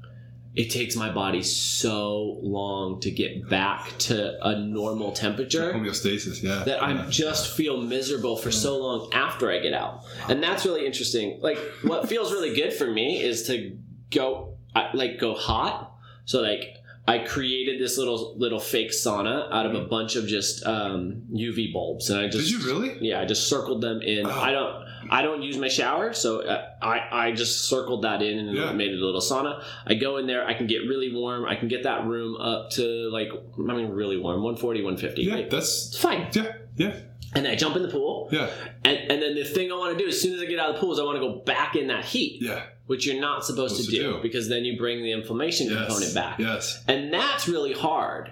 It 0.55 0.71
takes 0.71 0.95
my 0.95 1.11
body 1.11 1.43
so 1.43 2.37
long 2.41 2.99
to 3.01 3.11
get 3.11 3.47
back 3.49 3.95
to 3.99 4.35
a 4.45 4.59
normal 4.59 5.11
temperature 5.11 5.71
Homeostasis. 5.73 6.41
Yeah. 6.41 6.63
that 6.63 6.81
I 6.83 6.93
Yeah. 6.93 7.05
just 7.09 7.55
feel 7.55 7.79
miserable 7.81 8.35
for 8.35 8.51
so 8.51 8.77
long 8.79 9.09
after 9.13 9.51
I 9.51 9.59
get 9.59 9.73
out. 9.73 10.03
And 10.27 10.41
that's 10.41 10.65
really 10.65 10.85
interesting. 10.85 11.39
Like 11.41 11.57
what 11.83 12.09
feels 12.09 12.31
really 12.31 12.55
good 12.55 12.73
for 12.73 12.87
me 12.89 13.21
is 13.21 13.43
to 13.47 13.77
go 14.11 14.55
like 14.93 15.19
go 15.19 15.35
hot. 15.35 15.93
So 16.25 16.41
like 16.41 16.75
I 17.07 17.19
created 17.19 17.79
this 17.79 17.97
little 17.97 18.35
little 18.37 18.59
fake 18.59 18.91
sauna 18.91 19.51
out 19.51 19.65
of 19.65 19.73
a 19.75 19.85
bunch 19.85 20.15
of 20.15 20.27
just 20.27 20.65
um, 20.65 21.23
UV 21.33 21.73
bulbs, 21.73 22.09
and 22.11 22.19
I 22.19 22.27
just 22.27 22.49
Did 22.51 22.61
you 22.61 22.67
really? 22.71 22.97
yeah, 23.01 23.19
I 23.21 23.25
just 23.25 23.47
circled 23.47 23.81
them 23.81 24.01
in. 24.03 24.27
Oh. 24.27 24.29
I 24.29 24.51
don't 24.51 24.85
I 25.09 25.21
don't 25.21 25.41
use 25.41 25.57
my 25.57 25.67
shower, 25.69 26.13
so 26.13 26.41
uh, 26.41 26.69
I 26.81 27.01
I 27.27 27.31
just 27.31 27.67
circled 27.69 28.03
that 28.03 28.21
in 28.21 28.37
and 28.39 28.55
Yeah. 28.57 28.71
made 28.73 28.91
it 28.91 28.99
a 29.01 29.05
little 29.05 29.21
sauna. 29.21 29.63
I 29.85 29.93
go 29.95 30.17
in 30.17 30.27
there, 30.27 30.45
I 30.45 30.53
can 30.53 30.67
get 30.67 30.79
really 30.87 31.13
warm. 31.13 31.45
I 31.45 31.55
can 31.55 31.67
get 31.67 31.83
that 31.83 32.05
room 32.05 32.35
up 32.37 32.71
to 32.71 32.83
like 33.11 33.29
I 33.31 33.73
mean 33.73 33.89
really 33.89 34.17
warm, 34.17 34.41
140, 34.43 34.81
150. 34.83 35.21
Yeah, 35.23 35.35
Like, 35.35 35.49
that's 35.49 35.97
fine. 35.97 36.27
yeah, 36.33 36.51
yeah, 36.77 36.95
And 37.35 37.47
I 37.47 37.55
jump 37.55 37.75
in 37.75 37.81
the 37.83 37.89
pool, 37.89 38.29
yeah, 38.31 38.49
and, 38.83 38.97
and 39.11 39.21
then 39.21 39.35
the 39.35 39.43
thing 39.45 39.71
I 39.71 39.75
want 39.75 39.97
to 39.97 40.03
do 40.03 40.07
as 40.09 40.19
soon 40.21 40.35
as 40.35 40.41
I 40.41 40.45
get 40.45 40.59
out 40.59 40.69
of 40.69 40.75
the 40.75 40.81
pool 40.81 40.93
is 40.93 40.99
I 40.99 41.03
want 41.03 41.15
to 41.17 41.21
go 41.27 41.35
back 41.45 41.75
in 41.75 41.87
that 41.87 42.05
heat, 42.05 42.41
yeah. 42.41 42.63
which 42.87 43.05
you're 43.05 43.19
not 43.21 43.45
supposed, 43.45 43.75
Supposed 43.75 43.91
to, 43.91 43.97
to 43.97 44.03
do, 44.03 44.13
do. 44.17 44.21
because 44.21 44.49
then 44.49 44.65
you 44.65 44.77
bring 44.77 45.03
the 45.03 45.11
inflammation 45.11 45.67
Yes. 45.69 45.85
component 45.87 46.13
back. 46.15 46.39
Yes. 46.39 46.83
And 46.87 47.13
that's 47.13 47.47
really 47.47 47.73
hard. 47.73 48.31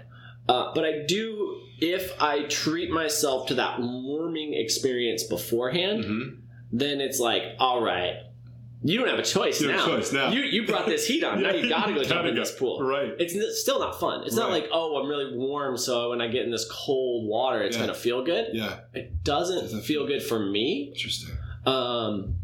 Uh, 0.49 0.72
but 0.74 0.86
I 0.86 1.03
do, 1.05 1.59
if 1.82 2.13
I 2.22 2.43
treat 2.43 2.89
myself 2.89 3.47
to 3.47 3.55
that 3.55 3.80
warming 3.82 4.53
experience 4.53 5.24
beforehand, 5.24 6.05
hmm 6.05 6.30
then 6.72 6.99
it's 7.01 7.20
like, 7.20 7.43
all 7.59 7.82
right, 7.82 8.15
you 8.84 8.97
don't 8.99 9.07
have 9.09 9.18
a 9.20 9.24
choice 9.24 9.59
You 9.59 9.70
now. 9.70 9.80
have 9.80 9.88
a 9.88 9.97
choice 9.97 10.13
now. 10.13 10.30
You 10.32 10.41
you 10.41 10.65
brought 10.68 10.86
this 10.86 11.07
heat 11.07 11.24
on. 11.24 11.41
Now 11.41 11.51
you 11.51 11.68
gotta 11.68 11.93
go 11.93 12.03
jump 12.13 12.28
in 12.28 12.36
this 12.36 12.51
pool. 12.51 12.82
Right. 12.82 13.11
It's 13.20 13.59
still 13.61 13.80
not 13.80 13.99
fun. 13.99 14.24
It's 14.26 14.36
not 14.36 14.49
Right. 14.49 14.61
like, 14.63 14.70
oh, 14.72 14.97
I'm 15.01 15.09
really 15.09 15.36
warm, 15.36 15.78
so 15.78 16.11
when 16.11 16.22
I 16.22 16.28
get 16.28 16.43
in 16.45 16.51
this 16.51 16.68
cold 16.70 17.28
water, 17.28 17.61
it's 17.61 17.76
Yeah. 17.76 17.84
gonna 17.84 17.95
feel 17.95 18.24
good. 18.24 18.49
Yeah. 18.53 18.80
It 18.93 19.24
doesn't, 19.24 19.61
Doesn't 19.61 19.82
feel 19.82 20.05
good 20.05 20.22
for 20.22 20.39
me. 20.39 20.89
Interesting. 20.93 21.36
Um, 21.65 22.36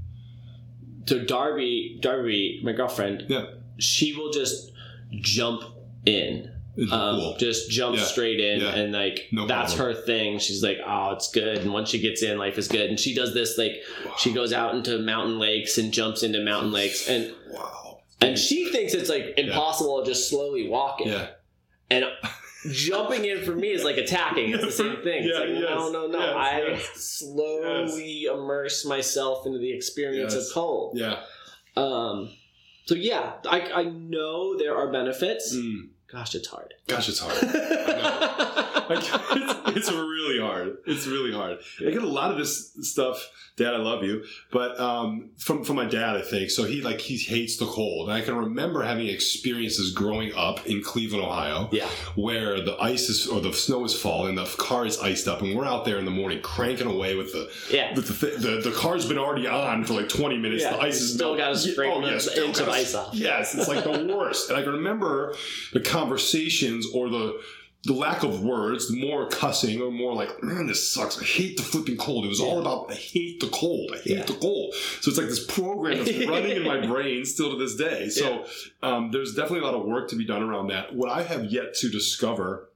so 1.06 1.24
Darby, 1.24 2.00
Darby, 2.02 2.62
my 2.64 2.72
girlfriend, 2.72 3.26
Yeah. 3.30 3.46
she 3.78 4.14
will 4.16 4.32
just 4.32 4.72
jump 5.12 5.64
in. 6.06 6.50
Um, 6.76 6.88
cool. 6.90 7.36
Just 7.38 7.70
jump 7.70 7.98
Yeah. 7.98 8.04
straight 8.04 8.40
in, 8.40 8.62
Yeah. 8.62 8.76
and 8.76 8.92
like 8.94 9.28
No 9.32 9.46
that's 9.46 9.74
her 9.76 9.94
thing. 9.94 10.40
She's 10.40 10.64
like, 10.64 10.80
"Oh, 10.86 11.12
it's 11.12 11.30
good." 11.32 11.60
And 11.60 11.72
once 11.72 11.90
she 11.90 12.00
gets 12.00 12.24
in, 12.24 12.38
life 12.40 12.58
is 12.58 12.68
good. 12.68 12.90
And 12.90 13.00
she 13.00 13.14
does 13.14 13.34
this 13.34 13.58
like 13.58 13.74
she 14.18 14.32
goes 14.34 14.52
out 14.54 14.74
into 14.74 14.98
mountain 14.98 15.38
lakes 15.40 15.78
and 15.78 15.92
jumps 15.94 16.24
into 16.24 16.40
mountain 16.44 16.72
lakes, 16.72 17.08
and 17.08 17.32
wow. 17.52 18.00
and 18.22 18.40
she 18.40 18.72
thinks 18.72 18.94
it's 18.96 19.10
like 19.10 19.36
impossible 19.38 20.04
to 20.04 20.10
just 20.12 20.30
slowly 20.30 20.68
walk 20.68 21.00
in. 21.02 21.10
Yeah. 21.10 21.28
And 21.92 22.06
jumping 22.72 23.26
in 23.26 23.44
for 23.44 23.52
me 23.56 23.68
is 23.70 23.84
like 23.84 23.98
attacking. 23.98 24.52
It's 24.52 24.64
the 24.64 24.72
same 24.84 24.96
thing. 25.04 25.26
It's 25.26 25.38
like, 25.38 25.50
yes, 25.50 25.62
no, 25.70 25.92
no, 25.92 26.08
no. 26.08 26.20
yes, 26.20 26.36
I 26.36 26.58
yes. 26.70 26.90
slowly 26.96 28.24
immerse 28.24 28.86
myself 28.86 29.46
into 29.46 29.60
the 29.60 29.72
experience 29.76 30.34
of 30.34 30.44
cold. 30.54 30.98
Yeah. 30.98 31.20
Um, 31.76 32.30
so 32.86 32.96
yeah, 32.96 33.34
I, 33.48 33.62
I 33.72 33.84
know 33.84 34.58
there 34.58 34.76
are 34.76 34.92
benefits. 34.92 35.56
Mm. 35.56 35.90
Gosh, 36.14 36.36
it's 36.36 36.48
hard. 36.48 36.76
Gosh, 36.88 37.10
it's 37.10 37.20
hard. 37.20 37.38
Like, 38.90 39.00
it's, 39.00 39.78
it's 39.78 39.92
really 39.94 40.42
hard. 40.42 40.78
It's 40.86 41.08
really 41.08 41.32
hard. 41.32 41.60
I 41.80 41.90
get 41.90 42.04
a 42.04 42.08
lot 42.08 42.32
of 42.32 42.38
this 42.38 42.74
stuff. 42.82 43.30
Dad, 43.56 43.76
I 43.76 43.78
love 43.78 44.04
you, 44.04 44.24
but 44.52 44.80
um, 44.80 45.30
from 45.38 45.64
from 45.64 45.76
my 45.76 45.86
dad, 45.86 46.16
I 46.16 46.22
think. 46.24 46.50
So 46.50 46.64
he 46.64 46.82
like 46.82 47.00
he 47.00 47.18
hates 47.18 47.58
the 47.58 47.68
cold, 47.68 48.10
and 48.10 48.18
I 48.18 48.22
can 48.22 48.36
remember 48.36 48.82
having 48.82 49.06
experiences 49.08 49.94
growing 49.94 50.34
up 50.34 50.66
in 50.66 50.82
Cleveland, 50.82 51.24
Ohio, 51.24 51.70
yeah. 51.72 51.88
where 52.16 52.62
the 52.62 52.76
ice 52.82 53.10
is 53.10 53.28
or 53.28 53.42
the 53.42 53.54
snow 53.54 53.86
is 53.86 53.94
falling, 53.94 54.34
the 54.34 54.46
car 54.58 54.88
is 54.88 55.00
iced 55.00 55.28
up, 55.28 55.44
and 55.44 55.56
we're 55.56 55.66
out 55.66 55.86
there 55.86 56.00
in 56.00 56.06
the 56.06 56.12
morning 56.12 56.42
cranking 56.42 56.88
away 56.88 57.16
with 57.16 57.32
the 57.32 57.52
Yeah. 57.70 57.94
with 57.94 58.08
the, 58.08 58.28
th- 58.28 58.42
the 58.42 58.70
the 58.70 58.76
car's 58.76 59.08
been 59.08 59.20
already 59.20 59.48
on 59.48 59.84
for 59.86 59.94
like 59.94 60.10
20 60.10 60.40
minutes. 60.40 60.64
Yeah, 60.64 60.72
the 60.72 60.82
ice 60.82 61.00
is 61.00 61.14
still 61.14 61.38
gotta 61.38 61.56
scrape 61.56 61.94
oh, 61.94 62.02
the 62.02 62.34
yeah, 62.36 62.44
inch 62.44 62.60
of 62.60 62.70
ice 62.70 62.96
off. 62.96 63.14
Yes, 63.14 63.54
it's 63.54 63.68
like 63.68 63.84
the 63.84 64.12
worst. 64.16 64.50
And 64.50 64.58
I 64.58 64.64
can 64.64 64.72
remember 64.72 65.36
the 65.74 65.80
conversations 65.80 66.88
or 66.92 67.10
the 67.10 67.40
the 67.86 67.94
lack 67.94 68.24
of 68.24 68.42
words, 68.42 68.88
the 68.90 69.00
more 69.06 69.28
cussing 69.28 69.82
or 69.82 69.92
more 69.92 70.14
like, 70.14 70.42
man, 70.42 70.68
this 70.68 70.90
sucks. 70.94 71.20
I 71.22 71.26
hate 71.26 71.58
the 71.58 71.64
flipping 71.64 71.98
cold. 71.98 72.24
It 72.24 72.30
was 72.30 72.40
all 72.40 72.60
about 72.62 72.90
I 72.90 72.96
hate 72.96 73.42
the 73.42 73.48
cold. 73.50 73.92
I 73.94 73.98
hate 73.98 74.18
Yeah. 74.18 74.24
the 74.24 74.36
cold. 74.36 74.74
So 75.02 75.10
it's 75.10 75.18
like 75.18 75.28
this 75.28 75.46
program 75.46 75.98
that's 75.98 76.26
running 76.28 76.56
in 76.56 76.64
my 76.64 76.86
brain 76.86 77.26
still 77.26 77.52
to 77.52 77.58
this 77.58 77.76
day. 77.76 78.08
So 78.10 78.46
um, 78.82 79.12
there's 79.12 79.36
definitely 79.36 79.60
a 79.68 79.72
lot 79.72 79.74
of 79.76 79.86
work 79.86 80.10
to 80.12 80.16
be 80.16 80.26
done 80.26 80.42
around 80.44 80.68
that. 80.68 80.96
What 80.96 81.10
I 81.12 81.24
have 81.24 81.46
yet 81.46 81.74
to 81.76 81.90
discover 81.90 82.70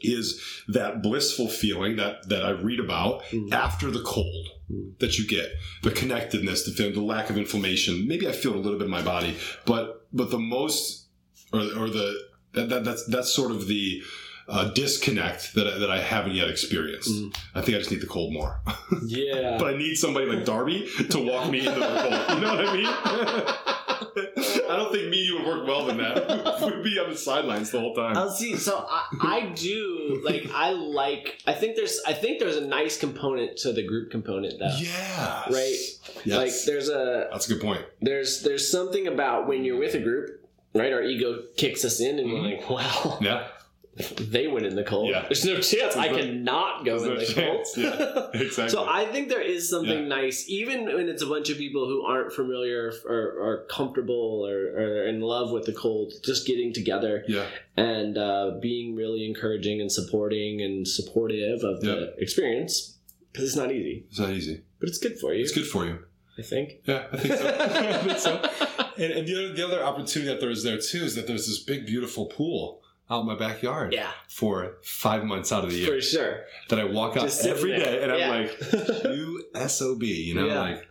is 0.00 0.40
that 0.68 1.02
blissful 1.02 1.48
feeling 1.48 1.96
that 1.96 2.28
that 2.28 2.44
I 2.44 2.50
read 2.50 2.80
about 2.80 3.22
Mhm. 3.24 3.52
after 3.52 3.90
the 3.90 4.00
cold 4.02 4.48
Mm. 4.70 4.98
that 5.00 5.18
you 5.18 5.26
get, 5.26 5.50
the 5.82 5.90
connectedness, 5.90 6.64
the 6.64 6.72
feeling, 6.72 6.94
the 6.94 7.02
lack 7.02 7.28
of 7.30 7.36
inflammation. 7.36 8.08
Maybe 8.08 8.26
I 8.26 8.32
feel 8.32 8.52
it 8.52 8.56
a 8.56 8.60
little 8.60 8.78
bit 8.78 8.86
in 8.86 8.90
my 8.90 9.02
body, 9.02 9.36
but 9.66 10.06
but 10.12 10.30
the 10.30 10.38
most 10.38 11.06
or 11.52 11.60
or 11.60 11.88
the 11.90 12.18
that, 12.54 12.68
that 12.68 12.84
that's 12.84 13.04
that's 13.06 13.32
sort 13.32 13.50
of 13.50 13.66
the 13.66 14.02
uh, 14.48 14.70
disconnect 14.72 15.54
that 15.54 15.66
I, 15.66 15.78
that 15.78 15.90
I 15.90 16.00
haven't 16.00 16.32
yet 16.34 16.48
experienced. 16.48 17.10
Mm. 17.10 17.34
I 17.54 17.60
think 17.62 17.76
I 17.76 17.78
just 17.78 17.90
need 17.90 18.00
the 18.00 18.06
cold 18.06 18.32
more, 18.32 18.60
Yeah. 19.06 19.56
but 19.58 19.72
I 19.74 19.76
need 19.76 19.94
somebody 19.96 20.26
like 20.26 20.44
Darby 20.44 20.88
to 21.10 21.18
walk 21.20 21.50
me 21.50 21.60
into 21.60 21.78
the 21.78 21.86
cold. 21.86 22.38
You 22.38 22.44
know 22.44 22.54
what 22.54 22.68
I 22.68 22.76
mean? 22.76 22.86
I 24.14 24.76
don't 24.76 24.92
think 24.92 25.08
me 25.10 25.18
and 25.20 25.26
you 25.28 25.36
would 25.38 25.46
work 25.46 25.66
well 25.66 25.88
in 25.90 25.98
that. 25.98 26.60
We'd 26.62 26.82
be 26.82 26.98
on 26.98 27.10
the 27.10 27.16
sidelines 27.16 27.70
the 27.70 27.80
whole 27.80 27.94
time. 27.94 28.16
I'll 28.16 28.30
see. 28.30 28.56
So 28.56 28.84
I, 28.90 29.06
I 29.20 29.40
do 29.54 30.20
like 30.24 30.50
I 30.52 30.70
like. 30.72 31.40
I 31.46 31.52
think 31.52 31.76
there's. 31.76 32.00
I 32.06 32.12
think 32.12 32.38
there's 32.40 32.56
a 32.56 32.66
nice 32.66 32.98
component 32.98 33.56
to 33.58 33.72
the 33.72 33.86
group 33.86 34.10
component 34.10 34.58
though. 34.58 34.74
yeah. 34.78 35.44
Right. 35.50 35.76
Yes. 36.24 36.36
Like 36.36 36.52
there's 36.66 36.88
a 36.88 37.28
That's 37.30 37.48
a 37.48 37.54
good 37.54 37.62
point. 37.62 37.82
there's 38.00 38.42
there's 38.42 38.70
something 38.70 39.06
about 39.06 39.46
when 39.46 39.64
you're 39.64 39.78
with 39.78 39.94
a 39.94 40.00
group, 40.00 40.41
right? 40.74 40.92
Our 40.92 41.02
ego 41.02 41.42
kicks 41.56 41.84
us 41.84 42.00
in, 42.00 42.18
and 42.18 42.32
we're 42.32 42.40
like, 42.40 42.68
well, 42.70 43.18
Yeah. 43.20 43.48
they 44.18 44.46
went 44.48 44.64
in 44.64 44.74
the 44.74 44.82
cold. 44.84 45.10
Yeah. 45.10 45.20
There's 45.28 45.44
no 45.44 45.60
chance 45.60 45.94
I 45.98 46.08
no- 46.08 46.16
cannot 46.16 46.84
go 46.86 46.96
in 46.96 47.14
there's 47.14 47.34
the 47.34 47.40
no 47.42 47.46
cold. 47.52 47.66
Yeah. 47.76 48.26
Exactly. 48.42 48.70
So 48.70 48.86
I 48.88 49.04
think 49.12 49.28
there 49.28 49.42
is 49.42 49.68
something 49.68 50.04
Yeah. 50.04 50.08
nice, 50.08 50.48
even 50.48 50.86
when 50.86 51.10
it's 51.10 51.20
a 51.22 51.26
bunch 51.26 51.50
of 51.50 51.58
people 51.58 51.86
who 51.86 52.02
aren't 52.02 52.32
familiar 52.32 52.90
or, 53.04 53.18
or 53.44 53.66
comfortable 53.68 54.46
or, 54.48 54.56
or 54.80 55.04
in 55.06 55.20
love 55.20 55.50
with 55.50 55.66
the 55.66 55.74
cold, 55.74 56.14
just 56.24 56.46
getting 56.46 56.72
together 56.72 57.22
yeah. 57.28 57.44
and 57.76 58.16
uh, 58.16 58.52
being 58.62 58.96
really 58.96 59.26
encouraging 59.26 59.82
and 59.82 59.92
supporting 59.92 60.62
and 60.62 60.88
supportive 60.88 61.62
of 61.62 61.82
the 61.82 62.14
experience 62.16 62.96
because 63.30 63.46
it's 63.48 63.56
not 63.56 63.70
easy, 63.70 64.06
It's 64.08 64.18
not 64.18 64.30
easy. 64.30 64.62
but 64.80 64.88
it's 64.88 64.98
good 64.98 65.18
for 65.18 65.34
you. 65.34 65.42
It's 65.42 65.52
good 65.52 65.66
for 65.66 65.84
you. 65.84 65.98
I 66.38 66.42
think. 66.42 66.76
Yeah, 66.86 67.04
I 67.12 67.16
think 67.18 67.34
so. 67.36 67.46
I 67.60 67.98
think 67.98 68.18
so. 68.18 68.81
And, 68.96 69.12
and 69.12 69.26
the, 69.28 69.34
other, 69.44 69.52
the 69.54 69.66
other 69.66 69.82
opportunity 69.84 70.30
that 70.32 70.40
there 70.40 70.50
is 70.50 70.62
there 70.62 70.78
too 70.78 71.04
is 71.04 71.14
that 71.14 71.26
there's 71.26 71.46
this 71.46 71.58
big, 71.62 71.86
beautiful 71.86 72.26
pool 72.26 72.82
out 73.10 73.20
in 73.22 73.26
my 73.26 73.34
backyard 73.36 73.92
Yeah, 73.92 74.10
for 74.28 74.76
five 74.82 75.24
months 75.24 75.52
out 75.52 75.64
of 75.64 75.70
the 75.70 75.76
year 75.76 75.86
for 75.94 76.00
sure. 76.00 76.44
that 76.68 76.78
I 76.78 76.84
walk 76.84 77.16
out 77.16 77.22
Just 77.24 77.44
every 77.46 77.72
there. 77.78 78.02
and 78.10 78.18
Yeah. 78.18 78.30
I'm 78.30 78.42
like, 78.46 79.04
you 79.04 79.44
SOB, 79.68 80.02
you 80.04 80.34
know, 80.34 80.46
Yeah. 80.46 80.60
like, 80.60 80.88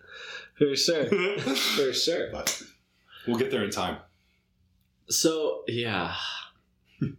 For 0.58 0.76
sure. 0.76 1.06
For 1.76 1.94
sure. 1.94 2.30
but 2.32 2.62
we'll 3.28 3.38
get 3.38 3.50
there 3.52 3.64
in 3.64 3.72
time. 3.72 3.98
So 5.10 5.64
yeah, 5.68 6.14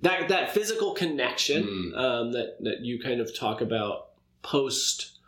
that 0.02 0.28
that 0.28 0.52
physical 0.52 0.94
connection 0.94 1.64
Mm. 1.64 1.98
um, 1.98 2.32
that 2.32 2.56
that 2.60 2.80
you 2.82 3.00
kind 3.02 3.20
of 3.20 3.34
talk 3.36 3.60
about 3.60 4.10
post 4.42 5.18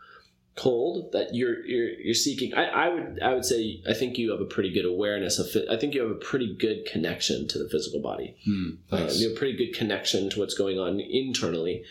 cold 0.57 1.11
that 1.13 1.35
you're 1.35 1.65
you're 1.67 1.89
you're 2.01 2.15
seeking. 2.15 2.55
I, 2.55 2.67
I 2.67 2.89
would 2.89 3.19
I 3.23 3.35
would 3.35 3.45
say 3.45 3.83
I 3.89 3.95
think 3.95 4.19
you 4.19 4.31
have 4.31 4.41
a 4.41 4.45
pretty 4.45 4.73
good 4.73 4.85
awareness 4.85 5.39
of. 5.39 5.47
I 5.71 5.77
think 5.77 5.95
you 5.95 6.03
have 6.03 6.11
a 6.11 6.15
pretty 6.31 6.55
good 6.55 6.87
connection 6.87 7.49
to 7.49 7.59
the 7.59 7.69
physical 7.69 8.01
body. 8.01 8.37
Hmm, 8.45 8.71
Uh, 8.93 9.09
you 9.13 9.29
have 9.29 9.37
a 9.37 9.39
pretty 9.39 9.57
good 9.57 9.75
connection 9.77 10.31
to 10.31 10.39
what's 10.41 10.55
going 10.55 10.79
on 10.79 11.01
internally. 11.01 11.85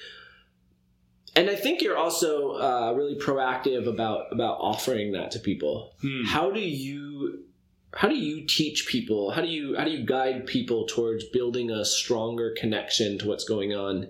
And 1.35 1.49
I 1.49 1.55
think 1.55 1.81
you're 1.81 1.97
also 1.97 2.51
uh, 2.51 2.93
really 2.95 3.15
proactive 3.15 3.87
about 3.87 4.31
about 4.31 4.57
offering 4.59 5.13
that 5.13 5.31
to 5.31 5.39
people 5.39 5.93
Hmm. 6.01 6.23
how 6.25 6.51
do 6.51 6.59
you 6.59 7.43
how 7.95 8.07
do 8.07 8.15
you 8.15 8.45
teach 8.45 8.87
people 8.87 9.31
how 9.31 9.41
do 9.41 9.47
you 9.47 9.75
how 9.77 9.83
do 9.83 9.91
you 9.91 10.05
guide 10.05 10.45
people 10.47 10.85
towards 10.87 11.23
building 11.25 11.69
a 11.71 11.83
stronger 11.85 12.53
connection 12.57 13.17
to 13.19 13.27
what's 13.27 13.43
going 13.43 13.73
on 13.73 14.09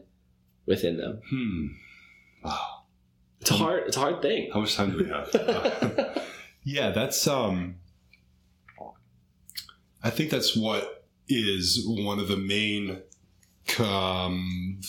within 0.65 0.97
them 0.97 1.21
Hmm. 1.29 1.67
Wow. 2.43 2.72
It's 3.43 3.51
a 3.51 3.55
hard 3.55 3.83
it's 3.87 3.97
a 3.97 3.99
hard 3.99 4.21
thing 4.21 4.49
How 4.53 4.61
much 4.61 4.75
time 4.75 4.91
do 4.91 4.97
we 4.97 5.09
have? 5.09 5.29
Yeah, 6.65 6.91
that's 6.91 7.27
um 7.27 7.75
I 10.01 10.09
think 10.09 10.29
that's 10.31 10.55
what 10.55 11.05
is 11.27 11.83
one 11.85 12.19
of 12.19 12.27
the 12.29 12.37
main 12.37 13.01
um 13.79 14.79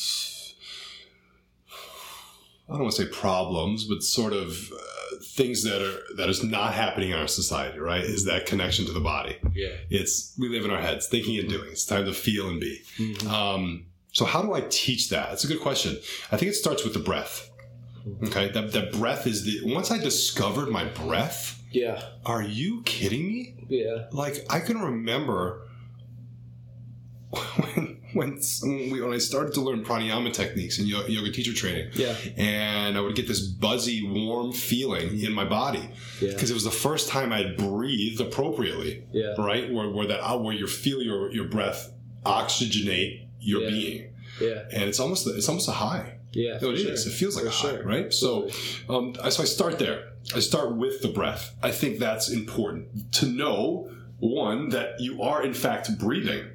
I 2.69 2.73
don't 2.73 2.83
want 2.85 2.95
to 2.95 3.03
say 3.05 3.09
problems, 3.11 3.85
but 3.85 4.03
sort 4.03 4.33
of 4.33 4.73
uh, 4.73 5.17
things 5.23 5.63
that 5.65 5.83
are 5.83 5.99
that 6.17 6.29
is 6.29 6.43
not 6.43 6.73
happening 6.75 7.11
in 7.11 7.19
our 7.19 7.27
society, 7.29 7.79
right? 7.79 8.03
Is 8.03 8.25
that 8.25 8.47
connection 8.47 8.87
to 8.87 8.93
the 8.93 9.01
body. 9.01 9.37
yeah 9.53 9.69
It's 9.91 10.35
we 10.39 10.49
live 10.49 10.65
in 10.65 10.71
our 10.71 10.81
heads, 10.81 11.07
thinking 11.09 11.39
and 11.39 11.49
doing. 11.49 11.69
It's 11.73 11.85
time 11.85 12.05
to 12.07 12.13
feel 12.15 12.49
and 12.49 12.61
be. 12.61 12.81
Um, 13.29 13.87
so 14.13 14.25
how 14.25 14.41
do 14.43 14.55
I 14.55 14.63
teach 14.71 15.11
that? 15.11 15.29
That's 15.31 15.45
a 15.45 15.49
good 15.49 15.61
question. 15.61 15.99
I 16.33 16.37
think 16.37 16.51
it 16.53 16.55
starts 16.55 16.85
with 16.85 16.95
the 16.95 17.01
breath. 17.01 17.51
Okay, 18.25 18.51
that 18.51 18.73
that 18.73 18.93
breath 18.93 19.27
is 19.27 19.45
the 19.45 19.61
once 19.75 19.91
I 19.91 19.99
discovered 19.99 20.69
my 20.71 20.85
breath. 20.85 21.63
yeah 21.73 22.03
Are 22.27 22.43
you 22.43 22.83
kidding 22.83 23.27
me? 23.29 23.55
yeah 23.69 24.07
Like 24.13 24.45
I 24.51 24.61
can 24.61 24.79
remember 24.81 25.63
when 27.57 28.01
when 28.13 28.41
when, 28.63 28.91
we, 28.93 29.01
when 29.01 29.13
I 29.13 29.19
started 29.19 29.55
to 29.55 29.61
learn 29.61 29.85
pranayama 29.85 30.33
techniques 30.33 30.79
and 30.79 30.87
yoga, 30.87 31.11
yoga 31.11 31.33
teacher 31.33 31.53
training, 31.53 31.91
Yeah. 31.95 32.15
and 32.37 32.97
I 32.97 33.01
would 33.01 33.17
get 33.17 33.27
this 33.27 33.41
buzzy, 33.41 34.07
warm 34.09 34.53
feeling 34.53 35.19
in 35.21 35.33
my 35.33 35.45
body 35.45 35.83
Yeah. 36.21 36.31
because 36.33 36.51
it 36.51 36.55
was 36.55 36.63
the 36.65 36.71
first 36.71 37.09
time 37.09 37.33
I'd 37.33 37.57
breathed 37.57 38.21
appropriately, 38.21 39.05
Yeah. 39.13 39.35
right? 39.39 39.73
Where 39.73 39.89
where 39.91 40.07
that 40.07 40.21
uh, 40.25 40.39
where 40.39 40.55
you 40.55 40.67
feel 40.69 41.03
your 41.03 41.33
your 41.33 41.49
breath 41.49 41.91
oxygenate 42.25 43.27
your 43.41 43.63
Yeah. 43.63 43.71
being, 43.71 44.15
Yeah. 44.41 44.63
and 44.73 44.85
it's 44.85 45.01
almost 45.01 45.27
it's 45.27 45.49
almost 45.49 45.69
a 45.69 45.73
high. 45.73 46.14
Yeah. 46.35 46.57
It 46.57 46.63
is. 46.63 47.07
It 47.07 47.13
feels 47.13 47.37
like 47.37 47.45
For 47.45 47.51
a 47.51 47.53
high, 47.53 47.71
sure. 47.77 47.85
right? 47.85 48.13
So, 48.13 48.49
um, 48.89 49.15
so 49.31 49.43
I 49.43 49.47
start 49.47 49.79
there. 49.79 50.13
I 50.35 50.41
start 50.41 50.77
with 50.77 51.01
the 51.03 51.09
breath. 51.09 51.55
I 51.63 51.71
think 51.71 51.99
that's 51.99 52.29
important 52.31 53.13
to 53.15 53.27
know. 53.27 53.91
One 54.19 54.71
that 54.71 55.01
you 55.01 55.23
are 55.23 55.43
in 55.45 55.53
fact 55.53 55.99
breathing, 55.99 56.47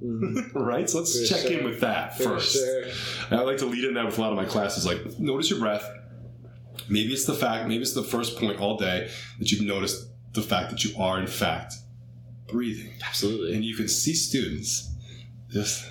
right? 0.54 0.90
So 0.90 0.98
let's 0.98 1.18
For 1.28 1.34
check 1.34 1.50
in 1.50 1.64
with 1.64 1.80
that 1.80 2.18
first. 2.18 2.54
sure. 2.54 2.84
I 3.30 3.42
like 3.42 3.58
to 3.58 3.66
lead 3.66 3.84
in 3.84 3.94
that 3.94 4.04
with 4.04 4.18
a 4.18 4.20
lot 4.20 4.30
of 4.30 4.36
my 4.36 4.44
classes. 4.44 4.84
Like, 4.84 5.18
notice 5.18 5.48
your 5.48 5.58
breath. 5.60 5.88
Maybe 6.88 7.12
it's 7.14 7.24
the 7.24 7.32
fact. 7.34 7.66
Maybe 7.68 7.80
it's 7.82 7.94
the 7.94 8.02
first 8.02 8.36
point 8.38 8.60
all 8.60 8.76
day 8.76 9.08
that 9.38 9.50
you've 9.52 9.62
noticed 9.62 10.08
the 10.32 10.42
fact 10.42 10.70
that 10.70 10.84
you 10.84 10.90
are 11.00 11.18
in 11.18 11.26
fact 11.28 11.74
breathing, 12.48 12.92
Absolutely. 13.06 13.54
and 13.54 13.64
you 13.64 13.74
can 13.74 13.88
see 13.88 14.12
students 14.12 14.90
just. 15.50 15.86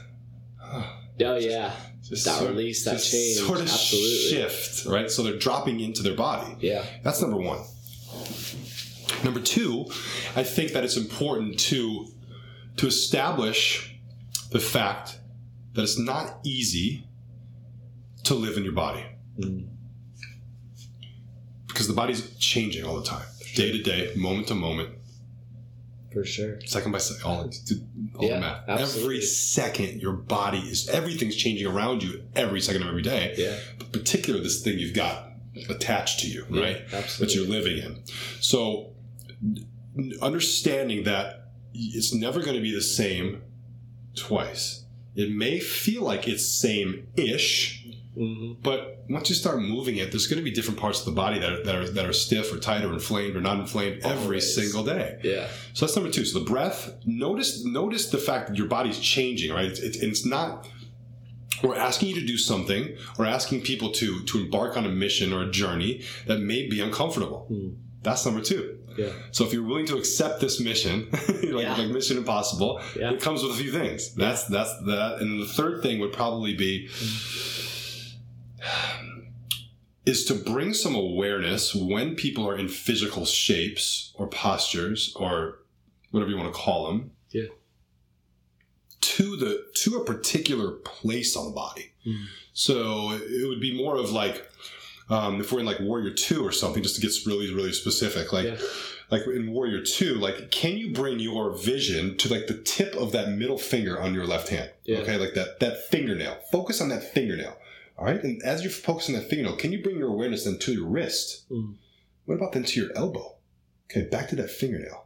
Oh 0.61 1.35
yeah. 1.37 1.71
Just 2.13 2.25
That 2.25 2.39
sort- 2.39 2.51
release, 2.51 2.85
that 2.85 3.01
change, 3.01 3.37
sort 3.37 3.59
of 3.59 3.65
absolutely. 3.69 4.29
shift, 4.29 4.85
right? 4.85 5.09
So 5.11 5.23
they're 5.23 5.37
dropping 5.37 5.79
into 5.79 6.01
their 6.03 6.15
body. 6.15 6.55
Yeah. 6.59 6.83
That's 7.03 7.21
number 7.21 7.37
one. 7.37 7.59
Number 9.23 9.39
two, 9.39 9.85
I 10.35 10.43
think 10.43 10.71
that 10.73 10.83
it's 10.83 10.97
important 10.97 11.59
to 11.71 12.07
to 12.77 12.87
establish 12.87 13.95
the 14.51 14.59
fact 14.59 15.19
that 15.73 15.83
it's 15.83 15.97
not 15.97 16.39
easy 16.43 17.07
to 18.23 18.33
live 18.35 18.57
in 18.57 18.63
your 18.63 18.73
body 18.73 19.03
Mm. 19.39 19.67
because 21.67 21.87
the 21.87 21.93
body's 21.93 22.35
changing 22.37 22.83
all 22.85 22.95
the 22.99 23.05
time, 23.05 23.25
day 23.55 23.71
to 23.71 23.81
day, 23.81 24.11
moment 24.15 24.47
to 24.47 24.55
moment, 24.55 24.89
For 26.13 26.23
sure. 26.23 26.59
second 26.65 26.91
by 26.91 26.99
second, 26.99 27.23
all, 27.25 27.49
all 28.15 28.27
Yeah, 28.27 28.35
the 28.35 28.39
math. 28.41 28.69
absolutely. 28.69 29.03
Every 29.03 29.21
second, 29.21 30.01
your 30.01 30.13
body 30.13 30.59
is 30.59 30.87
everything's 30.89 31.35
changing 31.35 31.67
around 31.67 32.03
you 32.03 32.23
every 32.35 32.61
second 32.61 32.83
of 32.83 32.87
every 32.89 33.01
day. 33.01 33.33
Yeah. 33.37 33.57
But 33.79 33.91
particularly 33.91 34.43
this 34.43 34.61
thing 34.61 34.77
you've 34.79 34.95
got 34.95 35.31
attached 35.69 36.19
to 36.21 36.27
you, 36.29 36.45
right? 36.49 36.81
Yeah, 36.91 37.01
that 37.19 37.33
you're 37.35 37.47
living 37.47 37.77
in. 37.77 38.03
So, 38.39 38.93
understanding 40.21 41.03
that 41.03 41.47
it's 41.73 42.13
never 42.13 42.41
going 42.41 42.55
to 42.55 42.61
be 42.61 42.73
the 42.73 42.81
same 42.81 43.41
twice. 44.15 44.85
It 45.15 45.31
may 45.31 45.59
feel 45.59 46.03
like 46.03 46.27
it's 46.27 46.45
same 46.47 47.07
ish, 47.15 47.82
But 48.15 49.03
once 49.09 49.29
you 49.29 49.35
start 49.35 49.59
moving 49.59 49.97
it, 49.97 50.11
there's 50.11 50.27
going 50.27 50.37
to 50.37 50.43
be 50.43 50.51
different 50.51 50.79
parts 50.79 50.99
of 50.99 51.05
the 51.05 51.11
body 51.13 51.39
that 51.39 51.51
are, 51.51 51.63
that 51.63 51.75
are, 51.75 51.89
that 51.89 52.05
are 52.05 52.13
stiff 52.13 52.53
or 52.53 52.59
tight 52.59 52.83
or 52.83 52.93
inflamed 52.93 53.35
or 53.35 53.41
not 53.41 53.59
inflamed 53.59 54.03
every 54.03 54.39
single 54.39 54.83
day. 54.83 55.19
Yeah. 55.23 55.47
So 55.73 55.85
that's 55.85 55.95
number 55.95 56.11
two. 56.11 56.23
So 56.25 56.39
the 56.39 56.45
breath. 56.45 56.93
Notice 57.05 57.65
notice 57.65 58.09
the 58.09 58.19
fact 58.19 58.49
that 58.49 58.57
your 58.57 58.67
body's 58.67 58.99
changing, 58.99 59.51
right? 59.51 59.65
It's, 59.65 59.79
it's, 59.79 59.97
it's 59.97 60.25
not. 60.25 60.67
We're 61.63 61.75
asking 61.77 62.09
you 62.09 62.15
to 62.21 62.25
do 62.25 62.37
something. 62.37 62.95
We're 63.17 63.25
asking 63.25 63.61
people 63.61 63.91
to 63.93 64.23
to 64.25 64.37
embark 64.39 64.77
on 64.77 64.85
a 64.85 64.89
mission 64.89 65.33
or 65.33 65.43
a 65.43 65.49
journey 65.51 66.03
that 66.27 66.39
may 66.39 66.67
be 66.69 66.81
uncomfortable. 66.81 67.45
Hmm. 67.47 67.69
That's 68.03 68.25
number 68.25 68.41
two. 68.41 68.79
Yeah. 68.97 69.09
So 69.31 69.43
if 69.45 69.53
you're 69.53 69.63
willing 69.63 69.87
to 69.87 69.97
accept 69.97 70.39
this 70.39 70.59
mission, 70.59 71.07
like, 71.11 71.41
Yeah. 71.65 71.75
like 71.75 71.87
Mission 71.87 72.17
Impossible, 72.17 72.79
Yeah. 72.95 73.11
it 73.11 73.21
comes 73.21 73.41
with 73.41 73.53
a 73.53 73.55
few 73.55 73.71
things. 73.71 74.13
That's 74.13 74.43
that's 74.45 74.71
that. 74.85 75.17
And 75.21 75.41
the 75.41 75.47
third 75.47 75.81
thing 75.81 75.99
would 75.99 76.13
probably 76.13 76.53
be 76.53 76.89
is 80.05 80.25
to 80.25 80.33
bring 80.33 80.73
some 80.73 80.95
awareness 80.95 81.73
when 81.73 82.15
people 82.15 82.47
are 82.47 82.57
in 82.57 82.67
physical 82.67 83.25
shapes 83.25 84.11
or 84.15 84.27
postures 84.27 85.13
or 85.15 85.59
whatever 86.11 86.29
you 86.31 86.37
want 86.37 86.53
to 86.53 86.59
call 86.59 86.87
them. 86.87 87.11
Yeah. 87.31 87.47
To 89.01 89.35
the 89.37 89.65
to 89.75 89.97
a 89.97 90.05
particular 90.05 90.71
place 90.71 91.35
on 91.35 91.45
the 91.45 91.51
body. 91.51 91.91
Mhm. 92.05 92.25
So 92.53 93.11
it 93.11 93.47
would 93.47 93.59
be 93.59 93.75
more 93.75 93.97
of 93.97 94.11
like 94.11 94.49
um, 95.09 95.41
if 95.41 95.51
we're 95.51 95.59
in 95.59 95.65
like 95.65 95.81
Warrior 95.81 96.11
Two 96.13 96.45
or 96.45 96.51
something, 96.53 96.81
just 96.81 96.95
to 96.95 97.01
get 97.01 97.11
really 97.25 97.53
really 97.53 97.73
specific, 97.73 98.31
like 98.31 98.45
Yeah. 98.45 98.57
like 99.11 99.23
in 99.27 99.51
Warrior 99.51 99.81
Two, 99.83 100.15
like 100.15 100.49
can 100.51 100.77
you 100.77 100.93
bring 100.93 101.19
your 101.19 101.51
vision 101.51 102.17
to 102.17 102.29
like 102.29 102.47
the 102.47 102.53
tip 102.63 102.95
of 102.95 103.11
that 103.11 103.29
middle 103.29 103.57
finger 103.57 103.99
on 104.01 104.13
your 104.13 104.25
left 104.25 104.47
hand? 104.49 104.71
Yeah. 104.85 104.99
Okay, 104.99 105.17
like 105.17 105.33
that 105.33 105.59
that 105.59 105.89
fingernail. 105.89 106.37
Focus 106.51 106.79
on 106.79 106.87
that 106.89 107.03
fingernail. 107.13 107.57
All 107.97 108.05
right, 108.05 108.23
and 108.23 108.41
as 108.43 108.63
you're 108.63 108.71
focusing 108.71 109.15
that 109.15 109.29
fingernail, 109.29 109.55
can 109.55 109.71
you 109.71 109.81
bring 109.83 109.97
your 109.97 110.09
awareness 110.09 110.45
then 110.45 110.57
to 110.59 110.73
your 110.73 110.87
wrist? 110.87 111.49
Mm. 111.49 111.75
What 112.25 112.35
about 112.35 112.53
then 112.53 112.63
to 112.63 112.79
your 112.79 112.89
elbow? 112.95 113.35
Okay, 113.91 114.07
back 114.09 114.29
to 114.29 114.35
that 114.37 114.49
fingernail. 114.49 115.05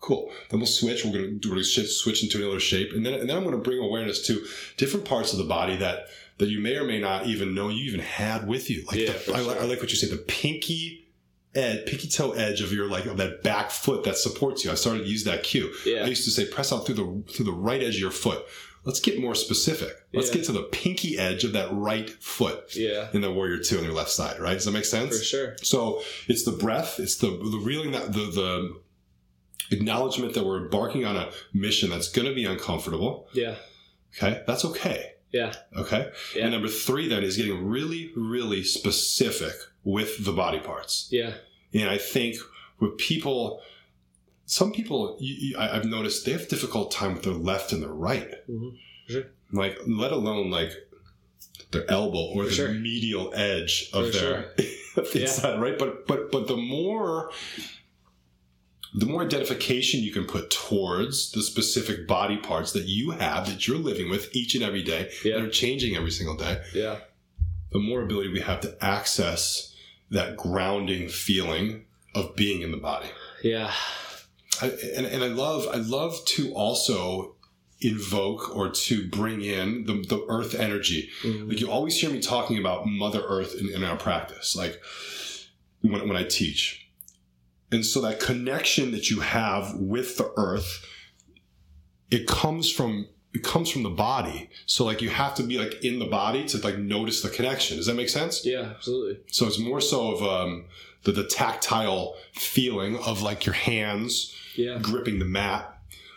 Cool. 0.00 0.30
Then 0.50 0.60
we'll 0.60 0.66
switch. 0.66 1.04
We're 1.04 1.12
gonna 1.12 1.30
do 1.32 1.48
we're 1.48 1.56
gonna 1.56 1.64
shift, 1.64 1.90
switch 1.90 2.22
into 2.22 2.38
another 2.38 2.60
shape, 2.60 2.92
and 2.92 3.04
then 3.04 3.14
and 3.14 3.28
then 3.28 3.36
I'm 3.36 3.44
gonna 3.44 3.58
bring 3.58 3.78
awareness 3.78 4.26
to 4.26 4.44
different 4.76 5.06
parts 5.06 5.32
of 5.32 5.38
the 5.38 5.44
body 5.44 5.76
that 5.76 6.06
that 6.38 6.48
you 6.48 6.60
may 6.60 6.76
or 6.76 6.84
may 6.84 7.00
not 7.00 7.26
even 7.26 7.54
know 7.54 7.68
you 7.68 7.84
even 7.84 8.00
had 8.00 8.46
with 8.46 8.70
you. 8.70 8.84
Like 8.86 8.96
Yeah, 8.96 9.12
the, 9.12 9.34
I, 9.34 9.42
sure. 9.42 9.60
I 9.60 9.64
like 9.64 9.80
what 9.80 9.90
you 9.90 9.96
say, 9.96 10.08
the 10.08 10.18
pinky 10.18 11.08
ed, 11.54 11.86
pinky 11.86 12.08
toe 12.08 12.32
edge 12.32 12.60
of 12.60 12.72
your 12.72 12.86
like 12.86 13.06
of 13.06 13.16
that 13.18 13.42
back 13.42 13.70
foot 13.70 14.04
that 14.04 14.16
supports 14.16 14.64
you. 14.64 14.70
I 14.70 14.74
started 14.74 15.04
to 15.04 15.08
use 15.08 15.24
that 15.24 15.42
cue. 15.42 15.72
Yeah. 15.86 16.04
I 16.04 16.06
used 16.06 16.24
to 16.24 16.30
say 16.30 16.46
press 16.46 16.72
out 16.72 16.86
through 16.86 16.96
the 16.96 17.32
through 17.32 17.46
the 17.46 17.52
right 17.52 17.82
edge 17.82 17.94
of 17.94 18.00
your 18.00 18.10
foot. 18.10 18.44
Let's 18.84 19.00
get 19.00 19.18
more 19.20 19.34
specific. 19.34 19.94
Let's 20.12 20.28
Yeah. 20.28 20.34
get 20.34 20.44
to 20.46 20.52
the 20.52 20.62
pinky 20.64 21.18
edge 21.18 21.42
of 21.44 21.52
that 21.54 21.68
right 21.72 22.08
foot 22.22 22.74
Yeah. 22.76 23.08
in 23.14 23.22
the 23.22 23.30
warrior 23.32 23.58
two 23.58 23.78
on 23.78 23.84
your 23.84 23.94
left 23.94 24.10
side. 24.10 24.38
Right? 24.40 24.54
Does 24.54 24.66
that 24.66 24.72
make 24.72 24.84
sense? 24.84 25.16
For 25.18 25.24
sure. 25.24 25.56
So 25.62 26.02
it's 26.28 26.44
the 26.44 26.52
breath, 26.52 27.00
it's 27.00 27.16
the 27.16 27.28
the 27.28 27.60
reeling 27.62 27.92
that 27.92 28.12
the 28.12 28.26
the 28.26 28.76
acknowledgement 29.70 30.34
that 30.34 30.44
we're 30.44 30.58
embarking 30.64 31.04
on 31.04 31.16
a 31.16 31.30
mission 31.52 31.90
that's 31.90 32.08
going 32.08 32.28
to 32.28 32.34
be 32.34 32.44
uncomfortable. 32.44 33.28
Yeah. 33.32 33.56
Okay, 34.16 34.42
that's 34.46 34.64
okay. 34.64 35.12
Yeah. 35.32 35.52
Okay. 35.76 36.10
Yeah. 36.36 36.42
And 36.44 36.52
number 36.52 36.68
three 36.68 37.08
then 37.08 37.24
is 37.24 37.36
getting 37.36 37.64
really, 37.66 38.12
really 38.14 38.62
specific 38.62 39.54
with 39.82 40.24
the 40.24 40.32
body 40.32 40.60
parts. 40.60 41.08
Yeah. 41.10 41.34
And 41.72 41.88
I 41.88 41.98
think 41.98 42.36
with 42.78 42.96
people, 42.98 43.60
some 44.46 44.72
people 44.72 45.16
you, 45.20 45.34
you, 45.38 45.56
I, 45.58 45.76
I've 45.76 45.84
noticed 45.86 46.24
they 46.24 46.32
have 46.32 46.42
a 46.42 46.46
difficult 46.46 46.90
time 46.90 47.14
with 47.14 47.22
their 47.24 47.32
left 47.34 47.72
and 47.72 47.82
their 47.82 47.92
right. 47.92 48.30
Mhm. 48.48 48.76
Sure. 49.08 49.24
Like, 49.52 49.78
let 49.86 50.12
alone 50.12 50.50
like 50.50 50.72
their 51.70 51.88
elbow 51.90 52.26
or 52.34 52.44
For 52.44 52.48
the 52.50 52.54
sure. 52.54 52.68
medial 52.72 53.32
edge 53.34 53.90
of 53.92 54.06
For 54.06 54.12
their 54.18 54.38
of 54.96 55.12
the 55.12 55.18
Yeah. 55.20 55.20
inside, 55.22 55.60
right? 55.60 55.78
But 55.78 56.06
but 56.06 56.30
but 56.32 56.46
the 56.48 56.56
more 56.56 57.30
the 58.96 59.06
more 59.06 59.24
identification 59.24 60.00
you 60.02 60.12
can 60.12 60.24
put 60.24 60.50
towards 60.50 61.32
the 61.32 61.42
specific 61.42 62.06
body 62.06 62.36
parts 62.36 62.72
that 62.72 62.84
you 62.84 63.10
have 63.10 63.46
that 63.48 63.66
you're 63.66 63.76
living 63.78 64.08
with 64.08 64.34
each 64.36 64.54
and 64.54 64.62
every 64.62 64.82
day 64.84 65.10
Yeah. 65.24 65.34
that 65.36 65.44
are 65.44 65.50
changing 65.50 65.96
every 65.96 66.12
single 66.12 66.36
day, 66.36 66.62
Yeah. 66.72 66.98
the 67.72 67.80
more 67.80 68.02
ability 68.02 68.28
we 68.28 68.40
have 68.40 68.60
to 68.60 68.76
access 68.84 69.74
that 70.10 70.36
grounding 70.36 71.08
feeling 71.08 71.86
of 72.14 72.36
being 72.36 72.62
in 72.62 72.70
the 72.70 72.76
body. 72.76 73.08
Yeah. 73.42 73.72
I, 74.62 74.66
and, 74.96 75.06
and 75.06 75.24
I 75.24 75.28
love 75.28 75.66
I 75.72 75.76
love 75.78 76.24
to 76.26 76.52
also 76.54 77.36
invoke 77.80 78.54
or 78.56 78.70
to 78.70 79.06
bring 79.08 79.42
in 79.42 79.84
the, 79.84 79.94
the 80.08 80.24
earth 80.28 80.54
energy. 80.54 81.10
Mhm. 81.22 81.48
Like 81.48 81.60
you 81.60 81.70
always 81.70 82.00
hear 82.00 82.10
me 82.10 82.20
talking 82.20 82.58
about 82.58 82.86
Mother 82.86 83.22
Earth 83.26 83.54
in, 83.58 83.68
in 83.68 83.84
our 83.84 83.96
practice, 83.96 84.56
like 84.56 84.80
when, 85.82 86.08
when 86.08 86.16
I 86.16 86.24
teach. 86.24 86.88
And 87.70 87.84
so 87.84 88.00
that 88.02 88.20
connection 88.20 88.92
that 88.92 89.10
you 89.10 89.20
have 89.20 89.74
with 89.74 90.16
the 90.16 90.32
earth, 90.36 90.86
it 92.10 92.26
comes 92.26 92.70
from 92.70 93.08
it 93.32 93.42
comes 93.42 93.68
from 93.68 93.82
the 93.82 93.90
body. 93.90 94.48
So 94.66 94.84
like 94.84 95.02
you 95.02 95.10
have 95.10 95.34
to 95.34 95.42
be 95.42 95.58
like 95.58 95.84
in 95.84 95.98
the 95.98 96.06
body 96.06 96.44
to 96.46 96.58
like 96.58 96.78
notice 96.78 97.20
the 97.20 97.28
connection. 97.30 97.76
Does 97.76 97.86
that 97.86 97.94
make 97.96 98.08
sense? 98.08 98.46
Yeah. 98.46 98.70
Absolutely. 98.76 99.18
So 99.26 99.46
it's 99.48 99.58
more 99.58 99.80
so 99.80 100.12
of 100.12 100.22
um, 100.22 100.66
the, 101.02 101.10
the 101.10 101.24
tactile 101.24 102.14
feeling 102.32 102.96
of 102.98 103.22
like 103.22 103.44
your 103.44 103.56
hands 103.56 104.32
Yeah. 104.56 104.78
gripping 104.80 105.18
the 105.18 105.24
mat 105.24 105.70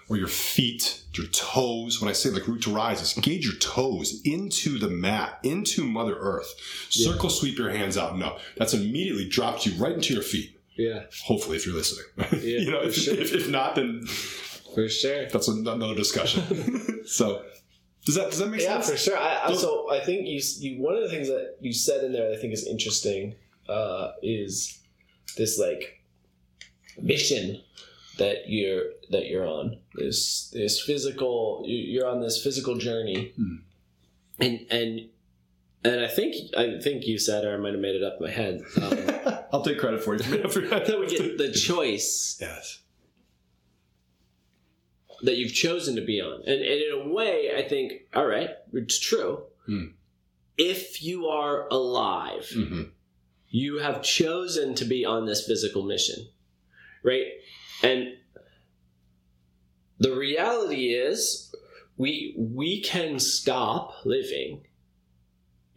or 0.09 0.15
your 0.17 0.27
feet, 0.27 1.03
your 1.13 1.27
toes. 1.27 1.99
When 2.01 2.09
I 2.09 2.13
say 2.13 2.29
like 2.29 2.47
root 2.47 2.61
to 2.63 2.73
rise, 2.73 3.01
is 3.01 3.17
engage 3.17 3.45
your 3.45 3.55
toes 3.55 4.21
into 4.23 4.77
the 4.79 4.89
mat, 4.89 5.39
into 5.43 5.83
Mother 5.83 6.15
Earth. 6.17 6.53
Circle 6.89 7.29
sweep 7.29 7.57
your 7.57 7.69
hands 7.71 7.97
out 7.97 8.13
and 8.13 8.23
up. 8.23 8.39
That's 8.55 8.73
immediately 8.73 9.27
dropped 9.27 9.65
you 9.65 9.73
right 9.81 9.91
into 9.93 10.13
your 10.13 10.23
feet. 10.23 10.57
Yeah. 10.77 11.03
Hopefully, 11.25 11.57
if 11.57 11.65
you're 11.65 11.75
listening. 11.75 12.05
you 12.43 12.71
know, 12.71 12.81
if, 12.83 12.95
sure. 12.95 13.15
if, 13.15 13.33
if 13.33 13.49
not, 13.49 13.75
then 13.75 14.05
For 14.05 14.87
sure. 14.87 15.27
that's 15.27 15.47
another 15.47 15.95
discussion. 15.95 17.03
so, 17.05 17.43
does 18.05 18.15
that 18.15 18.29
does 18.29 18.37
that 18.39 18.47
make 18.49 18.61
Yeah, 18.61 18.79
sense? 18.79 18.91
for 18.91 18.97
sure. 18.97 19.17
I, 19.17 19.47
I, 19.47 19.53
so 19.55 19.91
I 19.91 19.99
think 19.99 20.27
you, 20.27 20.39
you 20.59 20.81
one 20.81 20.95
of 20.95 21.01
the 21.01 21.09
things 21.09 21.27
that 21.27 21.57
you 21.59 21.73
said 21.73 22.03
in 22.05 22.13
there 22.13 22.29
that 22.29 22.37
I 22.37 22.41
think 22.41 22.53
is 22.53 22.65
interesting 22.65 23.35
uh, 23.67 24.11
is 24.21 24.79
this 25.35 25.59
like 25.59 26.01
mission 27.01 27.61
that 28.17 28.49
you're 28.49 28.83
that 29.11 29.27
you're 29.27 29.45
on 29.47 29.77
this 29.95 30.49
this 30.53 30.81
physical 30.81 31.63
you- 31.65 31.75
you're 31.93 32.07
on 32.07 32.21
this 32.21 32.41
physical 32.43 32.77
journey 32.77 33.33
Hmm. 33.35 33.55
and 34.39 34.65
and 34.69 35.09
and 35.83 36.01
I 36.01 36.07
think 36.07 36.35
I 36.57 36.79
think 36.79 37.05
you 37.05 37.17
said 37.19 37.45
or 37.45 37.53
I 37.53 37.57
might 37.57 37.73
have 37.73 37.79
made 37.81 37.95
it 37.95 38.03
up 38.03 38.17
in 38.19 38.25
my 38.25 38.31
head 38.31 38.61
um, 38.81 39.43
I'll 39.53 39.63
take 39.63 39.79
credit 39.79 40.03
for 40.03 40.15
it. 40.15 40.23
that 40.23 40.97
we 40.99 41.07
get 41.07 41.37
the 41.37 41.51
choice 41.51 42.37
yes. 42.41 42.79
that 45.23 45.37
you've 45.37 45.53
chosen 45.53 45.95
to 45.95 46.01
be 46.01 46.21
on. 46.21 46.41
And, 46.45 46.61
and 46.61 46.81
in 46.81 46.91
a 47.05 47.09
way, 47.13 47.51
I 47.55 47.67
think, 47.67 47.93
all 48.13 48.25
right, 48.25 48.49
it's 48.73 48.99
true. 48.99 49.43
Hmm. 49.65 49.85
If 50.57 51.01
you 51.03 51.27
are 51.27 51.67
alive, 51.69 52.49
hmm 52.53 52.83
you 53.49 53.77
have 53.79 54.03
chosen 54.03 54.75
to 54.75 54.83
be 54.83 55.05
on 55.05 55.25
this 55.25 55.47
physical 55.47 55.81
mission, 55.85 56.27
right? 57.01 57.27
And 57.83 58.13
the 59.99 60.15
reality 60.15 60.89
is, 60.93 61.53
we 61.97 62.35
we 62.37 62.81
can 62.81 63.19
stop 63.19 64.05
living 64.05 64.61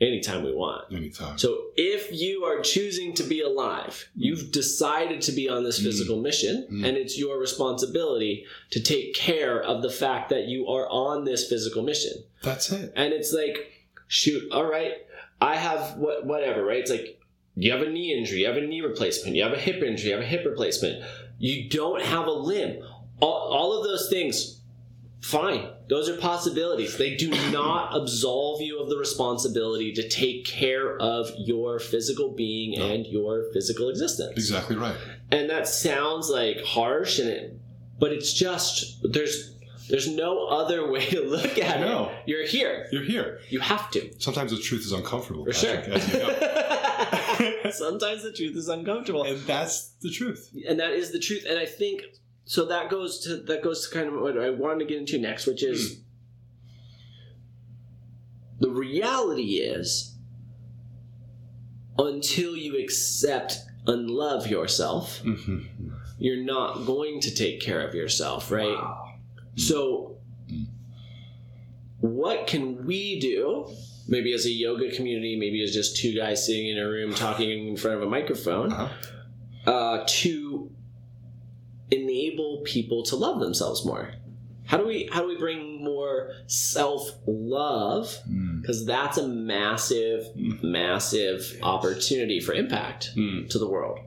anytime 0.01 0.43
we 0.45 0.55
want. 0.55 0.93
Anytime. 0.93 1.39
So 1.39 1.65
if 1.77 2.11
you 2.13 2.45
are 2.45 2.61
choosing 2.61 3.15
to 3.15 3.23
be 3.23 3.41
alive, 3.43 4.09
you've 4.15 4.51
decided 4.53 5.21
to 5.23 5.33
be 5.33 5.49
on 5.49 5.65
this 5.65 5.79
physical 5.83 6.21
mission, 6.21 6.67
Mm. 6.71 6.87
and 6.87 6.97
it's 6.97 7.19
your 7.19 7.39
responsibility 7.39 8.45
to 8.71 8.81
take 8.83 9.15
care 9.15 9.63
of 9.63 9.83
the 9.83 9.91
fact 9.91 10.31
that 10.31 10.45
you 10.47 10.67
are 10.69 10.89
on 10.91 11.25
this 11.25 11.49
physical 11.49 11.83
mission. 11.83 12.13
That's 12.43 12.71
it. 12.73 12.93
And 12.97 13.13
it's 13.13 13.33
like, 13.33 13.73
shoot, 14.09 14.51
all 14.53 14.65
right, 14.71 14.95
I 15.41 15.57
have 15.57 15.97
what 15.97 16.27
whatever, 16.27 16.65
right? 16.65 16.79
It's 16.81 16.91
like 16.91 17.19
you 17.57 17.73
have 17.73 17.83
a 17.83 17.91
knee 17.91 18.15
injury, 18.17 18.41
you 18.41 18.47
have 18.47 18.57
a 18.57 18.67
knee 18.67 18.81
replacement, 18.83 19.37
you 19.37 19.43
have 19.43 19.53
a 19.53 19.59
hip 19.59 19.83
injury, 19.83 20.11
you 20.11 20.15
have 20.17 20.25
a 20.25 20.29
hip 20.29 20.45
replacement, 20.47 21.03
you 21.41 21.69
don't 21.71 22.03
have 22.03 22.27
a 22.27 22.33
limb. 22.33 22.83
All, 23.21 23.51
all 23.51 23.79
of 23.79 23.83
those 23.83 24.09
things, 24.11 24.61
fine. 25.23 25.71
Those 25.89 26.09
are 26.09 26.17
possibilities. 26.19 26.97
They 26.97 27.17
do 27.17 27.31
not 27.51 27.97
absolve 27.97 28.61
you 28.61 28.79
of 28.79 28.89
the 28.89 28.97
responsibility 28.97 29.93
to 29.95 30.09
take 30.09 30.45
care 30.45 30.97
of 30.99 31.31
your 31.39 31.81
physical 31.81 32.31
being 32.31 32.79
and 32.79 33.07
your 33.07 33.51
physical 33.53 33.89
existence. 33.89 34.33
Exactly 34.37 34.77
right. 34.77 34.97
And 35.33 35.49
that 35.51 35.67
sounds 35.67 36.29
like 36.29 36.63
harsh 36.63 37.19
and 37.19 37.29
it, 37.29 37.59
but 37.99 38.13
it's 38.13 38.33
just 38.33 38.99
there's 39.03 39.50
there's 39.91 40.09
no 40.09 40.47
other 40.47 40.91
way 40.91 41.05
to 41.07 41.23
look 41.23 41.59
at 41.59 41.79
I 41.79 41.81
know. 41.81 42.09
it. 42.11 42.23
You're 42.27 42.47
here. 42.47 42.87
You're 42.93 43.05
here. 43.05 43.41
You 43.49 43.61
have 43.61 43.91
to. 43.93 44.11
Sometimes 44.21 44.51
the 44.53 44.59
truth 44.59 44.83
is 44.83 44.93
uncomfortable. 44.93 45.45
For 45.45 45.53
sure. 45.53 45.77
As 45.77 46.13
you 46.13 46.19
know. 46.21 47.71
Sometimes 47.71 48.23
the 48.23 48.33
truth 48.33 48.57
is 48.57 48.69
uncomfortable. 48.69 49.23
and 49.25 49.39
that's 49.43 49.91
the 50.03 50.11
truth. 50.11 50.51
and 50.69 50.79
that 50.81 50.91
is 50.93 51.11
the 51.13 51.19
truth 51.19 51.45
and 51.49 51.59
i 51.59 51.65
think 51.67 52.03
so 52.45 52.65
that 52.67 52.91
goes 52.91 53.21
to 53.21 53.37
that 53.37 53.63
goes 53.63 53.89
to 53.89 53.95
kind 53.95 54.09
of 54.09 54.21
what 54.21 54.37
i 54.39 54.51
wanted 54.51 54.81
to 54.81 54.85
get 54.87 54.99
into 54.99 55.19
next 55.19 55.47
which 55.47 55.63
is 55.63 56.01
the 58.59 58.69
reality 58.71 59.57
is 59.57 60.15
until 61.99 62.57
you 62.57 62.79
accept 62.79 63.59
and 63.87 64.11
love 64.11 64.47
yourself 64.47 65.21
Mm-hmm. 65.23 65.59
you're 66.19 66.45
not 66.45 66.85
going 66.87 67.21
to 67.21 67.35
take 67.35 67.61
care 67.61 67.87
of 67.87 67.95
yourself 67.95 68.51
right 68.51 69.00
so 69.61 70.17
what 72.01 72.47
can 72.47 72.85
we 72.87 73.21
do 73.21 73.69
maybe 74.09 74.33
as 74.33 74.47
a 74.47 74.51
yoga 74.51 74.91
community 74.97 75.37
maybe 75.39 75.63
as 75.63 75.73
just 75.73 75.97
two 75.97 76.15
guys 76.17 76.45
sitting 76.47 76.69
in 76.69 76.79
a 76.79 76.87
room 76.89 77.15
talking 77.15 77.69
in 77.69 77.77
front 77.77 77.97
of 77.97 78.03
a 78.03 78.09
microphone 78.11 78.73
Uh-huh. 78.73 79.71
uh, 79.71 80.05
to 80.09 80.71
enable 81.91 82.63
people 82.65 83.03
to 83.03 83.17
love 83.17 83.41
themselves 83.41 83.85
more. 83.85 84.15
How 84.67 84.77
do 84.79 84.87
we 84.87 85.09
how 85.13 85.23
do 85.23 85.27
we 85.27 85.37
bring 85.37 85.83
more 85.83 86.31
self 86.47 87.11
love? 87.27 88.17
Mm. 88.31 88.63
Because 88.63 88.87
that's 88.87 89.19
a 89.19 89.27
massive, 89.27 90.25
massive 90.63 91.59
opportunity 91.63 92.39
for 92.41 92.55
impact 92.55 93.11
Mm. 93.17 93.49
to 93.51 93.59
the 93.59 93.69
world. 93.69 93.99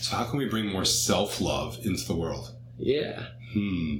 So 0.00 0.16
how 0.16 0.24
can 0.24 0.38
we 0.38 0.46
bring 0.46 0.66
more 0.66 0.84
self 0.84 1.40
love 1.40 1.78
into 1.84 2.04
the 2.04 2.16
world? 2.16 2.56
Yeah, 2.78 3.26
Hmm. 3.56 3.96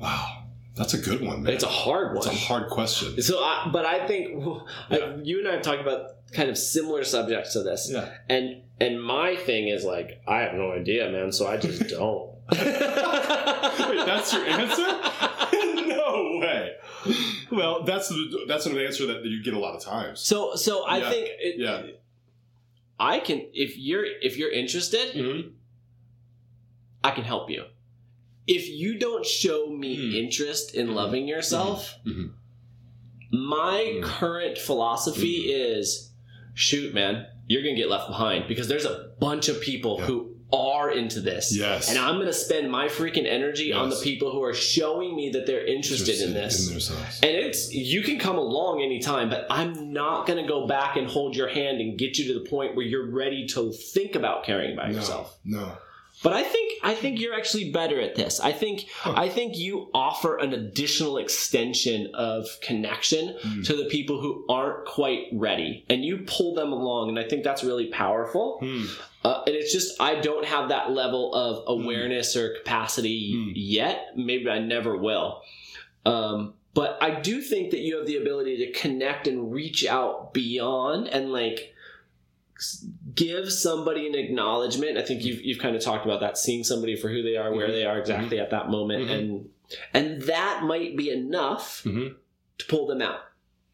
Wow, 0.00 0.44
that's 0.74 0.94
a 0.94 0.98
good 0.98 1.20
one, 1.20 1.42
man. 1.42 1.52
it's 1.52 1.64
a 1.64 1.68
hard 1.68 2.08
one. 2.16 2.16
It's 2.18 2.26
a 2.26 2.30
hard 2.46 2.70
question. 2.70 3.20
So, 3.22 3.38
I, 3.38 3.68
but 3.72 3.84
I 3.84 4.06
think 4.06 4.42
I, 4.90 5.16
you 5.22 5.38
and 5.40 5.48
I 5.48 5.52
have 5.52 5.62
talked 5.62 5.80
about 5.80 6.30
kind 6.32 6.48
of 6.50 6.58
similar 6.58 7.04
subjects 7.04 7.52
to 7.52 7.62
this, 7.62 7.88
Yeah. 7.92 8.10
and 8.28 8.62
and 8.80 9.02
my 9.02 9.36
thing 9.36 9.68
is 9.68 9.84
like 9.84 10.20
I 10.26 10.40
have 10.40 10.54
no 10.54 10.72
idea, 10.72 11.10
man. 11.10 11.30
So 11.32 11.46
I 11.46 11.56
just 11.58 11.88
don't. 11.88 12.30
Wait, 12.50 12.60
that's 14.06 14.32
your 14.32 14.44
answer? 14.46 14.82
no 15.86 16.38
way. 16.40 16.72
Well, 17.52 17.84
that's 17.84 18.08
the, 18.08 18.44
that's 18.48 18.66
an 18.66 18.76
answer 18.78 19.06
that 19.06 19.24
you 19.24 19.42
get 19.42 19.54
a 19.54 19.58
lot 19.58 19.74
of 19.76 19.82
times. 19.82 20.20
So 20.20 20.54
so 20.56 20.84
I 20.84 20.98
Yeah. 20.98 21.10
think 21.10 21.28
it, 21.38 21.54
Yeah. 21.58 21.82
I 22.98 23.20
can 23.20 23.46
if 23.52 23.76
you're 23.78 24.04
if 24.04 24.36
you're 24.36 24.50
interested, 24.52 25.14
Mm-hmm. 25.14 25.48
I 27.02 27.10
can 27.10 27.24
help 27.24 27.50
you. 27.50 27.64
If 28.46 28.68
you 28.68 28.98
don't 28.98 29.24
show 29.24 29.68
me 29.68 29.96
Hmm. 29.96 30.16
interest 30.16 30.74
in 30.74 30.94
loving 30.94 31.26
yourself, 31.26 31.94
Mhm. 32.06 32.30
my 33.32 33.94
Hmm. 33.96 34.02
current 34.02 34.58
philosophy 34.58 35.50
is 35.52 36.10
shoot, 36.54 36.94
man, 36.94 37.26
you're 37.48 37.62
going 37.62 37.74
to 37.74 37.80
get 37.80 37.90
left 37.90 38.08
behind 38.08 38.46
because 38.48 38.68
there's 38.68 38.84
a 38.84 39.10
bunch 39.20 39.48
of 39.48 39.60
people 39.60 39.96
Yeah. 39.98 40.06
who 40.06 40.30
are 40.52 40.92
into 40.92 41.20
this. 41.20 41.56
Yes. 41.56 41.88
And 41.90 41.98
I'm 41.98 42.14
going 42.14 42.26
to 42.28 42.32
spend 42.32 42.70
my 42.70 42.86
freaking 42.86 43.26
energy 43.26 43.72
on 43.72 43.88
the 43.90 43.96
people 43.96 44.30
who 44.30 44.40
are 44.44 44.54
showing 44.54 45.16
me 45.16 45.30
that 45.30 45.46
they're 45.46 45.66
interested 45.66 46.20
in 46.20 46.32
this. 46.32 46.68
themselves. 46.68 47.18
And 47.22 47.32
it's 47.32 47.74
you 47.74 48.02
can 48.02 48.20
come 48.20 48.38
along 48.38 48.80
anytime, 48.82 49.30
but 49.30 49.46
I'm 49.50 49.92
not 49.92 50.26
going 50.28 50.40
to 50.40 50.48
go 50.48 50.66
back 50.68 50.96
and 50.96 51.08
hold 51.08 51.34
your 51.34 51.48
hand 51.48 51.80
and 51.80 51.98
get 51.98 52.18
you 52.18 52.28
to 52.32 52.34
the 52.38 52.48
point 52.48 52.76
where 52.76 52.86
you're 52.86 53.10
ready 53.10 53.46
to 53.48 53.72
think 53.72 54.14
about 54.14 54.44
caring 54.44 54.74
about 54.74 54.90
no, 54.90 54.94
yourself. 54.96 55.36
No. 55.44 55.76
But 56.24 56.32
I 56.32 56.42
think 56.42 56.72
I 56.82 56.94
think 56.94 57.20
you're 57.20 57.34
actually 57.34 57.70
better 57.70 58.00
at 58.00 58.14
this. 58.16 58.40
I 58.40 58.50
think 58.52 58.86
I 59.04 59.28
think 59.28 59.56
you 59.56 59.90
offer 59.94 60.38
an 60.38 60.52
additional 60.54 61.18
extension 61.18 62.10
of 62.14 62.46
connection 62.62 63.36
Mm. 63.44 63.64
to 63.66 63.76
the 63.76 63.84
people 63.84 64.20
who 64.20 64.44
aren't 64.48 64.86
quite 64.86 65.26
ready, 65.32 65.84
and 65.90 66.02
you 66.04 66.24
pull 66.26 66.54
them 66.54 66.72
along, 66.72 67.10
and 67.10 67.18
I 67.18 67.24
think 67.28 67.44
that's 67.44 67.62
really 67.62 67.86
powerful. 67.88 68.58
Hmm. 68.60 68.84
Uh, 69.22 69.42
and 69.46 69.54
it's 69.54 69.72
just 69.72 70.00
I 70.00 70.14
don't 70.16 70.44
have 70.46 70.70
that 70.70 70.90
level 70.92 71.34
of 71.34 71.62
awareness 71.66 72.34
or 72.36 72.54
capacity 72.56 73.34
Mm. 73.34 73.52
yet. 73.54 74.12
Maybe 74.16 74.48
I 74.48 74.58
never 74.60 74.96
will. 74.96 75.42
Um, 76.06 76.54
but 76.74 76.98
I 77.02 77.20
do 77.20 77.40
think 77.40 77.70
that 77.70 77.80
you 77.80 77.96
have 77.98 78.06
the 78.06 78.16
ability 78.16 78.56
to 78.64 78.72
connect 78.72 79.26
and 79.28 79.52
reach 79.52 79.86
out 79.86 80.32
beyond 80.34 81.08
and 81.08 81.30
like 81.32 81.72
give 83.14 83.52
somebody 83.52 84.06
an 84.06 84.14
acknowledgement. 84.14 84.98
I 84.98 85.02
think 85.02 85.24
you've 85.24 85.40
you've 85.42 85.58
kind 85.58 85.76
of 85.76 85.82
talked 85.82 86.04
about 86.04 86.20
that, 86.20 86.38
seeing 86.38 86.64
somebody 86.64 86.96
for 86.96 87.08
who 87.08 87.22
they 87.22 87.36
are, 87.36 87.52
where 87.52 87.68
Mhm. 87.68 87.72
they 87.72 87.84
are 87.84 87.98
exactly 87.98 88.38
at 88.40 88.50
that 88.50 88.68
moment, 88.70 89.08
Mhm. 89.08 89.12
and 89.18 89.48
and 89.92 90.22
that 90.22 90.62
might 90.64 90.96
be 90.96 91.10
enough 91.10 91.82
Mhm. 91.84 92.16
to 92.58 92.64
pull 92.66 92.86
them 92.86 93.00
out. 93.02 93.20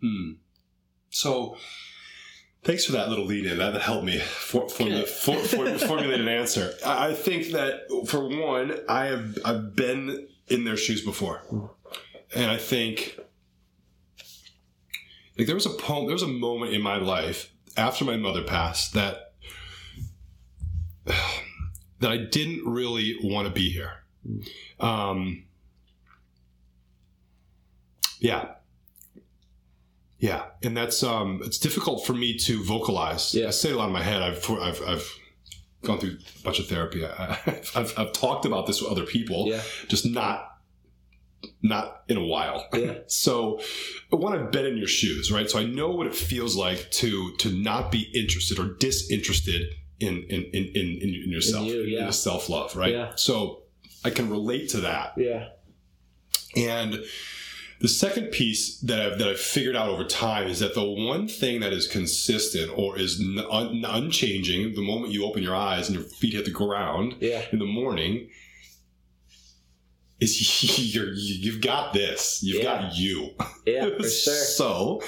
Hmm. 0.00 0.32
So, 1.10 1.56
thanks 2.62 2.84
for 2.84 2.92
that 2.92 3.08
little 3.08 3.24
lead 3.26 3.44
in. 3.46 3.58
That 3.58 3.74
helped 3.82 4.04
me 4.04 4.18
for, 4.18 4.68
formula, 4.68 5.04
for, 5.06 5.36
for, 5.36 5.66
formulate 5.78 6.20
an 6.20 6.28
answer. 6.28 6.74
I 6.84 7.08
I 7.08 7.14
think 7.14 7.48
that 7.52 7.80
for 8.06 8.26
one, 8.28 8.78
I 8.88 9.06
have 9.06 9.38
I've 9.44 9.74
been 9.76 10.28
in 10.48 10.64
their 10.64 10.76
shoes 10.76 11.04
before, 11.04 11.74
and 12.34 12.50
I 12.50 12.56
think 12.56 13.18
like 15.36 15.46
there 15.46 15.54
was 15.56 15.66
a 15.66 15.70
poem, 15.70 16.06
there 16.06 16.14
was 16.14 16.22
a 16.22 16.28
moment 16.28 16.72
in 16.74 16.82
my 16.82 16.96
life 16.96 17.52
after 17.76 18.04
my 18.04 18.16
mother 18.16 18.42
passed 18.42 18.92
that 18.94 19.29
that 22.00 22.10
I 22.10 22.16
didn't 22.18 22.64
really 22.66 23.16
want 23.22 23.46
to 23.48 23.52
be 23.52 23.70
here. 23.70 23.92
Um, 24.78 25.44
yeah, 28.20 28.52
yeah, 30.18 30.44
and 30.62 30.76
that's 30.76 31.02
um, 31.02 31.40
it's 31.44 31.58
difficult 31.58 32.06
for 32.06 32.12
me 32.12 32.36
to 32.38 32.62
vocalize. 32.62 33.34
Yeah. 33.34 33.48
I 33.48 33.50
say 33.50 33.70
a 33.72 33.76
lot 33.76 33.86
in 33.86 33.92
my 33.92 34.02
head. 34.02 34.22
I've 34.22 34.48
I've, 34.50 34.82
I've 34.86 35.14
gone 35.82 35.98
through 35.98 36.18
a 36.40 36.42
bunch 36.44 36.58
of 36.60 36.66
therapy. 36.66 37.04
I, 37.06 37.38
I've 37.74 37.94
I've 37.98 38.12
talked 38.12 38.44
about 38.44 38.66
this 38.66 38.82
with 38.82 38.90
other 38.90 39.04
people, 39.06 39.46
Yeah. 39.48 39.62
just 39.88 40.04
not 40.04 40.46
not 41.62 42.02
in 42.08 42.16
a 42.18 42.24
while. 42.24 42.66
Yeah. 42.74 42.94
So, 43.06 43.60
one, 44.10 44.38
I've 44.38 44.52
been 44.52 44.66
in 44.66 44.76
your 44.76 44.86
shoes, 44.86 45.32
right? 45.32 45.48
So 45.50 45.58
I 45.58 45.64
know 45.64 45.88
what 45.88 46.06
it 46.06 46.14
feels 46.14 46.54
like 46.56 46.90
to 46.92 47.34
to 47.38 47.50
not 47.50 47.90
be 47.90 48.10
interested 48.14 48.58
or 48.58 48.74
disinterested 48.78 49.74
in 50.00 50.24
in 50.24 50.42
in 50.52 50.64
in, 50.74 50.98
in 51.24 51.30
yourself, 51.30 51.66
you, 51.66 51.82
yeah. 51.82 52.06
in 52.06 52.12
self 52.12 52.48
love, 52.48 52.74
right? 52.76 52.92
Yeah. 52.92 53.12
So 53.16 53.62
I 54.04 54.10
can 54.10 54.30
relate 54.30 54.68
to 54.70 54.78
that, 54.80 55.12
Yeah. 55.16 55.48
and 56.56 57.04
The 57.80 57.88
second 57.88 58.26
piece 58.30 58.78
that 58.80 59.00
I've, 59.00 59.18
that 59.18 59.26
I've 59.28 59.40
figured 59.40 59.74
out 59.74 59.88
over 59.88 60.04
time 60.04 60.48
is 60.48 60.58
that 60.60 60.74
the 60.74 60.84
one 60.84 61.28
thing 61.28 61.60
that 61.60 61.72
is 61.72 61.86
consistent 61.88 62.70
or 62.76 62.98
is 62.98 63.18
un- 63.50 63.84
unchanging 63.88 64.74
the 64.74 64.82
moment 64.82 65.14
you 65.14 65.24
open 65.24 65.42
your 65.42 65.56
eyes 65.56 65.88
and 65.88 65.96
your 65.98 66.04
feet 66.06 66.34
hit 66.34 66.44
the 66.44 66.50
ground 66.50 67.16
Yeah. 67.20 67.42
in 67.52 67.58
the 67.58 67.64
morning 67.64 68.28
is 70.20 70.94
you're, 70.94 71.12
you've 71.12 71.60
got 71.60 71.92
this. 71.92 72.42
You've 72.42 72.62
Yeah. 72.62 72.82
got 72.82 72.94
you. 72.96 73.30
Yeah, 73.66 73.88
for 73.96 74.02
sure. 74.08 74.34
So 74.34 75.02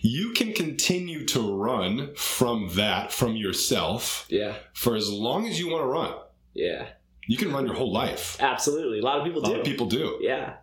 you 0.00 0.32
can 0.32 0.52
continue 0.52 1.24
to 1.26 1.40
run 1.54 2.14
from 2.16 2.70
that, 2.74 3.12
from 3.12 3.36
yourself, 3.36 4.26
Yeah. 4.28 4.54
for 4.74 4.96
as 4.96 5.10
long 5.10 5.46
as 5.46 5.58
you 5.58 5.68
want 5.68 5.82
to 5.82 5.86
run. 5.86 6.14
Yeah. 6.54 6.86
You 7.26 7.36
can 7.36 7.52
run 7.52 7.66
your 7.66 7.74
whole 7.74 7.92
life. 7.92 8.36
Absolutely. 8.40 9.00
A 9.00 9.02
lot 9.02 9.18
of 9.18 9.24
people 9.24 9.40
A 9.40 9.44
lot 9.44 9.52
do. 9.54 9.58
of 9.60 9.64
people 9.66 9.86
do. 9.86 10.18
Yeah. 10.20 10.54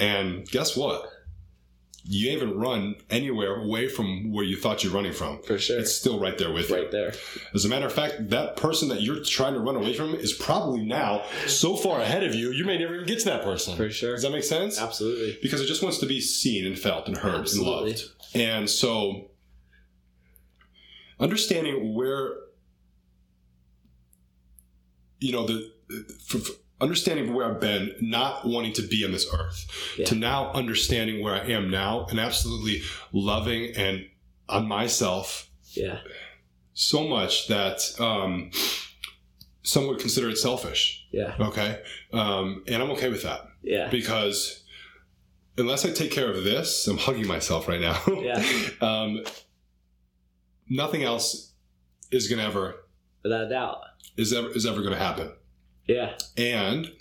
And 0.00 0.48
guess 0.48 0.76
what? 0.76 1.06
You 2.04 2.30
haven't 2.32 2.56
run 2.58 2.94
anywhere 3.10 3.56
away 3.56 3.88
from 3.88 4.32
where 4.32 4.44
you 4.44 4.56
thought 4.56 4.82
you're 4.82 4.92
running 4.92 5.12
from. 5.12 5.42
For 5.42 5.58
sure. 5.58 5.78
It's 5.78 5.94
still 5.94 6.18
right 6.18 6.38
there 6.38 6.50
with 6.50 6.70
you. 6.70 6.76
right 6.76 6.90
there. 6.90 7.12
As 7.54 7.64
a 7.66 7.68
matter 7.68 7.84
of 7.86 7.92
fact, 7.92 8.30
that 8.30 8.56
person 8.56 8.88
that 8.88 9.02
you're 9.02 9.22
trying 9.22 9.52
to 9.54 9.60
run 9.60 9.76
away 9.76 9.92
from 9.92 10.14
is 10.14 10.32
probably 10.32 10.84
now 10.86 11.22
so 11.46 11.76
far 11.76 12.00
ahead 12.00 12.24
of 12.24 12.34
you, 12.34 12.50
you 12.50 12.64
may 12.64 12.78
never 12.78 12.94
even 12.94 13.06
get 13.06 13.18
to 13.20 13.24
that 13.26 13.42
person. 13.42 13.76
For 13.76 13.90
sure. 13.90 14.12
Does 14.14 14.22
that 14.22 14.32
make 14.32 14.44
sense? 14.44 14.80
Absolutely. 14.80 15.38
Because 15.42 15.60
it 15.60 15.66
just 15.66 15.82
wants 15.82 15.98
to 15.98 16.06
be 16.06 16.20
seen 16.20 16.66
and 16.66 16.78
felt 16.78 17.08
and 17.08 17.16
heard 17.16 17.40
Absolutely. 17.40 17.90
and 17.90 18.00
loved. 18.00 18.04
And 18.34 18.70
so, 18.70 19.30
understanding 21.20 21.94
where, 21.94 22.32
you 25.18 25.32
know, 25.32 25.46
the 25.46 25.70
for, 26.26 26.38
for 26.38 26.52
understanding 26.80 27.34
where 27.34 27.46
I've 27.50 27.60
been, 27.60 27.92
not 28.00 28.46
wanting 28.46 28.72
to 28.74 28.82
be 28.82 29.04
on 29.04 29.12
this 29.12 29.26
earth, 29.34 29.66
Yeah. 29.98 30.04
to 30.06 30.14
now 30.14 30.52
understanding 30.52 31.22
where 31.22 31.34
I 31.34 31.46
am 31.48 31.70
now, 31.70 32.06
and 32.10 32.20
absolutely 32.20 32.82
loving 33.12 33.74
and 33.76 34.06
on 34.48 34.66
myself 34.68 35.50
Yeah. 35.72 35.98
so 36.74 37.06
much 37.08 37.48
that 37.48 37.80
um, 38.00 38.50
some 39.62 39.86
would 39.88 39.98
consider 39.98 40.28
it 40.30 40.36
selfish. 40.38 41.06
Yeah. 41.10 41.34
Okay, 41.40 41.82
um, 42.12 42.62
and 42.68 42.82
I'm 42.82 42.90
okay 42.92 43.08
with 43.08 43.22
that 43.24 43.40
Yeah. 43.62 43.88
because 43.90 44.62
unless 45.56 45.84
I 45.84 45.90
take 45.90 46.12
care 46.12 46.30
of 46.30 46.44
this, 46.44 46.86
I'm 46.86 46.98
hugging 46.98 47.26
myself 47.26 47.66
right 47.66 47.80
now. 47.80 48.00
Yeah. 48.22 48.42
um, 48.80 49.24
nothing 50.68 51.02
else 51.02 51.52
is 52.10 52.28
gonna 52.28 52.42
ever 52.44 52.76
Without 53.22 53.44
a 53.44 53.48
doubt. 53.48 53.78
is 54.16 54.32
ever 54.32 54.48
is 54.50 54.64
ever 54.64 54.82
gonna 54.82 54.96
happen. 54.96 55.32
Yeah. 55.88 56.12
And 56.36 56.92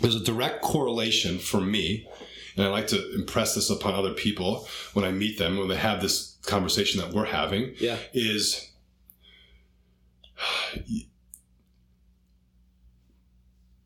there's 0.00 0.14
a 0.14 0.24
direct 0.24 0.62
correlation 0.62 1.38
for 1.38 1.60
me, 1.60 2.08
and 2.56 2.64
I 2.64 2.68
like 2.68 2.86
to 2.88 3.14
impress 3.14 3.54
this 3.54 3.70
upon 3.70 3.94
other 3.94 4.12
people 4.12 4.68
when 4.92 5.04
I 5.04 5.10
meet 5.10 5.38
them 5.38 5.56
when 5.58 5.68
they 5.68 5.76
have 5.76 6.00
this 6.00 6.38
conversation 6.42 7.00
that 7.00 7.12
we're 7.12 7.24
having. 7.26 7.74
Yeah. 7.80 7.96
is 8.12 8.70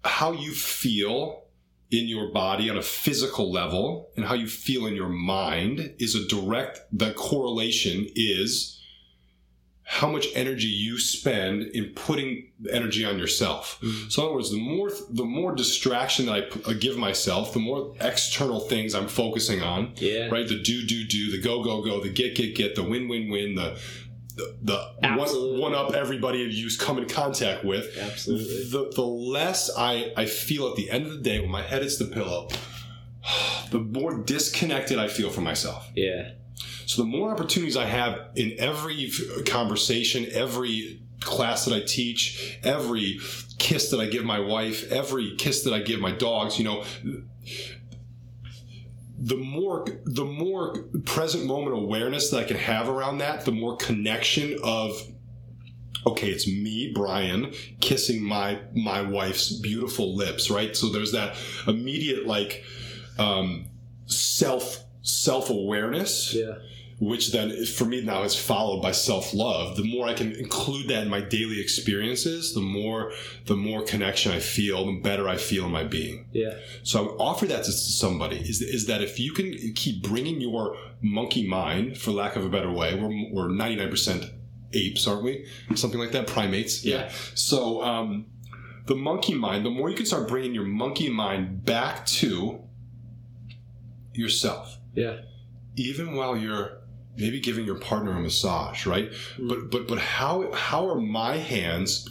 how 0.05 0.33
you 0.33 0.53
feel 0.53 1.45
in 1.91 2.07
your 2.09 2.31
body 2.33 2.71
on 2.71 2.77
a 2.77 2.83
physical 2.83 3.51
level 3.51 4.11
and 4.17 4.27
how 4.27 4.35
you 4.35 4.47
feel 4.47 4.87
in 4.87 4.95
your 4.95 5.09
mind 5.09 5.95
is 5.99 6.15
a 6.15 6.27
direct 6.29 6.81
the 6.93 7.13
correlation 7.15 8.07
is 8.15 8.74
how 9.87 10.09
much 10.09 10.27
energy 10.35 10.67
you 10.67 10.99
spend 10.99 11.63
in 11.63 11.91
putting 11.95 12.51
energy 12.73 13.05
on 13.05 13.19
yourself. 13.19 13.79
So 14.09 14.23
in 14.23 14.27
other 14.27 14.35
words, 14.37 14.51
the 14.51 14.57
more 14.57 14.91
the 15.11 15.25
more 15.25 15.55
distraction 15.55 16.25
that 16.27 16.33
I 16.33 16.41
p- 16.43 16.61
uh, 16.65 16.73
give 16.73 16.97
myself, 16.97 17.53
the 17.53 17.59
more 17.61 17.95
external 18.01 18.61
things 18.61 18.95
I'm 18.95 19.09
focusing 19.09 19.63
on, 19.63 19.93
Yeah. 19.97 20.29
right? 20.31 20.49
The 20.49 20.59
do 20.63 20.87
do 20.87 21.05
do, 21.05 21.31
the 21.31 21.41
go 21.41 21.63
go 21.63 21.83
go, 21.83 22.01
the 22.01 22.09
get 22.09 22.35
get 22.35 22.55
get, 22.55 22.75
the 22.77 22.83
win 22.83 23.09
win 23.09 23.29
win, 23.31 23.57
the 23.57 23.79
the, 24.37 24.57
the 24.63 25.09
one, 25.17 25.61
one 25.61 25.75
up 25.75 25.93
everybody 25.95 26.39
you 26.39 26.69
come 26.79 26.99
in 26.99 27.07
contact 27.07 27.65
with. 27.65 27.97
Absolutely. 27.99 28.65
The 28.71 28.91
the 28.95 29.03
less 29.05 29.71
I 29.77 30.13
I 30.17 30.25
feel 30.27 30.67
at 30.69 30.77
the 30.77 30.91
end 30.91 31.07
of 31.07 31.13
the 31.13 31.19
day 31.19 31.41
when 31.41 31.51
my 31.51 31.63
head 31.63 31.83
hits 31.83 31.99
the 31.99 32.07
pillow, 32.07 32.49
the 33.71 33.79
more 33.81 34.17
disconnected 34.23 34.99
I 34.99 35.09
feel 35.09 35.31
from 35.31 35.45
myself. 35.45 35.89
Yeah. 35.95 36.31
So 36.87 37.03
the 37.03 37.09
more 37.09 37.31
opportunities 37.31 37.77
I 37.77 37.87
have 37.87 38.29
in 38.37 38.55
every 38.59 39.11
conversation, 39.47 40.27
every 40.33 41.01
class 41.21 41.65
that 41.65 41.75
I 41.75 41.81
teach, 41.81 42.59
every 42.63 43.19
kiss 43.59 43.91
that 43.91 44.01
I 44.01 44.07
give 44.07 44.25
my 44.25 44.39
wife, 44.39 44.91
every 44.93 45.35
kiss 45.37 45.65
that 45.65 45.73
I 45.73 45.81
give 45.81 46.01
my 46.01 46.13
dogs, 46.13 46.59
you 46.59 46.65
know, 46.65 46.85
the 49.19 49.37
more 49.37 49.87
the 50.05 50.25
more 50.25 50.83
present 51.05 51.47
moment 51.47 51.77
awareness 51.77 52.31
that 52.31 52.41
I 52.41 52.45
can 52.45 52.57
have 52.57 52.89
around 52.89 53.19
that, 53.19 53.45
the 53.45 53.53
more 53.53 53.77
connection 53.77 54.59
of 54.63 55.01
okay, 56.07 56.29
it's 56.29 56.47
me, 56.47 56.93
Brian, 56.95 57.53
kissing 57.81 58.23
my 58.23 58.61
my 58.75 59.01
wife's 59.03 59.51
beautiful 59.51 60.15
lips, 60.15 60.51
right? 60.51 60.77
So 60.77 60.91
there's 60.91 61.13
that 61.13 61.37
immediate 61.67 62.27
like 62.27 62.65
um 63.19 63.67
self 64.07 64.84
self 65.07 65.51
awareness 65.51 66.33
Yeah. 66.35 66.55
which 66.99 67.31
then 67.33 67.67
for 67.67 67.85
me 67.85 68.01
now 68.01 68.23
is 68.23 68.35
followed 68.35 68.81
by 68.81 68.91
self-love 68.93 69.77
the 69.77 69.85
more 69.85 70.07
i 70.07 70.15
can 70.15 70.33
include 70.33 70.89
that 70.89 71.03
in 71.03 71.11
my 71.11 71.21
daily 71.21 71.61
experiences 71.61 72.55
the 72.55 72.61
more 72.63 73.13
the 73.45 73.55
more 73.57 73.83
connection 73.85 74.33
i 74.33 74.39
feel 74.41 74.87
the 74.87 74.99
better 75.03 75.29
i 75.29 75.37
feel 75.37 75.67
in 75.67 75.73
my 75.73 75.85
being 75.85 76.27
Yeah. 76.33 76.55
so 76.85 76.99
i 76.99 77.03
would 77.03 77.21
offer 77.21 77.47
that 77.47 77.65
to 77.65 77.73
somebody 77.73 78.37
is, 78.39 78.63
is 78.63 78.87
that 78.87 79.03
if 79.03 79.21
you 79.21 79.33
can 79.33 79.53
keep 79.75 80.03
bringing 80.03 80.41
your 80.41 80.75
monkey 81.03 81.47
mind 81.47 81.99
for 81.99 82.11
lack 82.13 82.35
of 82.37 82.45
a 82.47 82.49
better 82.49 82.73
way 82.73 82.95
we're, 82.99 83.11
we're 83.31 83.49
99% 83.51 84.31
apes 84.73 85.07
aren't 85.07 85.23
we 85.23 85.47
something 85.75 86.01
like 86.01 86.13
that 86.13 86.27
primates 86.27 86.83
Yeah. 86.83 87.11
so 87.35 87.83
um, 87.83 88.27
the 88.87 88.95
monkey 88.95 89.35
mind 89.35 89.67
the 89.67 89.71
more 89.71 89.91
you 89.91 89.97
can 89.97 90.07
start 90.07 90.29
bringing 90.29 90.55
your 90.55 90.65
monkey 90.65 91.11
mind 91.11 91.65
back 91.67 92.07
to 92.07 92.61
yourself 94.13 94.79
Yeah. 94.95 95.21
even 95.77 96.15
while 96.15 96.37
you're 96.37 96.79
maybe 97.17 97.41
giving 97.41 97.65
your 97.65 97.79
partner 97.79 98.13
a 98.13 98.21
massage, 98.21 98.87
right? 98.87 99.11
But 99.39 99.71
but 99.71 99.87
but 99.89 99.99
how 99.99 100.53
how 100.53 100.89
are 100.89 101.01
my 101.01 101.37
hands 101.37 102.09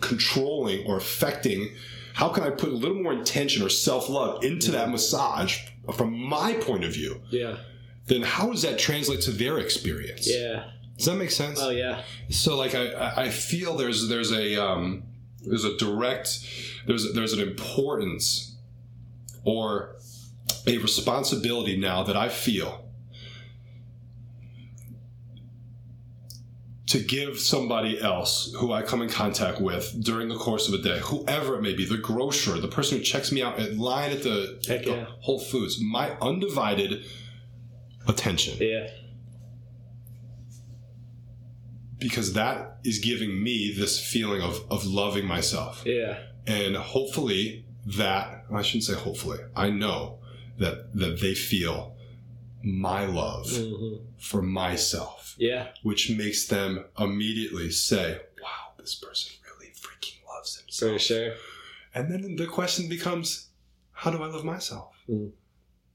controlling 0.00 0.86
or 0.86 0.96
affecting? 0.96 1.70
How 2.14 2.28
can 2.30 2.44
I 2.44 2.50
put 2.50 2.70
a 2.70 2.72
little 2.76 3.02
more 3.02 3.12
intention 3.12 3.62
or 3.62 3.68
self 3.68 4.08
love 4.08 4.42
into 4.44 4.70
that 4.72 4.90
massage 4.90 5.58
from 5.94 6.18
my 6.18 6.54
point 6.54 6.84
of 6.84 6.92
view? 6.92 7.20
Yeah. 7.30 7.56
Then 8.06 8.22
how 8.22 8.50
does 8.50 8.62
that 8.62 8.78
translate 8.78 9.20
to 9.22 9.32
their 9.32 9.58
experience? 9.58 10.28
Yeah. 10.30 10.70
Does 10.96 11.06
that 11.06 11.16
make 11.16 11.30
sense? 11.30 11.58
Oh 11.60 11.70
yeah. 11.70 12.02
So 12.30 12.56
like 12.56 12.74
I 12.74 12.86
I- 12.92 13.22
I 13.24 13.28
feel 13.30 13.76
there's 13.76 14.08
there's 14.08 14.32
a 14.32 14.56
um, 14.62 15.02
there's 15.44 15.64
a 15.64 15.76
direct 15.76 16.38
there's 16.86 17.12
there's 17.12 17.32
an 17.32 17.40
importance 17.40 18.54
or 19.44 19.96
a 20.66 20.78
responsibility 20.78 21.76
now 21.76 22.02
that 22.02 22.16
I 22.16 22.28
feel 22.28 22.84
to 26.86 27.00
give 27.00 27.38
somebody 27.40 28.00
else 28.00 28.52
who 28.58 28.72
I 28.72 28.82
come 28.82 29.02
in 29.02 29.08
contact 29.08 29.60
with 29.60 30.04
during 30.04 30.28
the 30.28 30.36
course 30.36 30.68
of 30.68 30.74
a 30.74 30.78
day, 30.78 31.00
whoever 31.00 31.56
it 31.56 31.62
may 31.62 31.74
be, 31.74 31.84
the 31.84 31.98
grocer, 31.98 32.60
the 32.60 32.68
person 32.68 32.98
who 32.98 33.04
checks 33.04 33.32
me 33.32 33.42
out 33.42 33.58
at 33.58 33.76
line 33.76 34.12
at 34.12 34.22
the, 34.22 34.62
Heck 34.66 34.84
the 34.84 34.90
yeah. 34.90 35.06
Whole 35.20 35.40
Foods, 35.40 35.80
my 35.80 36.12
undivided 36.20 37.04
attention. 38.06 38.56
Yeah. 38.60 38.88
because 41.98 42.34
that 42.34 42.78
is 42.84 42.98
giving 42.98 43.42
me 43.42 43.72
this 43.76 43.98
feeling 43.98 44.42
of, 44.42 44.60
of 44.70 44.84
loving 44.84 45.24
myself. 45.24 45.82
Yeah. 45.86 46.18
And 46.46 46.76
hopefully 46.76 47.64
that 47.96 48.44
I 48.54 48.62
shouldn't 48.62 48.84
say 48.84 48.94
hopefully. 48.94 49.38
I 49.54 49.70
know 49.70 50.15
that 50.58 50.94
that 50.94 51.20
they 51.20 51.34
feel 51.34 51.94
my 52.62 53.04
love 53.06 53.46
Mhm. 53.46 54.00
for 54.18 54.42
myself, 54.42 55.34
Yeah. 55.38 55.68
which 55.82 56.10
makes 56.10 56.46
them 56.46 56.84
immediately 56.98 57.70
say, 57.70 58.20
Wow, 58.42 58.72
this 58.78 58.94
person 58.96 59.32
really 59.48 59.72
freaking 59.72 60.16
loves 60.26 60.58
himself. 60.60 60.92
For 60.94 60.98
sure. 60.98 61.34
And 61.94 62.10
then 62.12 62.36
the 62.36 62.46
question 62.46 62.88
becomes, 62.88 63.48
how 63.92 64.10
do 64.10 64.22
I 64.22 64.26
love 64.26 64.44
myself? 64.44 64.94
Mm. 65.08 65.30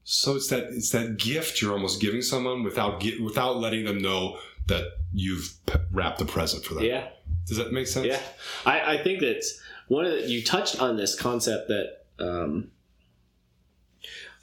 So 0.04 0.34
it's 0.36 0.48
that 0.48 0.64
it's 0.72 0.90
that 0.90 1.16
gift 1.18 1.60
you're 1.60 1.72
almost 1.72 2.00
giving 2.00 2.22
someone 2.22 2.62
without 2.64 3.00
gi- 3.00 3.20
without 3.20 3.58
letting 3.58 3.84
them 3.84 3.98
know 3.98 4.38
that 4.66 4.84
you've 5.12 5.54
wrapped 5.92 6.20
a 6.20 6.24
present 6.24 6.64
for 6.64 6.74
them. 6.74 6.84
Yeah. 6.84 7.08
Does 7.46 7.56
that 7.58 7.72
make 7.72 7.86
sense? 7.86 8.06
Yeah, 8.06 8.22
I, 8.64 8.94
I 8.94 9.02
think 9.02 9.20
that 9.20 9.44
one 9.88 10.04
of 10.06 10.12
the, 10.12 10.28
you 10.28 10.42
touched 10.42 10.80
on 10.80 10.96
this 10.96 11.14
concept 11.18 11.68
that 11.68 12.04
um, 12.18 12.70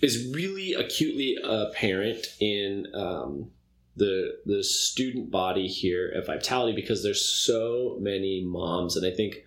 is 0.02 0.32
really 0.34 0.74
acutely 0.74 1.38
apparent 1.44 2.28
in 2.40 2.88
um, 2.94 3.52
the 3.96 4.38
the 4.46 4.64
student 4.64 5.30
body 5.30 5.68
here 5.68 6.14
at 6.16 6.26
Vitality 6.26 6.74
because 6.76 7.04
there's 7.04 7.24
so 7.24 7.98
many 8.00 8.44
moms, 8.46 8.96
and 8.96 9.06
I 9.06 9.12
think 9.16 9.44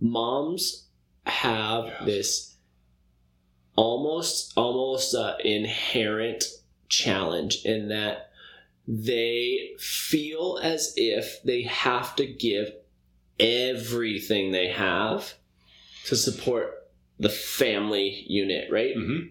moms 0.00 0.84
have 1.24 1.86
Yes. 1.86 2.04
this 2.04 2.56
almost 3.74 4.52
almost 4.56 5.14
uh, 5.14 5.36
inherent 5.44 6.44
challenge 6.88 7.62
in 7.64 7.88
that 7.88 8.30
they 8.88 9.72
feel 9.78 10.58
as 10.62 10.94
if 10.96 11.42
they 11.42 11.62
have 11.62 12.14
to 12.16 12.24
give 12.26 12.70
everything 13.40 14.52
they 14.52 14.68
have 14.68 15.34
to 16.04 16.14
support 16.16 16.88
the 17.18 17.28
family 17.28 18.24
unit, 18.28 18.70
right? 18.70 18.94
Mhm. 18.96 19.30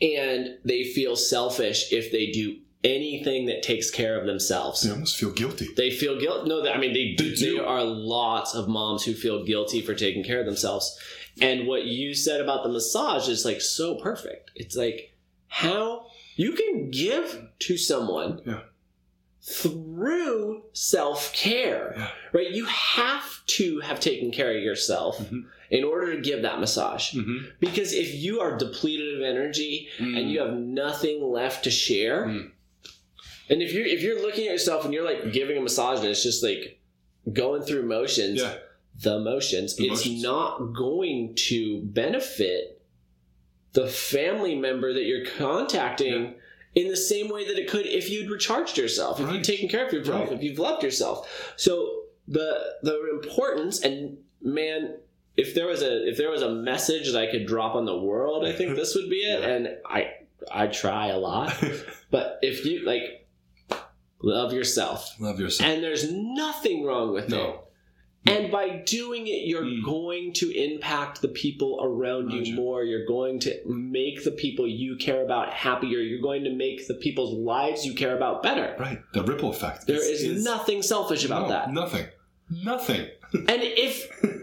And 0.00 0.58
they 0.64 0.84
feel 0.84 1.16
selfish 1.16 1.92
if 1.92 2.10
they 2.12 2.30
do 2.30 2.56
anything 2.84 3.46
that 3.46 3.62
takes 3.62 3.90
care 3.90 4.18
of 4.20 4.26
themselves. 4.26 4.82
They 4.82 4.90
almost 4.90 5.16
feel 5.16 5.30
guilty. 5.30 5.68
They 5.76 5.90
feel 5.90 6.18
guilt. 6.18 6.46
No, 6.48 6.68
I 6.68 6.78
mean 6.78 6.92
they, 6.92 7.14
They 7.16 7.34
do. 7.34 7.56
There 7.58 7.66
are 7.66 7.84
lots 7.84 8.54
of 8.54 8.66
moms 8.68 9.04
who 9.04 9.14
feel 9.14 9.44
guilty 9.44 9.80
for 9.82 9.94
taking 9.94 10.24
care 10.24 10.40
of 10.40 10.46
themselves. 10.46 10.98
And 11.40 11.66
what 11.66 11.84
you 11.84 12.12
said 12.14 12.40
about 12.40 12.62
the 12.64 12.68
massage 12.68 13.28
is 13.28 13.44
like 13.44 13.60
so 13.60 13.94
perfect. 13.96 14.50
It's 14.56 14.76
like 14.76 15.14
how 15.46 16.06
you 16.34 16.52
can 16.52 16.90
give 16.90 17.46
to 17.60 17.76
someone 17.76 18.40
Yeah. 18.44 18.60
through 19.42 20.62
self 20.72 21.32
care, 21.32 21.94
Yeah. 21.96 22.10
right? 22.32 22.50
You 22.50 22.64
have 22.66 23.44
to 23.46 23.80
have 23.80 24.00
taken 24.00 24.30
care 24.30 24.56
of 24.56 24.62
yourself 24.62 25.18
Mhm. 25.18 25.44
In 25.72 25.82
order 25.84 26.14
to 26.14 26.20
give 26.20 26.42
that 26.42 26.60
massage. 26.60 27.12
Mm-hmm. 27.14 27.38
Because 27.58 27.92
if 27.94 28.14
you 28.14 28.40
are 28.40 28.56
depleted 28.58 29.16
of 29.16 29.22
energy 29.22 29.88
and 29.98 30.30
you 30.30 30.38
have 30.40 30.52
nothing 30.54 31.18
left 31.38 31.64
to 31.64 31.70
share, 31.70 32.26
Mm. 32.26 32.50
and 33.50 33.62
if 33.62 33.72
you're 33.72 33.86
if 33.86 34.02
you're 34.02 34.20
looking 34.26 34.46
at 34.46 34.52
yourself 34.52 34.84
and 34.84 34.92
you're 34.94 35.04
like 35.12 35.32
giving 35.32 35.56
a 35.56 35.60
massage 35.60 35.98
and 36.00 36.08
it's 36.08 36.22
just 36.22 36.42
like 36.44 36.78
going 37.32 37.62
through 37.62 37.84
motions, 37.98 38.40
yeah, 38.40 38.54
the 39.02 39.18
motions, 39.18 39.74
The 39.76 39.84
it's 39.88 40.04
motions. 40.06 40.22
not 40.22 40.58
going 40.74 41.34
to 41.48 41.80
benefit 41.84 42.82
the 43.72 43.88
family 43.88 44.54
member 44.54 44.92
that 44.92 45.04
you're 45.04 45.24
contacting 45.24 46.34
in 46.74 46.88
the 46.88 46.96
same 46.96 47.28
way 47.30 47.46
that 47.48 47.58
it 47.58 47.66
could 47.70 47.86
if 47.86 48.10
you'd 48.10 48.30
recharged 48.30 48.76
yourself, 48.76 49.18
if 49.20 49.26
Right. 49.26 49.36
you'd 49.36 49.44
taken 49.44 49.68
care 49.70 49.86
of 49.86 49.92
yourself, 49.92 50.28
Right. 50.28 50.32
if 50.36 50.42
you've 50.42 50.58
loved 50.58 50.82
yourself. 50.82 51.54
So 51.56 52.02
the 52.28 52.48
the 52.82 52.96
importance 53.10 53.80
and 53.82 54.18
man, 54.42 54.96
if 55.36 55.54
there 55.54 55.66
was 55.66 55.82
a 55.82 56.08
if 56.08 56.16
there 56.16 56.30
was 56.30 56.42
a 56.42 56.50
message 56.50 57.10
that 57.12 57.18
I 57.20 57.30
could 57.30 57.46
drop 57.46 57.74
on 57.74 57.84
the 57.84 57.96
world, 57.98 58.44
I 58.44 58.52
think 58.52 58.76
this 58.76 58.94
would 58.94 59.08
be 59.10 59.16
it. 59.16 59.40
Yeah. 59.40 59.48
And 59.48 59.68
I 59.86 60.12
I 60.50 60.66
try 60.66 61.08
a 61.08 61.18
lot, 61.18 61.54
but 62.10 62.38
if 62.42 62.64
you 62.66 62.84
like 62.84 63.26
love 64.22 64.52
yourself, 64.52 65.14
love 65.20 65.40
yourself. 65.40 65.68
and 65.70 65.82
there's 65.82 66.10
nothing 66.12 66.84
wrong 66.84 67.12
with 67.12 67.24
it. 67.24 67.30
No. 67.30 67.64
And 68.24 68.52
by 68.52 68.68
doing 68.86 69.26
it, 69.26 69.46
you're 69.48 69.64
Mm. 69.64 69.84
going 69.84 70.32
to 70.34 70.50
impact 70.56 71.22
the 71.22 71.28
people 71.28 71.80
around 71.82 72.30
you. 72.30 72.54
more. 72.54 72.84
You're 72.84 73.04
going 73.04 73.40
to 73.40 73.60
make 73.66 74.22
the 74.22 74.30
people 74.30 74.64
you 74.68 74.94
care 74.96 75.24
about 75.24 75.52
happier. 75.52 75.98
You're 75.98 76.22
going 76.22 76.44
to 76.44 76.54
make 76.54 76.86
the 76.86 76.94
people's 76.94 77.34
lives 77.36 77.84
you 77.84 77.94
care 77.94 78.16
about 78.16 78.40
better. 78.44 78.76
Right, 78.78 79.00
the 79.12 79.24
ripple 79.24 79.50
effect. 79.50 79.88
There 79.88 79.96
It's- 79.96 80.08
is 80.20 80.22
it's- 80.22 80.44
nothing 80.44 80.82
selfish 80.82 81.24
about 81.24 81.42
no, 81.42 81.48
that. 81.48 81.72
Nothing. 81.72 82.06
Nothing. 82.48 83.08
And 83.32 83.48
if 83.62 84.08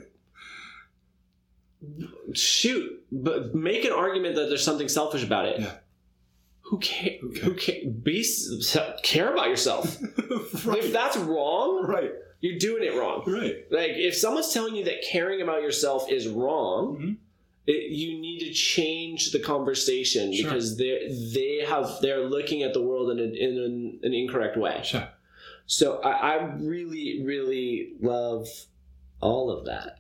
shoot, 2.34 3.04
but 3.12 3.54
make 3.56 3.86
an 3.86 3.92
argument 3.92 4.36
that 4.36 4.50
there's 4.50 4.64
something 4.64 4.88
selfish 4.90 5.24
about 5.24 5.46
it. 5.46 5.60
Yeah. 5.60 5.72
Who 6.64 6.78
care? 6.80 7.18
Who 7.22 7.30
Who 7.34 7.54
care? 7.56 7.90
Be 7.90 8.24
care 9.04 9.34
about 9.34 9.48
yourself. 9.50 9.98
If 10.32 10.94
that's 10.94 11.18
wrong, 11.18 11.86
right. 11.88 12.12
you're 12.42 12.60
doing 12.60 12.84
it 12.84 12.96
wrong. 12.96 13.24
Right. 13.26 13.66
Like 13.72 13.92
if 13.96 14.16
someone's 14.16 14.54
telling 14.54 14.76
you 14.76 14.84
that 14.86 15.04
caring 15.10 15.42
about 15.42 15.62
yourself 15.64 16.10
is 16.12 16.28
wrong, 16.28 16.98
Mhm. 16.98 17.18
it, 17.66 17.92
you 17.92 18.20
need 18.20 18.40
to 18.42 18.52
change 18.54 19.32
the 19.32 19.40
conversation 19.40 20.32
Sure. 20.34 20.44
because 20.50 20.78
they 20.78 21.08
they 21.34 21.66
have 21.68 21.90
they're 22.02 22.26
looking 22.26 22.62
at 22.64 22.74
the 22.74 22.82
world 22.82 23.10
in, 23.12 23.20
a, 23.20 23.24
in 23.24 23.58
an, 23.58 24.00
an 24.04 24.14
incorrect 24.14 24.56
way. 24.58 24.82
Sure. 24.84 25.08
So 25.66 26.00
I, 26.02 26.12
I 26.34 26.36
really 26.58 27.24
really 27.24 27.94
love 28.02 28.48
all 29.22 29.52
of 29.52 29.66
that. 29.66 30.00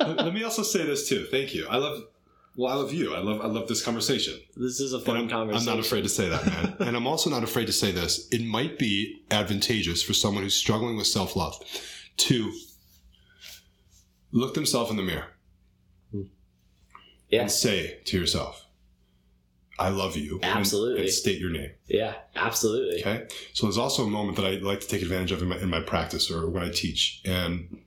let, 0.00 0.16
let 0.24 0.34
me 0.34 0.42
also 0.42 0.62
say 0.62 0.84
this 0.84 1.08
too. 1.08 1.26
Thank 1.30 1.54
you. 1.54 1.66
I 1.68 1.76
love. 1.76 2.04
Well, 2.56 2.72
I 2.72 2.76
love 2.76 2.92
you. 2.92 3.14
I 3.14 3.18
love. 3.18 3.40
I 3.40 3.46
love 3.46 3.68
this 3.68 3.84
conversation. 3.84 4.38
this 4.56 4.80
is 4.80 4.92
a 4.92 5.00
fun 5.00 5.30
I'm, 5.30 5.50
I'm 5.50 5.64
not 5.64 5.78
afraid 5.78 6.02
to 6.02 6.08
say 6.08 6.28
that, 6.28 6.46
man. 6.46 6.76
and 6.80 6.96
I'm 6.96 7.06
also 7.06 7.30
not 7.30 7.42
afraid 7.42 7.66
to 7.66 7.72
say 7.72 7.92
this. 7.92 8.28
It 8.30 8.44
might 8.44 8.78
be 8.78 9.22
advantageous 9.30 10.02
for 10.02 10.14
someone 10.14 10.42
who's 10.42 10.54
struggling 10.54 10.96
with 10.96 11.06
self 11.06 11.36
love 11.36 11.58
to 12.18 12.52
look 14.32 14.54
themselves 14.54 14.90
in 14.90 14.96
the 14.96 15.02
mirror 15.02 15.26
hmm. 16.10 16.22
and 17.32 17.50
say 17.50 18.00
to 18.04 18.18
yourself, 18.18 18.65
"I 19.78 19.88
love 19.88 20.16
you." 20.16 20.40
Absolutely. 20.42 21.02
And, 21.02 21.10
state 21.10 21.40
your 21.40 21.50
name. 21.50 21.70
Yeah, 21.86 22.14
absolutely. 22.34 23.00
Okay. 23.00 23.26
So 23.52 23.66
there's 23.66 23.78
also 23.78 24.04
a 24.04 24.10
moment 24.10 24.36
that 24.36 24.46
I 24.46 24.52
like 24.56 24.80
to 24.80 24.88
take 24.88 25.02
advantage 25.02 25.32
of 25.32 25.42
in 25.42 25.48
my, 25.48 25.58
in 25.58 25.70
my 25.70 25.80
practice 25.80 26.30
or 26.30 26.48
when 26.48 26.62
I 26.62 26.70
teach, 26.70 27.20
and 27.24 27.82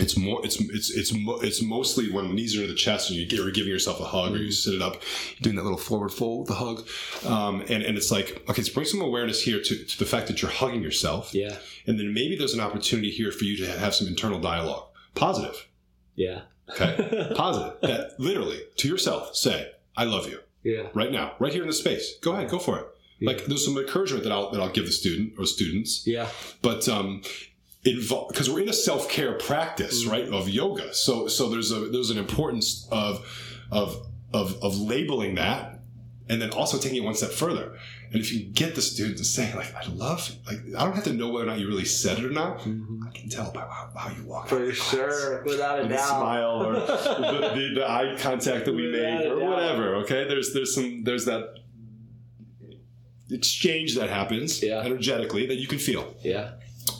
it's 0.00 0.16
more 0.16 0.40
it's 0.44 0.58
it's 0.60 0.90
it's 0.90 1.12
mo- 1.12 1.38
it's 1.40 1.62
mostly 1.62 2.10
when 2.10 2.34
knees 2.34 2.56
are 2.56 2.62
to 2.62 2.66
the 2.66 2.74
chest 2.74 3.10
and 3.10 3.18
you 3.18 3.26
get, 3.26 3.38
you're 3.38 3.50
giving 3.50 3.70
yourself 3.70 4.00
a 4.00 4.04
hug 4.04 4.32
or 4.32 4.38
you 4.38 4.50
sit 4.50 4.74
it 4.74 4.82
up, 4.82 5.02
doing 5.42 5.56
that 5.56 5.62
little 5.62 5.78
forward 5.78 6.10
fold, 6.10 6.46
the 6.46 6.54
hug, 6.54 6.86
um, 7.26 7.60
and 7.68 7.82
and 7.82 7.96
it's 7.96 8.10
like 8.10 8.42
okay, 8.48 8.62
so 8.62 8.72
bring 8.72 8.86
some 8.86 9.02
awareness 9.02 9.42
here 9.42 9.60
to, 9.60 9.84
to 9.84 9.98
the 9.98 10.06
fact 10.06 10.26
that 10.28 10.40
you're 10.40 10.50
hugging 10.50 10.82
yourself, 10.82 11.34
Yeah, 11.34 11.56
and 11.86 11.98
then 11.98 12.14
maybe 12.14 12.36
there's 12.36 12.54
an 12.54 12.60
opportunity 12.60 13.10
here 13.10 13.30
for 13.30 13.44
you 13.44 13.56
to 13.58 13.66
have 13.78 13.94
some 13.94 14.08
internal 14.08 14.40
dialogue, 14.40 14.86
positive, 15.14 15.68
yeah, 16.14 16.42
okay, 16.70 17.32
positive, 17.36 17.80
that 17.82 18.18
literally 18.18 18.60
to 18.76 18.88
yourself 18.88 19.36
say, 19.36 19.70
"I 19.96 20.04
love 20.04 20.26
you." 20.28 20.40
Yeah. 20.62 20.88
right 20.94 21.12
now, 21.12 21.32
right 21.38 21.52
here 21.52 21.62
in 21.62 21.68
the 21.68 21.74
space. 21.74 22.14
Go 22.20 22.32
ahead, 22.32 22.48
go 22.50 22.58
for 22.58 22.78
it. 22.78 22.86
Like 23.22 23.44
there's 23.46 23.64
some 23.66 23.76
encouragement 23.76 24.24
that 24.24 24.32
I'll 24.32 24.50
that 24.50 24.60
I'll 24.60 24.70
give 24.72 24.86
the 24.86 24.92
student 24.92 25.34
or 25.38 25.44
students, 25.44 26.06
Yeah, 26.06 26.28
but 26.62 26.88
um, 26.88 27.20
involve 27.84 28.28
because 28.30 28.48
we're 28.48 28.60
in 28.62 28.68
a 28.68 28.72
self 28.72 29.10
care 29.10 29.34
practice, 29.34 30.02
Mm-hmm. 30.04 30.10
right, 30.10 30.28
of 30.28 30.48
yoga. 30.48 30.94
So 30.94 31.28
so 31.28 31.48
there's 31.50 31.70
a 31.70 31.80
there's 31.80 32.08
an 32.10 32.16
importance 32.18 32.88
of 32.90 33.26
of 33.70 34.06
of 34.32 34.56
of 34.62 34.78
labeling 34.80 35.34
that, 35.34 35.80
and 36.30 36.40
then 36.40 36.50
also 36.50 36.78
taking 36.78 37.02
it 37.02 37.04
one 37.04 37.14
step 37.14 37.30
further. 37.30 37.76
And 38.12 38.18
if 38.20 38.32
you 38.32 38.40
get 38.44 38.74
the 38.74 38.82
student 38.82 39.18
to 39.18 39.24
say 39.24 39.54
like 39.54 39.72
I 39.74 39.86
love, 39.92 40.34
like 40.46 40.58
I 40.76 40.84
don't 40.84 40.94
have 40.94 41.04
to 41.04 41.12
know 41.12 41.28
whether 41.30 41.44
or 41.44 41.50
not 41.50 41.60
you 41.60 41.68
really 41.68 41.84
said 41.84 42.18
it 42.18 42.24
or 42.24 42.30
not. 42.30 42.60
I 42.60 43.10
can 43.16 43.28
tell 43.30 43.52
by 43.52 43.60
how, 43.60 43.90
how 43.96 44.10
you 44.16 44.24
walk. 44.26 44.48
for 44.48 44.72
sure, 44.72 45.42
without 45.44 45.78
a 45.78 45.82
the 45.84 45.90
doubt. 45.90 46.08
smile 46.08 46.66
or 46.66 46.72
the, 46.74 47.52
the, 47.54 47.70
the 47.76 47.88
eye 47.88 48.16
contact 48.18 48.64
that 48.64 48.74
we 48.74 48.90
Without 48.90 49.20
make 49.20 49.26
or 49.32 49.38
doubt. 49.38 49.48
whatever. 49.50 49.94
Okay, 49.96 50.26
there's 50.26 50.52
there's 50.52 50.74
some 50.74 51.04
there's 51.04 51.24
that 51.26 51.54
exchange 53.30 53.94
that 53.94 54.08
happens 54.10 54.62
Yeah. 54.62 54.80
energetically 54.80 55.46
that 55.46 55.56
you 55.56 55.68
can 55.68 55.78
feel, 55.78 56.14
Yeah, 56.22 56.52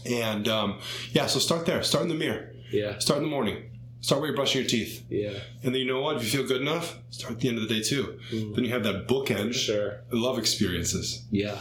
and 0.07 0.47
um, 0.49 0.79
yeah. 1.13 1.27
So 1.27 1.39
start 1.41 1.67
there. 1.67 1.83
Start 1.83 2.03
in 2.05 2.09
the 2.09 2.15
mirror. 2.15 2.53
yeah, 2.71 2.99
Start 3.01 3.19
in 3.19 3.25
the 3.25 3.31
morning. 3.31 3.70
Start 4.03 4.21
where 4.23 4.29
you're 4.31 4.37
brushing 4.37 4.63
your 4.63 4.71
teeth, 4.71 5.05
yeah. 5.11 5.33
and 5.63 5.75
then 5.75 5.83
you 5.83 5.87
know 5.87 6.01
what? 6.01 6.17
If 6.17 6.25
you 6.25 6.31
feel 6.31 6.49
good 6.49 6.63
enough, 6.63 6.97
start 7.11 7.35
at 7.35 7.41
the 7.41 7.49
end 7.49 7.59
of 7.59 7.69
the 7.69 7.75
day 7.75 7.83
too. 7.83 8.19
Then 8.31 8.65
you 8.65 8.71
have 8.71 8.83
that 8.85 9.07
bookend 9.07 9.53
Sure. 9.55 10.01
love 10.11 10.39
experiences. 10.39 11.23
Yeah. 11.31 11.59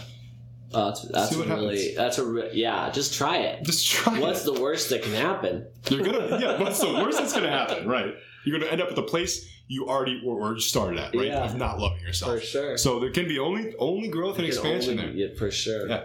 Uh, 0.73 0.85
that's 0.91 1.01
that's 1.09 1.29
See 1.31 1.37
what 1.37 1.47
really 1.47 1.77
happens. 1.79 1.95
that's 1.97 2.17
a 2.19 2.25
re- 2.25 2.49
yeah. 2.53 2.89
Just 2.91 3.13
try 3.15 3.37
it. 3.37 3.63
Just 3.65 3.85
try 3.87 4.19
What's 4.19 4.45
it. 4.47 4.53
the 4.53 4.61
worst 4.61 4.89
that 4.91 5.01
can 5.03 5.13
happen? 5.13 5.65
You're 5.89 6.03
gonna 6.03 6.37
yeah. 6.41 6.61
What's 6.61 6.79
the 6.79 6.93
worst 6.93 7.17
that's 7.17 7.33
gonna 7.33 7.49
happen? 7.49 7.87
Right. 7.87 8.13
You're 8.45 8.57
gonna 8.59 8.71
end 8.71 8.81
up 8.81 8.87
at 8.89 8.95
the 8.95 9.03
place 9.03 9.49
you 9.67 9.87
already 9.89 10.21
or, 10.25 10.39
or 10.53 10.59
started 10.59 10.99
at, 10.99 11.13
right? 11.15 11.25
Yeah. 11.27 11.43
Of 11.43 11.55
not 11.57 11.77
loving 11.79 11.99
yourself. 12.01 12.39
For 12.39 12.45
sure. 12.45 12.77
So 12.77 12.99
there 12.99 13.11
can 13.11 13.27
be 13.27 13.37
only 13.39 13.73
only 13.79 14.07
growth 14.09 14.37
and 14.37 14.45
expansion 14.47 14.97
only- 14.99 15.11
there. 15.17 15.29
Yeah, 15.31 15.37
for 15.37 15.51
sure. 15.51 15.89
Yeah. 15.89 16.03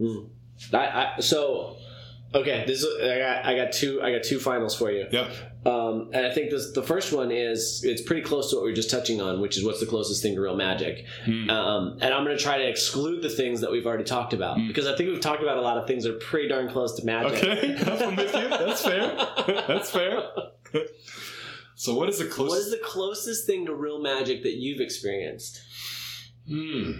Mm. 0.00 0.28
I, 0.74 1.14
I, 1.16 1.20
so 1.20 1.76
okay, 2.34 2.64
this 2.66 2.82
is, 2.82 3.02
I 3.02 3.18
got 3.18 3.44
I 3.44 3.56
got 3.56 3.72
two 3.72 4.02
I 4.02 4.12
got 4.12 4.22
two 4.22 4.38
finals 4.38 4.76
for 4.76 4.90
you. 4.90 5.06
Yep. 5.10 5.32
Um, 5.66 6.08
and 6.14 6.24
I 6.24 6.32
think 6.32 6.50
this 6.50 6.72
the 6.72 6.82
first 6.82 7.12
one 7.12 7.30
is 7.30 7.82
it's 7.84 8.00
pretty 8.00 8.22
close 8.22 8.50
to 8.50 8.56
what 8.56 8.64
we 8.64 8.70
were 8.70 8.76
just 8.76 8.90
touching 8.90 9.20
on, 9.20 9.40
which 9.40 9.58
is 9.58 9.64
what's 9.64 9.80
the 9.80 9.86
closest 9.86 10.22
thing 10.22 10.34
to 10.34 10.40
real 10.40 10.56
magic. 10.56 11.04
Hmm. 11.24 11.50
Um, 11.50 11.98
and 12.00 12.14
I'm 12.14 12.24
going 12.24 12.36
to 12.36 12.42
try 12.42 12.58
to 12.58 12.68
exclude 12.68 13.22
the 13.22 13.28
things 13.28 13.60
that 13.60 13.70
we've 13.70 13.84
already 13.84 14.04
talked 14.04 14.32
about 14.32 14.56
because 14.66 14.86
I 14.86 14.96
think 14.96 15.10
we've 15.10 15.20
talked 15.20 15.42
about 15.42 15.58
a 15.58 15.60
lot 15.60 15.76
of 15.76 15.86
things 15.86 16.04
that 16.04 16.14
are 16.14 16.18
pretty 16.18 16.48
darn 16.48 16.70
close 16.70 16.94
to 16.96 17.04
magic. 17.04 17.44
Okay. 17.44 17.76
I'm 18.04 18.16
with 18.16 18.34
you. 18.34 18.48
That's 18.48 18.82
fair. 18.82 19.14
That's 19.68 19.90
fair. 19.90 20.22
so 21.74 21.94
what 21.94 22.08
is 22.08 22.18
the 22.18 22.26
closest? 22.26 22.66
is 22.66 22.70
the 22.70 22.80
closest 22.82 23.46
thing 23.46 23.66
to 23.66 23.74
real 23.74 24.00
magic 24.00 24.42
that 24.44 24.54
you've 24.54 24.80
experienced? 24.80 25.60
Hmm. 26.48 26.92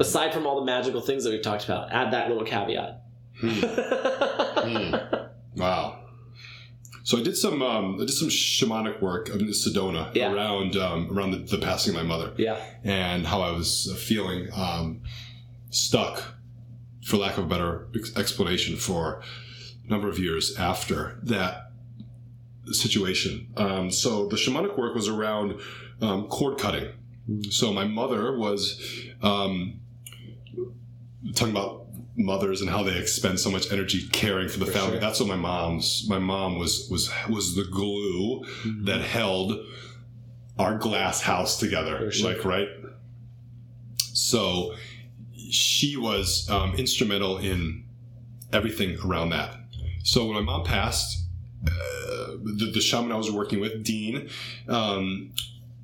Aside 0.00 0.32
from 0.32 0.46
all 0.46 0.56
the 0.56 0.64
magical 0.64 1.02
things 1.02 1.24
that 1.24 1.30
we've 1.30 1.42
talked 1.42 1.64
about, 1.64 1.92
add 1.92 2.12
that 2.14 2.28
little 2.28 2.44
caveat. 2.44 3.01
Hmm. 3.42 4.94
Wow. 5.56 5.98
So 7.04 7.18
I 7.18 7.22
did 7.22 7.36
some 7.36 7.62
um, 7.62 7.96
I 7.96 8.04
did 8.06 8.10
some 8.12 8.28
shamanic 8.28 9.02
work 9.02 9.28
in 9.28 9.40
Sedona 9.48 10.14
Yeah. 10.14 10.32
around 10.32 10.76
um, 10.76 11.10
around 11.16 11.32
the, 11.32 11.38
the 11.38 11.58
passing 11.58 11.94
of 11.94 11.96
my 11.96 12.06
mother. 12.06 12.32
Yeah. 12.38 12.58
and 12.84 13.26
how 13.26 13.40
I 13.42 13.50
was 13.50 13.92
feeling 14.06 14.48
um, 14.54 15.02
stuck, 15.70 16.22
for 17.04 17.16
lack 17.16 17.36
of 17.38 17.44
a 17.44 17.48
better 17.48 17.88
explanation, 18.16 18.76
for 18.76 19.22
a 19.86 19.90
number 19.90 20.08
of 20.08 20.18
years 20.18 20.56
after 20.56 21.18
that. 21.24 21.70
situation. 22.70 23.48
Um, 23.56 23.90
so 23.90 24.28
the 24.28 24.36
shamanic 24.36 24.78
work 24.78 24.94
was 24.94 25.08
around 25.08 25.60
um, 26.00 26.28
cord 26.28 26.58
cutting. 26.58 26.88
So 27.50 27.72
my 27.72 27.84
mother 27.84 28.36
was 28.38 28.80
um, 29.20 29.80
talking 31.34 31.50
about 31.52 31.81
mothers 32.16 32.60
and 32.60 32.68
how 32.68 32.82
they 32.82 32.98
expend 32.98 33.40
so 33.40 33.50
much 33.50 33.72
energy 33.72 34.06
caring 34.08 34.48
for 34.48 34.58
the 34.58 34.66
For 34.66 34.72
family. 34.72 34.90
sure. 34.92 35.00
That's 35.00 35.20
what 35.20 35.28
my 35.28 35.36
mom's. 35.36 36.06
My 36.08 36.18
mom 36.18 36.58
was 36.58 36.88
was 36.90 37.10
was 37.28 37.54
the 37.54 37.64
glue 37.64 38.44
that 38.84 39.00
held 39.00 39.58
our 40.58 40.76
glass 40.78 41.22
house 41.22 41.58
together. 41.58 42.10
Sure. 42.10 42.32
Like 42.34 42.44
right. 42.44 42.68
So 43.96 44.74
she 45.50 45.96
was 45.96 46.48
um, 46.50 46.74
instrumental 46.74 47.38
in 47.38 47.84
everything 48.52 48.98
around 49.04 49.30
that. 49.30 49.56
So 50.04 50.26
when 50.26 50.34
my 50.34 50.40
mom 50.40 50.64
passed, 50.64 51.26
uh, 51.66 52.36
the, 52.42 52.70
the 52.74 52.80
shaman 52.80 53.12
I 53.12 53.16
was 53.16 53.30
working 53.30 53.60
with, 53.60 53.84
Dean, 53.84 54.28
um, 54.68 55.32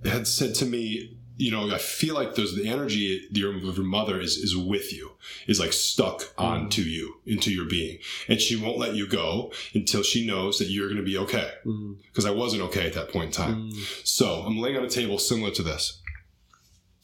had 0.05 0.27
said 0.27 0.55
to 0.57 0.67
me, 0.67 1.18
you 1.39 1.53
know, 1.53 1.73
I 1.73 1.79
feel 1.79 2.17
like 2.17 2.35
there's 2.35 2.57
the 2.57 2.69
energy 2.69 3.27
of 3.31 3.37
your, 3.37 3.57
of 3.57 3.77
your 3.77 3.87
mother 3.87 4.21
is, 4.21 4.37
is 4.37 4.57
with 4.57 4.93
you, 4.93 5.13
is 5.47 5.61
like 5.61 5.73
stuck 5.73 6.35
onto 6.37 6.83
you, 6.83 7.21
into 7.27 7.53
your 7.53 7.65
being. 7.65 7.99
And 8.29 8.41
she 8.41 8.57
won't 8.57 8.77
let 8.77 8.97
you 8.97 9.07
go 9.07 9.53
until 9.73 10.03
she 10.03 10.27
knows 10.27 10.59
that 10.59 10.67
you're 10.67 10.89
going 10.89 10.99
to 10.99 11.05
be 11.05 11.17
okay. 11.17 11.53
Mm. 11.65 11.99
Because 12.09 12.27
I 12.27 12.33
wasn't 12.33 12.63
okay 12.63 12.87
at 12.89 12.95
that 12.95 13.13
point 13.13 13.27
in 13.27 13.33
time. 13.33 13.71
So 14.03 14.43
I'm 14.43 14.59
laying 14.59 14.77
on 14.77 14.85
a 14.85 14.91
table 14.91 15.17
similar 15.17 15.53
to 15.53 15.63
this. 15.63 16.03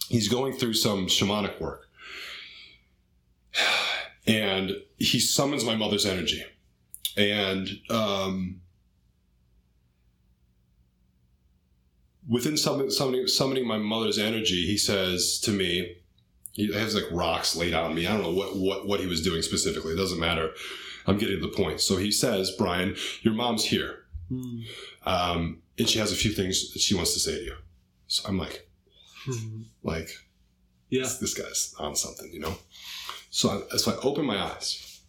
He's 0.09 0.28
going 0.28 0.52
through 0.52 0.74
some 0.74 1.06
shamanic 1.06 1.61
work. 1.61 1.89
And 4.27 4.78
he 4.97 5.20
summons 5.20 5.66
my 5.66 5.77
mother's 5.77 6.06
energy. 6.06 6.43
And 7.15 7.69
um, 7.90 8.62
within 12.28 12.56
summon, 12.56 12.90
summoning, 12.90 13.26
summoning 13.26 13.66
my 13.66 13.78
mother's 13.78 14.18
energy, 14.18 14.66
he 14.66 14.78
says 14.78 15.38
to 15.40 15.51
me, 15.51 15.96
he 16.52 16.72
has 16.72 16.94
like 16.94 17.05
rocks 17.10 17.56
laid 17.56 17.74
on 17.74 17.94
me. 17.94 18.06
I 18.06 18.12
don't 18.12 18.22
know 18.22 18.32
what, 18.32 18.56
what, 18.56 18.86
what 18.86 19.01
he 19.01 19.06
was 19.06 19.22
doing 19.22 19.42
specifically. 19.42 19.92
It 19.92 19.96
doesn't 19.96 20.20
matter. 20.20 20.51
I'm 21.06 21.18
getting 21.18 21.40
to 21.40 21.46
the 21.46 21.52
point. 21.52 21.80
So 21.80 21.96
he 21.96 22.10
says, 22.10 22.52
Brian, 22.56 22.96
your 23.22 23.34
mom's 23.34 23.64
here. 23.64 24.05
Mm. 24.30 24.62
Um, 25.05 25.62
and 25.78 25.88
she 25.88 25.98
has 25.98 26.12
a 26.12 26.16
few 26.16 26.32
things 26.32 26.72
that 26.72 26.80
she 26.80 26.94
wants 26.94 27.12
to 27.14 27.20
say 27.20 27.38
to 27.38 27.44
you. 27.44 27.56
So 28.06 28.28
I'm 28.28 28.38
like, 28.38 28.68
like, 29.82 30.10
Yeah. 30.90 31.02
this, 31.02 31.18
this 31.18 31.34
guy's 31.34 31.74
on 31.78 31.96
something, 31.96 32.30
you 32.32 32.40
know? 32.40 32.55
So 33.30 33.64
I, 33.72 33.76
so 33.76 33.92
I 33.92 33.96
open 34.02 34.24
my 34.24 34.38
eyes 34.40 35.01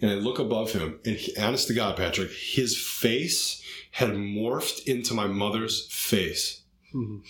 and 0.00 0.10
I 0.10 0.14
look 0.14 0.38
above 0.38 0.72
him, 0.72 1.00
and 1.04 1.16
he, 1.16 1.36
honest 1.36 1.66
to 1.68 1.74
God, 1.74 1.96
Patrick, 1.96 2.30
his 2.30 2.78
face 2.78 3.59
had 3.90 4.10
morphed 4.10 4.86
into 4.86 5.14
my 5.14 5.26
mother's 5.26 5.86
face. 5.92 6.62
Mhm. 6.94 7.22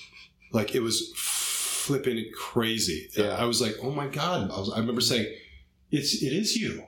Like 0.53 0.75
it 0.75 0.81
was 0.83 1.13
flipping 1.17 2.25
crazy. 2.37 3.09
Yeah. 3.17 3.37
I 3.39 3.45
was 3.45 3.61
like, 3.61 3.75
oh 3.83 3.91
my 3.91 4.07
God. 4.09 4.51
I, 4.51 4.59
was, 4.59 4.71
I 4.73 4.79
remember 4.79 5.01
saying, 5.01 5.35
it's, 5.91 6.23
it 6.23 6.33
is 6.33 6.57
you. 6.57 6.85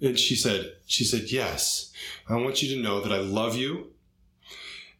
And 0.00 0.18
she 0.18 0.34
said, 0.34 0.72
she 0.86 1.04
said, 1.04 1.30
yes, 1.30 1.92
I 2.28 2.34
want 2.34 2.62
you 2.62 2.74
to 2.76 2.82
know 2.82 3.00
that 3.00 3.12
I 3.12 3.18
love 3.18 3.56
you 3.56 3.92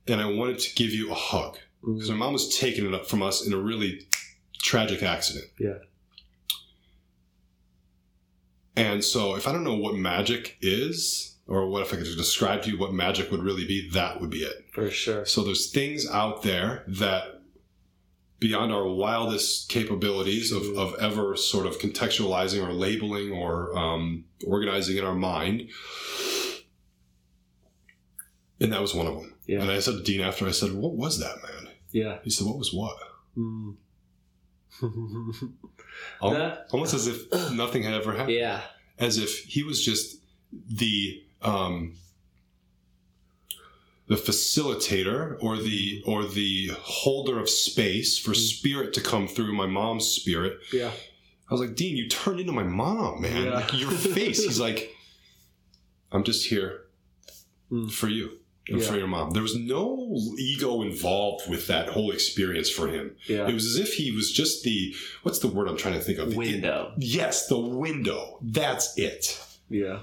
and 0.06 0.20
I 0.20 0.26
wanted 0.26 0.58
to 0.60 0.74
give 0.74 0.90
you 0.90 1.10
a 1.10 1.14
hug 1.14 1.58
because 1.84 2.10
my 2.10 2.16
mom 2.16 2.32
was 2.32 2.56
taking 2.56 2.86
it 2.86 2.94
up 2.94 3.06
from 3.06 3.22
us 3.22 3.44
in 3.44 3.52
a 3.52 3.56
really 3.58 4.06
tragic 4.58 5.02
accident. 5.02 5.46
Yeah. 5.58 5.78
And 8.76 9.04
so, 9.04 9.34
if 9.36 9.46
I 9.46 9.52
don't 9.52 9.64
know 9.64 9.76
what 9.76 9.96
magic 9.96 10.56
is, 10.62 11.31
or 11.52 11.68
what 11.68 11.82
if 11.82 11.92
I 11.92 11.96
could 11.96 12.04
describe 12.16 12.62
to 12.62 12.70
you 12.70 12.78
what 12.78 12.94
magic 12.94 13.30
would 13.30 13.42
really 13.42 13.66
be, 13.66 13.90
that 13.90 14.20
would 14.20 14.30
be 14.30 14.38
it. 14.38 14.64
For 14.72 14.90
sure. 14.90 15.26
So, 15.26 15.42
there's 15.44 15.70
things 15.70 16.08
out 16.10 16.42
there 16.42 16.84
that, 16.88 17.42
beyond 18.38 18.72
our 18.72 18.88
wildest 18.88 19.68
capabilities 19.68 20.50
of, 20.50 20.62
of 20.78 20.94
ever 20.98 21.36
sort 21.36 21.66
of 21.66 21.78
contextualizing 21.78 22.66
or 22.66 22.72
labeling 22.72 23.32
or 23.32 23.76
um, 23.76 24.24
organizing 24.46 24.96
in 24.96 25.04
our 25.04 25.14
mind, 25.14 25.68
and 28.60 28.72
that 28.72 28.80
was 28.80 28.94
one 28.94 29.06
of 29.06 29.14
them. 29.14 29.34
Yeah. 29.46 29.60
And 29.60 29.70
I 29.70 29.80
said 29.80 29.92
to 29.98 30.02
Dean 30.02 30.20
after, 30.22 30.46
I 30.46 30.52
said, 30.52 30.72
What 30.72 30.94
was 30.94 31.18
that, 31.18 31.36
man? 31.42 31.72
Yeah. 31.90 32.18
He 32.24 32.30
said, 32.30 32.46
What 32.46 32.56
was 32.58 32.72
what? 32.72 32.96
Mm. 33.36 33.76
Al- 36.22 36.30
That- 36.30 36.66
Almost 36.72 36.94
as 36.94 37.06
if 37.06 37.30
nothing 37.52 37.82
had 37.82 37.94
ever 37.94 38.12
happened. 38.12 38.36
yeah. 38.36 38.60
As 38.98 39.18
if 39.18 39.44
he 39.44 39.62
was 39.62 39.84
just 39.84 40.16
the 40.68 41.22
um, 41.42 41.94
the 44.08 44.16
facilitator 44.16 45.36
or 45.42 45.56
the 45.56 46.02
or 46.06 46.24
the 46.26 46.68
holder 46.80 47.38
of 47.38 47.48
space 47.48 48.18
for 48.18 48.34
spirit 48.34 48.92
to 48.94 49.00
come 49.00 49.26
through 49.28 49.52
my 49.54 49.66
mom's 49.66 50.06
spirit. 50.06 50.58
Yeah. 50.72 50.90
I 51.50 51.54
was 51.54 51.60
like, 51.60 51.74
Dean, 51.76 51.96
you 51.96 52.08
turned 52.08 52.40
into 52.40 52.52
my 52.52 52.62
mom, 52.62 53.20
man. 53.22 53.44
Yeah. 53.46 53.54
Like 53.54 53.78
your 53.78 53.90
face. 53.90 54.42
He's 54.42 54.60
like, 54.60 54.94
I'm 56.10 56.24
just 56.24 56.46
here 56.48 56.78
Mm. 57.70 57.90
for 57.90 58.06
you 58.08 58.38
and 58.68 58.80
Yeah. 58.82 58.86
for 58.86 58.98
your 58.98 59.06
mom. 59.06 59.30
There 59.30 59.40
was 59.42 59.56
no 59.56 60.14
ego 60.38 60.82
involved 60.82 61.48
with 61.48 61.68
that 61.68 61.88
whole 61.88 62.10
experience 62.10 62.68
for 62.68 62.86
him. 62.88 63.16
Yeah. 63.26 63.48
It 63.48 63.54
was 63.54 63.64
as 63.64 63.76
if 63.78 63.94
he 63.94 64.12
was 64.12 64.30
just 64.30 64.62
the 64.62 64.94
what's 65.22 65.38
the 65.38 65.48
word 65.48 65.68
I'm 65.68 65.78
trying 65.78 65.94
to 65.94 66.00
think 66.00 66.18
of? 66.18 66.30
The- 66.30 66.36
Window. 66.36 66.92
yes, 66.98 67.46
the 67.46 67.58
window. 67.58 68.38
That's 68.42 68.92
it. 68.98 69.40
Yeah. 69.70 70.00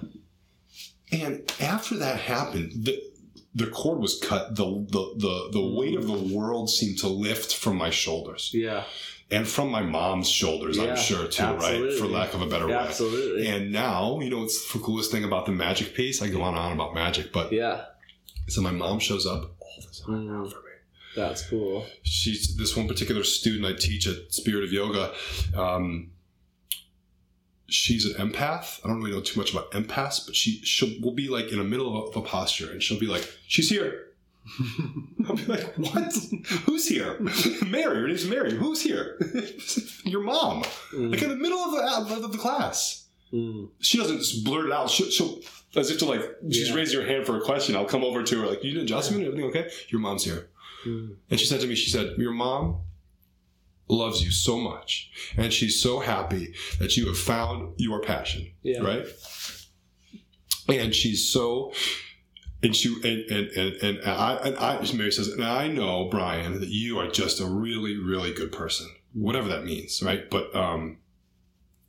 And 1.11 1.51
after 1.59 1.95
that 1.97 2.19
happened, 2.19 2.85
the 2.85 3.01
the 3.55 3.67
cord 3.67 3.99
was 3.99 4.19
cut. 4.19 4.55
The 4.55 4.65
the 4.65 5.13
the, 5.17 5.49
the 5.53 5.65
weight 5.75 5.95
of 5.95 6.05
the 6.07 6.35
world 6.35 6.69
seemed 6.69 6.99
to 6.99 7.07
lift 7.07 7.55
from 7.55 7.77
my 7.77 7.89
shoulders 7.89 8.51
Yeah. 8.53 8.83
and 9.31 9.47
from 9.47 9.69
my 9.71 9.81
mom's 9.81 10.29
shoulders. 10.29 10.77
Yeah, 10.77 10.91
I'm 10.91 10.97
sure 10.97 11.27
too, 11.27 11.43
right? 11.43 11.93
For 11.97 12.05
lack 12.05 12.33
of 12.35 12.41
a 12.41 12.45
better 12.45 12.67
way. 12.67 12.73
Absolutely. 12.75 13.47
And 13.47 13.71
now, 13.71 14.19
you 14.19 14.29
know, 14.29 14.43
it's 14.43 14.71
the 14.71 14.79
coolest 14.79 15.11
thing 15.11 15.23
about 15.23 15.45
the 15.47 15.51
magic 15.51 15.95
piece. 15.95 16.21
I 16.21 16.29
go 16.29 16.41
on 16.43 16.49
and 16.53 16.59
on 16.59 16.71
about 16.73 16.93
magic, 16.93 17.33
but 17.33 17.51
yeah. 17.51 17.85
so 18.47 18.61
my 18.61 18.71
mom 18.71 18.99
shows 18.99 19.25
up 19.25 19.55
all 19.59 19.77
the 19.81 19.99
time 20.05 20.27
Mm. 20.27 20.51
for 20.51 20.57
me. 20.59 20.63
That's 21.15 21.41
cool. 21.49 21.87
she's 22.03 22.55
this 22.55 22.77
one 22.77 22.87
particular 22.87 23.23
student 23.23 23.65
I 23.65 23.73
teach 23.73 24.07
at 24.07 24.31
Spirit 24.31 24.63
of 24.63 24.71
Yoga. 24.71 25.11
Um, 25.55 26.11
she's 27.69 28.05
an 28.05 28.13
empath. 28.31 28.79
I 28.83 28.87
don't 28.87 28.99
really 28.99 29.11
know 29.11 29.21
too 29.21 29.39
much 29.39 29.51
about 29.51 29.71
empaths, 29.71 30.25
but 30.25 30.35
she 30.35 30.59
she'll 30.63 30.89
will 31.01 31.13
be 31.13 31.27
like 31.29 31.51
in 31.51 31.57
the 31.57 31.63
middle 31.63 32.07
of 32.07 32.15
a, 32.15 32.21
posture, 32.21 32.71
and 32.71 32.81
she'll 32.81 32.99
be 32.99 33.07
like, 33.07 33.27
"She's 33.47 33.69
here." 33.69 34.07
I'll 35.27 35.35
be 35.35 35.45
like, 35.45 35.73
"What? 35.75 36.13
Who's 36.65 36.87
here?" 36.87 37.17
Mary. 37.67 38.01
Her 38.01 38.07
name's 38.07 38.25
Mary. 38.25 38.53
Who's 38.55 38.81
here? 38.81 39.17
Your 40.05 40.21
mom. 40.21 40.63
Like 40.93 41.21
in 41.21 41.29
the 41.29 41.35
middle 41.35 41.59
of 41.59 41.71
the 42.09 42.25
of 42.25 42.31
the 42.31 42.37
class. 42.37 43.05
Mm. 43.33 43.69
She 43.79 43.97
doesn't 43.99 44.17
just 44.17 44.43
blurt 44.43 44.65
it 44.65 44.71
out. 44.71 44.89
She'll, 44.89 45.09
she'll 45.11 45.39
as 45.75 45.91
if 45.91 45.99
to 45.99 46.05
like 46.05 46.21
she's 46.51 46.69
Yeah. 46.69 46.75
raising 46.75 46.99
her 46.99 47.05
hand 47.07 47.25
for 47.27 47.37
a 47.37 47.41
question. 47.41 47.75
I'll 47.75 47.85
come 47.85 48.03
over 48.03 48.23
to 48.23 48.41
her 48.41 48.47
like, 48.47 48.63
"You 48.63 48.73
need 48.73 48.81
adjustment? 48.83 49.23
Everything 49.25 49.45
okay?" 49.49 49.69
Your 49.89 50.01
mom's 50.01 50.23
here. 50.25 50.49
Mm. 50.85 51.15
And 51.29 51.39
she 51.39 51.45
said 51.45 51.59
to 51.61 51.67
me, 51.67 51.75
she 51.75 51.89
said, 51.91 52.15
Your 52.17 52.31
mom 52.31 52.77
loves 53.89 54.23
you 54.23 54.31
so 54.31 54.57
much. 54.57 55.11
And 55.35 55.51
she's 55.51 55.81
so 55.81 55.99
happy 55.99 56.53
that 56.79 56.95
you 56.95 57.07
have 57.07 57.17
found 57.17 57.73
your 57.77 58.01
passion. 58.01 58.51
Yeah. 58.61 58.79
Right? 58.79 59.05
And 60.69 60.93
she's 60.93 61.27
so 61.27 61.73
and 62.61 62.75
she 62.75 62.93
and 63.03 63.31
and 63.31 63.47
and, 63.51 63.75
and 63.97 64.09
I 64.09 64.35
and 64.35 64.57
I 64.57 64.93
Mary 64.93 65.11
says, 65.11 65.27
and 65.29 65.43
I 65.43 65.67
know, 65.67 66.07
Brian, 66.09 66.59
that 66.59 66.69
you 66.69 66.99
are 66.99 67.07
just 67.07 67.39
a 67.39 67.45
really, 67.45 67.97
really 67.97 68.33
good 68.33 68.51
person. 68.51 68.87
Whatever 69.13 69.47
that 69.49 69.65
means, 69.65 70.01
right? 70.03 70.29
But 70.29 70.55
um 70.55 70.97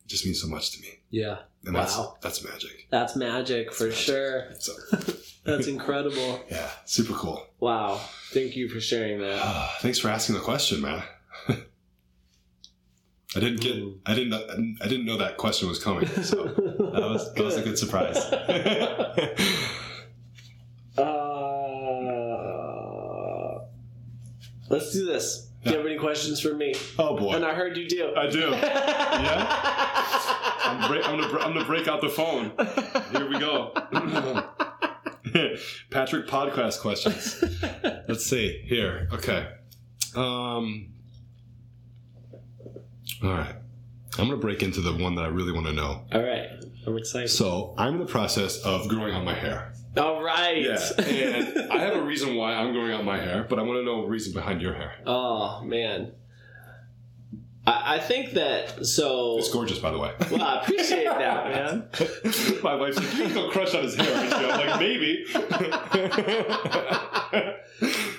it 0.05 0.09
just 0.09 0.25
means 0.25 0.41
so 0.41 0.49
much 0.49 0.73
to 0.73 0.81
me. 0.81 1.01
Yeah. 1.11 1.39
And 1.67 1.77
that's 1.77 1.97
Wow. 1.99 2.17
that's 2.23 2.43
magic. 2.43 2.87
That's 2.91 3.15
magic 3.17 3.73
for 3.73 3.91
sure. 3.91 4.53
So 4.59 4.73
That's 5.45 5.67
incredible. 5.67 6.41
yeah, 6.51 6.69
super 6.85 7.15
cool. 7.15 7.47
Wow. 7.61 8.01
Thank 8.33 8.57
you 8.57 8.69
for 8.69 8.81
sharing 8.81 9.21
that. 9.21 9.71
Thanks 9.81 9.99
for 9.99 10.09
asking 10.09 10.35
the 10.37 10.41
question, 10.43 10.81
man. 10.83 11.03
I 13.37 13.41
didn't 13.41 13.61
get. 13.61 13.77
Mm. 13.77 13.99
I 14.07 14.15
didn't. 14.15 14.79
I 14.83 14.89
didn't 14.89 15.07
know 15.07 15.17
that 15.19 15.37
question 15.37 15.69
was 15.69 15.83
coming. 15.83 16.07
So 16.23 16.45
that 16.45 17.03
was 17.11 17.33
that 17.35 17.45
was 17.45 17.57
a 17.57 17.63
good 17.63 17.79
surprise. 17.79 18.17
Uh, 22.71 23.61
let's 24.69 24.93
do 24.93 25.07
this. 25.07 25.49
Do 25.65 25.71
you 25.71 25.77
have 25.77 25.87
any 25.87 25.97
questions 25.97 26.41
for 26.41 26.53
me? 26.55 26.75
oh 26.99 27.17
boy, 27.17 27.35
And 27.35 27.45
I 27.45 27.55
heard 27.55 27.77
you 27.77 27.89
do. 27.89 28.13
I 28.17 28.27
do. 28.29 28.51
Yeah. 28.51 29.47
I'm, 30.65 30.91
break, 30.91 31.07
I'm, 31.07 31.19
gonna, 31.19 31.29
br- 31.33 31.39
I'm 31.39 31.53
gonna 31.55 31.65
break 31.65 31.87
out 31.89 32.01
the 32.01 32.09
phone. 32.09 32.53
Here 33.13 33.29
we 33.29 33.39
go. 33.39 33.73
Patrick 35.91 36.27
podcast 36.27 36.81
questions. 36.81 37.43
Let's 38.09 38.27
see 38.27 38.63
here. 38.67 39.09
Okay. 39.13 39.49
Um. 40.15 40.93
All 43.23 43.31
right. 43.31 43.55
I'm 44.19 44.27
gonna 44.29 44.37
break 44.39 44.63
into 44.63 44.81
the 44.81 44.93
one 44.93 45.15
that 45.17 45.25
I 45.25 45.29
really 45.29 45.53
want 45.53 45.67
to 45.67 45.73
know. 45.73 46.05
All 46.13 46.23
right. 46.23 46.49
I'm 46.87 46.97
excited. 46.99 47.29
So 47.29 47.75
I'm 47.79 47.95
in 47.95 48.01
the 48.01 48.07
process 48.07 48.59
of 48.65 48.89
growing 48.89 49.15
out 49.15 49.25
my 49.25 49.35
hair. 49.35 49.73
All 49.97 50.23
right. 50.23 50.63
Yeah, 50.63 50.79
and 50.99 51.73
I 51.73 51.79
have 51.79 51.97
a 51.97 52.03
reason 52.03 52.35
why 52.37 52.55
I'm 52.55 52.73
growing 52.73 52.93
out 52.93 53.05
my 53.05 53.19
hair, 53.19 53.45
but 53.49 53.59
I 53.59 53.63
want 53.63 53.79
to 53.79 53.85
know 53.85 54.03
the 54.03 54.09
reason 54.09 54.33
behind 54.33 54.63
your 54.63 54.75
hair. 54.75 54.95
oh 55.07 55.63
man. 55.63 56.13
I, 57.67 57.97
I 57.97 57.99
think 57.99 58.33
that 58.33 58.87
so. 58.87 59.37
It's 59.39 59.53
gorgeous, 59.53 59.79
by 59.79 59.91
the 59.91 59.99
way. 59.99 60.13
Well, 60.31 60.43
I 60.43 60.63
appreciate 60.63 61.05
that, 61.05 61.51
man. 61.51 61.89
My 62.63 62.75
wife's 62.75 62.97
like, 62.97 63.13
you 63.15 63.25
can 63.25 63.35
go 63.35 63.51
crush 63.51 63.75
on 63.75 63.83
his 63.83 63.95
hair. 63.97 64.31
I'm 64.33 64.67
like, 64.67 64.81
maybe. 64.81 65.27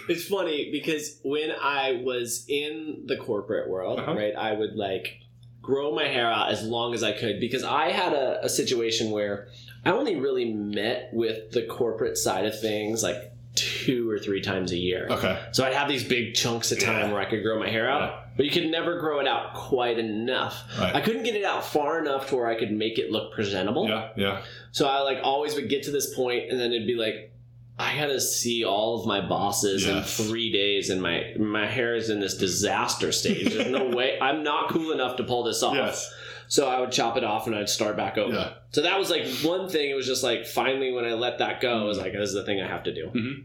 It's 0.09 0.25
funny 0.27 0.69
because 0.71 1.19
when 1.23 1.51
I 1.61 2.01
was 2.03 2.45
in 2.47 3.03
the 3.05 3.17
corporate 3.17 3.69
world, 3.69 3.99
Uh-huh. 3.99 4.13
right, 4.15 4.35
I 4.35 4.53
would 4.53 4.75
like 4.75 5.19
grow 5.61 5.93
my 5.93 6.07
hair 6.07 6.27
out 6.31 6.51
as 6.51 6.63
long 6.63 6.93
as 6.93 7.03
I 7.03 7.11
could 7.11 7.39
because 7.39 7.63
I 7.63 7.91
had 7.91 8.13
a, 8.13 8.43
a 8.45 8.49
situation 8.49 9.11
where 9.11 9.47
I 9.85 9.91
only 9.91 10.15
really 10.15 10.45
met 10.53 11.09
with 11.13 11.51
the 11.51 11.63
corporate 11.63 12.17
side 12.17 12.45
of 12.45 12.59
things 12.59 13.03
like 13.03 13.31
two 13.55 14.09
or 14.09 14.17
three 14.17 14.41
times 14.41 14.71
a 14.71 14.77
year. 14.77 15.07
okay. 15.11 15.37
So 15.51 15.65
I'd 15.65 15.73
have 15.73 15.89
these 15.89 16.03
big 16.05 16.33
chunks 16.35 16.71
of 16.71 16.79
time 16.79 17.07
Yeah. 17.07 17.11
where 17.13 17.21
I 17.21 17.25
could 17.25 17.43
grow 17.43 17.59
my 17.59 17.69
hair 17.69 17.89
out, 17.89 18.01
Yeah. 18.01 18.19
but 18.37 18.45
you 18.45 18.51
could 18.51 18.67
never 18.71 18.97
grow 18.97 19.19
it 19.19 19.27
out 19.27 19.53
quite 19.53 19.99
enough. 19.99 20.63
Right. 20.79 20.95
I 20.95 21.01
couldn't 21.01 21.23
get 21.23 21.35
it 21.35 21.43
out 21.43 21.65
far 21.65 21.99
enough 21.99 22.29
to 22.29 22.37
where 22.37 22.47
I 22.47 22.55
could 22.57 22.71
make 22.71 22.97
it 22.97 23.11
look 23.11 23.33
presentable. 23.33 23.87
Yeah, 23.89 24.09
yeah. 24.15 24.41
So 24.71 24.87
I 24.87 25.01
like 25.01 25.19
always 25.21 25.53
would 25.55 25.67
get 25.69 25.83
to 25.83 25.91
this 25.91 26.13
point, 26.15 26.49
and 26.49 26.59
then 26.59 26.71
it'd 26.71 26.87
be 26.87 26.95
like, 26.95 27.30
I 27.79 27.95
gotta 27.97 28.21
see 28.21 28.63
all 28.63 28.99
of 28.99 29.07
my 29.07 29.21
bosses 29.21 29.85
Yes. 29.85 30.19
in 30.19 30.25
three 30.27 30.51
days, 30.51 30.89
and 30.89 31.01
my 31.01 31.33
my 31.39 31.65
hair 31.67 31.95
is 31.95 32.09
in 32.09 32.19
this 32.19 32.35
disaster 32.37 33.11
stage. 33.11 33.53
There's 33.53 33.71
no 33.71 33.85
way 33.95 34.19
I'm 34.21 34.43
not 34.43 34.69
cool 34.69 34.91
enough 34.91 35.17
to 35.17 35.23
pull 35.23 35.43
this 35.43 35.63
off. 35.63 35.75
Yes. 35.75 36.13
So 36.47 36.67
I 36.67 36.79
would 36.81 36.91
chop 36.91 37.15
it 37.17 37.23
off 37.23 37.47
and 37.47 37.55
I'd 37.55 37.69
start 37.69 37.95
back 37.95 38.17
over. 38.17 38.33
Yeah. 38.33 38.53
So 38.71 38.81
that 38.81 38.99
was 38.99 39.09
like 39.09 39.25
one 39.41 39.69
thing. 39.69 39.89
It 39.89 39.93
was 39.95 40.05
just 40.05 40.21
like 40.21 40.45
finally 40.45 40.91
when 40.91 41.05
I 41.05 41.13
let 41.13 41.37
that 41.39 41.61
go, 41.61 41.79
I 41.81 41.83
was 41.85 41.97
like, 41.97 42.11
this 42.11 42.29
is 42.29 42.35
the 42.35 42.43
thing 42.43 42.61
I 42.61 42.67
have 42.67 42.83
to 42.83 42.93
do. 42.93 43.07
Mhm. 43.07 43.43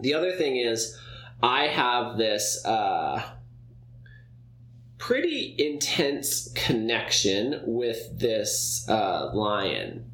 The 0.00 0.14
other 0.14 0.32
thing 0.32 0.56
is, 0.56 0.98
I 1.42 1.68
have 1.68 2.18
this 2.18 2.64
uh, 2.66 3.22
pretty 4.98 5.54
intense 5.58 6.50
connection 6.54 7.60
with 7.64 8.18
this 8.18 8.84
uh, 8.88 9.30
lion. 9.32 10.09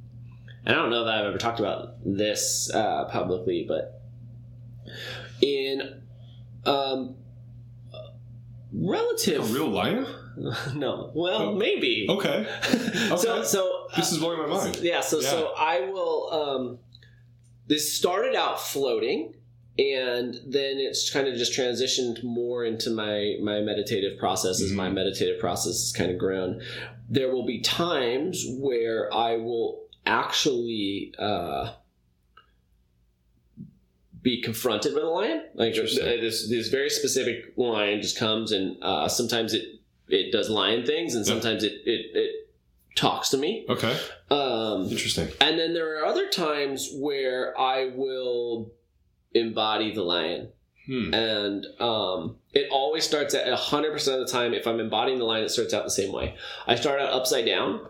And 0.67 0.75
I 0.75 0.79
don't 0.83 0.91
know 0.91 1.05
that 1.05 1.15
I've 1.15 1.27
ever 1.27 1.39
talked 1.39 1.61
about 1.61 1.95
this 2.05 2.69
uh, 2.75 3.05
publicly, 3.07 3.65
but 3.69 4.03
in 5.41 6.03
um, 6.65 7.15
relative 8.73 9.53
real 9.55 9.69
lion? 9.69 10.07
no, 10.75 11.11
well, 11.15 11.43
Oh. 11.51 11.55
maybe. 11.55 12.07
Okay. 12.11 12.47
So, 13.17 13.43
so 13.43 13.87
This 13.97 14.13
is 14.13 14.19
blowing 14.19 14.39
my 14.39 14.47
mind. 14.49 14.77
yeah, 14.83 15.01
so 15.01 15.21
Yeah. 15.21 15.31
so 15.31 15.53
I 15.57 15.81
will. 15.89 16.33
Um, 16.33 16.79
this 17.69 17.93
started 17.95 18.35
out 18.37 18.61
floating, 18.61 19.35
and 19.79 20.35
then 20.47 20.79
it's 20.79 21.11
kind 21.11 21.27
of 21.27 21.35
just 21.37 21.53
transitioned 21.59 22.23
more 22.23 22.65
into 22.65 22.91
my 22.91 23.37
my 23.41 23.61
meditative 23.61 24.19
process 24.19 24.61
as 24.61 24.73
Mhm. 24.73 24.77
my 24.77 24.91
meditative 24.91 25.39
process 25.41 25.75
has 25.81 25.93
kind 25.93 26.11
of 26.11 26.19
grown. 26.19 26.61
There 27.09 27.31
will 27.33 27.47
be 27.47 27.61
times 27.61 28.45
where 28.59 29.13
I 29.15 29.37
will 29.37 29.86
actually. 30.07 31.13
Uh, 31.19 31.73
be 34.23 34.43
confronted 34.43 34.93
with 34.93 35.05
a 35.05 35.09
lion. 35.09 35.45
Like 35.55 35.75
uh, 35.79 35.83
this, 35.83 36.49
this 36.49 36.69
very 36.69 36.91
specific 36.91 37.53
lion 37.57 38.03
just 38.03 38.19
comes 38.19 38.51
and 38.51 38.77
uh, 38.83 39.07
sometimes 39.09 39.55
it 39.55 39.63
it 40.09 40.33
does 40.33 40.51
lion 40.51 40.85
things 40.85 41.15
and 41.15 41.25
Yeah. 41.25 41.33
sometimes 41.33 41.63
it, 41.63 41.75
it 41.85 42.07
it 42.17 42.51
talks 42.97 43.29
to 43.31 43.37
me. 43.39 43.67
Okay. 43.69 43.97
Um, 44.31 44.89
Interesting. 44.89 45.29
and 45.41 45.57
then 45.59 45.75
there 45.75 46.01
are 46.01 46.07
other 46.07 46.29
times 46.29 46.91
where 46.95 47.57
I 47.59 47.93
will 47.95 48.73
embody 49.33 49.95
the 49.95 50.03
lion. 50.03 50.49
Hmm. 50.87 51.15
And 51.15 51.67
um, 51.81 52.37
it 52.53 52.69
always 52.73 53.05
starts 53.05 53.33
at 53.35 53.47
100% 53.47 53.95
of 53.95 54.27
the 54.27 54.27
time. 54.33 54.55
If 54.55 54.67
I'm 54.67 54.81
embodying 54.81 55.19
the 55.19 55.25
lion, 55.25 55.45
it 55.45 55.51
starts 55.51 55.73
out 55.75 55.85
the 55.85 55.91
same 55.91 56.13
way. 56.13 56.35
I 56.67 56.75
start 56.77 57.01
out 57.01 57.13
upside 57.13 57.45
down, 57.47 57.87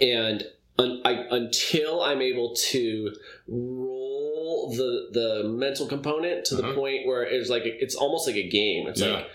and 0.00 0.42
un- 0.82 1.00
I, 1.04 1.12
until 1.30 2.02
I'm 2.02 2.20
able 2.22 2.54
to 2.70 3.14
roll 3.48 4.72
the 4.76 5.08
the 5.18 5.48
mental 5.48 5.86
component 5.86 6.44
to 6.46 6.54
the 6.56 6.64
Uh-huh. 6.64 6.74
point 6.74 7.06
where 7.06 7.22
it's 7.22 7.50
like 7.50 7.62
it's 7.66 7.94
almost 7.94 8.26
like 8.26 8.36
a 8.36 8.48
game. 8.48 8.86
It's 8.88 9.00
Yeah. 9.00 9.12
like, 9.16 9.26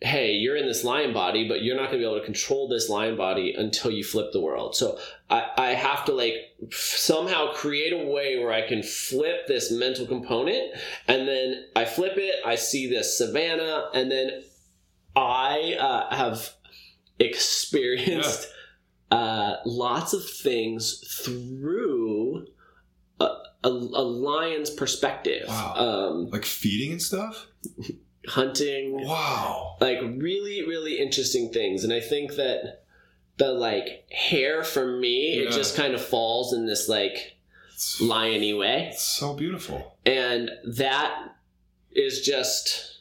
hey, 0.00 0.32
you're 0.32 0.56
in 0.56 0.66
this 0.66 0.82
lion 0.84 1.12
body, 1.12 1.46
but 1.48 1.62
you're 1.62 1.76
not 1.76 1.86
going 1.90 1.98
to 2.00 2.04
be 2.04 2.04
able 2.10 2.18
to 2.18 2.24
control 2.24 2.66
this 2.68 2.88
lion 2.88 3.16
body 3.16 3.54
until 3.56 3.90
you 3.90 4.02
flip 4.02 4.32
the 4.32 4.40
world. 4.40 4.74
So 4.74 4.98
I, 5.30 5.40
I 5.56 5.70
have 5.74 6.04
to 6.06 6.12
like 6.12 6.34
somehow 6.72 7.52
create 7.52 7.92
a 7.92 8.04
way 8.14 8.38
where 8.40 8.52
I 8.52 8.62
can 8.66 8.82
flip 8.82 9.46
this 9.46 9.70
mental 9.70 10.06
component, 10.06 10.64
and 11.08 11.28
then 11.28 11.66
I 11.76 11.84
flip 11.84 12.14
it. 12.16 12.34
I 12.44 12.56
see 12.56 12.84
this 12.88 13.16
savannah, 13.18 13.90
and 13.94 14.10
then 14.10 14.42
I 15.14 15.76
uh, 15.78 16.14
have 16.16 16.38
experienced 17.20 18.48
uh, 19.12 19.56
lots 19.66 20.12
of 20.12 20.28
things 20.28 21.02
through 21.24 22.46
a, 23.20 23.24
a, 23.64 23.68
a 23.68 24.04
lion's 24.28 24.70
perspective. 24.70 25.44
Wow. 25.48 25.74
Um, 25.76 26.30
Like 26.30 26.44
feeding 26.44 26.92
and 26.92 27.02
stuff? 27.02 27.46
hunting, 28.28 29.04
Wow. 29.04 29.76
like 29.80 29.98
really 30.00 30.64
really 30.66 30.98
interesting 31.00 31.52
things 31.52 31.82
and 31.82 31.92
i 31.92 31.98
think 31.98 32.36
that 32.36 32.84
the 33.38 33.50
like 33.50 34.06
hair 34.12 34.62
for 34.62 34.86
me 34.86 35.32
it 35.40 35.50
just 35.50 35.74
kind 35.76 35.92
of 35.94 36.00
falls 36.00 36.52
in 36.52 36.66
this 36.66 36.88
like 36.88 37.36
liony 38.00 38.56
way 38.56 38.90
it's 38.92 39.02
so 39.02 39.34
beautiful. 39.34 39.96
and 40.06 40.50
that 40.64 41.34
is 41.90 42.20
just 42.20 42.91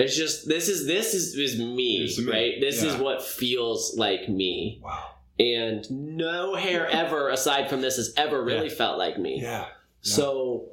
it's 0.00 0.16
just 0.16 0.46
this 0.48 0.68
is 0.68 0.86
this 0.86 1.14
is, 1.14 1.34
is 1.36 1.58
me 1.58 2.08
right 2.30 2.54
this 2.60 2.82
is 2.82 2.96
what 2.96 3.22
feels 3.24 3.96
like 3.96 4.28
me 4.28 4.80
Wow. 4.82 5.10
and 5.38 5.88
no 5.90 6.54
hair 6.54 6.86
ever 6.88 7.28
aside 7.28 7.68
from 7.70 7.80
this 7.80 7.96
has 7.96 8.12
ever 8.16 8.42
really 8.42 8.68
felt 8.70 8.98
like 8.98 9.18
me 9.18 9.40
Yeah. 9.42 9.66
so 10.02 10.66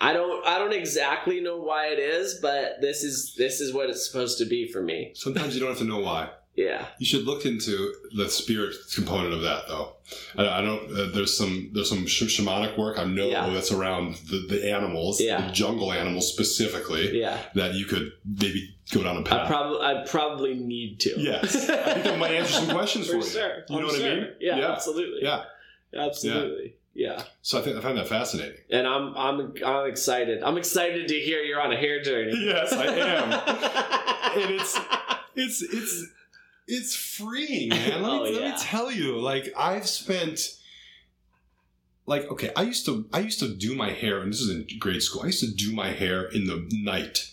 I 0.00 0.12
don't 0.14 0.46
I 0.46 0.58
don't 0.58 0.72
exactly 0.72 1.40
know 1.40 1.58
why 1.58 1.88
it 1.88 1.98
is, 1.98 2.38
but 2.40 2.80
this 2.80 3.04
is 3.04 3.34
this 3.36 3.60
is 3.60 3.74
what 3.74 3.90
it's 3.90 4.06
supposed 4.06 4.38
to 4.38 4.46
be 4.46 4.66
for 4.66 4.80
me. 4.80 5.12
Sometimes 5.14 5.52
you 5.54 5.60
don't 5.60 5.68
have 5.68 5.78
to 5.78 5.84
know 5.84 5.98
why. 6.00 6.30
Yeah. 6.56 6.84
You 6.98 7.06
should 7.06 7.24
look 7.24 7.46
into 7.46 7.94
the 8.14 8.28
spirit 8.28 8.74
component 8.94 9.32
of 9.32 9.42
that, 9.42 9.62
though. 9.68 9.94
I, 10.36 10.58
I 10.58 10.60
don't. 10.60 10.90
Uh, 10.92 11.06
there's 11.14 11.36
some 11.36 11.70
there's 11.72 11.88
some 11.88 12.06
sh- 12.06 12.24
shamanic 12.24 12.76
work 12.76 12.98
I 12.98 13.04
know 13.04 13.28
Yeah. 13.28 13.48
that's 13.50 13.70
around 13.72 14.16
the, 14.28 14.44
the 14.48 14.70
animals, 14.70 15.20
Yeah. 15.20 15.46
the 15.46 15.52
jungle 15.52 15.92
animals 15.92 16.28
specifically, 16.30 17.18
Yeah. 17.20 17.38
that 17.54 17.74
you 17.74 17.86
could 17.86 18.12
maybe 18.26 18.74
go 18.92 19.02
down 19.02 19.16
a 19.18 19.22
path. 19.22 19.48
probably 19.48 19.80
I 19.80 20.04
probably 20.06 20.54
need 20.54 21.00
to. 21.00 21.14
Yes. 21.16 21.68
I 21.70 21.92
think 21.94 22.04
that 22.04 22.18
might 22.18 22.32
answer 22.32 22.52
some 22.54 22.68
questions 22.76 23.06
for, 23.06 23.12
for 23.12 23.18
you. 23.18 23.30
sure. 23.32 23.54
You 23.68 23.76
know 23.76 23.78
I'm 23.82 23.84
what 23.86 24.02
I 24.02 24.14
mean? 24.16 24.28
Yeah, 24.40 24.56
Yeah. 24.58 24.72
absolutely. 24.72 25.20
Yeah. 25.22 25.44
Absolutely. 25.96 26.74
Yeah. 26.94 27.22
So 27.42 27.58
I 27.58 27.62
think 27.62 27.76
I 27.76 27.80
find 27.80 27.96
that 27.96 28.08
fascinating. 28.08 28.58
And 28.70 28.86
I'm 28.86 29.14
I'm 29.16 29.54
I'm 29.64 29.88
excited. 29.88 30.42
I'm 30.42 30.58
excited 30.58 31.08
to 31.08 31.14
hear 31.14 31.40
you're 31.42 31.60
on 31.60 31.72
a 31.72 31.76
hair 31.76 32.02
journey. 32.02 32.32
Yes, 32.44 32.72
I 32.72 32.86
am. 32.86 33.32
and 34.42 34.50
it's 34.54 34.78
it's 35.36 35.62
it's 35.62 36.04
it's 36.70 36.94
freeing, 36.96 37.68
man. 37.70 38.02
Let, 38.02 38.10
Oh, 38.10 38.24
me, 38.24 38.32
let 38.38 38.54
me 38.54 38.60
tell 38.62 38.90
you. 38.90 39.18
Like 39.18 39.52
I've 39.56 39.86
spent 39.88 40.40
like 42.06 42.30
okay, 42.30 42.50
I 42.56 42.62
used 42.62 42.86
to 42.86 43.06
I 43.12 43.20
used 43.20 43.38
to 43.40 43.48
do 43.54 43.74
my 43.76 43.90
hair, 43.90 44.20
and 44.20 44.32
this 44.32 44.40
is 44.40 44.50
in 44.50 44.66
grade 44.78 45.02
school. 45.02 45.22
I 45.22 45.26
used 45.26 45.40
to 45.40 45.52
do 45.54 45.72
my 45.72 45.88
hair 45.90 46.24
in 46.24 46.46
the 46.46 46.68
night. 46.72 47.30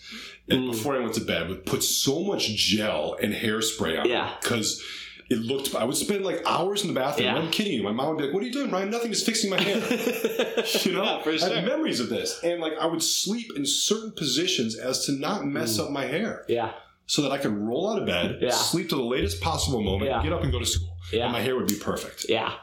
And 0.49 0.61
Mm. 0.61 0.72
before 0.72 0.95
I 0.95 0.99
went 0.99 1.14
to 1.15 1.22
bed, 1.26 1.49
would 1.49 1.65
put 1.65 1.84
so 1.84 2.23
much 2.23 2.47
gel 2.55 3.18
and 3.22 3.34
hairspray 3.34 3.99
on 3.99 4.07
Yeah. 4.07 4.34
because 4.41 4.81
it 5.30 5.39
looked. 5.39 5.76
I 5.76 5.84
would 5.84 5.97
spend 5.97 6.23
like 6.23 6.41
hours 6.45 6.84
in 6.84 6.88
the 6.88 6.93
bathroom. 6.93 7.26
Yeah. 7.27 7.35
I'm 7.35 7.51
kidding 7.51 7.73
you. 7.73 7.84
My 7.84 7.91
mom 7.91 8.09
would 8.09 8.18
be 8.19 8.23
like, 8.26 8.34
"What 8.34 8.43
are 8.43 8.45
you 8.45 8.53
doing, 8.53 8.72
Ryan? 8.72 8.89
Nothing. 8.89 9.11
Just 9.11 9.26
fixing 9.26 9.49
my 9.49 9.59
hair." 9.61 9.76
You 10.84 10.93
know, 10.93 11.03
Yeah, 11.03 11.22
for 11.23 11.31
I 11.31 11.38
sure. 11.38 11.53
have 11.55 11.65
memories 11.65 11.99
of 11.99 12.09
this, 12.09 12.39
and 12.43 12.61
like 12.61 12.73
I 12.80 12.85
would 12.85 13.03
sleep 13.03 13.51
in 13.55 13.65
certain 13.65 14.11
positions 14.11 14.76
as 14.76 15.05
to 15.05 15.11
not 15.11 15.45
mess 15.45 15.77
Mm. 15.77 15.85
up 15.85 15.91
my 15.91 16.05
hair, 16.05 16.45
Yeah. 16.47 16.73
So 17.07 17.21
that 17.23 17.31
I 17.31 17.38
could 17.39 17.53
roll 17.57 17.89
out 17.89 17.99
of 17.99 18.05
bed, 18.05 18.38
Yeah. 18.41 18.51
sleep 18.51 18.89
to 18.89 18.95
the 18.95 19.01
latest 19.03 19.41
possible 19.41 19.81
moment, 19.81 20.11
Yeah. 20.11 20.21
get 20.21 20.31
up 20.34 20.43
and 20.43 20.51
go 20.51 20.59
to 20.59 20.65
school, 20.65 20.95
Yeah. 21.11 21.23
and 21.23 21.31
my 21.34 21.41
hair 21.41 21.55
would 21.55 21.67
be 21.67 21.75
perfect. 21.75 22.25
Yeah. 22.29 22.53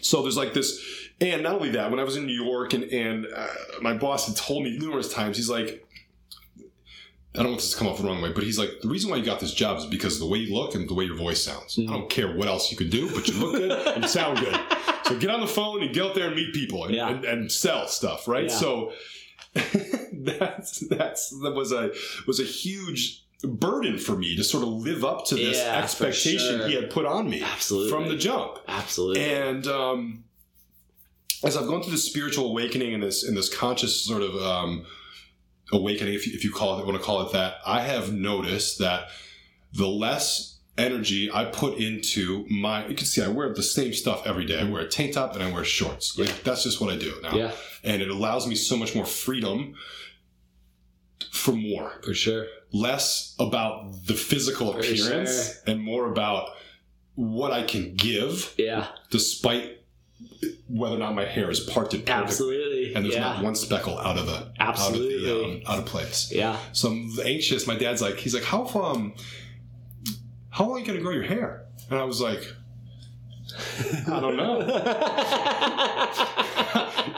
So 0.00 0.22
there's 0.22 0.36
like 0.36 0.52
this, 0.52 0.80
and 1.20 1.42
not 1.44 1.54
only 1.54 1.70
that, 1.70 1.90
when 1.90 2.00
I 2.00 2.04
was 2.04 2.16
in 2.16 2.26
New 2.26 2.42
York, 2.44 2.72
and 2.72 2.84
and 2.84 3.26
uh, 3.34 3.46
my 3.80 3.92
boss 3.94 4.26
had 4.26 4.36
told 4.36 4.64
me 4.64 4.76
numerous 4.78 5.12
times, 5.12 5.36
he's 5.36 5.48
like. 5.50 5.86
I 7.34 7.38
don't 7.38 7.52
want 7.52 7.60
this 7.62 7.70
to 7.72 7.78
come 7.78 7.86
off 7.88 7.96
the 7.96 8.04
wrong 8.04 8.20
way, 8.20 8.30
but 8.30 8.44
he's 8.44 8.58
like, 8.58 8.68
the 8.82 8.88
reason 8.88 9.08
why 9.08 9.16
you 9.16 9.24
got 9.24 9.40
this 9.40 9.54
job 9.54 9.78
is 9.78 9.86
because 9.86 10.16
of 10.16 10.20
the 10.20 10.26
way 10.26 10.36
you 10.36 10.54
look 10.54 10.74
and 10.74 10.86
the 10.86 10.92
way 10.92 11.04
your 11.06 11.16
voice 11.16 11.42
sounds. 11.42 11.76
Mm. 11.76 11.88
I 11.88 11.92
don't 11.94 12.10
care 12.10 12.36
what 12.36 12.46
else 12.46 12.70
you 12.70 12.76
could 12.76 12.90
do, 12.90 13.10
but 13.10 13.26
you 13.26 13.32
look 13.40 13.52
good 13.54 13.72
and 13.96 14.04
sound 14.04 14.38
good. 14.38 14.54
So 15.06 15.18
get 15.18 15.30
on 15.30 15.40
the 15.40 15.46
phone 15.46 15.82
and 15.82 15.94
get 15.94 16.04
out 16.04 16.14
there 16.14 16.26
and 16.26 16.36
meet 16.36 16.52
people 16.52 16.84
and, 16.84 16.94
Yeah. 16.94 17.08
and, 17.08 17.24
and 17.24 17.50
sell 17.50 17.88
stuff, 17.88 18.28
right? 18.28 18.50
So 18.50 18.92
that's 20.12 20.78
that's 20.88 21.30
that 21.42 21.52
was 21.54 21.72
a 21.72 21.90
was 22.26 22.38
a 22.40 22.44
huge 22.44 23.24
burden 23.44 23.98
for 23.98 24.16
me 24.16 24.36
to 24.36 24.44
sort 24.44 24.62
of 24.62 24.68
live 24.70 25.04
up 25.04 25.24
to 25.26 25.34
this 25.34 25.58
Yeah, 25.58 25.78
expectation 25.78 26.58
sure. 26.58 26.68
he 26.68 26.74
had 26.74 26.90
put 26.90 27.06
on 27.06 27.28
me 27.28 27.42
Absolutely. 27.42 27.90
from 27.90 28.08
the 28.08 28.16
jump. 28.16 28.58
Absolutely. 28.68 29.22
And 29.24 29.66
um, 29.66 30.24
as 31.44 31.56
I've 31.56 31.66
gone 31.66 31.82
through 31.82 31.92
this 31.92 32.04
spiritual 32.04 32.46
awakening 32.46 32.94
and 32.94 33.02
this 33.02 33.24
in 33.26 33.34
this 33.34 33.52
conscious 33.54 34.00
sort 34.04 34.22
of 34.22 34.34
um, 34.36 34.84
awakening, 35.72 36.14
if 36.14 36.26
you, 36.26 36.34
if 36.34 36.44
you 36.44 36.52
call 36.52 36.78
it 36.78 36.86
want 36.86 36.98
to 36.98 37.04
call 37.04 37.22
it 37.26 37.32
that, 37.32 37.56
I 37.66 37.80
have 37.82 38.12
noticed 38.12 38.78
that 38.78 39.08
the 39.72 39.88
less 39.88 40.58
energy 40.78 41.30
I 41.32 41.44
put 41.46 41.78
into 41.78 42.46
my, 42.48 42.86
you 42.86 42.94
can 42.94 43.06
see 43.06 43.22
I 43.22 43.28
wear 43.28 43.52
the 43.52 43.62
same 43.62 43.92
stuff 43.92 44.26
every 44.26 44.44
day. 44.46 44.60
I 44.60 44.64
wear 44.64 44.82
a 44.82 44.88
tank 44.88 45.14
top 45.14 45.34
and 45.34 45.42
I 45.42 45.50
wear 45.50 45.64
shorts. 45.64 46.18
Like 46.18 46.42
that's 46.44 46.62
just 46.62 46.80
what 46.80 46.92
I 46.92 46.96
do 46.96 47.12
now, 47.22 47.34
Yeah, 47.34 47.52
and 47.84 48.00
it 48.00 48.08
allows 48.08 48.46
me 48.46 48.54
so 48.54 48.76
much 48.76 48.94
more 48.94 49.04
freedom 49.04 49.74
for 51.32 51.52
more 51.52 52.00
for 52.04 52.14
sure. 52.14 52.46
less 52.72 53.34
about 53.38 54.06
the 54.06 54.14
physical 54.14 54.76
appearance 54.76 55.52
sure. 55.52 55.62
and 55.66 55.80
more 55.82 56.10
about 56.10 56.50
what 57.14 57.52
I 57.52 57.62
can 57.62 57.94
give, 57.94 58.54
Yeah, 58.56 58.88
despite 59.10 59.78
whether 60.68 60.96
or 60.96 60.98
not 60.98 61.14
my 61.14 61.24
hair 61.24 61.50
is 61.50 61.60
parted 61.60 62.06
perfectly 62.06 62.24
absolutely. 62.24 62.94
and 62.94 63.04
there's 63.04 63.14
yeah. 63.14 63.20
not 63.20 63.42
one 63.44 63.54
speckle 63.54 63.98
out 63.98 64.16
of 64.16 64.26
the 64.26 64.52
Absolutely. 64.58 65.28
out 65.28 65.36
of, 65.36 65.50
the, 65.50 65.56
um, 65.56 65.62
out 65.66 65.78
of 65.80 65.86
place. 65.86 66.32
Yeah. 66.32 66.56
So 66.72 66.90
I'm 66.90 67.10
anxious. 67.24 67.66
My 67.66 67.76
dad's 67.76 68.00
like, 68.00 68.16
he's 68.16 68.34
like, 68.34 68.44
how 68.44 68.66
um, 68.66 69.14
how 70.50 70.64
long 70.64 70.76
are 70.76 70.78
you 70.80 70.86
gonna 70.86 71.00
grow 71.00 71.12
your 71.12 71.24
hair? 71.24 71.66
And 71.90 71.98
I 71.98 72.04
was 72.04 72.20
like, 72.20 72.42
I 74.08 74.20
don't 74.20 74.36
know. 74.36 74.60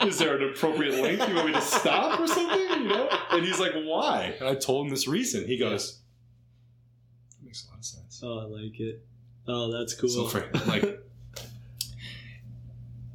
Is 0.07 0.17
there 0.17 0.35
an 0.37 0.49
appropriate 0.49 1.01
length 1.01 1.27
you 1.27 1.35
want 1.35 1.47
me 1.47 1.53
to 1.53 1.61
stop 1.61 2.19
or 2.19 2.27
something? 2.27 2.59
You 2.59 2.87
know? 2.87 3.09
And 3.31 3.45
he's 3.45 3.59
like, 3.59 3.73
why? 3.73 4.35
And 4.39 4.47
I 4.47 4.55
told 4.55 4.85
him 4.85 4.91
this 4.91 5.07
reason. 5.07 5.45
He 5.47 5.57
goes, 5.57 5.99
that 7.31 7.45
makes 7.45 7.65
a 7.65 7.69
lot 7.69 7.79
of 7.79 7.85
sense. 7.85 8.21
oh, 8.23 8.39
I 8.39 8.45
like 8.45 8.79
it. 8.79 9.03
Oh, 9.47 9.71
that's 9.71 9.93
cool. 9.93 10.09
So 10.09 10.27
for 10.27 10.49
like, 10.67 10.99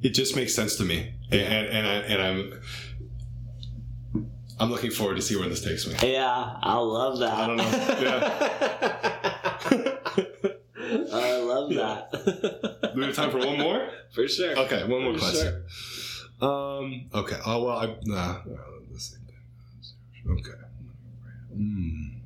it 0.02 0.10
just 0.10 0.36
makes 0.36 0.54
sense 0.54 0.76
to 0.76 0.84
me, 0.84 1.12
and 1.30 1.40
and, 1.40 1.66
and, 1.66 1.86
I, 1.86 1.92
and 1.92 2.22
I'm 2.22 2.60
I'm 4.60 4.70
looking 4.70 4.90
forward 4.90 5.16
to 5.16 5.22
see 5.22 5.36
where 5.36 5.48
this 5.48 5.62
takes 5.64 5.86
me. 5.86 5.94
yeah, 6.12 6.56
I 6.62 6.76
love 6.76 7.18
that. 7.18 7.32
I 7.32 7.46
don't 7.46 7.56
know. 7.56 9.30
I 11.70 11.74
love 11.74 12.04
Yeah. 12.12 12.18
that. 12.18 12.80
Do 12.82 12.90
we 13.00 13.04
have 13.06 13.14
time 13.14 13.30
for 13.30 13.38
one 13.38 13.58
more? 13.58 13.88
for 14.12 14.26
sure. 14.28 14.56
Okay, 14.58 14.84
one 14.86 15.02
more 15.04 15.14
For 15.14 15.20
question. 15.20 15.64
Um. 16.40 17.08
Okay. 17.14 17.36
Oh 17.46 17.64
well. 17.64 17.78
I 17.78 17.96
nah. 18.04 18.16
uh, 18.38 18.42
let's 18.90 19.10
see. 19.10 19.16
Okay. 20.28 20.50
Hmm. 21.54 22.18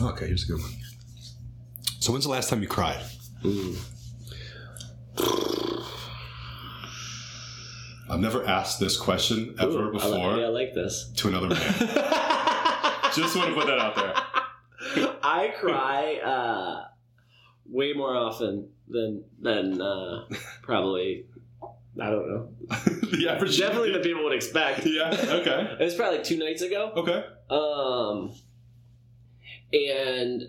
Okay. 0.00 0.26
Here's 0.28 0.44
a 0.44 0.52
good 0.52 0.60
one. 0.60 0.70
So 2.00 2.12
when's 2.12 2.24
the 2.24 2.30
last 2.30 2.48
time 2.48 2.62
you 2.62 2.68
cried? 2.68 3.02
Ooh. 3.44 3.76
I've 8.10 8.20
never 8.20 8.46
asked 8.46 8.80
this 8.80 8.96
question 8.96 9.54
ever 9.60 9.70
Ooh, 9.70 9.88
I 9.90 9.92
before 9.92 10.10
like, 10.10 10.38
yeah, 10.40 10.46
I 10.46 10.48
like 10.48 10.74
this. 10.74 11.10
to 11.16 11.28
another 11.28 11.48
man. 11.48 11.58
Just 13.14 13.36
want 13.36 13.48
to 13.50 13.54
put 13.54 13.66
that 13.66 13.78
out 13.78 13.96
there. 13.96 14.14
I 15.22 15.48
cry 15.58 16.16
uh, 16.24 16.84
way 17.70 17.92
more 17.92 18.14
often 18.16 18.68
than 18.88 19.24
than 19.40 19.80
uh, 19.80 20.24
probably 20.62 21.26
I 22.00 22.10
don't 22.10 22.28
know. 22.28 22.48
the 23.12 23.28
average. 23.28 23.58
Definitely 23.58 23.92
the 23.92 23.98
people 24.08 24.22
would 24.24 24.32
expect. 24.34 24.86
Yeah. 24.86 25.10
Okay. 25.10 25.76
It 25.80 25.84
was 25.84 25.94
probably 25.94 26.18
like 26.18 26.26
two 26.26 26.38
nights 26.38 26.62
ago. 26.62 26.92
Okay. 26.96 27.24
Um, 27.50 28.32
and 29.72 30.42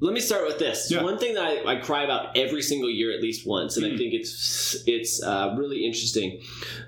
let 0.00 0.14
me 0.14 0.20
start 0.20 0.46
with 0.46 0.58
this. 0.58 0.90
Yeah. 0.90 1.02
One 1.02 1.18
thing 1.18 1.34
that 1.34 1.44
I, 1.44 1.72
I 1.74 1.76
cry 1.80 2.02
about 2.04 2.36
every 2.36 2.62
single 2.62 2.90
year, 2.90 3.12
at 3.12 3.22
least 3.22 3.46
once, 3.46 3.76
and 3.76 3.86
I 3.86 3.90
Hmm. 3.90 3.96
think 3.98 4.14
it's 4.14 4.76
it's 4.86 5.22
uh, 5.22 5.54
really 5.56 5.84
interesting. 5.84 6.40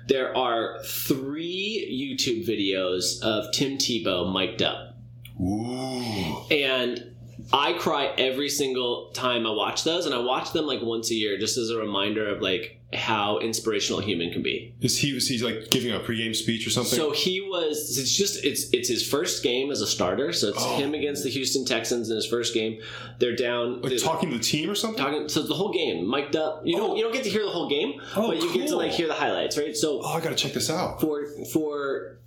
There 0.07 0.35
are 0.35 0.79
three 0.83 1.87
YouTube 1.91 2.47
videos 2.47 3.21
of 3.21 3.51
Tim 3.53 3.77
Tebow 3.77 4.31
mic'd 4.33 4.61
up, 4.61 4.97
Ooh. 5.41 6.45
and 6.51 7.14
I 7.53 7.73
cry 7.73 8.13
every 8.17 8.49
single 8.49 9.11
time 9.13 9.45
I 9.45 9.51
watch 9.51 9.83
those, 9.83 10.05
and 10.05 10.15
I 10.15 10.19
watch 10.19 10.51
them 10.53 10.65
like 10.65 10.81
once 10.81 11.11
a 11.11 11.15
year, 11.15 11.37
just 11.37 11.57
as 11.57 11.69
a 11.69 11.77
reminder 11.77 12.27
of 12.27 12.41
like 12.41 12.79
how 12.93 13.39
inspirational 13.39 13.99
a 13.99 14.03
human 14.03 14.31
can 14.31 14.41
be. 14.41 14.73
Is 14.81 14.97
he? 14.97 15.13
was 15.13 15.27
he 15.27 15.37
like 15.39 15.69
giving 15.69 15.91
a 15.91 15.99
pregame 15.99 16.35
speech 16.35 16.65
or 16.65 16.69
something? 16.69 16.97
So 16.97 17.11
he 17.11 17.41
was. 17.41 17.97
It's 17.99 18.15
just 18.15 18.43
it's 18.45 18.69
it's 18.71 18.87
his 18.89 19.07
first 19.07 19.43
game 19.43 19.69
as 19.71 19.81
a 19.81 19.87
starter. 19.87 20.31
So 20.33 20.49
it's 20.49 20.57
Oh. 20.59 20.77
him 20.77 20.93
against 20.93 21.23
the 21.23 21.29
Houston 21.29 21.65
Texans 21.65 22.09
in 22.09 22.15
his 22.15 22.25
first 22.25 22.53
game. 22.53 22.79
They're 23.19 23.35
down. 23.35 23.81
like 23.81 23.89
they're 23.89 23.99
talking 23.99 24.31
to 24.31 24.37
the 24.37 24.43
team 24.43 24.69
or 24.69 24.75
something? 24.75 25.03
talking- 25.03 25.29
So 25.29 25.41
the 25.43 25.53
whole 25.55 25.71
game 25.73 26.09
mic'd 26.09 26.35
up. 26.35 26.61
You 26.65 26.77
don't 26.77 26.91
Oh. 26.91 26.95
you 26.95 27.03
don't 27.03 27.13
get 27.13 27.23
to 27.25 27.29
hear 27.29 27.43
the 27.43 27.51
whole 27.51 27.69
game, 27.69 28.01
Oh, 28.15 28.27
but 28.27 28.41
you 28.41 28.53
get 28.53 28.67
to 28.69 28.75
like 28.77 28.91
hear 28.91 29.07
the 29.07 29.13
highlights, 29.13 29.57
right? 29.57 29.75
So 29.75 30.01
Oh, 30.03 30.13
I 30.13 30.21
gotta 30.21 30.35
check 30.35 30.53
this 30.53 30.69
out. 30.69 31.01
for 31.01 31.25
for. 31.51 32.19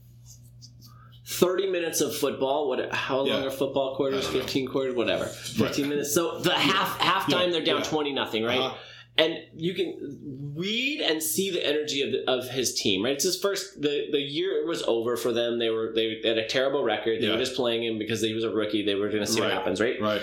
30 1.30 1.66
minutes 1.70 2.00
of 2.00 2.16
football 2.16 2.68
what 2.68 2.90
how 2.92 3.18
long 3.18 3.26
Yeah. 3.26 3.44
are 3.44 3.50
football 3.50 3.94
quarters 3.96 4.20
I 4.24 4.30
don't 4.30 4.34
know. 4.36 4.40
15 4.40 4.66
quarters 4.68 4.94
whatever 4.94 5.26
15 5.26 5.62
Right. 5.84 5.88
minutes 5.90 6.14
so 6.14 6.38
the 6.38 6.54
half 6.54 6.98
halftime 6.98 7.46
Yeah, 7.46 7.52
they're 7.52 7.64
down 7.64 7.78
yeah. 7.78 7.84
20 7.84 8.12
nothing 8.12 8.44
right 8.44 8.58
Uh-huh. 8.58 8.74
and 9.18 9.36
you 9.54 9.74
can 9.74 10.52
read 10.56 11.02
and 11.02 11.22
see 11.22 11.50
the 11.50 11.64
energy 11.66 12.00
of, 12.00 12.12
the, 12.12 12.30
of 12.30 12.48
his 12.48 12.74
team 12.80 13.04
right 13.04 13.12
it's 13.12 13.24
his 13.24 13.38
first 13.38 13.82
the, 13.82 14.06
the 14.10 14.18
year 14.20 14.66
was 14.66 14.82
over 14.84 15.18
for 15.18 15.32
them 15.32 15.58
they 15.58 15.68
were 15.68 15.92
they 15.94 16.20
had 16.24 16.38
a 16.38 16.46
terrible 16.46 16.82
record 16.82 17.20
they 17.20 17.26
Yeah. 17.26 17.32
were 17.34 17.38
just 17.38 17.54
playing 17.54 17.84
him 17.84 17.98
because 17.98 18.22
he 18.22 18.32
was 18.32 18.44
a 18.44 18.50
rookie 18.50 18.82
they 18.86 18.94
were 18.94 19.08
going 19.08 19.20
to 19.20 19.26
see 19.30 19.40
Right. 19.42 19.48
what 19.48 19.54
happens 19.58 19.82
right 19.82 20.00
Right. 20.00 20.22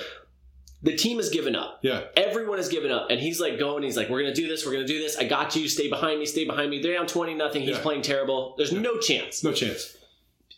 the 0.82 0.96
team 0.96 1.18
has 1.18 1.30
given 1.30 1.56
up 1.56 1.82
Yeah. 1.84 2.06
everyone 2.18 2.58
has 2.58 2.68
given 2.70 2.90
up 2.90 3.12
and 3.12 3.20
he's 3.20 3.40
like 3.40 3.60
going 3.60 3.84
he's 3.84 3.96
like 3.96 4.10
we're 4.10 4.22
going 4.24 4.34
to 4.34 4.42
do 4.42 4.48
this 4.48 4.66
we're 4.66 4.72
going 4.74 4.88
to 4.88 4.92
do 4.92 5.00
this 5.00 5.18
i 5.18 5.24
got 5.24 5.56
you 5.56 5.70
stay 5.70 5.88
behind 5.88 6.20
me 6.20 6.26
stay 6.26 6.46
behind 6.46 6.72
me 6.72 6.82
they're 6.82 6.96
down 6.96 7.06
20 7.06 7.36
nothing 7.36 7.62
he's 7.62 7.76
Yeah. 7.78 7.82
playing 7.84 8.02
terrible 8.02 8.56
there's 8.58 8.72
no 8.72 8.98
chance 8.98 9.44
No 9.44 9.52
chance. 9.54 9.96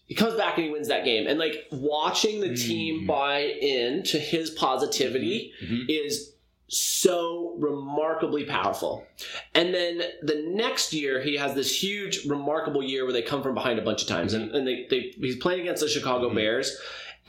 He 0.07 0.15
comes 0.15 0.33
back 0.35 0.55
and 0.57 0.65
he 0.65 0.71
wins 0.71 0.87
that 0.87 1.03
game 1.05 1.27
and 1.27 1.37
like 1.37 1.65
watching 1.71 2.41
the 2.41 2.55
team 2.55 3.01
Mm. 3.03 3.07
buy 3.07 3.39
in 3.61 4.03
to 4.03 4.17
his 4.17 4.49
positivity 4.51 5.51
Mhm. 5.63 5.85
is 5.89 6.33
so 6.69 7.55
remarkably 7.59 8.43
powerful 8.43 9.05
and 9.53 9.73
then 9.73 10.01
the 10.21 10.43
next 10.49 10.91
year 10.93 11.21
he 11.21 11.37
has 11.37 11.55
this 11.55 11.81
huge 11.81 12.25
remarkable 12.25 12.83
year 12.83 13.03
where 13.05 13.13
they 13.13 13.21
come 13.21 13.41
from 13.41 13.53
behind 13.53 13.79
a 13.79 13.81
bunch 13.81 14.01
of 14.01 14.07
times 14.07 14.33
and, 14.33 14.51
and 14.53 14.67
they, 14.67 14.85
they 14.89 15.13
he's 15.17 15.37
playing 15.37 15.61
against 15.61 15.81
the 15.81 15.87
chicago 15.89 16.29
Mhm. 16.29 16.35
bears 16.35 16.77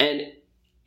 and 0.00 0.32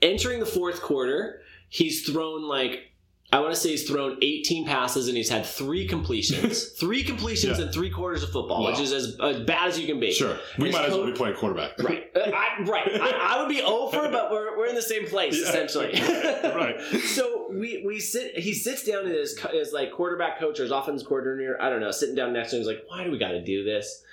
entering 0.02 0.40
the 0.42 0.46
fourth 0.46 0.82
quarter 0.82 1.42
he's 1.70 2.06
thrown 2.06 2.44
like 2.44 2.91
I 3.34 3.40
want 3.40 3.54
to 3.54 3.60
say 3.60 3.70
he's 3.70 3.88
thrown 3.88 4.18
18 4.22 4.66
passes 4.66 5.08
and 5.08 5.16
he's 5.16 5.30
had 5.30 5.46
three 5.46 5.88
completions. 5.88 6.66
three 6.80 7.02
completions 7.04 7.60
Yeah. 7.60 7.68
in 7.68 7.72
three 7.72 7.90
quarters 7.90 8.24
of 8.24 8.32
football, 8.32 8.64
Wow. 8.64 8.72
which 8.72 8.80
is 8.82 8.92
as, 8.92 9.16
as 9.22 9.40
bad 9.46 9.70
as 9.70 9.80
you 9.80 9.88
can 9.88 10.02
be. 10.02 10.12
Sure. 10.12 10.38
We 10.58 10.70
might 10.72 10.86
as 10.90 10.94
well 10.94 11.06
be 11.06 11.14
playing 11.14 11.36
quarterback. 11.38 11.82
Right. 11.82 12.12
Uh, 12.14 12.20
I, 12.34 12.62
right. 12.64 12.90
I, 13.02 13.36
I 13.38 13.40
would 13.42 13.48
be 13.48 13.62
over, 13.62 14.10
but 14.10 14.32
we're, 14.32 14.58
we're 14.58 14.66
in 14.68 14.76
the 14.76 14.82
same 14.82 15.08
place 15.08 15.40
Yeah. 15.42 15.48
essentially. 15.50 15.94
Right. 16.44 16.76
So 17.12 17.48
we 17.52 17.84
we 17.86 18.00
sit. 18.00 18.38
He 18.38 18.54
sits 18.54 18.84
down 18.84 19.06
in 19.06 19.12
his 19.14 19.38
his 19.52 19.72
like 19.74 19.92
quarterback 19.92 20.40
coach 20.40 20.60
or 20.60 20.64
his 20.64 20.72
offense 20.72 21.04
coordinator. 21.04 21.62
I 21.62 21.70
don't 21.70 21.80
know. 21.82 21.92
Sitting 21.92 22.16
down 22.16 22.34
next 22.34 22.50
to 22.52 22.56
him, 22.58 22.62
he's 22.62 22.68
like, 22.68 22.84
"Why 22.88 23.04
do 23.04 23.12
we 23.12 23.18
got 23.18 23.32
to 23.32 23.44
do 23.44 23.64
this?" 23.64 24.04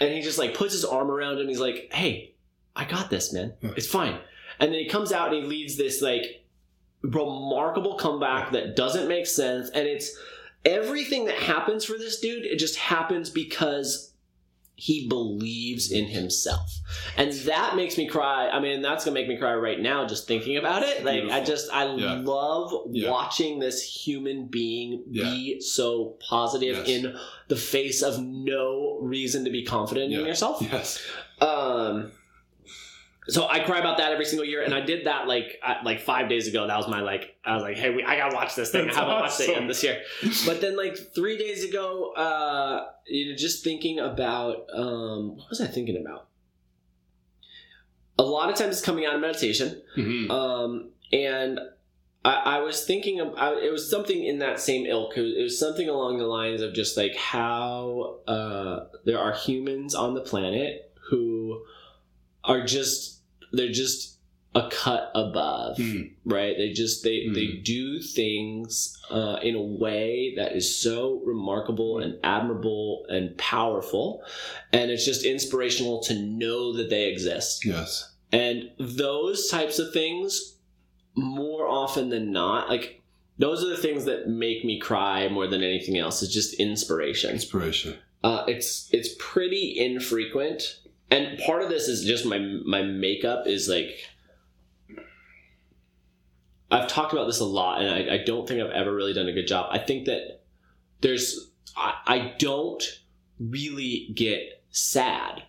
And 0.00 0.12
he 0.12 0.20
just 0.20 0.38
like 0.38 0.54
puts 0.54 0.72
his 0.72 0.84
arm 0.84 1.10
around 1.10 1.38
him. 1.38 1.48
He's 1.48 1.60
like, 1.60 1.88
"Hey, 1.92 2.34
I 2.74 2.84
got 2.84 3.10
this, 3.10 3.32
man. 3.32 3.52
It's 3.62 3.86
fine." 3.86 4.18
And 4.58 4.72
then 4.72 4.78
he 4.80 4.88
comes 4.88 5.12
out 5.12 5.32
and 5.32 5.42
he 5.42 5.48
leads 5.48 5.76
this 5.76 6.02
like 6.02 6.39
remarkable 7.02 7.94
comeback 7.96 8.52
that 8.52 8.76
doesn't 8.76 9.08
make 9.08 9.26
sense, 9.26 9.70
and 9.70 9.86
it's 9.86 10.16
everything 10.64 11.24
that 11.26 11.36
happens 11.36 11.84
for 11.84 11.94
this 11.94 12.20
dude. 12.20 12.44
It 12.44 12.58
just 12.58 12.76
happens 12.76 13.30
because 13.30 14.08
he 14.76 15.06
believes 15.08 15.92
in 15.92 16.06
himself 16.06 16.70
and 17.18 17.32
that 17.40 17.76
makes 17.76 17.98
me 17.98 18.08
cry 18.08 18.48
i 18.48 18.58
mean 18.58 18.80
that's 18.80 19.04
gonna 19.04 19.12
make 19.12 19.28
me 19.28 19.36
cry 19.36 19.54
right 19.54 19.78
now 19.78 20.06
just 20.06 20.26
thinking 20.26 20.56
about 20.56 20.82
it 20.82 21.04
like 21.04 21.22
i 21.24 21.44
just 21.44 21.70
i 21.70 21.84
Yeah. 21.96 22.14
love 22.24 22.72
Yeah. 22.90 23.10
watching 23.10 23.58
this 23.58 23.82
human 23.82 24.46
being 24.46 25.02
Yeah. 25.10 25.24
be 25.24 25.60
so 25.60 26.16
positive 26.26 26.76
Yes. 26.78 26.88
in 26.88 27.14
the 27.48 27.56
face 27.56 28.00
of 28.00 28.22
no 28.22 28.96
reason 29.02 29.44
to 29.44 29.50
be 29.50 29.64
confident 29.64 30.14
in 30.14 30.24
yourself 30.24 30.62
Yes. 30.62 30.98
um 31.42 32.10
so 33.28 33.46
I 33.48 33.60
cry 33.60 33.78
about 33.78 33.98
that 33.98 34.12
every 34.12 34.24
single 34.24 34.46
year, 34.46 34.62
and 34.62 34.74
I 34.74 34.80
did 34.80 35.06
that 35.06 35.28
like 35.28 35.58
I, 35.62 35.82
like 35.84 36.00
five 36.00 36.28
days 36.28 36.48
ago. 36.48 36.66
That 36.66 36.76
was 36.76 36.88
my 36.88 37.00
like 37.00 37.36
I 37.44 37.54
was 37.54 37.62
like, 37.62 37.76
hey, 37.76 37.90
we, 37.94 38.02
I 38.02 38.16
gotta 38.16 38.34
watch 38.34 38.54
this 38.54 38.70
thing. 38.70 38.86
That's 38.86 38.96
I 38.96 39.00
haven't 39.00 39.14
watched 39.14 39.40
it 39.40 39.50
awesome. 39.50 39.62
yet 39.62 39.68
this 39.68 39.82
year. 39.84 40.02
But 40.46 40.60
then 40.60 40.76
like 40.76 40.96
three 41.14 41.36
days 41.36 41.62
ago, 41.64 42.12
uh, 42.14 42.86
you 43.06 43.30
know, 43.30 43.36
just 43.36 43.62
thinking 43.62 43.98
about 44.00 44.66
um, 44.74 45.36
what 45.36 45.50
was 45.50 45.60
I 45.60 45.66
thinking 45.66 45.96
about? 45.96 46.26
A 48.18 48.22
lot 48.22 48.50
of 48.50 48.56
times 48.56 48.76
it's 48.76 48.84
coming 48.84 49.06
out 49.06 49.14
of 49.14 49.20
meditation, 49.20 49.80
Mhm. 49.96 50.30
um, 50.30 50.90
and 51.12 51.58
I, 52.24 52.32
I 52.34 52.58
was 52.60 52.84
thinking 52.84 53.18
of 53.20 53.34
I, 53.36 53.54
it 53.54 53.72
was 53.72 53.88
something 53.88 54.22
in 54.24 54.40
that 54.40 54.60
same 54.60 54.84
ilk. 54.86 55.16
It 55.16 55.22
was, 55.22 55.32
it 55.38 55.42
was 55.42 55.58
something 55.58 55.88
along 55.88 56.18
the 56.18 56.26
lines 56.26 56.60
of 56.60 56.74
just 56.74 56.96
like 56.98 57.16
how 57.16 58.18
uh, 58.26 58.86
there 59.04 59.18
are 59.18 59.32
humans 59.32 59.94
on 59.94 60.14
the 60.14 60.20
planet 60.20 60.92
who 61.10 61.62
are 62.44 62.64
just 62.64 63.20
they're 63.52 63.72
just 63.72 64.16
a 64.54 64.68
cut 64.70 65.10
above 65.14 65.76
Mm. 65.76 66.10
right 66.24 66.56
they 66.56 66.72
just 66.72 67.04
they 67.04 67.20
Mm. 67.26 67.34
they 67.34 67.46
do 67.62 68.00
things 68.00 68.96
uh, 69.10 69.38
in 69.42 69.54
a 69.54 69.62
way 69.62 70.34
that 70.36 70.56
is 70.56 70.74
so 70.76 71.20
remarkable 71.24 71.98
and 71.98 72.18
admirable 72.24 73.04
and 73.08 73.36
powerful 73.38 74.22
and 74.72 74.90
it's 74.90 75.04
just 75.04 75.24
inspirational 75.24 76.00
to 76.02 76.14
know 76.20 76.72
that 76.76 76.90
they 76.90 77.06
exist 77.12 77.64
Yes. 77.64 78.10
and 78.32 78.70
those 78.78 79.48
types 79.48 79.78
of 79.78 79.92
things 79.92 80.56
more 81.14 81.66
often 81.68 82.08
than 82.08 82.32
not 82.32 82.68
like 82.68 83.02
those 83.38 83.64
are 83.64 83.68
the 83.68 83.76
things 83.76 84.04
that 84.04 84.28
make 84.28 84.64
me 84.64 84.78
cry 84.78 85.28
more 85.28 85.46
than 85.46 85.62
anything 85.62 85.96
else 85.96 86.22
it's 86.22 86.32
just 86.34 86.54
inspiration 86.54 87.30
Inspiration. 87.30 87.94
uh, 88.24 88.44
it's 88.48 88.88
it's 88.92 89.10
pretty 89.18 89.76
infrequent, 89.78 90.79
and 91.10 91.38
part 91.38 91.62
of 91.62 91.68
this 91.68 91.88
is 91.88 92.04
just 92.04 92.24
my 92.26 92.38
my 92.38 92.82
makeup 92.82 93.46
is 93.46 93.68
like. 93.68 93.90
I've 96.72 96.86
talked 96.86 97.12
about 97.12 97.26
this 97.26 97.40
a 97.40 97.44
lot, 97.44 97.82
and 97.82 97.90
I, 97.90 98.14
I 98.14 98.18
don't 98.18 98.46
think 98.46 98.60
I've 98.60 98.70
ever 98.70 98.94
really 98.94 99.12
done 99.12 99.26
a 99.26 99.32
good 99.32 99.48
job. 99.48 99.66
I 99.72 99.78
think 99.78 100.06
that 100.06 100.42
there's 101.00 101.50
I, 101.76 101.94
I 102.06 102.34
don't 102.38 102.82
really 103.40 104.10
get 104.14 104.62
sad, 104.70 105.42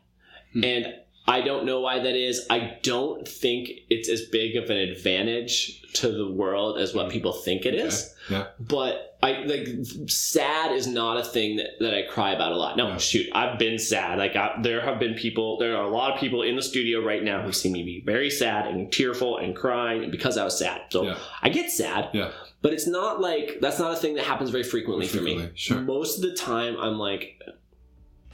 Hmm. 0.53 0.63
and 0.63 0.93
I 1.31 1.41
don't 1.41 1.65
know 1.65 1.79
why 1.79 1.99
that 1.99 2.15
is. 2.15 2.45
I 2.49 2.77
don't 2.83 3.25
think 3.27 3.69
it's 3.89 4.09
as 4.09 4.23
big 4.23 4.57
of 4.57 4.69
an 4.69 4.77
advantage 4.77 5.81
to 5.93 6.11
the 6.11 6.29
world 6.29 6.77
as 6.77 6.93
what 6.93 7.07
mm. 7.07 7.11
people 7.11 7.31
think 7.33 7.65
it 7.65 7.73
is 7.73 8.13
Okay. 8.25 8.35
Yeah. 8.35 8.47
but 8.59 9.17
I 9.23 9.43
like 9.43 9.67
sad 10.07 10.71
is 10.71 10.87
not 10.87 11.17
a 11.17 11.23
thing 11.23 11.57
that, 11.57 11.71
that 11.79 11.93
I 11.93 12.03
cry 12.03 12.31
about 12.33 12.51
a 12.51 12.55
lot. 12.55 12.75
No, 12.77 12.87
Yeah. 12.89 12.97
shoot, 12.97 13.27
I've 13.33 13.57
been 13.59 13.77
sad. 13.79 14.17
Like 14.17 14.35
I, 14.35 14.59
there 14.61 14.81
have 14.81 14.99
been 14.99 15.13
people, 15.15 15.57
there 15.57 15.75
are 15.77 15.83
a 15.83 15.89
lot 15.89 16.13
of 16.13 16.19
people 16.19 16.41
in 16.43 16.55
the 16.55 16.61
studio 16.61 17.03
right 17.03 17.23
now 17.23 17.41
who've 17.41 17.55
seen 17.55 17.71
me 17.73 17.83
be 17.83 18.01
very 18.05 18.29
sad 18.29 18.67
and 18.67 18.91
tearful 18.91 19.37
and 19.37 19.55
crying 19.55 20.11
because 20.11 20.37
I 20.37 20.43
was 20.43 20.57
sad. 20.57 20.81
So 20.89 21.03
Yeah. 21.03 21.17
I 21.41 21.49
get 21.49 21.71
sad, 21.71 22.09
Yeah. 22.13 22.31
but 22.61 22.73
it's 22.73 22.87
not 22.87 23.21
like 23.21 23.59
that's 23.61 23.79
not 23.79 23.91
a 23.93 23.95
thing 23.95 24.15
that 24.15 24.25
happens 24.25 24.49
very 24.49 24.63
frequently, 24.63 25.07
for 25.07 25.21
me. 25.21 25.49
Sure. 25.55 25.79
Most 25.81 26.17
of 26.17 26.23
the 26.23 26.35
time, 26.35 26.75
I'm 26.77 26.97
like, 26.97 27.41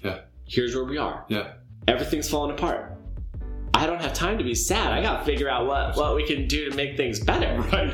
Yeah. 0.04 0.22
here's 0.46 0.74
where 0.76 0.86
we 0.86 0.98
are. 0.98 1.26
Yeah. 1.28 1.54
Everything's 1.88 2.30
falling 2.30 2.52
apart. 2.52 2.94
I 3.74 3.86
don't 3.86 4.02
have 4.02 4.14
time 4.14 4.40
to 4.40 4.44
be 4.44 4.56
sad. 4.56 4.92
I 4.92 5.02
gotta 5.04 5.24
figure 5.24 5.48
out 5.50 5.68
what, 5.68 5.96
what 5.96 6.16
we 6.16 6.26
can 6.26 6.48
do 6.48 6.70
to 6.70 6.76
make 6.76 6.98
things 6.98 7.20
better. 7.20 7.56
Right. 7.72 7.94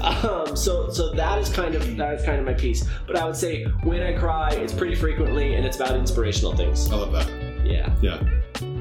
um, 0.24 0.56
so 0.56 0.90
so 0.90 1.12
that 1.14 1.38
is 1.38 1.48
kind 1.48 1.74
of 1.76 1.96
that 1.96 2.14
is 2.14 2.24
kind 2.24 2.38
of 2.40 2.44
my 2.44 2.54
piece. 2.54 2.84
But 3.06 3.16
I 3.16 3.24
would 3.24 3.36
say 3.36 3.64
when 3.84 4.02
I 4.02 4.12
cry, 4.18 4.50
it's 4.50 4.72
pretty 4.72 4.94
frequently, 4.96 5.54
and 5.54 5.64
it's 5.64 5.76
about 5.76 5.94
inspirational 5.94 6.56
things. 6.56 6.90
I 6.90 6.96
love 6.96 7.12
that. 7.12 7.28
Yeah, 7.64 7.94
Yeah. 8.02 8.20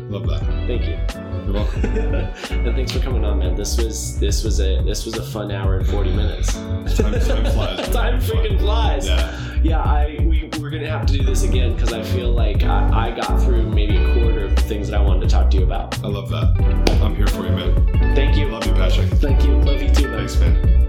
Love 0.09 0.27
that. 0.27 0.41
thank 0.67 0.81
you, 0.87 0.97
You're 1.45 1.53
welcome. 1.53 1.85
and 1.85 2.75
thanks 2.75 2.91
for 2.91 2.99
coming 2.99 3.23
on, 3.23 3.39
man. 3.39 3.55
This 3.55 3.77
was 3.77 4.19
this 4.19 4.43
was 4.43 4.59
a 4.59 4.81
this 4.83 5.05
was 5.05 5.15
a 5.15 5.23
fun 5.23 5.51
hour 5.51 5.77
and 5.77 5.87
forty 5.87 6.11
minutes. 6.13 6.53
Time, 6.55 6.85
time 7.21 7.45
flies. 7.53 7.89
Time 7.89 8.19
freaking 8.19 8.59
flies. 8.59 9.07
Yeah. 9.07 9.50
Yeah, 9.63 9.79
I 9.79 10.17
we 10.21 10.49
we're 10.59 10.71
gonna 10.71 10.89
have 10.89 11.05
to 11.05 11.13
do 11.13 11.23
this 11.23 11.43
again 11.43 11.73
because 11.73 11.93
I 11.93 12.01
feel 12.01 12.31
like 12.31 12.63
I, 12.63 13.09
I 13.09 13.15
got 13.15 13.41
through 13.43 13.69
maybe 13.69 13.97
a 13.97 14.13
quarter 14.13 14.45
of 14.45 14.55
the 14.55 14.61
things 14.63 14.89
that 14.89 14.99
I 14.99 15.03
wanted 15.03 15.21
to 15.21 15.27
talk 15.27 15.51
to 15.51 15.57
you 15.57 15.63
about. 15.63 16.03
I 16.03 16.07
love 16.07 16.29
that. 16.29 16.99
I'm 17.01 17.15
here 17.15 17.27
for 17.27 17.43
you, 17.43 17.51
man. 17.51 18.15
Thank 18.15 18.37
you. 18.37 18.47
Love 18.47 18.65
you, 18.65 18.73
Patrick. 18.73 19.09
Thank 19.19 19.43
you. 19.43 19.57
Love 19.61 19.81
you 19.81 19.93
too, 19.93 20.07
man. 20.07 20.17
Thanks, 20.27 20.39
man. 20.39 20.80